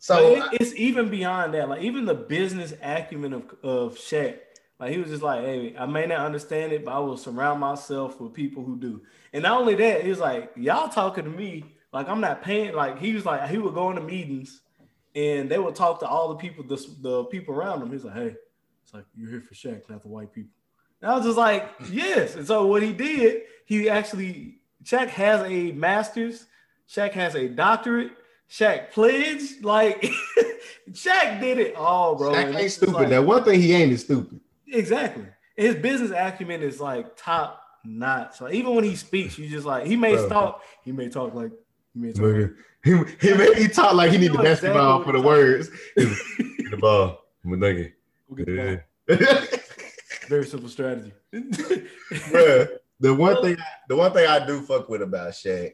So 0.00 0.36
But 0.36 0.54
it- 0.54 0.60
it's 0.62 0.74
even 0.74 1.08
beyond 1.10 1.54
that. 1.54 1.68
Like 1.68 1.82
even 1.82 2.04
the 2.06 2.14
business 2.14 2.74
acumen 2.82 3.32
of 3.32 3.42
of 3.62 3.94
Shaq. 3.96 4.38
Like 4.80 4.92
he 4.92 4.98
was 4.98 5.10
just 5.10 5.22
like, 5.22 5.40
hey, 5.44 5.74
I 5.78 5.86
may 5.86 6.06
not 6.06 6.24
understand 6.26 6.72
it, 6.72 6.84
but 6.84 6.92
I 6.92 6.98
will 7.00 7.16
surround 7.16 7.60
myself 7.60 8.20
with 8.20 8.32
people 8.32 8.64
who 8.64 8.76
do. 8.76 9.00
And 9.32 9.42
not 9.42 9.60
only 9.60 9.74
that, 9.76 10.02
he 10.02 10.08
was 10.10 10.20
like, 10.20 10.52
y'all 10.56 10.88
talking 10.88 11.24
to 11.24 11.30
me 11.30 11.64
like 11.92 12.08
I'm 12.08 12.20
not 12.20 12.42
paying. 12.42 12.74
Like 12.74 12.98
he 12.98 13.14
was 13.14 13.24
like, 13.24 13.48
he 13.48 13.58
would 13.58 13.74
go 13.74 13.90
into 13.90 14.02
meetings, 14.02 14.60
and 15.14 15.50
they 15.50 15.58
would 15.58 15.74
talk 15.74 16.00
to 16.00 16.06
all 16.06 16.28
the 16.28 16.36
people, 16.36 16.64
the, 16.64 16.76
the 17.00 17.24
people 17.24 17.54
around 17.54 17.82
him. 17.82 17.90
He's 17.90 18.04
like, 18.04 18.14
hey, 18.14 18.36
it's 18.84 18.94
like 18.94 19.04
you're 19.16 19.30
here 19.30 19.40
for 19.40 19.54
Shaq, 19.54 19.88
not 19.88 20.02
the 20.02 20.08
white 20.08 20.32
people. 20.32 20.50
And 21.02 21.10
I 21.10 21.16
was 21.16 21.24
just 21.24 21.38
like, 21.38 21.68
yes. 21.90 22.34
And 22.34 22.46
so 22.46 22.66
what 22.66 22.82
he 22.82 22.92
did, 22.92 23.42
he 23.64 23.88
actually 23.88 24.58
Shaq 24.84 25.08
has 25.08 25.40
a 25.42 25.72
master's, 25.72 26.46
Shaq 26.88 27.12
has 27.12 27.34
a 27.34 27.48
doctorate, 27.48 28.12
Shaq 28.50 28.90
pledged. 28.92 29.64
Like 29.64 30.02
Shaq 30.90 31.40
did 31.40 31.58
it 31.58 31.74
all, 31.76 32.16
bro. 32.16 32.32
Shaq 32.32 32.54
ain't 32.56 32.72
stupid. 32.72 32.94
like- 32.94 33.08
now, 33.08 33.22
one 33.22 33.44
thing 33.44 33.60
he 33.60 33.72
ain't 33.72 33.92
is 33.92 34.02
stupid. 34.02 34.40
Exactly. 34.66 35.26
His 35.56 35.74
business 35.74 36.12
acumen 36.14 36.62
is 36.62 36.80
like 36.80 37.16
top 37.16 37.62
notch. 37.84 38.40
Like 38.40 38.54
even 38.54 38.74
when 38.74 38.84
he 38.84 38.96
speaks, 38.96 39.38
you 39.38 39.48
just 39.48 39.66
like 39.66 39.86
he 39.86 39.96
may 39.96 40.14
Bro. 40.14 40.28
talk, 40.28 40.62
he 40.84 40.92
may 40.92 41.08
talk 41.08 41.34
like 41.34 41.50
he 41.50 41.52
may 41.52 41.54
talk. 41.54 41.67
Look 41.94 42.16
him. 42.36 42.56
He 43.20 43.34
made 43.34 43.56
me 43.58 43.68
talk 43.68 43.94
like 43.94 44.12
he 44.12 44.18
need 44.18 44.32
the 44.32 44.38
basketball 44.38 45.02
for 45.02 45.12
the 45.12 45.20
words. 45.20 45.68
Get 45.96 46.70
the 46.70 46.76
ball. 46.80 47.24
I'm. 47.44 47.92
We'll 48.28 48.44
ball. 48.46 48.80
Very 50.28 50.44
simple 50.46 50.68
strategy. 50.68 51.12
Bruh, 51.32 52.68
the 53.00 53.14
one 53.14 53.42
thing 53.42 53.56
the 53.88 53.96
one 53.96 54.12
thing 54.12 54.26
I 54.28 54.44
do 54.46 54.60
fuck 54.60 54.88
with 54.88 55.00
about 55.02 55.32
Shaq, 55.32 55.72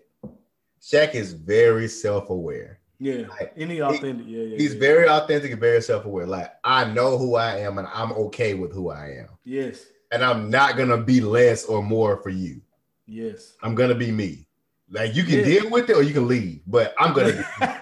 Shaq 0.80 1.14
is 1.14 1.32
very 1.32 1.88
self-aware. 1.88 2.78
yeah. 3.00 3.26
Like, 3.28 3.52
Any 3.56 3.80
authentic. 3.82 4.26
Yeah, 4.28 4.42
yeah. 4.42 4.56
He's 4.56 4.74
yeah. 4.74 4.80
very 4.80 5.08
authentic 5.08 5.50
and 5.50 5.60
very 5.60 5.82
self-aware. 5.82 6.26
Like 6.26 6.52
I 6.62 6.84
know 6.84 7.18
who 7.18 7.34
I 7.34 7.58
am 7.58 7.78
and 7.78 7.88
I'm 7.92 8.12
okay 8.12 8.54
with 8.54 8.72
who 8.72 8.90
I 8.90 9.16
am. 9.20 9.28
yes. 9.44 9.86
And 10.12 10.22
I'm 10.24 10.48
not 10.48 10.76
gonna 10.76 10.98
be 10.98 11.20
less 11.20 11.64
or 11.64 11.82
more 11.82 12.18
for 12.22 12.28
you. 12.30 12.60
Yes. 13.06 13.54
I'm 13.64 13.74
gonna 13.74 13.96
be 13.96 14.12
me. 14.12 14.46
Like 14.90 15.14
you 15.14 15.24
can 15.24 15.38
Yeah. 15.38 15.44
deal 15.44 15.70
with 15.70 15.90
it 15.90 15.96
or 15.96 16.02
you 16.02 16.12
can 16.12 16.28
leave, 16.28 16.60
but 16.66 16.94
I'm 16.98 17.14
gonna 17.14 17.28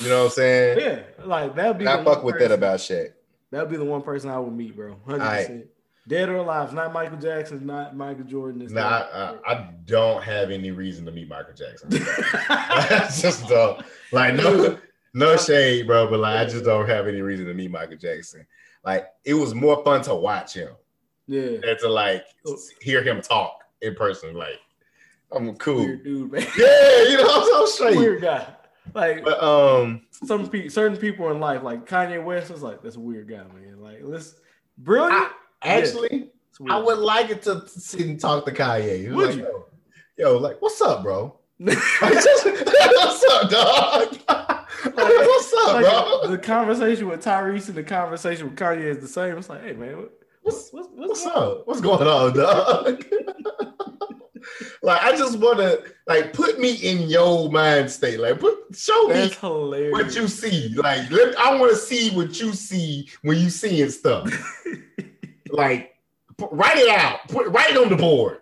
you 0.00 0.08
know 0.08 0.18
what 0.18 0.24
I'm 0.24 0.30
saying? 0.30 0.78
yeah. 0.80 1.24
Like 1.24 1.54
that'd 1.54 1.78
be 1.78 1.86
I 1.86 2.02
fuck 2.04 2.24
with 2.24 2.38
that 2.38 2.52
about 2.52 2.78
Shaq. 2.80 3.12
That'd 3.50 3.70
be 3.70 3.76
the 3.76 3.84
one 3.84 4.02
person 4.02 4.30
I 4.30 4.38
would 4.38 4.52
meet, 4.52 4.74
bro. 4.74 4.96
Hundred 5.06 5.20
percent. 5.20 5.66
Dead 6.06 6.28
or 6.28 6.36
alive, 6.36 6.74
not 6.74 6.92
Michael 6.92 7.16
Jackson, 7.16 7.64
not 7.64 7.96
Michael 7.96 8.24
Jordan. 8.24 8.60
it's 8.60 8.72
Nah, 8.72 8.82
not- 8.82 9.14
I, 9.14 9.52
I, 9.52 9.54
I 9.54 9.70
don't 9.86 10.22
have 10.22 10.50
any 10.50 10.70
reason 10.70 11.06
to 11.06 11.12
meet 11.12 11.28
Michael 11.28 11.54
Jackson. 11.54 11.88
I 12.50 13.08
just 13.18 13.48
don't 13.48 13.82
like 14.12 14.34
no 14.34 14.78
no 15.14 15.36
shade, 15.36 15.86
bro, 15.86 16.10
but 16.10 16.20
like 16.20 16.38
I 16.38 16.44
just 16.44 16.64
don't 16.64 16.88
have 16.88 17.06
any 17.06 17.20
reason 17.22 17.46
to 17.46 17.54
meet 17.54 17.70
Michael 17.70 17.96
Jackson. 17.96 18.46
Like 18.84 19.06
it 19.24 19.34
was 19.34 19.54
more 19.54 19.82
fun 19.84 20.02
to 20.02 20.14
watch 20.14 20.54
him 20.54 20.74
yeah. 21.26 21.58
than 21.62 21.78
to 21.80 21.88
like 21.88 22.24
oh. 22.46 22.56
hear 22.80 23.02
him 23.02 23.22
talk 23.22 23.64
in 23.80 23.94
person. 23.94 24.34
Like 24.34 24.58
I'm 25.34 25.54
cool. 25.56 25.76
Weird 25.84 26.04
dude, 26.04 26.32
man. 26.32 26.46
Yeah, 26.56 27.02
you 27.08 27.16
know, 27.18 27.28
I'm 27.28 27.44
so 27.46 27.66
straight. 27.66 27.96
Weird 27.96 28.22
guy. 28.22 28.46
Like 28.94 29.24
But 29.24 29.42
um, 29.42 30.02
some 30.10 30.48
pe- 30.48 30.68
certain 30.68 30.96
people 30.98 31.30
in 31.30 31.40
life, 31.40 31.62
like 31.62 31.88
Kanye 31.88 32.22
West, 32.22 32.50
was 32.50 32.62
like, 32.62 32.82
that's 32.82 32.96
a 32.96 33.00
weird 33.00 33.28
guy, 33.28 33.38
man. 33.38 33.80
Like, 33.80 33.98
let's 34.02 34.34
brilliant. 34.78 35.14
I- 35.14 35.30
actually, 35.62 36.28
weird. 36.60 36.72
I 36.72 36.78
would 36.78 36.98
like 36.98 37.30
it 37.30 37.42
to 37.42 37.66
sit 37.66 38.00
and 38.06 38.20
talk 38.20 38.44
to 38.46 38.52
Kanye. 38.52 39.12
Would 39.14 39.28
like, 39.28 39.36
you? 39.36 39.42
Yo, 40.18 40.32
yo, 40.32 40.38
like, 40.38 40.60
what's 40.60 40.80
up, 40.82 41.02
bro? 41.02 41.38
Like, 41.60 41.78
just- 42.00 42.44
what's 42.46 43.24
up, 43.24 43.50
dog? 43.50 44.18
what's 44.94 45.54
up, 45.54 45.72
Like, 45.74 45.84
bro? 45.84 46.26
the 46.28 46.38
conversation 46.38 47.08
with 47.08 47.24
Tyrese 47.24 47.68
and 47.68 47.76
the 47.76 47.82
conversation 47.82 48.50
with 48.50 48.58
Kanye 48.58 48.82
is 48.84 48.98
the 48.98 49.08
same. 49.08 49.38
It's 49.38 49.48
like, 49.48 49.62
hey 49.62 49.72
man, 49.72 49.96
what, 49.96 50.12
What's 50.42 50.70
what's 50.74 50.88
What's 50.94 51.24
what's, 51.24 51.36
up? 51.36 51.66
What's 51.66 51.80
going 51.80 52.06
on, 52.06 52.34
dog? 52.36 53.02
Like, 54.82 55.02
I 55.02 55.16
just 55.16 55.38
want 55.38 55.58
to 55.58 55.82
like 56.06 56.32
put 56.32 56.58
me 56.58 56.74
in 56.74 57.08
your 57.08 57.50
mind 57.50 57.90
state. 57.90 58.20
Like, 58.20 58.40
put 58.40 58.58
show 58.74 59.08
me 59.08 59.28
hilarious. 59.40 59.92
what 59.92 60.14
you 60.14 60.28
see. 60.28 60.74
Like, 60.76 61.10
let, 61.10 61.38
I 61.38 61.58
want 61.58 61.72
to 61.72 61.78
see 61.78 62.10
what 62.10 62.38
you 62.40 62.52
see 62.52 63.08
when 63.22 63.38
you 63.38 63.50
seeing 63.50 63.90
stuff. 63.90 64.30
like, 65.50 65.94
put, 66.36 66.50
write 66.52 66.76
it 66.76 66.88
out. 66.88 67.28
Put 67.28 67.48
write 67.48 67.70
it 67.70 67.76
on 67.76 67.88
the 67.88 67.96
board. 67.96 68.40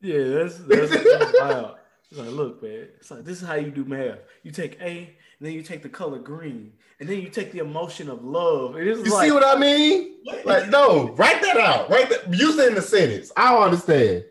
Yeah, 0.00 0.24
that's 0.24 0.58
that's, 0.58 0.90
that's 0.90 1.40
wild. 1.40 1.76
It's 2.10 2.18
like, 2.18 2.30
look, 2.30 2.62
man. 2.62 2.88
It's 2.98 3.10
like 3.10 3.24
this 3.24 3.42
is 3.42 3.46
how 3.46 3.54
you 3.54 3.70
do 3.70 3.84
math. 3.84 4.18
You 4.42 4.50
take 4.50 4.80
A, 4.80 4.98
and 5.38 5.46
then 5.46 5.52
you 5.52 5.62
take 5.62 5.82
the 5.82 5.88
color 5.88 6.18
green, 6.18 6.72
and 7.00 7.08
then 7.08 7.20
you 7.20 7.28
take 7.28 7.52
the 7.52 7.58
emotion 7.58 8.08
of 8.08 8.24
love. 8.24 8.76
You 8.76 8.94
like, 8.94 9.24
see 9.24 9.32
what 9.32 9.44
I 9.44 9.58
mean? 9.58 10.16
Like, 10.44 10.68
no, 10.68 11.10
write 11.10 11.42
that 11.42 11.56
out. 11.56 11.90
Write 11.90 12.08
that. 12.10 12.32
Use 12.32 12.58
it 12.58 12.68
in 12.68 12.74
the 12.74 12.82
sentence. 12.82 13.30
I 13.36 13.52
don't 13.52 13.62
understand. 13.62 14.24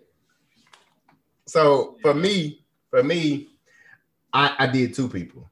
So 1.48 1.98
for 2.02 2.14
me, 2.14 2.62
for 2.90 3.02
me, 3.04 3.48
I, 4.34 4.54
I 4.60 4.68
did 4.68 4.94
two 4.94 5.10
people. 5.10 5.50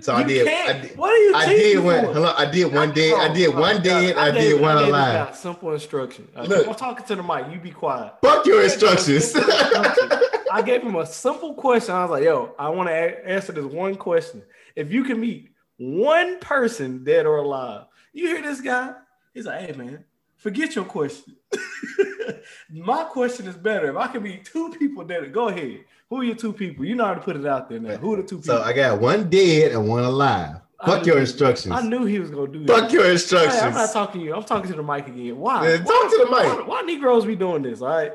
So 0.00 0.14
I 0.14 0.22
did. 0.24 0.48
I 0.48 0.80
did. 0.80 0.96
What 0.96 1.10
are 1.12 1.16
you? 1.16 1.34
I 1.34 1.46
did 1.46 1.84
one. 1.84 2.04
for? 2.06 2.12
Hello, 2.14 2.34
I 2.36 2.50
did 2.50 2.72
one 2.72 2.92
dead. 2.92 3.14
I 3.14 3.32
did 3.32 3.54
one 3.54 3.82
dead. 3.82 4.16
I 4.16 4.30
gave- 4.30 4.52
did 4.52 4.60
one 4.60 4.78
alive. 4.78 5.36
Simple 5.36 5.72
instruction. 5.74 6.28
Uh, 6.34 6.42
Look. 6.44 6.66
I'm 6.66 6.74
talking 6.74 7.06
to 7.06 7.16
the 7.16 7.22
mic. 7.22 7.52
You 7.52 7.60
be 7.60 7.70
quiet. 7.70 8.14
Fuck 8.22 8.46
your 8.46 8.62
instructions. 8.64 9.32
I 9.36 10.62
gave 10.64 10.82
him 10.82 10.96
a 10.96 11.06
simple 11.06 11.54
question. 11.54 11.94
I 11.94 12.02
was 12.02 12.10
like, 12.10 12.24
"Yo, 12.24 12.54
I 12.58 12.68
want 12.70 12.88
to 12.88 12.92
a- 12.92 13.26
answer 13.28 13.52
this 13.52 13.64
one 13.64 13.94
question. 13.94 14.42
If 14.74 14.90
you 14.90 15.04
can 15.04 15.20
meet 15.20 15.50
one 15.76 16.38
person, 16.40 17.04
dead 17.04 17.26
or 17.26 17.36
alive, 17.36 17.84
you 18.14 18.26
hear 18.28 18.42
this 18.42 18.60
guy? 18.62 18.94
He's 19.34 19.44
like, 19.46 19.60
"Hey, 19.60 19.72
man, 19.72 20.04
Forget 20.42 20.74
your 20.74 20.84
question. 20.84 21.36
My 22.72 23.04
question 23.04 23.46
is 23.46 23.56
better. 23.56 23.90
If 23.90 23.96
I 23.96 24.08
can 24.08 24.24
be 24.24 24.38
two 24.38 24.70
people 24.76 25.04
dead, 25.04 25.32
go 25.32 25.48
ahead. 25.48 25.84
Who 26.10 26.20
are 26.20 26.24
your 26.24 26.34
two 26.34 26.52
people? 26.52 26.84
You 26.84 26.96
know 26.96 27.04
how 27.04 27.14
to 27.14 27.20
put 27.20 27.36
it 27.36 27.46
out 27.46 27.68
there 27.68 27.78
now. 27.78 27.96
Who 27.96 28.14
are 28.14 28.16
the 28.16 28.22
two 28.24 28.38
people? 28.38 28.56
So 28.56 28.62
I 28.62 28.72
got 28.72 29.00
one 29.00 29.30
dead 29.30 29.70
and 29.70 29.88
one 29.88 30.02
alive. 30.02 30.56
Fuck 30.84 31.06
your 31.06 31.18
instructions. 31.20 31.72
I 31.72 31.82
knew 31.82 32.04
he 32.06 32.18
was 32.18 32.30
gonna 32.30 32.48
do 32.50 32.64
that. 32.66 32.80
Fuck 32.80 32.92
your 32.92 33.04
Hey, 33.04 33.12
instructions. 33.12 33.62
I'm 33.62 33.72
not 33.72 33.92
talking 33.92 34.20
to 34.22 34.26
you. 34.26 34.34
I'm 34.34 34.42
talking 34.42 34.68
to 34.72 34.76
the 34.76 34.82
mic 34.82 35.06
again. 35.06 35.36
Why? 35.38 35.68
Yeah, 35.68 35.76
talk 35.76 36.10
to 36.10 36.24
the 36.24 36.30
mic. 36.30 36.44
Why, 36.44 36.62
why 36.66 36.82
Negroes 36.82 37.24
be 37.24 37.36
doing 37.36 37.62
this? 37.62 37.80
All 37.80 37.88
right. 37.88 38.12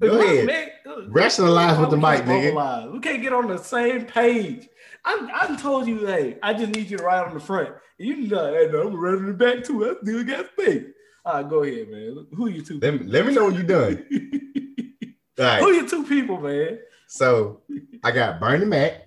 Go 0.00 0.18
Why- 0.18 0.24
ahead. 0.24 0.46
man, 0.46 0.68
uh, 0.86 1.08
Rationalize 1.08 1.76
why 1.76 1.80
with 1.82 1.90
the 1.90 1.96
mic, 1.98 2.24
nigga. 2.24 2.92
We 2.92 2.98
can't 2.98 3.22
get 3.22 3.32
on 3.32 3.46
the 3.46 3.58
same 3.58 4.06
page. 4.06 4.68
I 5.04 5.28
I 5.52 5.56
told 5.56 5.86
you, 5.86 6.04
hey, 6.04 6.36
I 6.42 6.52
just 6.52 6.72
need 6.72 6.90
you 6.90 6.98
to 6.98 7.04
write 7.04 7.24
on 7.28 7.34
the 7.34 7.40
front. 7.40 7.68
You 7.98 8.16
know, 8.26 8.52
hey, 8.54 8.68
no, 8.72 8.88
I'm 8.88 8.96
running 8.96 9.26
the 9.26 9.34
back 9.34 9.62
too. 9.62 9.84
I 9.88 9.94
still 10.02 10.24
got 10.24 10.46
space. 10.58 10.86
All 11.24 11.34
right, 11.34 11.48
go 11.48 11.62
ahead, 11.62 11.88
man. 11.90 12.26
Who 12.34 12.46
are 12.46 12.50
you 12.50 12.62
two? 12.62 12.78
Let 12.80 12.94
me, 13.00 13.06
let 13.06 13.26
me 13.26 13.34
know 13.34 13.44
what 13.44 13.54
you're 13.54 13.62
done. 13.62 14.06
All 15.38 15.44
right. 15.44 15.60
Who 15.60 15.68
are 15.68 15.72
you 15.72 15.88
two 15.88 16.04
people, 16.04 16.40
man? 16.40 16.78
So 17.08 17.60
I 18.04 18.10
got 18.10 18.40
Bernie 18.40 18.64
Mac. 18.66 19.06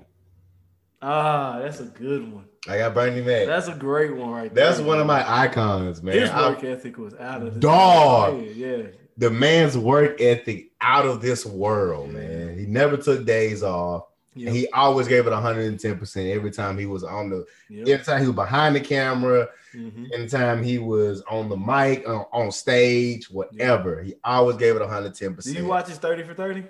Ah, 1.01 1.59
that's 1.59 1.80
a 1.80 1.86
good 1.86 2.32
one. 2.32 2.45
I 2.68 2.78
got 2.78 2.93
Bernie 2.93 3.22
Mac. 3.22 3.45
That's 3.45 3.68
a 3.68 3.74
great 3.76 4.16
one 4.16 4.30
right 4.30 4.53
there. 4.53 4.68
That's 4.70 4.80
one 4.80 4.99
of 4.99 5.07
my 5.07 5.24
icons, 5.43 6.01
man. 6.01 6.18
His 6.18 6.30
I- 6.30 6.49
work 6.49 6.64
ethic 6.64 6.97
was 6.97 7.14
out 7.16 7.41
of 7.41 7.55
the 7.55 7.59
Dog. 7.59 8.41
Yeah, 8.41 8.66
yeah. 8.76 8.84
the 9.18 9.30
man's 9.30 9.78
work 9.78 10.22
ethic 10.22 10.72
out 10.82 11.05
of 11.05 11.22
this 11.22 11.45
world, 11.45 12.11
man. 12.11 12.57
He 12.57 12.66
never 12.66 12.95
took 12.97 13.26
days 13.26 13.64
off. 13.64 14.03
Yep. 14.36 14.48
And 14.48 14.56
he 14.58 14.68
always 14.70 15.08
gave 15.08 15.28
it 15.28 15.32
110% 15.34 16.36
every 16.36 16.52
time 16.52 16.78
he 16.78 16.86
was 16.86 17.04
on 17.04 17.30
the 17.30 17.46
Yep. 17.70 18.04
time 18.04 18.22
he 18.22 18.28
was 18.28 18.36
behind 18.36 18.76
the 18.76 18.80
camera, 18.82 19.48
Mhm. 19.76 20.12
anytime 20.14 20.64
he 20.64 20.80
was 20.80 21.22
on 21.30 21.50
the 21.50 21.58
mic, 21.58 22.08
on, 22.08 22.26
on 22.32 22.52
stage, 22.52 23.30
whatever. 23.30 24.02
He 24.02 24.16
always 24.24 24.58
gave 24.58 24.76
it 24.76 24.82
110%. 24.82 25.56
Do 25.56 25.62
you 25.62 25.68
watch 25.68 25.88
his 25.88 25.98
30 25.98 26.24
for 26.24 26.34
30? 26.34 26.64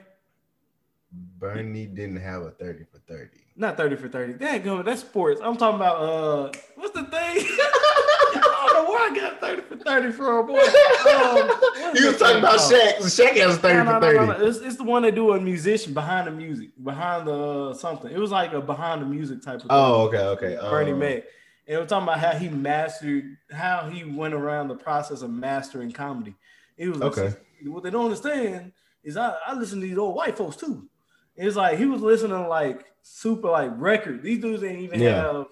Bernie 1.14 1.86
didn't 1.86 2.18
have 2.18 2.42
a 2.44 2.52
30 2.52 2.86
for 2.86 3.00
30. 3.00 3.30
Not 3.56 3.78
30 3.78 3.96
for 3.98 4.08
30. 4.10 4.34
That 4.34 4.64
go, 4.64 4.82
that's 4.82 5.02
sports. 5.02 5.40
I'm 5.44 5.58
talking 5.58 5.76
about 5.76 5.98
uh 5.98 6.52
what's 6.76 6.94
the 6.94 7.04
thing? 7.04 7.12
I 7.16 8.70
don't 8.74 8.86
know 8.86 8.90
where 8.92 9.12
I 9.12 9.16
got 9.16 9.40
30 9.42 9.62
for 9.64 9.76
30 9.76 10.12
from, 10.14 10.48
boy. 10.48 10.58
Um, 10.60 11.96
You 11.96 12.08
was 12.08 12.18
talking 12.18 12.38
about 12.40 12.58
called? 12.58 12.72
Shaq. 12.74 12.98
Shaq 13.00 13.38
has 13.38 13.56
a 13.56 13.60
30 13.60 13.74
No, 13.76 13.84
no, 13.84 13.94
for 14.00 14.02
30. 14.02 14.26
no. 14.26 14.48
It's, 14.48 14.58
it's 14.60 14.78
the 14.78 14.84
one 14.84 15.04
they 15.04 15.12
do 15.12 15.34
a 15.34 15.40
musician 15.40 15.94
behind 15.94 16.28
the 16.28 16.32
music, 16.32 16.70
behind 16.84 17.28
the 17.28 17.34
uh, 17.34 17.74
something. 17.74 18.12
It 18.12 18.18
was 18.20 18.32
like 18.32 18.54
a 18.54 18.62
behind 18.62 19.02
the 19.02 19.06
music 19.06 19.42
type 19.44 19.56
of 19.56 19.62
thing. 19.64 19.70
Oh, 19.72 20.08
okay, 20.08 20.18
okay. 20.18 20.58
Bernie 20.62 20.92
Um, 20.94 21.00
Mac. 21.00 21.24
And 21.68 21.80
we're 21.80 21.86
talking 21.86 22.08
about 22.08 22.20
how 22.20 22.32
he 22.32 22.50
mastered, 22.50 23.38
how 23.52 23.88
he 23.90 24.04
went 24.04 24.34
around 24.34 24.68
the 24.70 24.76
process 24.76 25.22
of 25.22 25.30
mastering 25.30 25.92
comedy. 25.92 26.36
It 26.78 26.90
was 26.90 27.02
Okay. 27.02 27.34
What 27.66 27.84
they 27.84 27.90
don't 27.92 28.06
understand 28.06 28.72
is 29.04 29.16
I, 29.16 29.36
I 29.46 29.54
listen 29.54 29.80
to 29.80 29.86
these 29.88 29.98
old 29.98 30.16
white 30.16 30.36
folks 30.38 30.56
too. 30.58 30.90
It's 31.36 31.56
like 31.56 31.78
he 31.78 31.86
was 31.86 32.02
listening 32.02 32.32
to 32.38 32.48
like 32.48 32.86
super 33.02 33.50
like 33.50 33.72
record. 33.76 34.22
These 34.24 34.40
dudes 34.40 34.62
didn't 34.62 34.80
even 34.82 35.02
Yeah. 35.02 35.16
have 35.24 35.46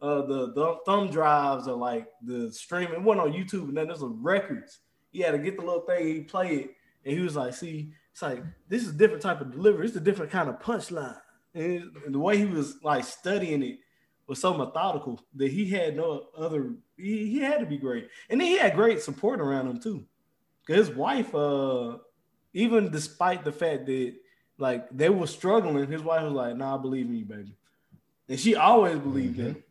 uh, 0.00 0.22
the, 0.26 0.52
the 0.52 0.76
thumb 0.84 1.10
drives 1.10 1.66
or 1.66 1.76
like 1.76 2.06
the 2.22 2.52
streaming. 2.52 2.94
It 2.94 3.02
wasn't 3.02 3.26
on 3.28 3.32
YouTube 3.32 3.68
and 3.68 3.76
then 3.76 3.86
there's 3.86 4.00
some 4.00 4.22
records. 4.22 4.80
He 5.10 5.20
had 5.20 5.32
to 5.32 5.38
get 5.38 5.56
the 5.56 5.64
little 5.64 5.82
thing, 5.82 6.06
he 6.06 6.20
play 6.22 6.54
it, 6.56 6.70
and 7.04 7.16
he 7.16 7.20
was 7.20 7.36
like, 7.36 7.54
see, 7.54 7.92
it's 8.12 8.20
like 8.22 8.42
this 8.68 8.82
is 8.82 8.90
a 8.90 8.98
different 8.98 9.22
type 9.22 9.40
of 9.40 9.52
delivery, 9.52 9.86
it's 9.86 9.96
a 9.96 10.00
different 10.00 10.30
kind 10.30 10.48
of 10.48 10.60
punchline. 10.60 11.18
And, 11.54 11.90
and 12.04 12.14
the 12.14 12.18
way 12.18 12.36
he 12.36 12.46
was 12.46 12.76
like 12.82 13.04
studying 13.04 13.62
it 13.62 13.78
was 14.26 14.40
so 14.40 14.54
methodical 14.54 15.20
that 15.36 15.50
he 15.52 15.68
had 15.70 15.96
no 15.96 16.26
other 16.36 16.74
he, 16.96 17.30
he 17.30 17.38
had 17.40 17.60
to 17.60 17.66
be 17.66 17.78
great. 17.78 18.08
And 18.30 18.40
then 18.40 18.48
he 18.48 18.58
had 18.58 18.74
great 18.74 19.00
support 19.02 19.40
around 19.40 19.68
him 19.68 19.78
too. 19.80 20.04
Cause 20.66 20.76
his 20.76 20.90
wife, 20.90 21.34
uh, 21.34 21.98
even 22.52 22.90
despite 22.90 23.44
the 23.44 23.52
fact 23.52 23.86
that 23.86 24.14
like 24.58 24.88
they 24.90 25.08
were 25.08 25.26
struggling, 25.26 25.90
his 25.90 26.02
wife 26.02 26.22
was 26.22 26.32
like, 26.32 26.56
nah, 26.56 26.76
I 26.76 26.78
believe 26.78 27.06
in 27.06 27.16
you, 27.16 27.24
baby. 27.24 27.52
And 28.28 28.38
she 28.40 28.54
always 28.56 28.98
believed 28.98 29.36
Mm-hmm. 29.38 29.46
him. 29.48 29.62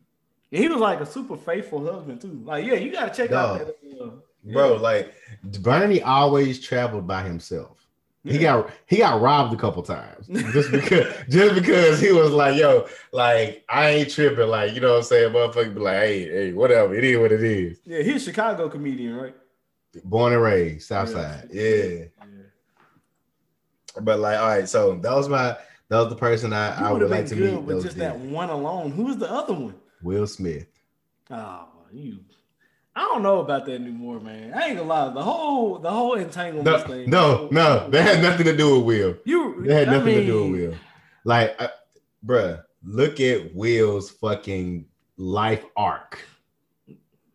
And 0.52 0.62
he 0.62 0.68
was 0.68 0.78
like 0.78 1.00
a 1.00 1.06
super 1.06 1.36
faithful 1.36 1.84
husband 1.90 2.20
too. 2.20 2.40
Like, 2.44 2.64
yeah, 2.64 2.74
you 2.74 2.92
gotta 2.92 3.12
check 3.14 3.32
out 3.32 3.58
that. 3.58 3.76
Uh, 4.00 4.10
Bro, 4.44 4.74
yeah. 4.74 4.80
like 4.80 5.14
Bernie 5.60 6.02
always 6.02 6.60
traveled 6.60 7.06
by 7.06 7.22
himself. 7.22 7.80
He 8.22 8.34
Yeah. 8.36 8.42
got 8.62 8.70
he 8.86 8.98
got 8.98 9.20
robbed 9.20 9.52
a 9.52 9.56
couple 9.56 9.82
times 9.82 10.26
just 10.52 10.70
because 10.70 11.12
just 11.28 11.54
because 11.56 12.00
he 12.00 12.12
was 12.12 12.30
like, 12.30 12.56
yo, 12.56 12.86
like 13.12 13.64
I 13.68 13.88
ain't 13.90 14.10
tripping, 14.10 14.48
like 14.48 14.74
you 14.74 14.80
know 14.80 14.90
what 14.92 14.96
I'm 14.98 15.02
saying, 15.02 15.32
motherfucker 15.32 15.74
be 15.74 15.80
like, 15.80 15.98
hey, 15.98 16.28
hey, 16.28 16.52
whatever, 16.52 16.94
it 16.94 17.04
is 17.04 17.18
what 17.18 17.32
it 17.32 17.42
is. 17.42 17.80
yeah, 17.84 18.02
he's 18.02 18.16
a 18.22 18.24
Chicago 18.26 18.68
comedian, 18.68 19.16
right? 19.16 19.34
Born 20.04 20.32
and 20.32 20.42
raised. 20.42 20.86
Southside, 20.88 21.48
yeah. 21.52 21.62
Yeah. 21.62 22.04
But 24.00 24.18
like, 24.20 24.38
all 24.38 24.48
right, 24.48 24.68
so 24.68 24.96
that 24.96 25.12
was 25.14 25.28
my 25.28 25.56
that 25.88 25.98
was 25.98 26.08
the 26.08 26.16
person 26.16 26.52
I, 26.52 26.78
You 26.80 26.86
I 26.86 26.92
would 26.92 27.10
like 27.10 27.26
to 27.26 27.36
meet. 27.36 27.62
with 27.62 27.82
just 27.84 27.96
that 27.98 28.18
one 28.18 28.50
alone. 28.50 28.90
Who 28.92 29.04
was 29.04 29.18
the 29.18 29.30
other 29.30 29.52
one? 29.54 29.74
Will 30.02 30.26
Smith. 30.26 30.66
Oh, 31.30 31.68
you. 31.92 32.18
I 32.96 33.00
don't 33.00 33.22
know 33.22 33.40
about 33.40 33.66
that 33.66 33.74
anymore, 33.74 34.20
man. 34.20 34.52
I 34.54 34.66
ain't 34.68 34.76
gonna 34.76 34.88
lie. 34.88 35.12
The 35.12 35.22
whole 35.22 35.78
the 35.78 35.90
whole 35.90 36.14
entanglement 36.14 36.64
No, 36.64 36.78
thing. 36.78 37.10
no, 37.10 37.48
no, 37.50 37.88
that 37.90 38.02
had 38.02 38.22
nothing 38.22 38.46
to 38.46 38.56
do 38.56 38.76
with 38.78 38.84
Will. 38.86 39.16
You 39.24 39.64
That 39.66 39.74
had 39.74 39.88
I 39.88 39.92
nothing 39.98 40.14
to 40.14 40.26
do 40.26 40.42
with 40.50 40.60
Will. 40.60 40.74
Like, 41.24 41.60
I, 41.60 41.70
bruh, 42.24 42.62
look 42.84 43.18
at 43.20 43.54
Will's 43.54 44.10
fucking 44.10 44.86
life 45.16 45.64
arc. 45.76 46.20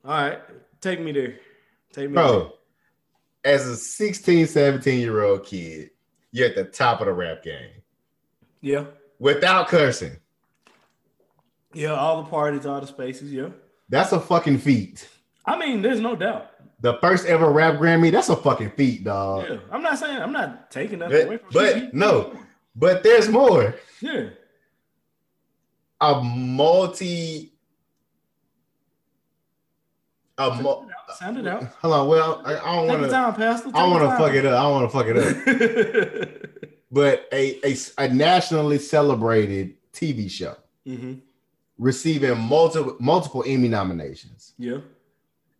All 0.05 0.11
right, 0.11 0.39
take 0.79 1.01
me 1.01 1.11
there. 1.11 1.35
Take 1.91 2.09
me 2.09 2.13
Bro, 2.13 2.53
as 3.43 3.65
a 3.67 3.75
16, 3.75 4.47
17 4.47 4.99
year 4.99 5.23
old 5.23 5.43
kid, 5.45 5.89
you're 6.31 6.49
at 6.49 6.55
the 6.55 6.63
top 6.65 7.01
of 7.01 7.07
the 7.07 7.13
rap 7.13 7.43
game. 7.43 7.71
Yeah. 8.61 8.85
without 9.19 9.67
cursing. 9.69 10.17
Yeah, 11.73 11.91
all 11.93 12.23
the 12.23 12.29
parties, 12.29 12.65
all 12.65 12.81
the 12.81 12.87
spaces, 12.87 13.31
yeah. 13.31 13.49
That's 13.89 14.11
a 14.11 14.19
fucking 14.19 14.57
feat. 14.59 15.07
I 15.45 15.57
mean, 15.57 15.81
there's 15.81 15.99
no 15.99 16.15
doubt. 16.15 16.51
The 16.81 16.97
first 16.99 17.25
ever 17.25 17.51
rap 17.51 17.75
Grammy, 17.75 18.11
that's 18.11 18.29
a 18.29 18.35
fucking 18.35 18.71
feat, 18.71 19.03
dog. 19.03 19.45
Yeah. 19.49 19.57
I'm 19.71 19.81
not 19.81 19.97
saying 19.99 20.17
I'm 20.21 20.31
not 20.31 20.71
taking 20.71 20.99
that 20.99 21.11
away 21.11 21.37
from 21.37 21.49
but 21.51 21.75
you. 21.77 21.89
no, 21.93 22.37
but 22.75 23.03
there's 23.03 23.29
more. 23.29 23.75
Yeah. 24.01 24.29
A 26.01 26.21
multi. 26.21 27.53
A 30.39 30.61
mo- 30.61 30.87
Sound 31.17 31.37
it 31.37 31.47
out. 31.47 31.63
Hold 31.81 31.93
on. 31.93 32.07
Well, 32.07 32.41
I, 32.45 32.57
I 32.57 32.75
don't 32.75 32.87
want 32.87 33.09
to. 33.09 33.15
I 33.15 33.87
want 33.87 34.03
to 34.03 34.17
fuck 34.17 34.33
it 34.33 34.45
up. 34.45 34.63
I 34.63 34.67
want 34.69 34.89
to 34.89 34.97
fuck 34.97 35.05
it 35.07 35.17
up. 35.17 36.49
But 36.91 37.27
a, 37.31 37.59
a 37.63 37.75
a 37.99 38.07
nationally 38.07 38.79
celebrated 38.79 39.75
TV 39.93 40.29
show 40.29 40.55
hmm 40.85 41.15
receiving 41.77 42.37
multiple 42.39 42.95
multiple 42.99 43.43
Emmy 43.45 43.67
nominations. 43.67 44.53
Yeah. 44.57 44.79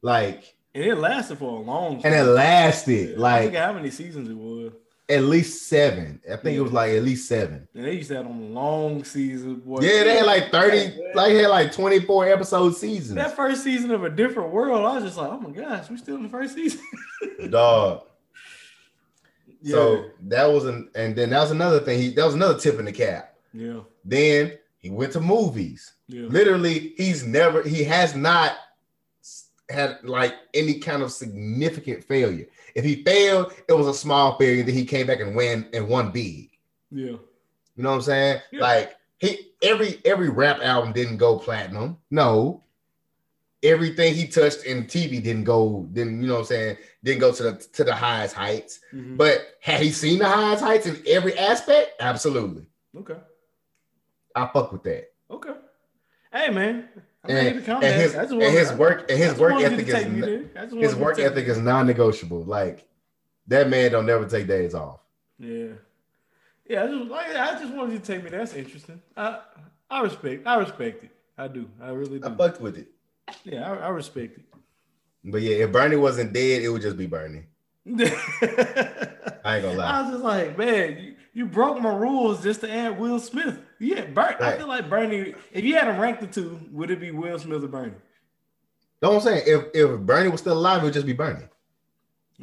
Like, 0.01 0.55
And 0.73 0.83
it 0.83 0.95
lasted 0.95 1.37
for 1.37 1.59
a 1.59 1.61
long 1.61 2.01
time. 2.01 2.11
and 2.13 2.15
it 2.27 2.31
lasted 2.31 3.15
I 3.15 3.19
like 3.19 3.53
how 3.53 3.73
many 3.73 3.91
seasons 3.91 4.27
it 4.29 4.35
was. 4.35 4.71
At 5.09 5.23
least 5.23 5.67
seven. 5.67 6.21
I 6.31 6.35
think 6.35 6.55
it 6.57 6.61
was 6.61 6.71
like 6.71 6.91
at 6.91 7.03
least 7.03 7.27
seven. 7.27 7.67
And 7.73 7.83
they 7.85 7.93
used 7.95 8.09
to 8.09 8.15
have 8.17 8.25
them 8.25 8.53
long 8.53 9.03
seasons. 9.03 9.63
Boy. 9.63 9.79
Yeah, 9.81 10.03
they 10.03 10.17
had 10.17 10.25
like 10.25 10.51
30, 10.51 11.13
like 11.15 11.33
they 11.33 11.41
had 11.41 11.47
like 11.49 11.71
24 11.71 12.27
episode 12.27 12.75
seasons. 12.75 13.15
that 13.15 13.35
first 13.35 13.63
season 13.63 13.89
of 13.91 14.03
a 14.03 14.09
different 14.09 14.51
world. 14.51 14.85
I 14.85 14.95
was 14.95 15.03
just 15.03 15.17
like, 15.17 15.31
oh 15.31 15.39
my 15.39 15.49
gosh, 15.49 15.89
we 15.89 15.97
still 15.97 16.15
in 16.17 16.23
the 16.23 16.29
first 16.29 16.53
season. 16.55 16.81
Dog. 17.49 18.03
yeah. 19.61 19.71
So 19.75 20.05
that 20.27 20.45
was 20.45 20.65
an 20.65 20.89
and 20.95 21.15
then 21.15 21.31
that 21.31 21.41
was 21.41 21.51
another 21.51 21.79
thing. 21.79 21.99
He 21.99 22.13
that 22.13 22.25
was 22.25 22.35
another 22.35 22.59
tip 22.59 22.77
in 22.79 22.85
the 22.85 22.91
cap. 22.91 23.35
yeah, 23.53 23.79
Then 24.05 24.57
he 24.77 24.89
went 24.89 25.11
to 25.13 25.19
movies. 25.21 25.93
yeah, 26.07 26.27
Literally, 26.27 26.93
he's 26.97 27.25
never 27.25 27.63
he 27.63 27.83
has 27.83 28.15
not 28.15 28.53
had 29.69 29.99
like 30.03 30.35
any 30.53 30.79
kind 30.79 31.01
of 31.03 31.11
significant 31.11 32.03
failure. 32.03 32.47
If 32.75 32.83
he 32.85 33.03
failed, 33.03 33.53
it 33.67 33.73
was 33.73 33.87
a 33.87 33.93
small 33.93 34.37
failure. 34.37 34.63
that 34.63 34.71
he 34.71 34.85
came 34.85 35.07
back 35.07 35.19
and 35.19 35.35
win 35.35 35.67
and 35.73 35.87
won 35.87 36.11
big. 36.11 36.49
yeah, 36.91 37.05
You 37.11 37.19
know 37.77 37.89
what 37.89 37.95
I'm 37.95 38.01
saying? 38.01 38.41
Yeah. 38.51 38.61
Like 38.61 38.95
he 39.17 39.51
every 39.61 40.01
every 40.05 40.29
rap 40.29 40.59
album 40.61 40.93
didn't 40.93 41.17
go 41.17 41.37
platinum. 41.37 41.97
No. 42.09 42.63
Everything 43.61 44.13
he 44.15 44.25
touched 44.25 44.63
in 44.63 44.85
TV 44.85 45.21
didn't 45.21 45.43
go, 45.43 45.85
didn't, 45.91 46.21
you 46.21 46.27
know 46.29 46.35
what 46.35 46.39
I'm 46.41 46.45
saying, 46.45 46.77
didn't 47.03 47.19
go 47.19 47.33
to 47.33 47.43
the 47.43 47.51
to 47.73 47.83
the 47.83 47.93
highest 47.93 48.33
heights. 48.33 48.79
Mhm. 48.93 49.17
But 49.17 49.55
had 49.59 49.81
he 49.81 49.91
seen 49.91 50.19
the 50.19 50.29
highest 50.29 50.63
heights 50.63 50.85
in 50.87 51.03
every 51.05 51.37
aspect? 51.37 51.91
Absolutely. 51.99 52.67
okay, 52.95 53.17
I 54.33 54.49
fuck 54.53 54.71
with 54.71 54.83
that. 54.83 55.11
okay. 55.29 55.53
Hey 56.31 56.49
man, 56.51 56.87
I'm 57.23 57.31
And, 57.31 57.47
and 57.47 58.01
his 58.01 58.13
and 58.15 58.41
his 58.41 58.71
work 58.73 59.09
and 59.09 59.19
his 59.19 59.35
work 59.35 59.61
ethic 59.61 59.87
is 59.87 59.93
me 59.93 60.01
n- 60.01 60.19
there. 60.21 60.43
I 60.55 60.65
just 60.65 60.77
his 60.77 60.95
work 60.95 61.19
ethic 61.19 61.47
is 61.47 61.57
non-negotiable. 61.57 62.43
Like 62.43 62.87
that 63.47 63.69
man 63.69 63.91
don't 63.91 64.05
never 64.05 64.25
take 64.25 64.47
days 64.47 64.73
off. 64.73 64.99
Yeah. 65.37 65.67
Yeah, 66.67 66.83
I 66.83 66.87
just, 66.87 67.09
like, 67.09 67.35
I 67.35 67.59
just 67.59 67.73
wanted 67.73 67.93
you 67.93 67.99
to 67.99 68.05
take 68.05 68.23
me. 68.23 68.29
That's 68.29 68.53
interesting. 68.53 69.01
I 69.17 69.39
I 69.89 70.01
respect. 70.01 70.45
I 70.45 70.55
respect 70.57 71.03
it. 71.03 71.11
I 71.37 71.47
do. 71.47 71.67
I 71.81 71.89
really 71.89 72.19
do. 72.19 72.27
I 72.27 72.35
fucked 72.35 72.61
with 72.61 72.77
it. 72.77 72.87
yeah, 73.43 73.69
I, 73.69 73.75
I 73.75 73.89
respect 73.89 74.37
it. 74.37 74.45
But 75.23 75.41
yeah, 75.41 75.63
if 75.65 75.71
Bernie 75.71 75.95
wasn't 75.95 76.31
dead, 76.31 76.61
it 76.61 76.69
would 76.69 76.81
just 76.81 76.95
be 76.97 77.07
Bernie. 77.07 77.43
I 77.87 77.91
ain't 79.57 79.63
gonna 79.65 79.73
lie. 79.73 79.91
I 79.91 80.01
was 80.03 80.11
just 80.11 80.23
like, 80.23 80.57
man, 80.57 80.97
you, 80.97 81.15
you 81.39 81.45
broke 81.45 81.79
my 81.79 81.93
rules 81.95 82.43
just 82.43 82.59
to 82.59 82.69
add 82.69 82.99
Will 82.99 83.17
Smith. 83.17 83.59
Yeah, 83.79 84.03
Ber- 84.07 84.35
I 84.41 84.57
feel 84.57 84.67
like 84.67 84.89
Bernie. 84.89 85.33
If 85.53 85.63
you 85.63 85.73
had 85.75 85.85
to 85.85 85.93
rank 85.93 86.19
the 86.19 86.27
two, 86.27 86.59
would 86.69 86.91
it 86.91 86.99
be 86.99 87.11
Will 87.11 87.39
Smith 87.39 87.63
or 87.63 87.67
Bernie? 87.69 87.93
What 88.99 89.13
I'm 89.13 89.21
saying? 89.21 89.43
If 89.47 89.67
if 89.73 89.99
Bernie 90.01 90.27
was 90.27 90.41
still 90.41 90.57
alive, 90.57 90.81
it 90.81 90.85
would 90.87 90.93
just 90.93 91.05
be 91.05 91.13
Bernie. 91.13 91.45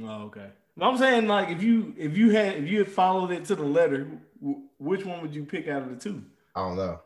Oh, 0.03 0.23
okay. 0.25 0.47
But 0.79 0.89
I'm 0.89 0.97
saying 0.97 1.29
like 1.29 1.51
if 1.51 1.63
you 1.63 1.95
if 1.99 2.17
you 2.17 2.31
had 2.31 2.57
if 2.57 2.67
you 2.67 2.79
had 2.79 2.89
followed 2.89 3.33
it 3.33 3.45
to 3.47 3.55
the 3.55 3.65
letter, 3.65 4.09
w- 4.41 4.63
which 4.79 5.05
one 5.05 5.21
would 5.21 5.35
you 5.35 5.45
pick 5.45 5.69
out 5.69 5.83
of 5.83 5.91
the 5.91 5.97
two? 5.97 6.25
I 6.55 6.61
don't 6.61 6.77
know. 6.79 7.01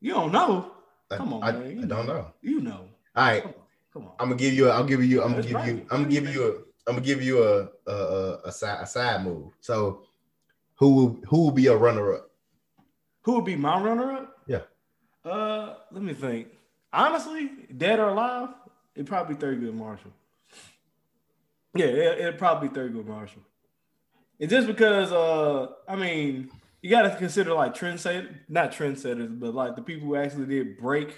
You 0.00 0.12
don't 0.12 0.30
know. 0.30 0.70
I, 1.10 1.16
Come 1.16 1.32
on, 1.32 1.42
I, 1.42 1.50
man. 1.50 1.82
I 1.82 1.86
don't 1.88 2.06
know. 2.06 2.32
You 2.40 2.60
know. 2.60 2.88
All 3.16 3.24
right, 3.24 3.42
Come 3.42 3.50
on. 3.50 3.62
Come 3.92 4.02
on. 4.04 4.12
I'm 4.20 4.28
gonna 4.28 4.38
give 4.38 4.54
you. 4.54 4.70
A, 4.70 4.78
I'm 4.78 4.86
give 4.86 5.02
you. 5.04 5.22
I'm 5.22 5.30
gonna 5.30 5.42
That's 5.42 5.48
give 5.48 5.56
right. 5.56 5.66
you. 5.74 5.86
I'm 5.90 6.02
gonna 6.04 6.08
give 6.08 6.32
you 6.32 6.44
a. 6.44 6.50
I'm 6.88 6.94
gonna 6.94 7.00
give 7.00 7.20
you 7.20 7.42
a 7.42 7.68
a, 7.88 7.92
a, 7.92 8.38
a 8.44 8.52
side 8.52 8.78
a 8.80 8.86
side 8.86 9.24
move. 9.24 9.52
So, 9.60 10.02
who 10.82 10.90
will 10.96 11.20
who 11.28 11.42
will 11.42 11.52
be 11.52 11.68
a 11.68 11.76
runner 11.76 12.12
up? 12.12 12.28
Who 13.22 13.36
would 13.36 13.44
be 13.44 13.54
my 13.54 13.80
runner 13.80 14.14
up? 14.14 14.36
Yeah. 14.48 14.62
Uh, 15.24 15.76
let 15.92 16.02
me 16.02 16.12
think. 16.12 16.48
Honestly, 16.92 17.52
dead 17.76 18.00
or 18.00 18.08
alive, 18.08 18.48
it'd 18.96 19.06
probably 19.06 19.36
be 19.36 19.40
Thurgood 19.40 19.74
Marshall. 19.74 20.10
Yeah, 21.76 21.86
it, 21.86 22.18
it'd 22.18 22.38
probably 22.38 22.68
be 22.68 22.74
Thurgood 22.74 23.06
Marshall. 23.06 23.42
And 24.40 24.50
just 24.50 24.66
because, 24.66 25.12
uh, 25.12 25.68
I 25.86 25.94
mean, 25.94 26.50
you 26.80 26.90
got 26.90 27.02
to 27.02 27.14
consider 27.14 27.54
like 27.54 27.76
trendsetters, 27.76 28.34
not 28.48 28.72
trendsetters, 28.72 29.38
but 29.38 29.54
like 29.54 29.76
the 29.76 29.82
people 29.82 30.08
who 30.08 30.16
actually 30.16 30.46
did 30.46 30.78
break 30.78 31.14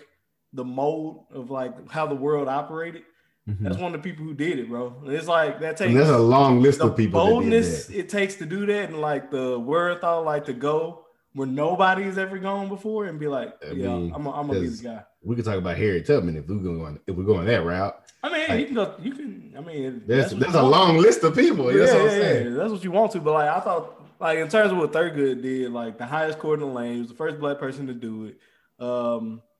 the 0.52 0.64
mold 0.64 1.24
of 1.32 1.50
like 1.50 1.90
how 1.90 2.06
the 2.06 2.14
world 2.14 2.48
operated. 2.48 3.04
That's 3.46 3.76
one 3.76 3.94
of 3.94 4.02
the 4.02 4.08
people 4.10 4.24
who 4.24 4.32
did 4.34 4.58
it, 4.58 4.68
bro. 4.68 4.94
And 5.04 5.12
it's 5.12 5.26
like 5.28 5.60
that 5.60 5.76
takes 5.76 5.88
And 5.88 5.96
there's 5.96 6.08
a 6.08 6.18
long 6.18 6.60
list 6.62 6.78
the 6.78 6.86
of 6.86 6.96
people 6.96 7.20
that 7.20 7.26
did 7.26 7.32
boldness 7.34 7.86
that. 7.86 7.98
it 7.98 8.08
takes 8.08 8.36
to 8.36 8.46
do 8.46 8.64
that, 8.66 8.88
and 8.90 9.00
like 9.00 9.30
the 9.30 9.58
wherewithal, 9.58 10.22
like 10.24 10.46
to 10.46 10.52
go 10.54 11.00
where 11.34 11.46
nobody's 11.48 12.16
ever 12.16 12.38
gone 12.38 12.68
before, 12.68 13.06
and 13.06 13.18
be 13.18 13.26
like, 13.26 13.52
I 13.62 13.72
yeah, 13.72 13.88
mean, 13.88 14.12
I'm, 14.14 14.26
I'm 14.28 14.46
gonna 14.46 14.52
be 14.60 14.66
there's- 14.66 14.78
the 14.80 14.88
guy. 14.88 15.02
We 15.26 15.34
could 15.36 15.46
talk 15.46 15.56
about 15.56 15.78
Harry 15.78 16.02
Tubman 16.02 16.36
if 16.36 16.46
we're 16.48 16.56
going 16.56 17.00
if 17.06 17.16
we're 17.16 17.24
going 17.24 17.46
that 17.46 17.64
route. 17.64 17.98
I 18.22 18.30
mean, 18.30 18.48
Like- 18.48 18.60
you 18.60 18.66
can 18.66 18.74
go. 18.74 18.94
You 19.02 19.12
can. 19.14 19.54
I 19.56 19.60
mean, 19.62 20.02
There's 20.06 20.30
that's 20.30 20.40
there's 20.40 20.54
a 20.54 20.58
want. 20.62 20.70
long 20.70 20.96
list 20.98 21.22
of 21.24 21.34
people. 21.34 21.72
Yeah, 21.72 21.78
That's 21.80 21.92
what 21.92 22.00
I'm 22.00 22.06
yeah, 22.06 22.10
saying. 22.12 22.46
yeah. 22.46 22.52
That's 22.58 22.70
what 22.72 22.84
you 22.84 22.90
want 22.92 23.12
to. 23.12 23.20
But 23.20 23.32
like, 23.34 23.48
I 23.48 23.60
thought, 23.60 24.02
like 24.20 24.38
in 24.38 24.48
terms 24.48 24.70
of 24.72 24.78
what 24.78 24.92
Thurgood 24.92 25.40
did, 25.42 25.70
like 25.72 25.96
the 25.98 26.04
highest 26.06 26.38
court 26.38 26.60
in 26.60 26.66
the 26.68 26.72
lane, 26.74 26.94
he 26.94 26.98
was 27.00 27.08
the 27.08 27.14
first 27.14 27.38
black 27.40 27.58
person 27.58 27.86
to 27.88 27.94
do 27.94 28.24
it. 28.26 28.38
Um, 28.84 29.40
I, 29.42 29.53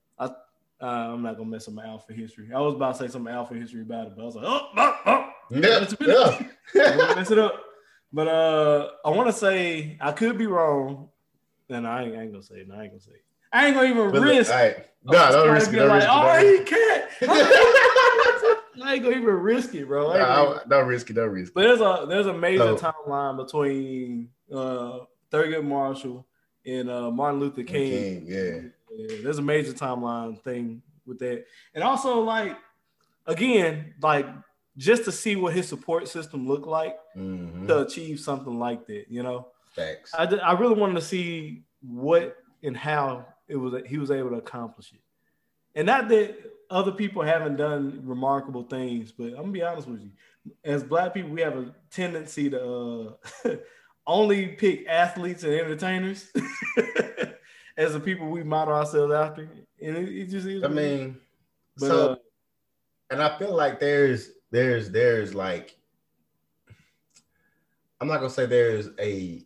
uh, 0.81 0.85
I'm 0.85 1.21
not 1.21 1.37
gonna 1.37 1.49
mess 1.49 1.67
up 1.67 1.73
my 1.73 1.85
alpha 1.85 2.13
history. 2.13 2.49
I 2.53 2.59
was 2.59 2.75
about 2.75 2.95
to 2.97 3.07
say 3.07 3.11
some 3.11 3.27
alpha 3.27 3.53
history 3.53 3.81
about 3.81 4.07
it, 4.07 4.13
but 4.15 4.21
I 4.21 4.25
was 4.25 4.35
like, 4.35 4.45
oh, 4.47 4.67
oh, 4.77 4.97
oh. 5.05 5.29
Yeah, 5.51 5.81
It's 5.83 5.93
a 5.93 5.97
minute. 6.03 6.51
yeah. 6.73 7.13
Mess 7.15 7.29
it 7.31 7.37
up. 7.39 7.61
But 8.11 8.27
uh, 8.27 8.89
I 9.05 9.09
want 9.11 9.27
to 9.27 9.33
say 9.33 9.97
I 10.01 10.11
could 10.11 10.37
be 10.37 10.47
wrong, 10.47 11.09
and 11.69 11.87
I 11.87 12.03
ain't, 12.03 12.15
I 12.15 12.21
ain't 12.23 12.31
gonna 12.31 12.43
say 12.43 12.55
it. 12.55 12.67
No, 12.67 12.75
I 12.75 12.83
ain't 12.83 12.91
gonna 12.91 13.01
say 13.01 13.11
it. 13.11 13.23
I 13.53 13.67
ain't 13.67 13.75
gonna 13.75 13.89
even 13.89 14.11
But 14.11 14.21
risk. 14.21 14.51
right. 14.51 14.75
Oh, 15.07 15.11
No, 15.11 15.31
don't 15.31 15.53
risk 15.53 15.71
it. 15.71 15.75
Don't 15.77 15.87
like, 15.89 16.01
risk 16.01 16.07
it. 16.09 16.13
oh, 16.13 16.41
Don't 16.41 16.57
he 16.57 16.63
can't. 16.63 17.05
I 18.83 18.93
ain't 18.95 19.03
gonna 19.03 19.15
even 19.15 19.35
risk 19.35 19.73
it, 19.75 19.87
bro. 19.87 20.09
I 20.09 20.15
it. 20.15 20.17
ain't 20.19 20.27
gonna- 20.27 20.63
don't 20.69 20.87
risk 20.87 21.09
it. 21.09 21.13
Don't 21.13 21.29
risk 21.29 21.51
it. 21.51 21.55
but 21.55 21.61
there's 21.61 21.79
a 21.81 22.05
there's 22.09 22.25
a 22.27 22.33
major 22.37 22.77
So- 22.77 22.91
timeline 23.07 23.37
between 23.37 24.29
uh 24.53 24.99
Thurgood 25.31 25.63
Marshall 25.65 26.25
and 26.65 26.89
uh 26.89 27.11
Martin 27.11 27.39
Luther 27.39 27.63
King. 27.63 28.25
King, 28.25 28.25
yeah. 28.27 28.69
Yeah, 28.95 29.17
there's 29.23 29.37
a 29.39 29.41
major 29.43 29.73
timeline 29.73 30.41
thing 30.43 30.81
with 31.05 31.19
that. 31.19 31.45
And 31.73 31.83
also 31.83 32.19
like 32.21 32.57
again, 33.25 33.93
like 34.01 34.27
just 34.77 35.05
to 35.05 35.11
see 35.11 35.35
what 35.35 35.53
his 35.53 35.67
support 35.67 36.07
system 36.07 36.47
looked 36.47 36.67
like 36.67 36.97
Mhm. 37.15 37.67
to 37.67 37.81
achieve 37.85 38.19
something 38.19 38.59
like 38.59 38.85
that, 38.87 39.05
you 39.09 39.23
know. 39.23 39.47
Facts. 39.73 40.13
I, 40.13 40.23
I 40.25 40.53
really 40.59 40.75
wanted 40.75 40.95
to 40.95 41.01
see 41.01 41.63
what 41.81 42.37
and 42.63 42.75
how 42.75 43.25
it 43.47 43.55
was 43.55 43.81
he 43.85 43.97
was 43.97 44.11
able 44.11 44.29
to 44.31 44.37
accomplish 44.37 44.91
it. 44.93 44.99
And 45.75 45.85
not 45.87 46.07
that 46.09 46.35
other 46.69 46.91
people 46.91 47.21
haven't 47.21 47.57
done 47.57 48.01
remarkable 48.03 48.63
things, 48.63 49.11
but 49.11 49.27
I'm 49.27 49.35
gonna 49.35 49.51
be 49.51 49.61
honest 49.61 49.87
with 49.87 50.01
you. 50.01 50.11
As 50.63 50.83
black 50.83 51.13
people, 51.13 51.31
we 51.31 51.41
have 51.41 51.57
a 51.57 51.73
tendency 51.91 52.49
to 52.49 53.17
uh, 53.45 53.55
only 54.07 54.47
pick 54.49 54.87
athletes 54.87 55.43
and 55.43 55.53
entertainers 55.53 56.31
as 57.77 57.93
the 57.93 57.99
people 57.99 58.27
we 58.29 58.43
model 58.43 58.73
ourselves 58.73 59.13
after. 59.13 59.49
And 59.81 59.97
it, 59.97 60.09
it 60.09 60.29
just 60.29 60.47
is. 60.47 60.63
I 60.63 60.67
mean, 60.67 61.17
but 61.77 61.87
so 61.87 62.09
uh, 62.11 62.15
and 63.11 63.21
I 63.21 63.37
feel 63.37 63.55
like 63.55 63.79
there's 63.79 64.31
there's 64.51 64.89
there's 64.89 65.35
like 65.35 65.77
I'm 67.99 68.07
not 68.07 68.17
gonna 68.17 68.29
say 68.29 68.45
there's 68.45 68.89
a 68.99 69.43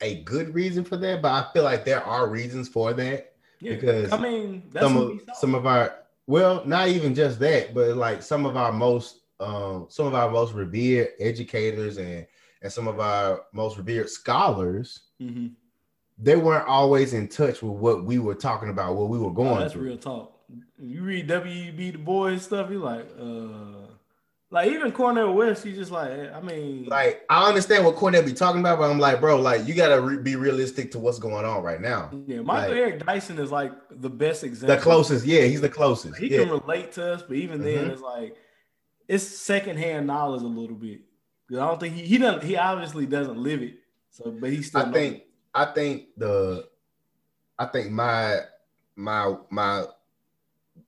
a 0.00 0.22
good 0.22 0.54
reason 0.54 0.84
for 0.84 0.96
that, 0.98 1.22
but 1.22 1.32
I 1.32 1.52
feel 1.52 1.62
like 1.64 1.84
there 1.84 2.02
are 2.02 2.28
reasons 2.28 2.68
for 2.68 2.92
that. 2.94 3.34
yeah, 3.60 3.74
because 3.74 4.12
I 4.12 4.18
mean, 4.18 4.68
that's 4.72 4.86
some 4.86 4.96
of 4.96 5.20
some 5.36 5.54
of 5.54 5.66
our 5.66 5.94
well, 6.26 6.64
not 6.64 6.88
even 6.88 7.14
just 7.14 7.38
that, 7.40 7.74
but 7.74 7.96
like 7.96 8.22
some 8.22 8.46
of 8.46 8.56
our 8.56 8.72
most 8.72 9.20
um 9.40 9.86
some 9.88 10.06
of 10.06 10.14
our 10.14 10.30
most 10.30 10.52
revered 10.52 11.08
educators 11.20 11.96
and 11.98 12.26
and 12.62 12.72
some 12.72 12.88
of 12.88 13.00
our 13.00 13.42
most 13.52 13.76
revered 13.76 14.08
scholars, 14.08 15.00
Mhm. 15.20 15.52
They 16.18 16.36
weren't 16.36 16.66
always 16.68 17.12
in 17.12 17.28
touch 17.28 17.62
with 17.62 17.72
what 17.72 18.04
we 18.04 18.18
were 18.18 18.34
talking 18.36 18.68
about, 18.68 18.94
what 18.94 19.08
we 19.08 19.18
were 19.18 19.26
Oh, 19.26 19.30
going 19.30 19.60
that's 19.60 19.72
through. 19.72 19.82
real 19.88 19.96
talk. 19.98 20.32
You 20.78 21.02
read 21.02 21.26
W.E.B. 21.26 21.92
Du 21.92 21.98
Bois 21.98 22.36
stuff, 22.38 22.70
you're 22.70 22.80
like, 22.80 23.08
uh, 23.18 23.88
like 24.50 24.70
even 24.70 24.92
Cornel 24.92 25.34
West, 25.34 25.64
you 25.64 25.72
just 25.74 25.90
like, 25.90 26.10
I 26.32 26.40
mean, 26.40 26.84
Like 26.84 27.24
I 27.28 27.48
understand 27.48 27.84
what 27.84 27.96
Cornel 27.96 28.22
be 28.22 28.32
talking 28.32 28.60
about, 28.60 28.78
but 28.78 28.88
I'm 28.90 29.00
like, 29.00 29.20
bro, 29.20 29.40
like 29.40 29.66
you 29.66 29.74
gotta 29.74 30.00
re- 30.00 30.18
be 30.22 30.36
realistic 30.36 30.92
to 30.92 31.00
what's 31.00 31.18
going 31.18 31.44
on 31.44 31.62
right 31.64 31.80
now. 31.80 32.10
yeah, 32.26 32.40
Michael 32.42 32.70
like- 32.70 32.78
Eric 32.78 33.06
Dyson 33.06 33.38
is 33.40 33.50
like 33.50 33.72
the 33.90 34.10
best 34.10 34.44
example. 34.44 34.76
The 34.76 34.82
closest, 34.82 35.26
yeah, 35.26 35.42
he's 35.42 35.60
the 35.60 35.68
closest. 35.68 36.18
He 36.18 36.28
yeah. 36.28 36.44
can 36.44 36.50
relate 36.50 36.92
to 36.92 37.14
us, 37.14 37.22
but 37.22 37.36
even 37.36 37.64
then, 37.64 37.86
Mhm. 37.86 37.90
it's 37.90 38.02
like 38.02 38.36
it's 39.08 39.24
secondhand 39.24 40.06
knowledge 40.06 40.42
a 40.42 40.46
little 40.46 40.76
bit. 40.76 41.00
I 41.50 41.54
don't 41.56 41.80
think 41.80 41.94
he 41.94 42.02
he 42.06 42.18
doesn't 42.18 42.44
he 42.44 42.56
obviously 42.56 43.06
doesn't 43.06 43.36
live 43.38 43.60
it. 43.62 43.74
So, 44.10 44.30
but 44.30 44.50
he 44.50 44.62
still. 44.62 44.82
I 44.82 44.84
knows 44.84 44.94
think. 44.94 45.22
I 45.54 45.66
think 45.66 46.06
the 46.16 46.68
I 47.58 47.66
think 47.66 47.90
my 47.90 48.40
my 48.96 49.36
my 49.50 49.84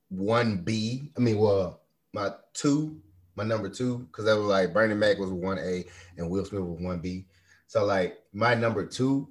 one 0.09 0.59
B, 0.59 1.12
I 1.16 1.20
mean, 1.20 1.38
well, 1.38 1.80
my 2.12 2.30
two, 2.55 3.01
my 3.36 3.44
number 3.44 3.68
two, 3.68 3.98
because 4.10 4.24
that 4.24 4.36
was 4.36 4.47
like 4.47 4.72
Bernie 4.72 4.94
Mac 4.94 5.18
was 5.18 5.30
one 5.30 5.59
A 5.59 5.84
and 6.16 6.30
Will 6.30 6.44
Smith 6.44 6.62
was 6.62 6.80
one 6.80 6.98
B. 7.01 7.26
So 7.66 7.84
like 7.84 8.18
my 8.32 8.55
number 8.55 8.84
two, 8.86 9.28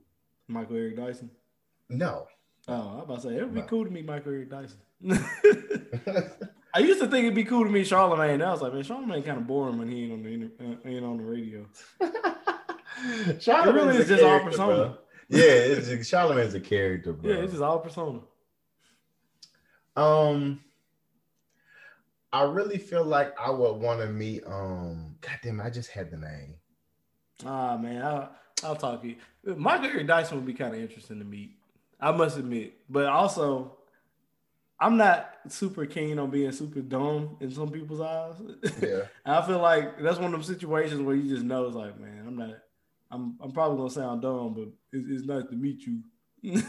Michael 0.48 0.76
Eric 0.78 0.98
Dyson. 0.98 1.30
no. 1.90 2.28
Oh, 2.68 2.74
I'm 2.95 2.99
about 3.02 3.22
to 3.22 3.28
say 3.30 3.36
it 3.36 3.41
would 3.44 3.53
be 3.53 3.60
No. 3.62 3.68
cool 3.68 3.86
to 3.86 3.91
meet 3.91 4.06
Michael 4.07 4.32
Eric 4.34 4.49
Dyson. 4.49 4.80
I 6.74 6.80
used 6.80 6.99
to 6.99 7.07
think 7.07 7.26
it'd 7.26 7.36
be 7.36 7.44
cool 7.44 7.64
to 7.64 7.70
meet 7.70 7.86
Charlamagne. 7.86 8.44
I 8.44 8.52
was 8.52 8.62
like, 8.64 8.74
man, 8.74 8.82
Charlamagne 8.84 9.24
kind 9.24 9.38
of 9.38 9.45
boring 9.48 9.78
when 9.78 9.88
he 9.88 10.03
ain't 10.06 10.14
on 10.14 10.24
the 10.24 10.30
inter- 10.30 10.52
uh, 10.60 10.90
ain't 10.90 11.06
on 11.06 11.18
the 11.18 11.24
radio. 11.24 11.66
Charlamagne's 13.40 13.74
really 13.74 13.98
is 13.98 14.07
just 14.07 14.22
character, 14.24 14.49
persona. 14.49 14.76
bro. 14.76 14.98
Yeah, 15.30 15.42
it's 15.44 15.88
just, 15.88 16.12
Charlamagne's 16.12 16.54
a 16.54 16.60
character, 16.60 17.14
bro. 17.14 17.32
Yeah, 17.32 17.38
it's 17.38 17.52
just 17.54 17.64
all 17.64 17.80
persona. 17.80 18.20
Um, 19.96 20.60
I 22.32 22.44
really 22.44 22.78
feel 22.78 23.04
like 23.04 23.34
I 23.40 23.50
would 23.50 23.76
want 23.76 24.02
to 24.02 24.08
meet. 24.08 24.44
Um, 24.46 25.16
God 25.22 25.40
damn, 25.42 25.62
I 25.62 25.70
just 25.70 25.90
had 25.90 26.12
the 26.12 26.18
name. 26.18 26.56
Ah 27.46 27.78
man, 27.78 28.02
I'll, 28.02 28.32
I'll 28.64 28.76
talk 28.76 29.02
to 29.02 29.08
you. 29.08 29.16
Michael 29.56 29.86
Eric 29.88 30.08
Dyson 30.08 30.38
would 30.38 30.46
be 30.46 30.54
kind 30.54 30.74
of 30.74 30.82
interesting 30.82 31.20
to 31.20 31.26
meet. 31.26 31.58
I 32.00 32.12
must 32.12 32.38
admit, 32.38 32.74
but 32.90 33.06
also, 33.06 33.78
I'm 34.80 34.98
not 34.98 35.34
super 35.48 35.86
keen 35.86 36.20
on 36.20 36.30
being 36.30 36.52
super 36.52 36.82
dumb 36.82 37.38
in 37.40 37.52
some 37.52 37.70
people's 37.70 38.02
eyes. 38.02 38.36
Yeah, 38.82 39.04
I 39.26 39.42
feel 39.46 39.60
like 39.60 40.02
that's 40.02 40.18
one 40.18 40.26
of 40.26 40.32
them 40.34 40.44
situations 40.44 41.02
where 41.02 41.16
you 41.16 41.30
just 41.30 41.46
know 41.46 41.66
it's 41.66 41.76
like, 41.76 42.00
man, 42.00 42.26
I'm 42.28 42.38
not. 42.38 42.56
I'm 43.16 43.38
I'm 43.42 43.52
probably 43.52 43.78
gonna 43.78 43.90
sound 43.90 44.22
dumb, 44.22 44.54
but 44.54 44.68
it's, 44.92 45.08
it's 45.10 45.26
nice 45.26 45.46
to 45.50 45.56
meet 45.56 45.82
you. 45.88 46.04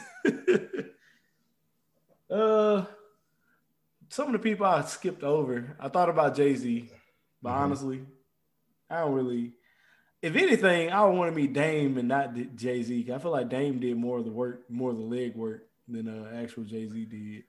uh, 2.31 2.85
some 4.09 4.27
of 4.29 4.33
the 4.33 4.39
people 4.39 4.67
I 4.67 4.83
skipped 4.83 5.25
over. 5.25 5.77
I 5.81 5.89
thought 5.89 6.09
about 6.09 6.37
Jay 6.37 6.55
Z, 6.55 6.89
but 7.43 7.51
Mhm. 7.51 7.55
honestly, 7.57 8.07
I 8.89 9.01
don't 9.01 9.15
really. 9.15 9.53
If 10.23 10.35
anything, 10.35 10.91
I 10.91 11.05
want 11.05 11.31
to 11.31 11.37
meet 11.37 11.53
Dame 11.53 11.99
and 11.99 12.09
not 12.09 12.35
Jay 12.57 12.83
Z. 12.83 13.13
I 13.13 13.19
feel 13.19 13.31
like 13.33 13.49
Dame 13.49 13.79
did 13.79 13.97
more 13.97 14.19
of 14.19 14.25
the 14.25 14.31
work, 14.31 14.69
more 14.71 14.91
of 14.91 14.97
the 14.97 15.03
leg 15.05 15.37
work 15.37 15.69
than 15.89 16.09
uh, 16.09 16.31
actual 16.43 16.65
Jay 16.65 16.89
Z 16.89 17.05
did. 17.05 17.45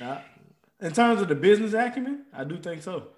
yeah. 0.00 0.20
In 0.80 0.92
terms 0.92 1.20
of 1.22 1.28
the 1.28 1.34
business 1.34 1.74
acumen, 1.74 2.24
I 2.32 2.44
do 2.44 2.58
think 2.58 2.82
so. 2.82 3.08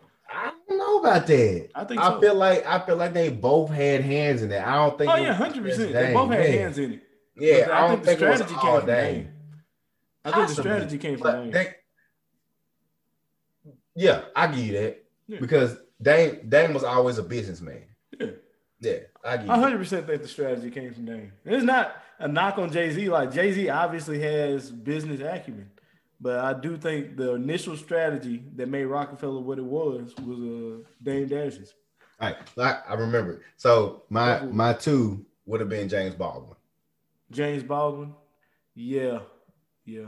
I 1.05 1.09
know 1.09 1.11
about 1.17 1.27
that. 1.27 1.69
I 1.75 1.85
think 1.85 2.01
I 2.01 2.09
so. 2.11 2.21
feel 2.21 2.35
like 2.35 2.67
I 2.67 2.79
feel 2.87 2.97
like 2.97 3.13
they 3.13 3.29
both 3.31 3.71
had 3.71 4.03
hands 4.03 4.43
in 4.43 4.49
that. 4.51 4.67
I 4.67 4.75
don't 4.77 4.99
think. 4.99 5.11
Oh 5.11 5.17
yeah, 5.17 5.33
hundred 5.35 5.63
percent. 5.63 5.93
They 5.93 6.13
both 6.13 6.31
had 6.31 6.41
Yeah. 6.45 6.51
hands 6.61 6.79
in 6.79 6.93
it. 6.95 7.03
Yeah, 7.39 7.67
But 7.67 7.71
I, 7.75 7.89
don't 7.89 8.05
think, 8.05 8.19
the 8.19 8.33
it 8.33 8.37
strategy 8.37 8.55
came 8.61 8.79
from 8.79 8.87
Dame. 8.87 9.29
I 10.25 10.33
think 10.33 10.49
the 10.49 10.55
strategy 10.55 10.99
came 10.99 11.19
from 11.19 11.51
Dame. 11.51 11.67
Yeah, 13.95 14.23
I 14.35 14.47
give 14.49 14.59
you 14.67 14.73
that 14.75 15.05
Yeah. 15.27 15.39
because 15.41 15.77
Dame 16.01 16.49
Dame 16.49 16.75
was 16.75 16.85
always 16.85 17.19
a 17.19 17.23
businessman. 17.23 17.83
Yeah. 18.19 18.27
Yeah, 18.81 18.99
I 19.25 19.37
give 19.39 19.47
you. 19.47 19.53
I 19.53 19.59
hundred 19.59 19.79
percent 19.79 20.07
think 20.07 20.23
the 20.23 20.29
strategy 20.29 20.71
came 20.71 20.93
from 20.93 21.07
Dame. 21.07 21.33
It's 21.45 21.65
not 21.65 21.97
a 22.19 22.29
knock 22.29 22.59
on 22.59 22.71
Jay 22.71 22.91
Z. 22.91 23.09
Like 23.09 23.33
Jay 23.33 23.53
Z 23.53 23.69
obviously 23.71 24.21
has 24.21 24.71
business 24.71 25.21
acumen, 25.21 25.71
but 26.21 26.39
I 26.41 26.53
do 26.55 26.77
think 26.77 27.17
the 27.17 27.35
initial 27.35 27.77
strategy 27.77 28.43
that 28.57 28.69
made 28.69 28.85
Roc-A-Fella 28.87 29.41
what 29.41 29.59
it 29.59 29.65
was 29.65 30.15
was 30.23 30.39
uh, 30.39 30.89
Dame 31.03 31.27
Dash's. 31.29 31.75
All 32.21 32.31
right, 32.57 32.81
I, 32.89 32.95
remember. 32.95 33.43
So 33.57 34.03
my 34.09 34.43
my 34.45 34.73
two 34.73 35.27
would 35.45 35.61
have 35.61 35.69
been 35.69 35.89
James 35.89 36.15
Baldwin. 36.15 36.57
James 37.31 37.63
Baldwin, 37.63 38.15
yeah, 38.75 39.19
yeah. 39.85 40.07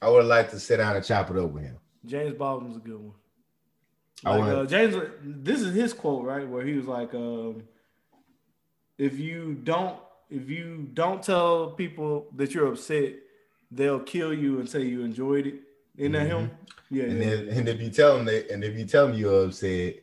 I 0.00 0.08
would 0.08 0.18
have 0.18 0.26
liked 0.26 0.50
to 0.52 0.60
sit 0.60 0.76
down 0.76 0.94
and 0.94 1.04
chop 1.04 1.30
it 1.30 1.36
up 1.36 1.50
with 1.50 1.64
him. 1.64 1.78
James 2.06 2.34
Baldwin's 2.34 2.76
a 2.76 2.80
good 2.80 3.00
one. 3.00 3.14
I 4.24 4.30
Like, 4.30 4.38
wanna- 4.40 4.54
uh, 4.60 4.66
James, 4.66 4.94
this 5.22 5.60
is 5.62 5.74
his 5.74 5.92
quote, 5.92 6.24
right? 6.24 6.46
Where 6.48 6.64
he 6.64 6.74
was 6.74 6.86
like, 6.86 7.12
um, 7.14 7.64
"If 8.96 9.18
you 9.18 9.54
don't, 9.54 9.98
if 10.30 10.48
you 10.48 10.88
don't 10.94 11.22
tell 11.22 11.70
people 11.72 12.28
that 12.36 12.54
you're 12.54 12.68
upset, 12.68 13.14
they'll 13.70 14.00
kill 14.00 14.32
you 14.32 14.60
and 14.60 14.68
say 14.68 14.82
you 14.82 15.02
enjoyed 15.02 15.46
it." 15.46 15.60
Isn't 15.96 16.12
that 16.12 16.26
him? 16.26 16.50
Yeah, 16.90 17.04
And 17.04 17.22
yeah. 17.22 17.30
then, 17.36 17.48
and 17.48 17.68
if 17.68 17.80
you 17.80 17.90
tell 17.90 18.16
them 18.16 18.24
that, 18.26 18.50
and 18.50 18.62
if 18.64 18.78
you 18.78 18.84
tell 18.86 19.08
them 19.08 19.16
you're 19.16 19.44
upset, 19.46 19.96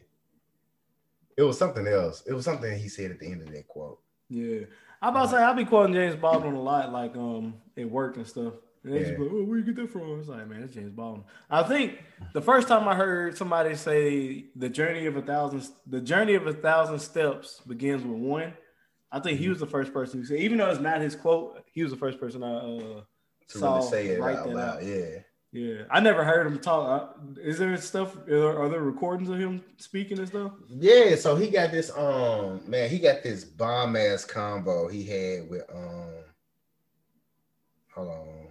it 1.37 1.43
was 1.43 1.57
something 1.57 1.87
else. 1.87 2.23
It 2.27 2.33
was 2.33 2.45
something 2.45 2.77
he 2.77 2.87
said 2.89 3.11
at 3.11 3.19
the 3.19 3.27
end 3.31 3.41
of 3.41 3.51
that 3.51 3.67
quote. 3.67 3.99
Yeah, 4.29 4.61
I 5.01 5.09
about 5.09 5.25
to 5.25 5.29
say 5.31 5.37
I'll 5.37 5.53
be 5.53 5.65
quoting 5.65 5.93
James 5.93 6.15
Baldwin 6.15 6.55
a 6.55 6.61
lot, 6.61 6.91
like 6.91 7.15
um 7.15 7.55
at 7.77 7.89
work 7.89 8.17
and 8.17 8.25
stuff. 8.27 8.53
And 8.83 8.93
they 8.93 8.99
just 8.99 9.11
Yeah. 9.11 9.17
be 9.17 9.23
like, 9.23 9.31
oh, 9.33 9.43
where 9.43 9.57
you 9.57 9.63
get 9.63 9.75
that 9.77 9.89
from? 9.91 10.19
It's 10.19 10.27
like, 10.29 10.47
man, 10.47 10.63
it's 10.63 10.73
James 10.73 10.91
Baldwin. 10.91 11.23
I 11.49 11.63
think 11.63 12.03
the 12.33 12.41
first 12.41 12.67
time 12.67 12.87
I 12.87 12.95
heard 12.95 13.37
somebody 13.37 13.75
say 13.75 14.45
the 14.55 14.69
journey 14.69 15.05
of 15.07 15.17
a 15.17 15.21
thousand, 15.21 15.67
the 15.87 16.01
journey 16.01 16.35
of 16.35 16.45
a 16.47 16.53
thousand 16.53 16.99
steps 16.99 17.61
begins 17.67 18.03
with 18.03 18.17
one. 18.17 18.53
I 19.11 19.19
think 19.19 19.39
he 19.39 19.49
was 19.49 19.59
the 19.59 19.67
first 19.67 19.93
person 19.93 20.19
who 20.19 20.25
said, 20.25 20.39
even 20.39 20.57
though 20.57 20.69
it's 20.69 20.79
not 20.81 21.01
his 21.01 21.15
quote, 21.15 21.63
he 21.71 21.83
was 21.83 21.91
the 21.91 21.97
first 21.97 22.19
person 22.19 22.43
I 22.43 22.55
uh, 22.55 23.01
To 23.49 23.57
saw 23.57 23.77
really 23.77 23.89
say 23.89 24.07
it 24.07 24.21
out 24.21 24.49
loud. 24.49 24.77
out. 24.77 24.83
Yeah. 24.83 25.19
Yeah, 25.55 25.83
I 25.89 26.01
never 26.01 26.25
heard 26.25 26.45
him 26.47 26.59
talk. 26.59 27.15
Uh, 27.17 27.39
Is 27.39 27.57
there 27.57 27.77
stuff? 27.77 28.17
Are 28.17 28.25
there, 28.25 28.59
are 28.59 28.67
there 28.67 28.81
recordings 28.81 29.29
of 29.29 29.39
him 29.39 29.63
speaking 29.77 30.19
and 30.19 30.27
stuff? 30.27 30.51
Yeah, 30.67 31.15
so 31.15 31.37
he 31.37 31.49
got 31.49 31.71
this 31.71 31.89
um 31.95 32.61
man, 32.69 32.89
he 32.89 32.99
got 32.99 33.23
this 33.23 33.45
bomb 33.45 33.95
ass 33.95 34.25
combo 34.25 34.89
he 34.89 35.05
had 35.05 35.49
with 35.49 35.63
um 35.73 36.25
hold 37.93 38.09
on. 38.09 38.47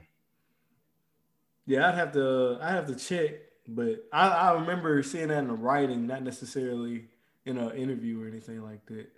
Yeah, 1.66 1.90
I'd 1.90 1.94
have 1.94 2.12
to 2.12 2.56
I 2.62 2.70
have 2.70 2.86
to 2.86 2.94
check, 2.94 3.32
but 3.68 4.06
I, 4.10 4.28
I 4.28 4.52
remember 4.54 5.02
seeing 5.02 5.28
that 5.28 5.40
in 5.40 5.48
the 5.48 5.54
writing, 5.54 6.06
not 6.06 6.22
necessarily 6.22 7.08
in 7.44 7.58
an 7.58 7.72
interview 7.72 8.22
or 8.22 8.28
anything 8.28 8.62
like 8.62 8.86
that. 8.86 9.08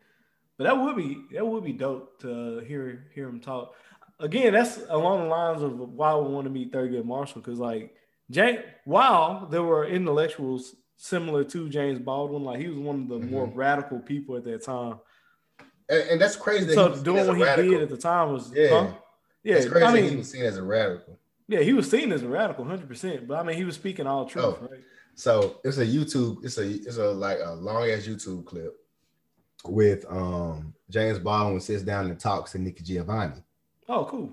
But 0.59 0.65
that 0.65 0.77
would 0.77 0.97
be 0.97 1.19
that 1.35 1.47
would 1.47 1.63
be 1.63 1.73
dope 1.73 2.21
to 2.23 2.61
hear 2.67 3.07
hear 3.15 3.29
him 3.29 3.39
talk. 3.39 3.75
Again, 4.19 4.55
that's 4.55 4.81
along 4.89 5.25
the 5.25 5.29
lines 5.29 5.63
of 5.63 5.79
why 5.79 6.15
we 6.17 6.33
want 6.33 6.45
to 6.45 6.51
meet 6.51 6.73
Thurgood 6.73 7.05
Marshall 7.05 7.43
because 7.43 7.59
like 7.59 7.95
James, 8.31 8.61
while 8.85 9.47
there 9.47 9.63
were 9.63 9.87
intellectuals 9.87 10.75
similar 10.97 11.45
to 11.45 11.69
James 11.69 11.99
Baldwin, 11.99 12.43
like 12.43 12.59
he 12.61 12.69
was 12.69 12.79
one 12.79 13.03
of 13.03 13.09
the 13.09 13.19
more 13.27 13.47
radical 13.47 13.99
people 14.01 14.37
at 14.37 14.45
that 14.45 14.65
time. 14.65 14.99
And, 15.89 16.03
and 16.13 16.21
that's 16.21 16.35
crazy 16.37 16.65
that 16.67 16.75
So 16.75 16.85
he 16.87 16.91
was 16.93 17.03
doing 17.03 17.27
what 17.27 17.37
he 17.37 17.43
radical. 17.45 17.71
did 17.73 17.83
at 17.83 17.89
the 17.91 17.97
time 17.99 18.33
was 18.33 18.51
Yeah. 18.55 18.69
huh? 18.71 18.93
yeah. 19.45 19.55
It's 19.57 19.67
crazy 19.69 19.85
I 19.87 19.93
that 20.01 20.11
he 20.11 20.17
was 20.17 20.31
seen 20.31 20.45
as 20.45 20.57
a 20.57 20.63
radical. 20.63 21.19
yeah, 21.47 21.61
he 21.61 21.75
was 21.75 21.89
seen 21.91 22.11
as 22.11 22.23
a 22.23 22.29
radical, 22.29 22.65
hundred 22.65 22.89
percent. 22.89 23.29
But 23.29 23.39
I 23.39 23.43
mean, 23.43 23.57
he 23.57 23.65
was 23.65 23.75
speaking 23.75 24.07
all 24.07 24.25
truth, 24.27 24.45
Oh. 24.45 24.69
right? 24.71 24.81
So 25.15 25.61
it's 25.63 25.77
a 25.79 25.87
YouTube, 25.87 26.43
it's 26.45 26.57
a 26.59 26.67
it's 26.67 26.97
a 26.97 27.11
like 27.11 27.39
a 27.45 27.53
long 27.53 27.89
ass 27.91 28.07
YouTube 28.07 28.47
clip 28.47 28.75
with 29.67 30.05
um 30.11 30.75
James 30.89 31.19
Baldwin 31.19 31.61
sits 31.61 31.83
down 31.83 32.07
and 32.07 32.19
talks 32.19 32.53
to 32.53 32.59
Nikki 32.59 32.83
Giovanni. 32.83 33.43
Oh, 33.89 34.05
cool. 34.05 34.33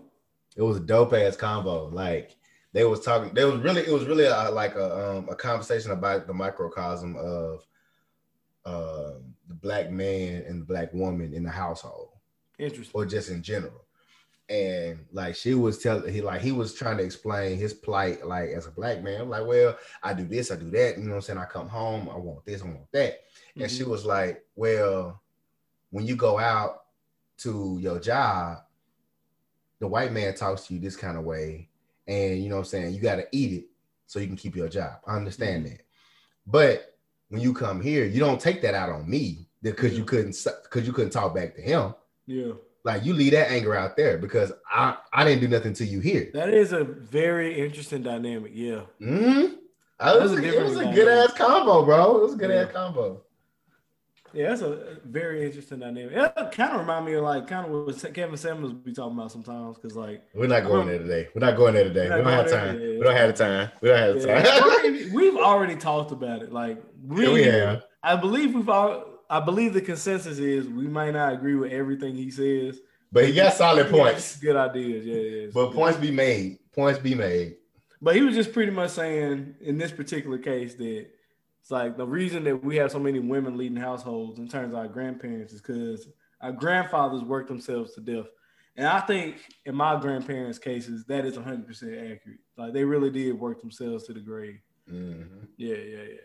It 0.55 0.61
was 0.61 0.77
a 0.77 0.81
dope 0.81 1.13
ass 1.13 1.35
combo. 1.35 1.87
Like 1.89 2.35
they 2.73 2.83
was 2.85 3.01
talking, 3.01 3.33
they 3.33 3.45
was 3.45 3.59
really 3.59 3.81
it 3.81 3.91
was 3.91 4.05
really 4.05 4.25
a, 4.25 4.49
like 4.51 4.75
a 4.75 5.17
um 5.17 5.29
a 5.29 5.35
conversation 5.35 5.91
about 5.91 6.27
the 6.27 6.33
microcosm 6.33 7.15
of 7.17 7.65
uh, 8.65 9.13
the 9.47 9.53
black 9.55 9.91
man 9.91 10.43
and 10.47 10.61
the 10.61 10.65
black 10.65 10.93
woman 10.93 11.33
in 11.33 11.43
the 11.43 11.49
household. 11.49 12.09
Interesting. 12.59 12.91
or 12.93 13.05
just 13.05 13.29
in 13.29 13.41
general. 13.41 13.81
And 14.49 15.05
like 15.11 15.35
she 15.35 15.53
was 15.55 15.79
telling 15.79 16.13
he 16.13 16.21
like 16.21 16.41
he 16.41 16.51
was 16.51 16.73
trying 16.75 16.97
to 16.97 17.03
explain 17.03 17.57
his 17.57 17.73
plight 17.73 18.25
like 18.25 18.49
as 18.49 18.67
a 18.67 18.71
black 18.71 19.01
man. 19.01 19.21
I'm 19.21 19.29
like, 19.29 19.45
well, 19.45 19.77
I 20.03 20.13
do 20.13 20.25
this, 20.25 20.51
I 20.51 20.55
do 20.55 20.69
that. 20.71 20.97
You 20.97 21.03
know 21.05 21.11
what 21.11 21.15
I'm 21.15 21.21
saying? 21.21 21.39
I 21.39 21.45
come 21.45 21.67
home, 21.67 22.09
I 22.09 22.17
want 22.17 22.45
this, 22.45 22.61
I 22.61 22.65
want 22.65 22.91
that. 22.91 23.21
And 23.57 23.71
she 23.71 23.83
Mhm. 23.83 23.87
was 23.87 24.05
like, 24.05 24.45
well, 24.55 25.21
when 25.89 26.05
you 26.05 26.15
go 26.15 26.37
out 26.39 26.83
to 27.37 27.77
your 27.79 27.99
job, 27.99 28.62
the 29.83 29.87
white 29.87 30.13
man 30.13 30.33
talks 30.33 30.65
to 30.65 30.73
you 30.73 30.79
this 30.79 30.95
kind 30.95 31.17
of 31.17 31.25
way, 31.25 31.67
and 32.07 32.41
you 32.41 32.47
know 32.47 32.55
what 32.55 32.61
I'm 32.61 32.65
saying, 32.67 32.93
you 32.93 33.01
got 33.01 33.17
to 33.17 33.27
eat 33.33 33.51
it 33.51 33.65
so 34.07 34.17
you 34.19 34.27
can 34.27 34.37
keep 34.37 34.55
your 34.55 34.69
job. 34.69 34.93
I 35.05 35.17
understand 35.17 35.65
that. 35.65 35.81
But 36.47 36.95
when 37.27 37.41
you 37.41 37.53
come 37.53 37.81
here, 37.81 38.05
you 38.05 38.21
don't 38.21 38.39
take 38.39 38.61
that 38.61 38.75
out 38.75 38.87
on 38.87 39.09
me 39.09 39.49
because 39.61 39.97
you 39.97 40.05
couldn't 40.05 40.37
because 40.63 40.87
you 40.87 40.93
couldn't 40.93 41.11
talk 41.11 41.35
back 41.35 41.53
to 41.55 41.61
him. 41.61 41.95
Yeah, 42.27 42.53
Like 42.85 43.03
you 43.03 43.13
leave 43.13 43.33
that 43.33 43.51
anger 43.51 43.75
out 43.75 43.97
there 43.97 44.17
because 44.17 44.53
I 44.71 44.95
I 45.11 45.25
didn't 45.25 45.41
do 45.41 45.49
nothing 45.49 45.73
to 45.73 45.85
you 45.85 45.99
here. 45.99 46.29
that 46.33 46.47
is 46.53 46.71
a 46.71 46.85
very 46.85 47.59
interesting 47.59 48.03
dynamic. 48.03 48.53
Yeah, 48.55 48.83
Mm-hmm. 49.01 49.55
That's 49.99 50.19
was 50.21 50.31
a 50.31 50.35
a, 50.37 50.41
it 50.43 50.63
was 50.63 50.77
a 50.77 50.85
good 50.93 51.09
ass 51.09 51.33
combo, 51.37 51.83
bro. 51.83 52.19
It 52.19 52.21
was 52.23 52.33
a 52.35 52.37
good 52.37 52.51
Yeah. 52.51 52.61
ass 52.67 52.71
combo. 52.71 53.21
Yeah, 54.33 54.49
that's 54.49 54.61
a 54.61 54.97
very 55.05 55.45
interesting 55.45 55.79
dynamic. 55.79 56.11
It 56.11 56.51
kind 56.51 56.73
of 56.73 56.79
remind 56.79 57.05
me 57.05 57.13
of 57.13 57.23
like 57.23 57.47
kind 57.47 57.65
of 57.65 57.85
what 57.85 58.13
Kevin 58.13 58.35
Samuels 58.35 58.73
be 58.73 58.91
talking 58.91 59.17
about 59.17 59.31
sometimes 59.31 59.77
because 59.77 59.95
like 59.95 60.23
We're 60.33 60.47
not 60.47 60.63
going 60.63 60.87
there 60.87 60.97
today. 60.97 61.29
We're 61.35 61.45
not 61.45 61.55
going 61.55 61.75
there 61.75 61.83
today. 61.83 62.03
We 62.03 62.23
don't 62.23 62.25
have 62.25 62.49
time. 62.49 62.79
We 62.79 62.99
don't 62.99 63.15
have 63.15 63.37
the 63.37 63.43
time. 63.43 63.71
We 63.81 63.89
don't 63.89 63.97
have 63.97 64.21
the 64.21 64.27
time. 64.27 65.13
We've 65.13 65.37
already 65.37 65.75
talked 65.75 66.11
about 66.11 66.41
it. 66.41 66.51
Like 66.51 66.81
we, 67.05 67.23
Yeah, 67.27 67.33
we 67.33 67.43
have. 67.43 67.83
I 68.01 68.15
believe 68.15 68.55
we've 68.55 68.69
all. 68.69 69.05
I 69.29 69.39
believe 69.39 69.73
the 69.73 69.81
consensus 69.81 70.37
is 70.39 70.67
we 70.67 70.87
might 70.87 71.11
not 71.11 71.33
agree 71.33 71.55
with 71.55 71.71
everything 71.71 72.15
he 72.15 72.29
says. 72.29 72.79
But 73.11 73.25
he 73.25 73.33
got 73.33 73.53
solid 73.53 73.89
points. 73.89 74.37
Good 74.37 74.55
ideas. 74.55 75.05
Yeah, 75.05 75.15
yeah. 75.15 75.47
But 75.53 75.73
points 75.73 75.99
be 75.99 76.11
made. 76.11 76.57
Points 76.73 76.99
be 76.99 77.13
made. 77.13 77.55
But 78.01 78.15
he 78.15 78.21
was 78.21 78.35
just 78.35 78.51
pretty 78.51 78.71
much 78.71 78.89
saying 78.89 79.55
in 79.61 79.77
this 79.77 79.91
particular 79.91 80.37
case 80.37 80.75
that 80.75 81.07
it's 81.63 81.71
like 81.71 81.95
the 81.95 82.05
reason 82.05 82.43
that 82.43 82.61
we 82.61 82.75
have 82.75 82.91
so 82.91 82.99
many 82.99 83.19
women 83.19 83.55
leading 83.57 83.77
households 83.77 84.37
in 84.37 84.49
terms 84.49 84.73
of 84.73 84.79
our 84.79 84.87
grandparents 84.89 85.53
is 85.53 85.61
because 85.61 86.09
our 86.41 86.51
grandfathers 86.51 87.21
worked 87.23 87.47
themselves 87.47 87.93
to 87.93 88.01
death. 88.01 88.25
And 88.75 88.85
I 88.85 88.99
think 88.99 89.37
in 89.65 89.73
my 89.73 89.97
grandparents' 89.97 90.59
cases, 90.59 91.05
that 91.05 91.23
is 91.23 91.37
100% 91.37 91.65
accurate. 91.71 92.39
Like 92.57 92.73
they 92.73 92.83
really 92.83 93.09
did 93.09 93.39
work 93.39 93.61
themselves 93.61 94.03
to 94.07 94.13
the 94.13 94.19
grave. 94.19 94.59
Mhm. 94.91 95.47
Yeah, 95.55 95.77
yeah, 95.77 96.01
yeah. 96.03 96.17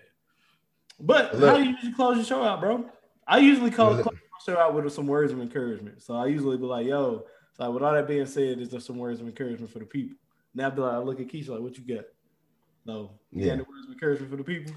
But 0.98 1.38
Look. 1.38 1.50
how 1.50 1.56
do 1.58 1.62
you 1.62 1.70
usually 1.70 1.92
close 1.92 2.16
your 2.16 2.24
show 2.24 2.42
out, 2.42 2.58
bro? 2.60 2.90
I 3.28 3.38
usually 3.38 3.70
call, 3.70 3.92
Look. 3.92 4.02
close 4.02 4.14
my 4.16 4.52
show 4.54 4.58
out 4.58 4.74
with 4.74 4.92
some 4.92 5.06
words 5.06 5.32
of 5.32 5.40
encouragement. 5.40 6.02
So 6.02 6.16
I 6.16 6.26
usually 6.26 6.56
be 6.56 6.64
like, 6.64 6.84
yo, 6.88 7.26
it's 7.50 7.60
like 7.60 7.70
with 7.70 7.84
all 7.84 7.92
that 7.92 8.08
being 8.08 8.26
said, 8.26 8.58
is 8.58 8.70
there 8.70 8.80
some 8.80 8.98
words 8.98 9.20
of 9.20 9.28
encouragement 9.28 9.70
for 9.70 9.78
the 9.78 9.86
people? 9.86 10.16
Now 10.52 10.66
I 10.66 10.70
be 10.70 10.80
like, 10.80 10.94
I 10.94 10.98
look 10.98 11.20
at 11.20 11.28
Keisha 11.28 11.50
like, 11.50 11.60
what 11.60 11.78
you 11.78 11.94
got? 11.94 12.06
No. 12.84 13.20
You 13.30 13.42
Yeah. 13.42 13.46
got 13.46 13.52
any 13.52 13.62
words 13.62 13.84
of 13.86 13.92
encouragement 13.92 14.30
for 14.32 14.36
the 14.38 14.42
people? 14.42 14.72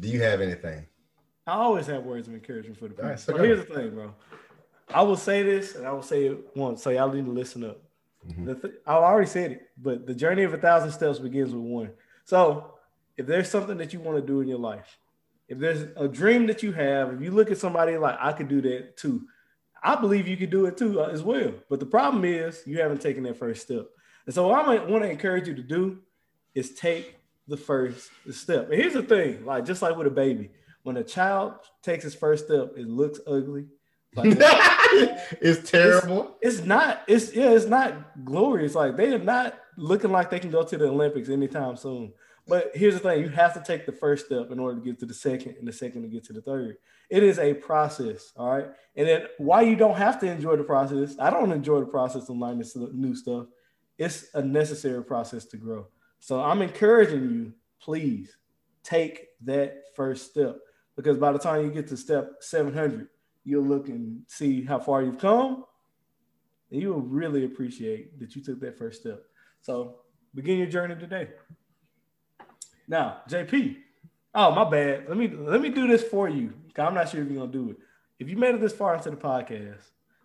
Do 0.00 0.08
you 0.08 0.20
have 0.22 0.40
anything? 0.40 0.86
I 1.46 1.52
always 1.54 1.86
have 1.86 2.04
words 2.04 2.28
of 2.28 2.34
encouragement 2.34 2.78
for 2.78 2.84
the 2.88 2.94
people. 2.94 3.08
Right, 3.08 3.18
so 3.18 3.36
here's 3.36 3.66
the 3.66 3.74
thing, 3.74 3.90
bro. 3.94 4.14
I 4.92 5.02
will 5.02 5.16
say 5.16 5.42
this 5.42 5.74
and 5.74 5.86
I 5.86 5.92
will 5.92 6.02
say 6.02 6.26
it 6.26 6.38
once, 6.56 6.82
so 6.82 6.90
y'all 6.90 7.12
need 7.12 7.24
to 7.24 7.30
listen 7.30 7.64
up. 7.64 7.80
Mhm. 8.26 8.46
The 8.46 8.54
th- 8.54 8.74
I 8.86 8.94
already 8.94 9.26
said 9.28 9.52
it, 9.52 9.70
but 9.78 10.06
the 10.06 10.14
journey 10.14 10.42
of 10.42 10.52
a 10.52 10.58
thousand 10.58 10.92
steps 10.92 11.18
begins 11.18 11.54
with 11.54 11.62
one. 11.62 11.90
So 12.24 12.74
if 13.16 13.26
there's 13.26 13.48
something 13.48 13.78
that 13.78 13.92
you 13.92 14.00
want 14.00 14.18
to 14.18 14.26
do 14.26 14.40
in 14.40 14.48
your 14.48 14.58
life, 14.58 14.98
if 15.48 15.58
there's 15.58 15.82
a 15.96 16.08
dream 16.08 16.46
that 16.46 16.62
you 16.62 16.72
have, 16.72 17.12
if 17.14 17.20
you 17.20 17.30
look 17.30 17.50
at 17.50 17.58
somebody 17.58 17.96
like 17.96 18.16
I 18.20 18.32
could 18.32 18.48
do 18.48 18.60
that 18.62 18.96
too, 18.96 19.26
I 19.82 19.94
believe 19.96 20.26
you 20.28 20.36
could 20.36 20.50
do 20.50 20.66
it 20.66 20.76
too 20.76 21.00
uh, 21.00 21.06
as 21.06 21.22
well. 21.22 21.52
But 21.70 21.80
the 21.80 21.86
problem 21.86 22.24
is 22.24 22.62
you 22.66 22.80
haven't 22.80 23.00
taken 23.00 23.22
that 23.24 23.36
first 23.36 23.62
step. 23.62 23.86
And 24.26 24.34
so 24.34 24.48
what 24.48 24.66
I 24.66 24.84
want 24.84 25.04
to 25.04 25.10
encourage 25.10 25.48
you 25.48 25.54
to 25.54 25.62
do 25.62 26.00
is 26.54 26.74
take 26.74 27.17
the 27.48 27.56
first 27.56 28.10
step. 28.30 28.70
And 28.70 28.80
here's 28.80 28.94
the 28.94 29.02
thing, 29.02 29.44
like 29.44 29.64
just 29.64 29.82
like 29.82 29.96
with 29.96 30.06
a 30.06 30.10
baby, 30.10 30.50
when 30.82 30.96
a 30.96 31.04
child 31.04 31.54
takes 31.82 32.04
his 32.04 32.14
first 32.14 32.46
step, 32.46 32.72
it 32.76 32.86
looks 32.86 33.20
ugly. 33.26 33.66
Like 34.14 34.36
it's 34.40 35.70
terrible. 35.70 36.36
it's 36.40 36.64
not 36.64 37.02
it's 37.06 37.34
yeah 37.34 37.50
it's 37.50 37.66
not 37.66 38.24
glorious 38.24 38.74
like 38.74 38.96
they 38.96 39.12
are 39.12 39.18
not 39.18 39.58
looking 39.76 40.10
like 40.10 40.30
they 40.30 40.38
can 40.40 40.50
go 40.50 40.62
to 40.62 40.78
the 40.78 40.88
olympics 40.88 41.28
anytime 41.28 41.76
soon 41.76 42.14
but 42.46 42.70
here's 42.74 42.94
the 42.94 43.00
thing 43.00 43.20
you 43.20 43.28
have 43.28 43.52
to 43.52 43.60
take 43.60 43.84
the 43.84 43.92
first 43.92 44.24
step 44.24 44.50
in 44.50 44.58
order 44.58 44.80
to 44.80 44.84
get 44.84 44.98
to 44.98 45.04
the 45.04 45.12
second 45.12 45.56
and 45.58 45.68
the 45.68 45.72
second 45.72 46.02
to 46.02 46.08
get 46.08 46.24
to 46.24 46.32
the 46.32 46.40
third 46.40 46.78
it 47.10 47.22
is 47.22 47.38
a 47.38 47.52
process 47.52 48.32
all 48.36 48.50
right 48.50 48.68
and 48.96 49.06
then 49.06 49.26
why 49.36 49.60
you 49.60 49.76
don't 49.76 49.98
have 49.98 50.18
to 50.18 50.26
enjoy 50.26 50.56
the 50.56 50.64
process 50.64 51.14
i 51.20 51.28
don't 51.28 51.52
enjoy 51.52 51.78
the 51.78 51.86
process 51.86 52.30
of 52.30 52.36
learning 52.38 52.64
new 52.94 53.14
stuff 53.14 53.44
it's 53.98 54.28
a 54.32 54.42
necessary 54.42 55.04
process 55.04 55.44
to 55.44 55.58
grow 55.58 55.86
so 56.20 56.40
i'm 56.40 56.62
encouraging 56.62 57.30
you 57.30 57.52
please 57.80 58.36
take 58.82 59.28
that 59.44 59.82
first 59.94 60.30
step 60.30 60.56
because 60.96 61.16
by 61.18 61.30
the 61.30 61.38
time 61.38 61.64
you 61.64 61.70
get 61.70 61.86
to 61.88 61.96
step 61.96 62.32
700, 62.40 63.06
you'll 63.44 63.64
look 63.64 63.88
and 63.88 64.22
see 64.26 64.64
how 64.64 64.80
far 64.80 65.00
you've 65.00 65.18
come, 65.18 65.64
and 66.72 66.82
you 66.82 66.88
will 66.92 67.02
really 67.02 67.44
appreciate 67.44 68.18
that 68.18 68.34
you 68.34 68.42
took 68.42 68.58
that 68.60 68.76
first 68.76 69.02
step. 69.02 69.22
So 69.60 70.00
begin 70.34 70.58
your 70.58 70.66
journey 70.66 70.96
today. 70.96 71.28
Now, 72.88 73.18
JP. 73.28 73.76
Oh, 74.34 74.50
my 74.50 74.68
bad. 74.68 75.08
Let 75.08 75.16
me 75.16 75.28
let 75.28 75.60
me 75.60 75.68
do 75.68 75.86
this 75.86 76.02
for 76.02 76.28
you. 76.28 76.52
I'm 76.76 76.94
not 76.94 77.08
sure 77.08 77.22
if 77.22 77.28
you're 77.30 77.38
gonna 77.38 77.52
do 77.52 77.70
it. 77.70 77.76
If 78.18 78.28
you 78.28 78.36
made 78.36 78.56
it 78.56 78.60
this 78.60 78.72
far 78.72 78.96
into 78.96 79.10
the 79.10 79.16
podcast, 79.16 79.82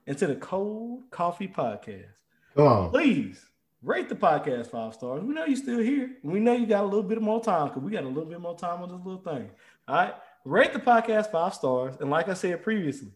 into 0.08 0.26
the 0.26 0.36
cold 0.36 1.04
coffee 1.12 1.48
podcast, 1.48 2.16
Come 2.56 2.68
on. 2.68 2.90
please 2.90 3.46
rate 3.84 4.10
the 4.10 4.16
podcast 4.16 4.68
five 4.68 4.94
stars. 4.94 5.24
We 5.24 5.34
know 5.34 5.46
you're 5.46 5.58
still 5.58 5.80
here. 5.80 6.12
We 6.24 6.40
know 6.40 6.54
you 6.54 6.66
got 6.66 6.84
a 6.84 6.86
little 6.86 7.04
bit 7.04 7.22
more 7.22 7.44
time 7.44 7.68
because 7.68 7.84
we 7.84 7.92
got 7.92 8.04
a 8.04 8.08
little 8.08 8.30
bit 8.30 8.40
more 8.40 8.58
time 8.58 8.82
on 8.82 8.90
this 8.90 9.06
little 9.06 9.22
thing. 9.22 9.50
All 9.88 9.96
right. 9.96 10.14
Rate 10.46 10.74
the 10.74 10.80
podcast 10.80 11.32
five 11.32 11.54
stars. 11.54 11.96
And 12.00 12.10
like 12.10 12.30
I 12.30 12.34
said 12.34 12.64
previously, 12.64 13.12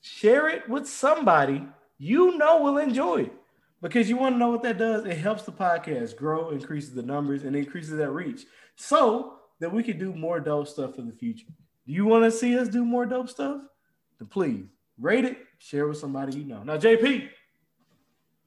share 0.00 0.48
it 0.48 0.68
with 0.68 0.88
somebody 0.88 1.66
you 1.98 2.36
know 2.36 2.60
will 2.60 2.78
enjoy 2.78 3.22
it. 3.22 3.32
Because 3.80 4.08
you 4.08 4.16
want 4.16 4.34
to 4.34 4.38
know 4.38 4.50
what 4.50 4.62
that 4.62 4.78
does? 4.78 5.04
It 5.04 5.18
helps 5.18 5.42
the 5.42 5.52
podcast 5.52 6.16
grow, 6.16 6.50
increases 6.50 6.94
the 6.94 7.02
numbers, 7.02 7.44
and 7.44 7.54
increases 7.54 7.96
that 7.98 8.10
reach. 8.10 8.46
So 8.76 9.34
that 9.60 9.70
we 9.70 9.82
can 9.82 9.98
do 9.98 10.14
more 10.14 10.40
dope 10.40 10.68
stuff 10.68 10.98
in 10.98 11.06
the 11.06 11.12
future. 11.12 11.46
Do 11.86 11.92
you 11.92 12.06
want 12.06 12.24
to 12.24 12.30
see 12.30 12.58
us 12.58 12.68
do 12.68 12.84
more 12.84 13.04
dope 13.04 13.28
stuff? 13.28 13.60
Then 14.18 14.28
please 14.28 14.64
rate 14.98 15.24
it, 15.24 15.38
share 15.58 15.86
with 15.86 15.98
somebody 15.98 16.38
you 16.38 16.44
know. 16.44 16.62
Now, 16.62 16.78
JP, 16.78 17.28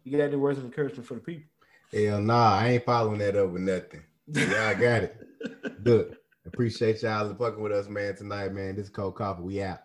you 0.07 0.17
got 0.17 0.23
any 0.25 0.37
words 0.37 0.57
of 0.57 0.65
encouragement 0.65 1.05
for 1.05 1.15
the 1.15 1.19
people? 1.19 1.49
Hell 1.93 2.21
nah, 2.21 2.57
I 2.57 2.69
ain't 2.69 2.85
following 2.85 3.19
that 3.19 3.35
up 3.35 3.49
with 3.49 3.61
nothing. 3.61 4.03
Yeah, 4.27 4.67
I 4.67 4.73
got 4.73 5.03
it. 5.03 5.17
Look, 5.83 6.17
appreciate 6.45 7.01
y'all 7.01 7.29
for 7.29 7.35
fucking 7.35 7.61
with 7.61 7.71
us, 7.71 7.87
man, 7.87 8.15
tonight, 8.15 8.53
man. 8.53 8.75
This 8.75 8.85
is 8.85 8.91
Cold 8.91 9.15
Coffee. 9.15 9.43
We 9.43 9.61
out. 9.61 9.79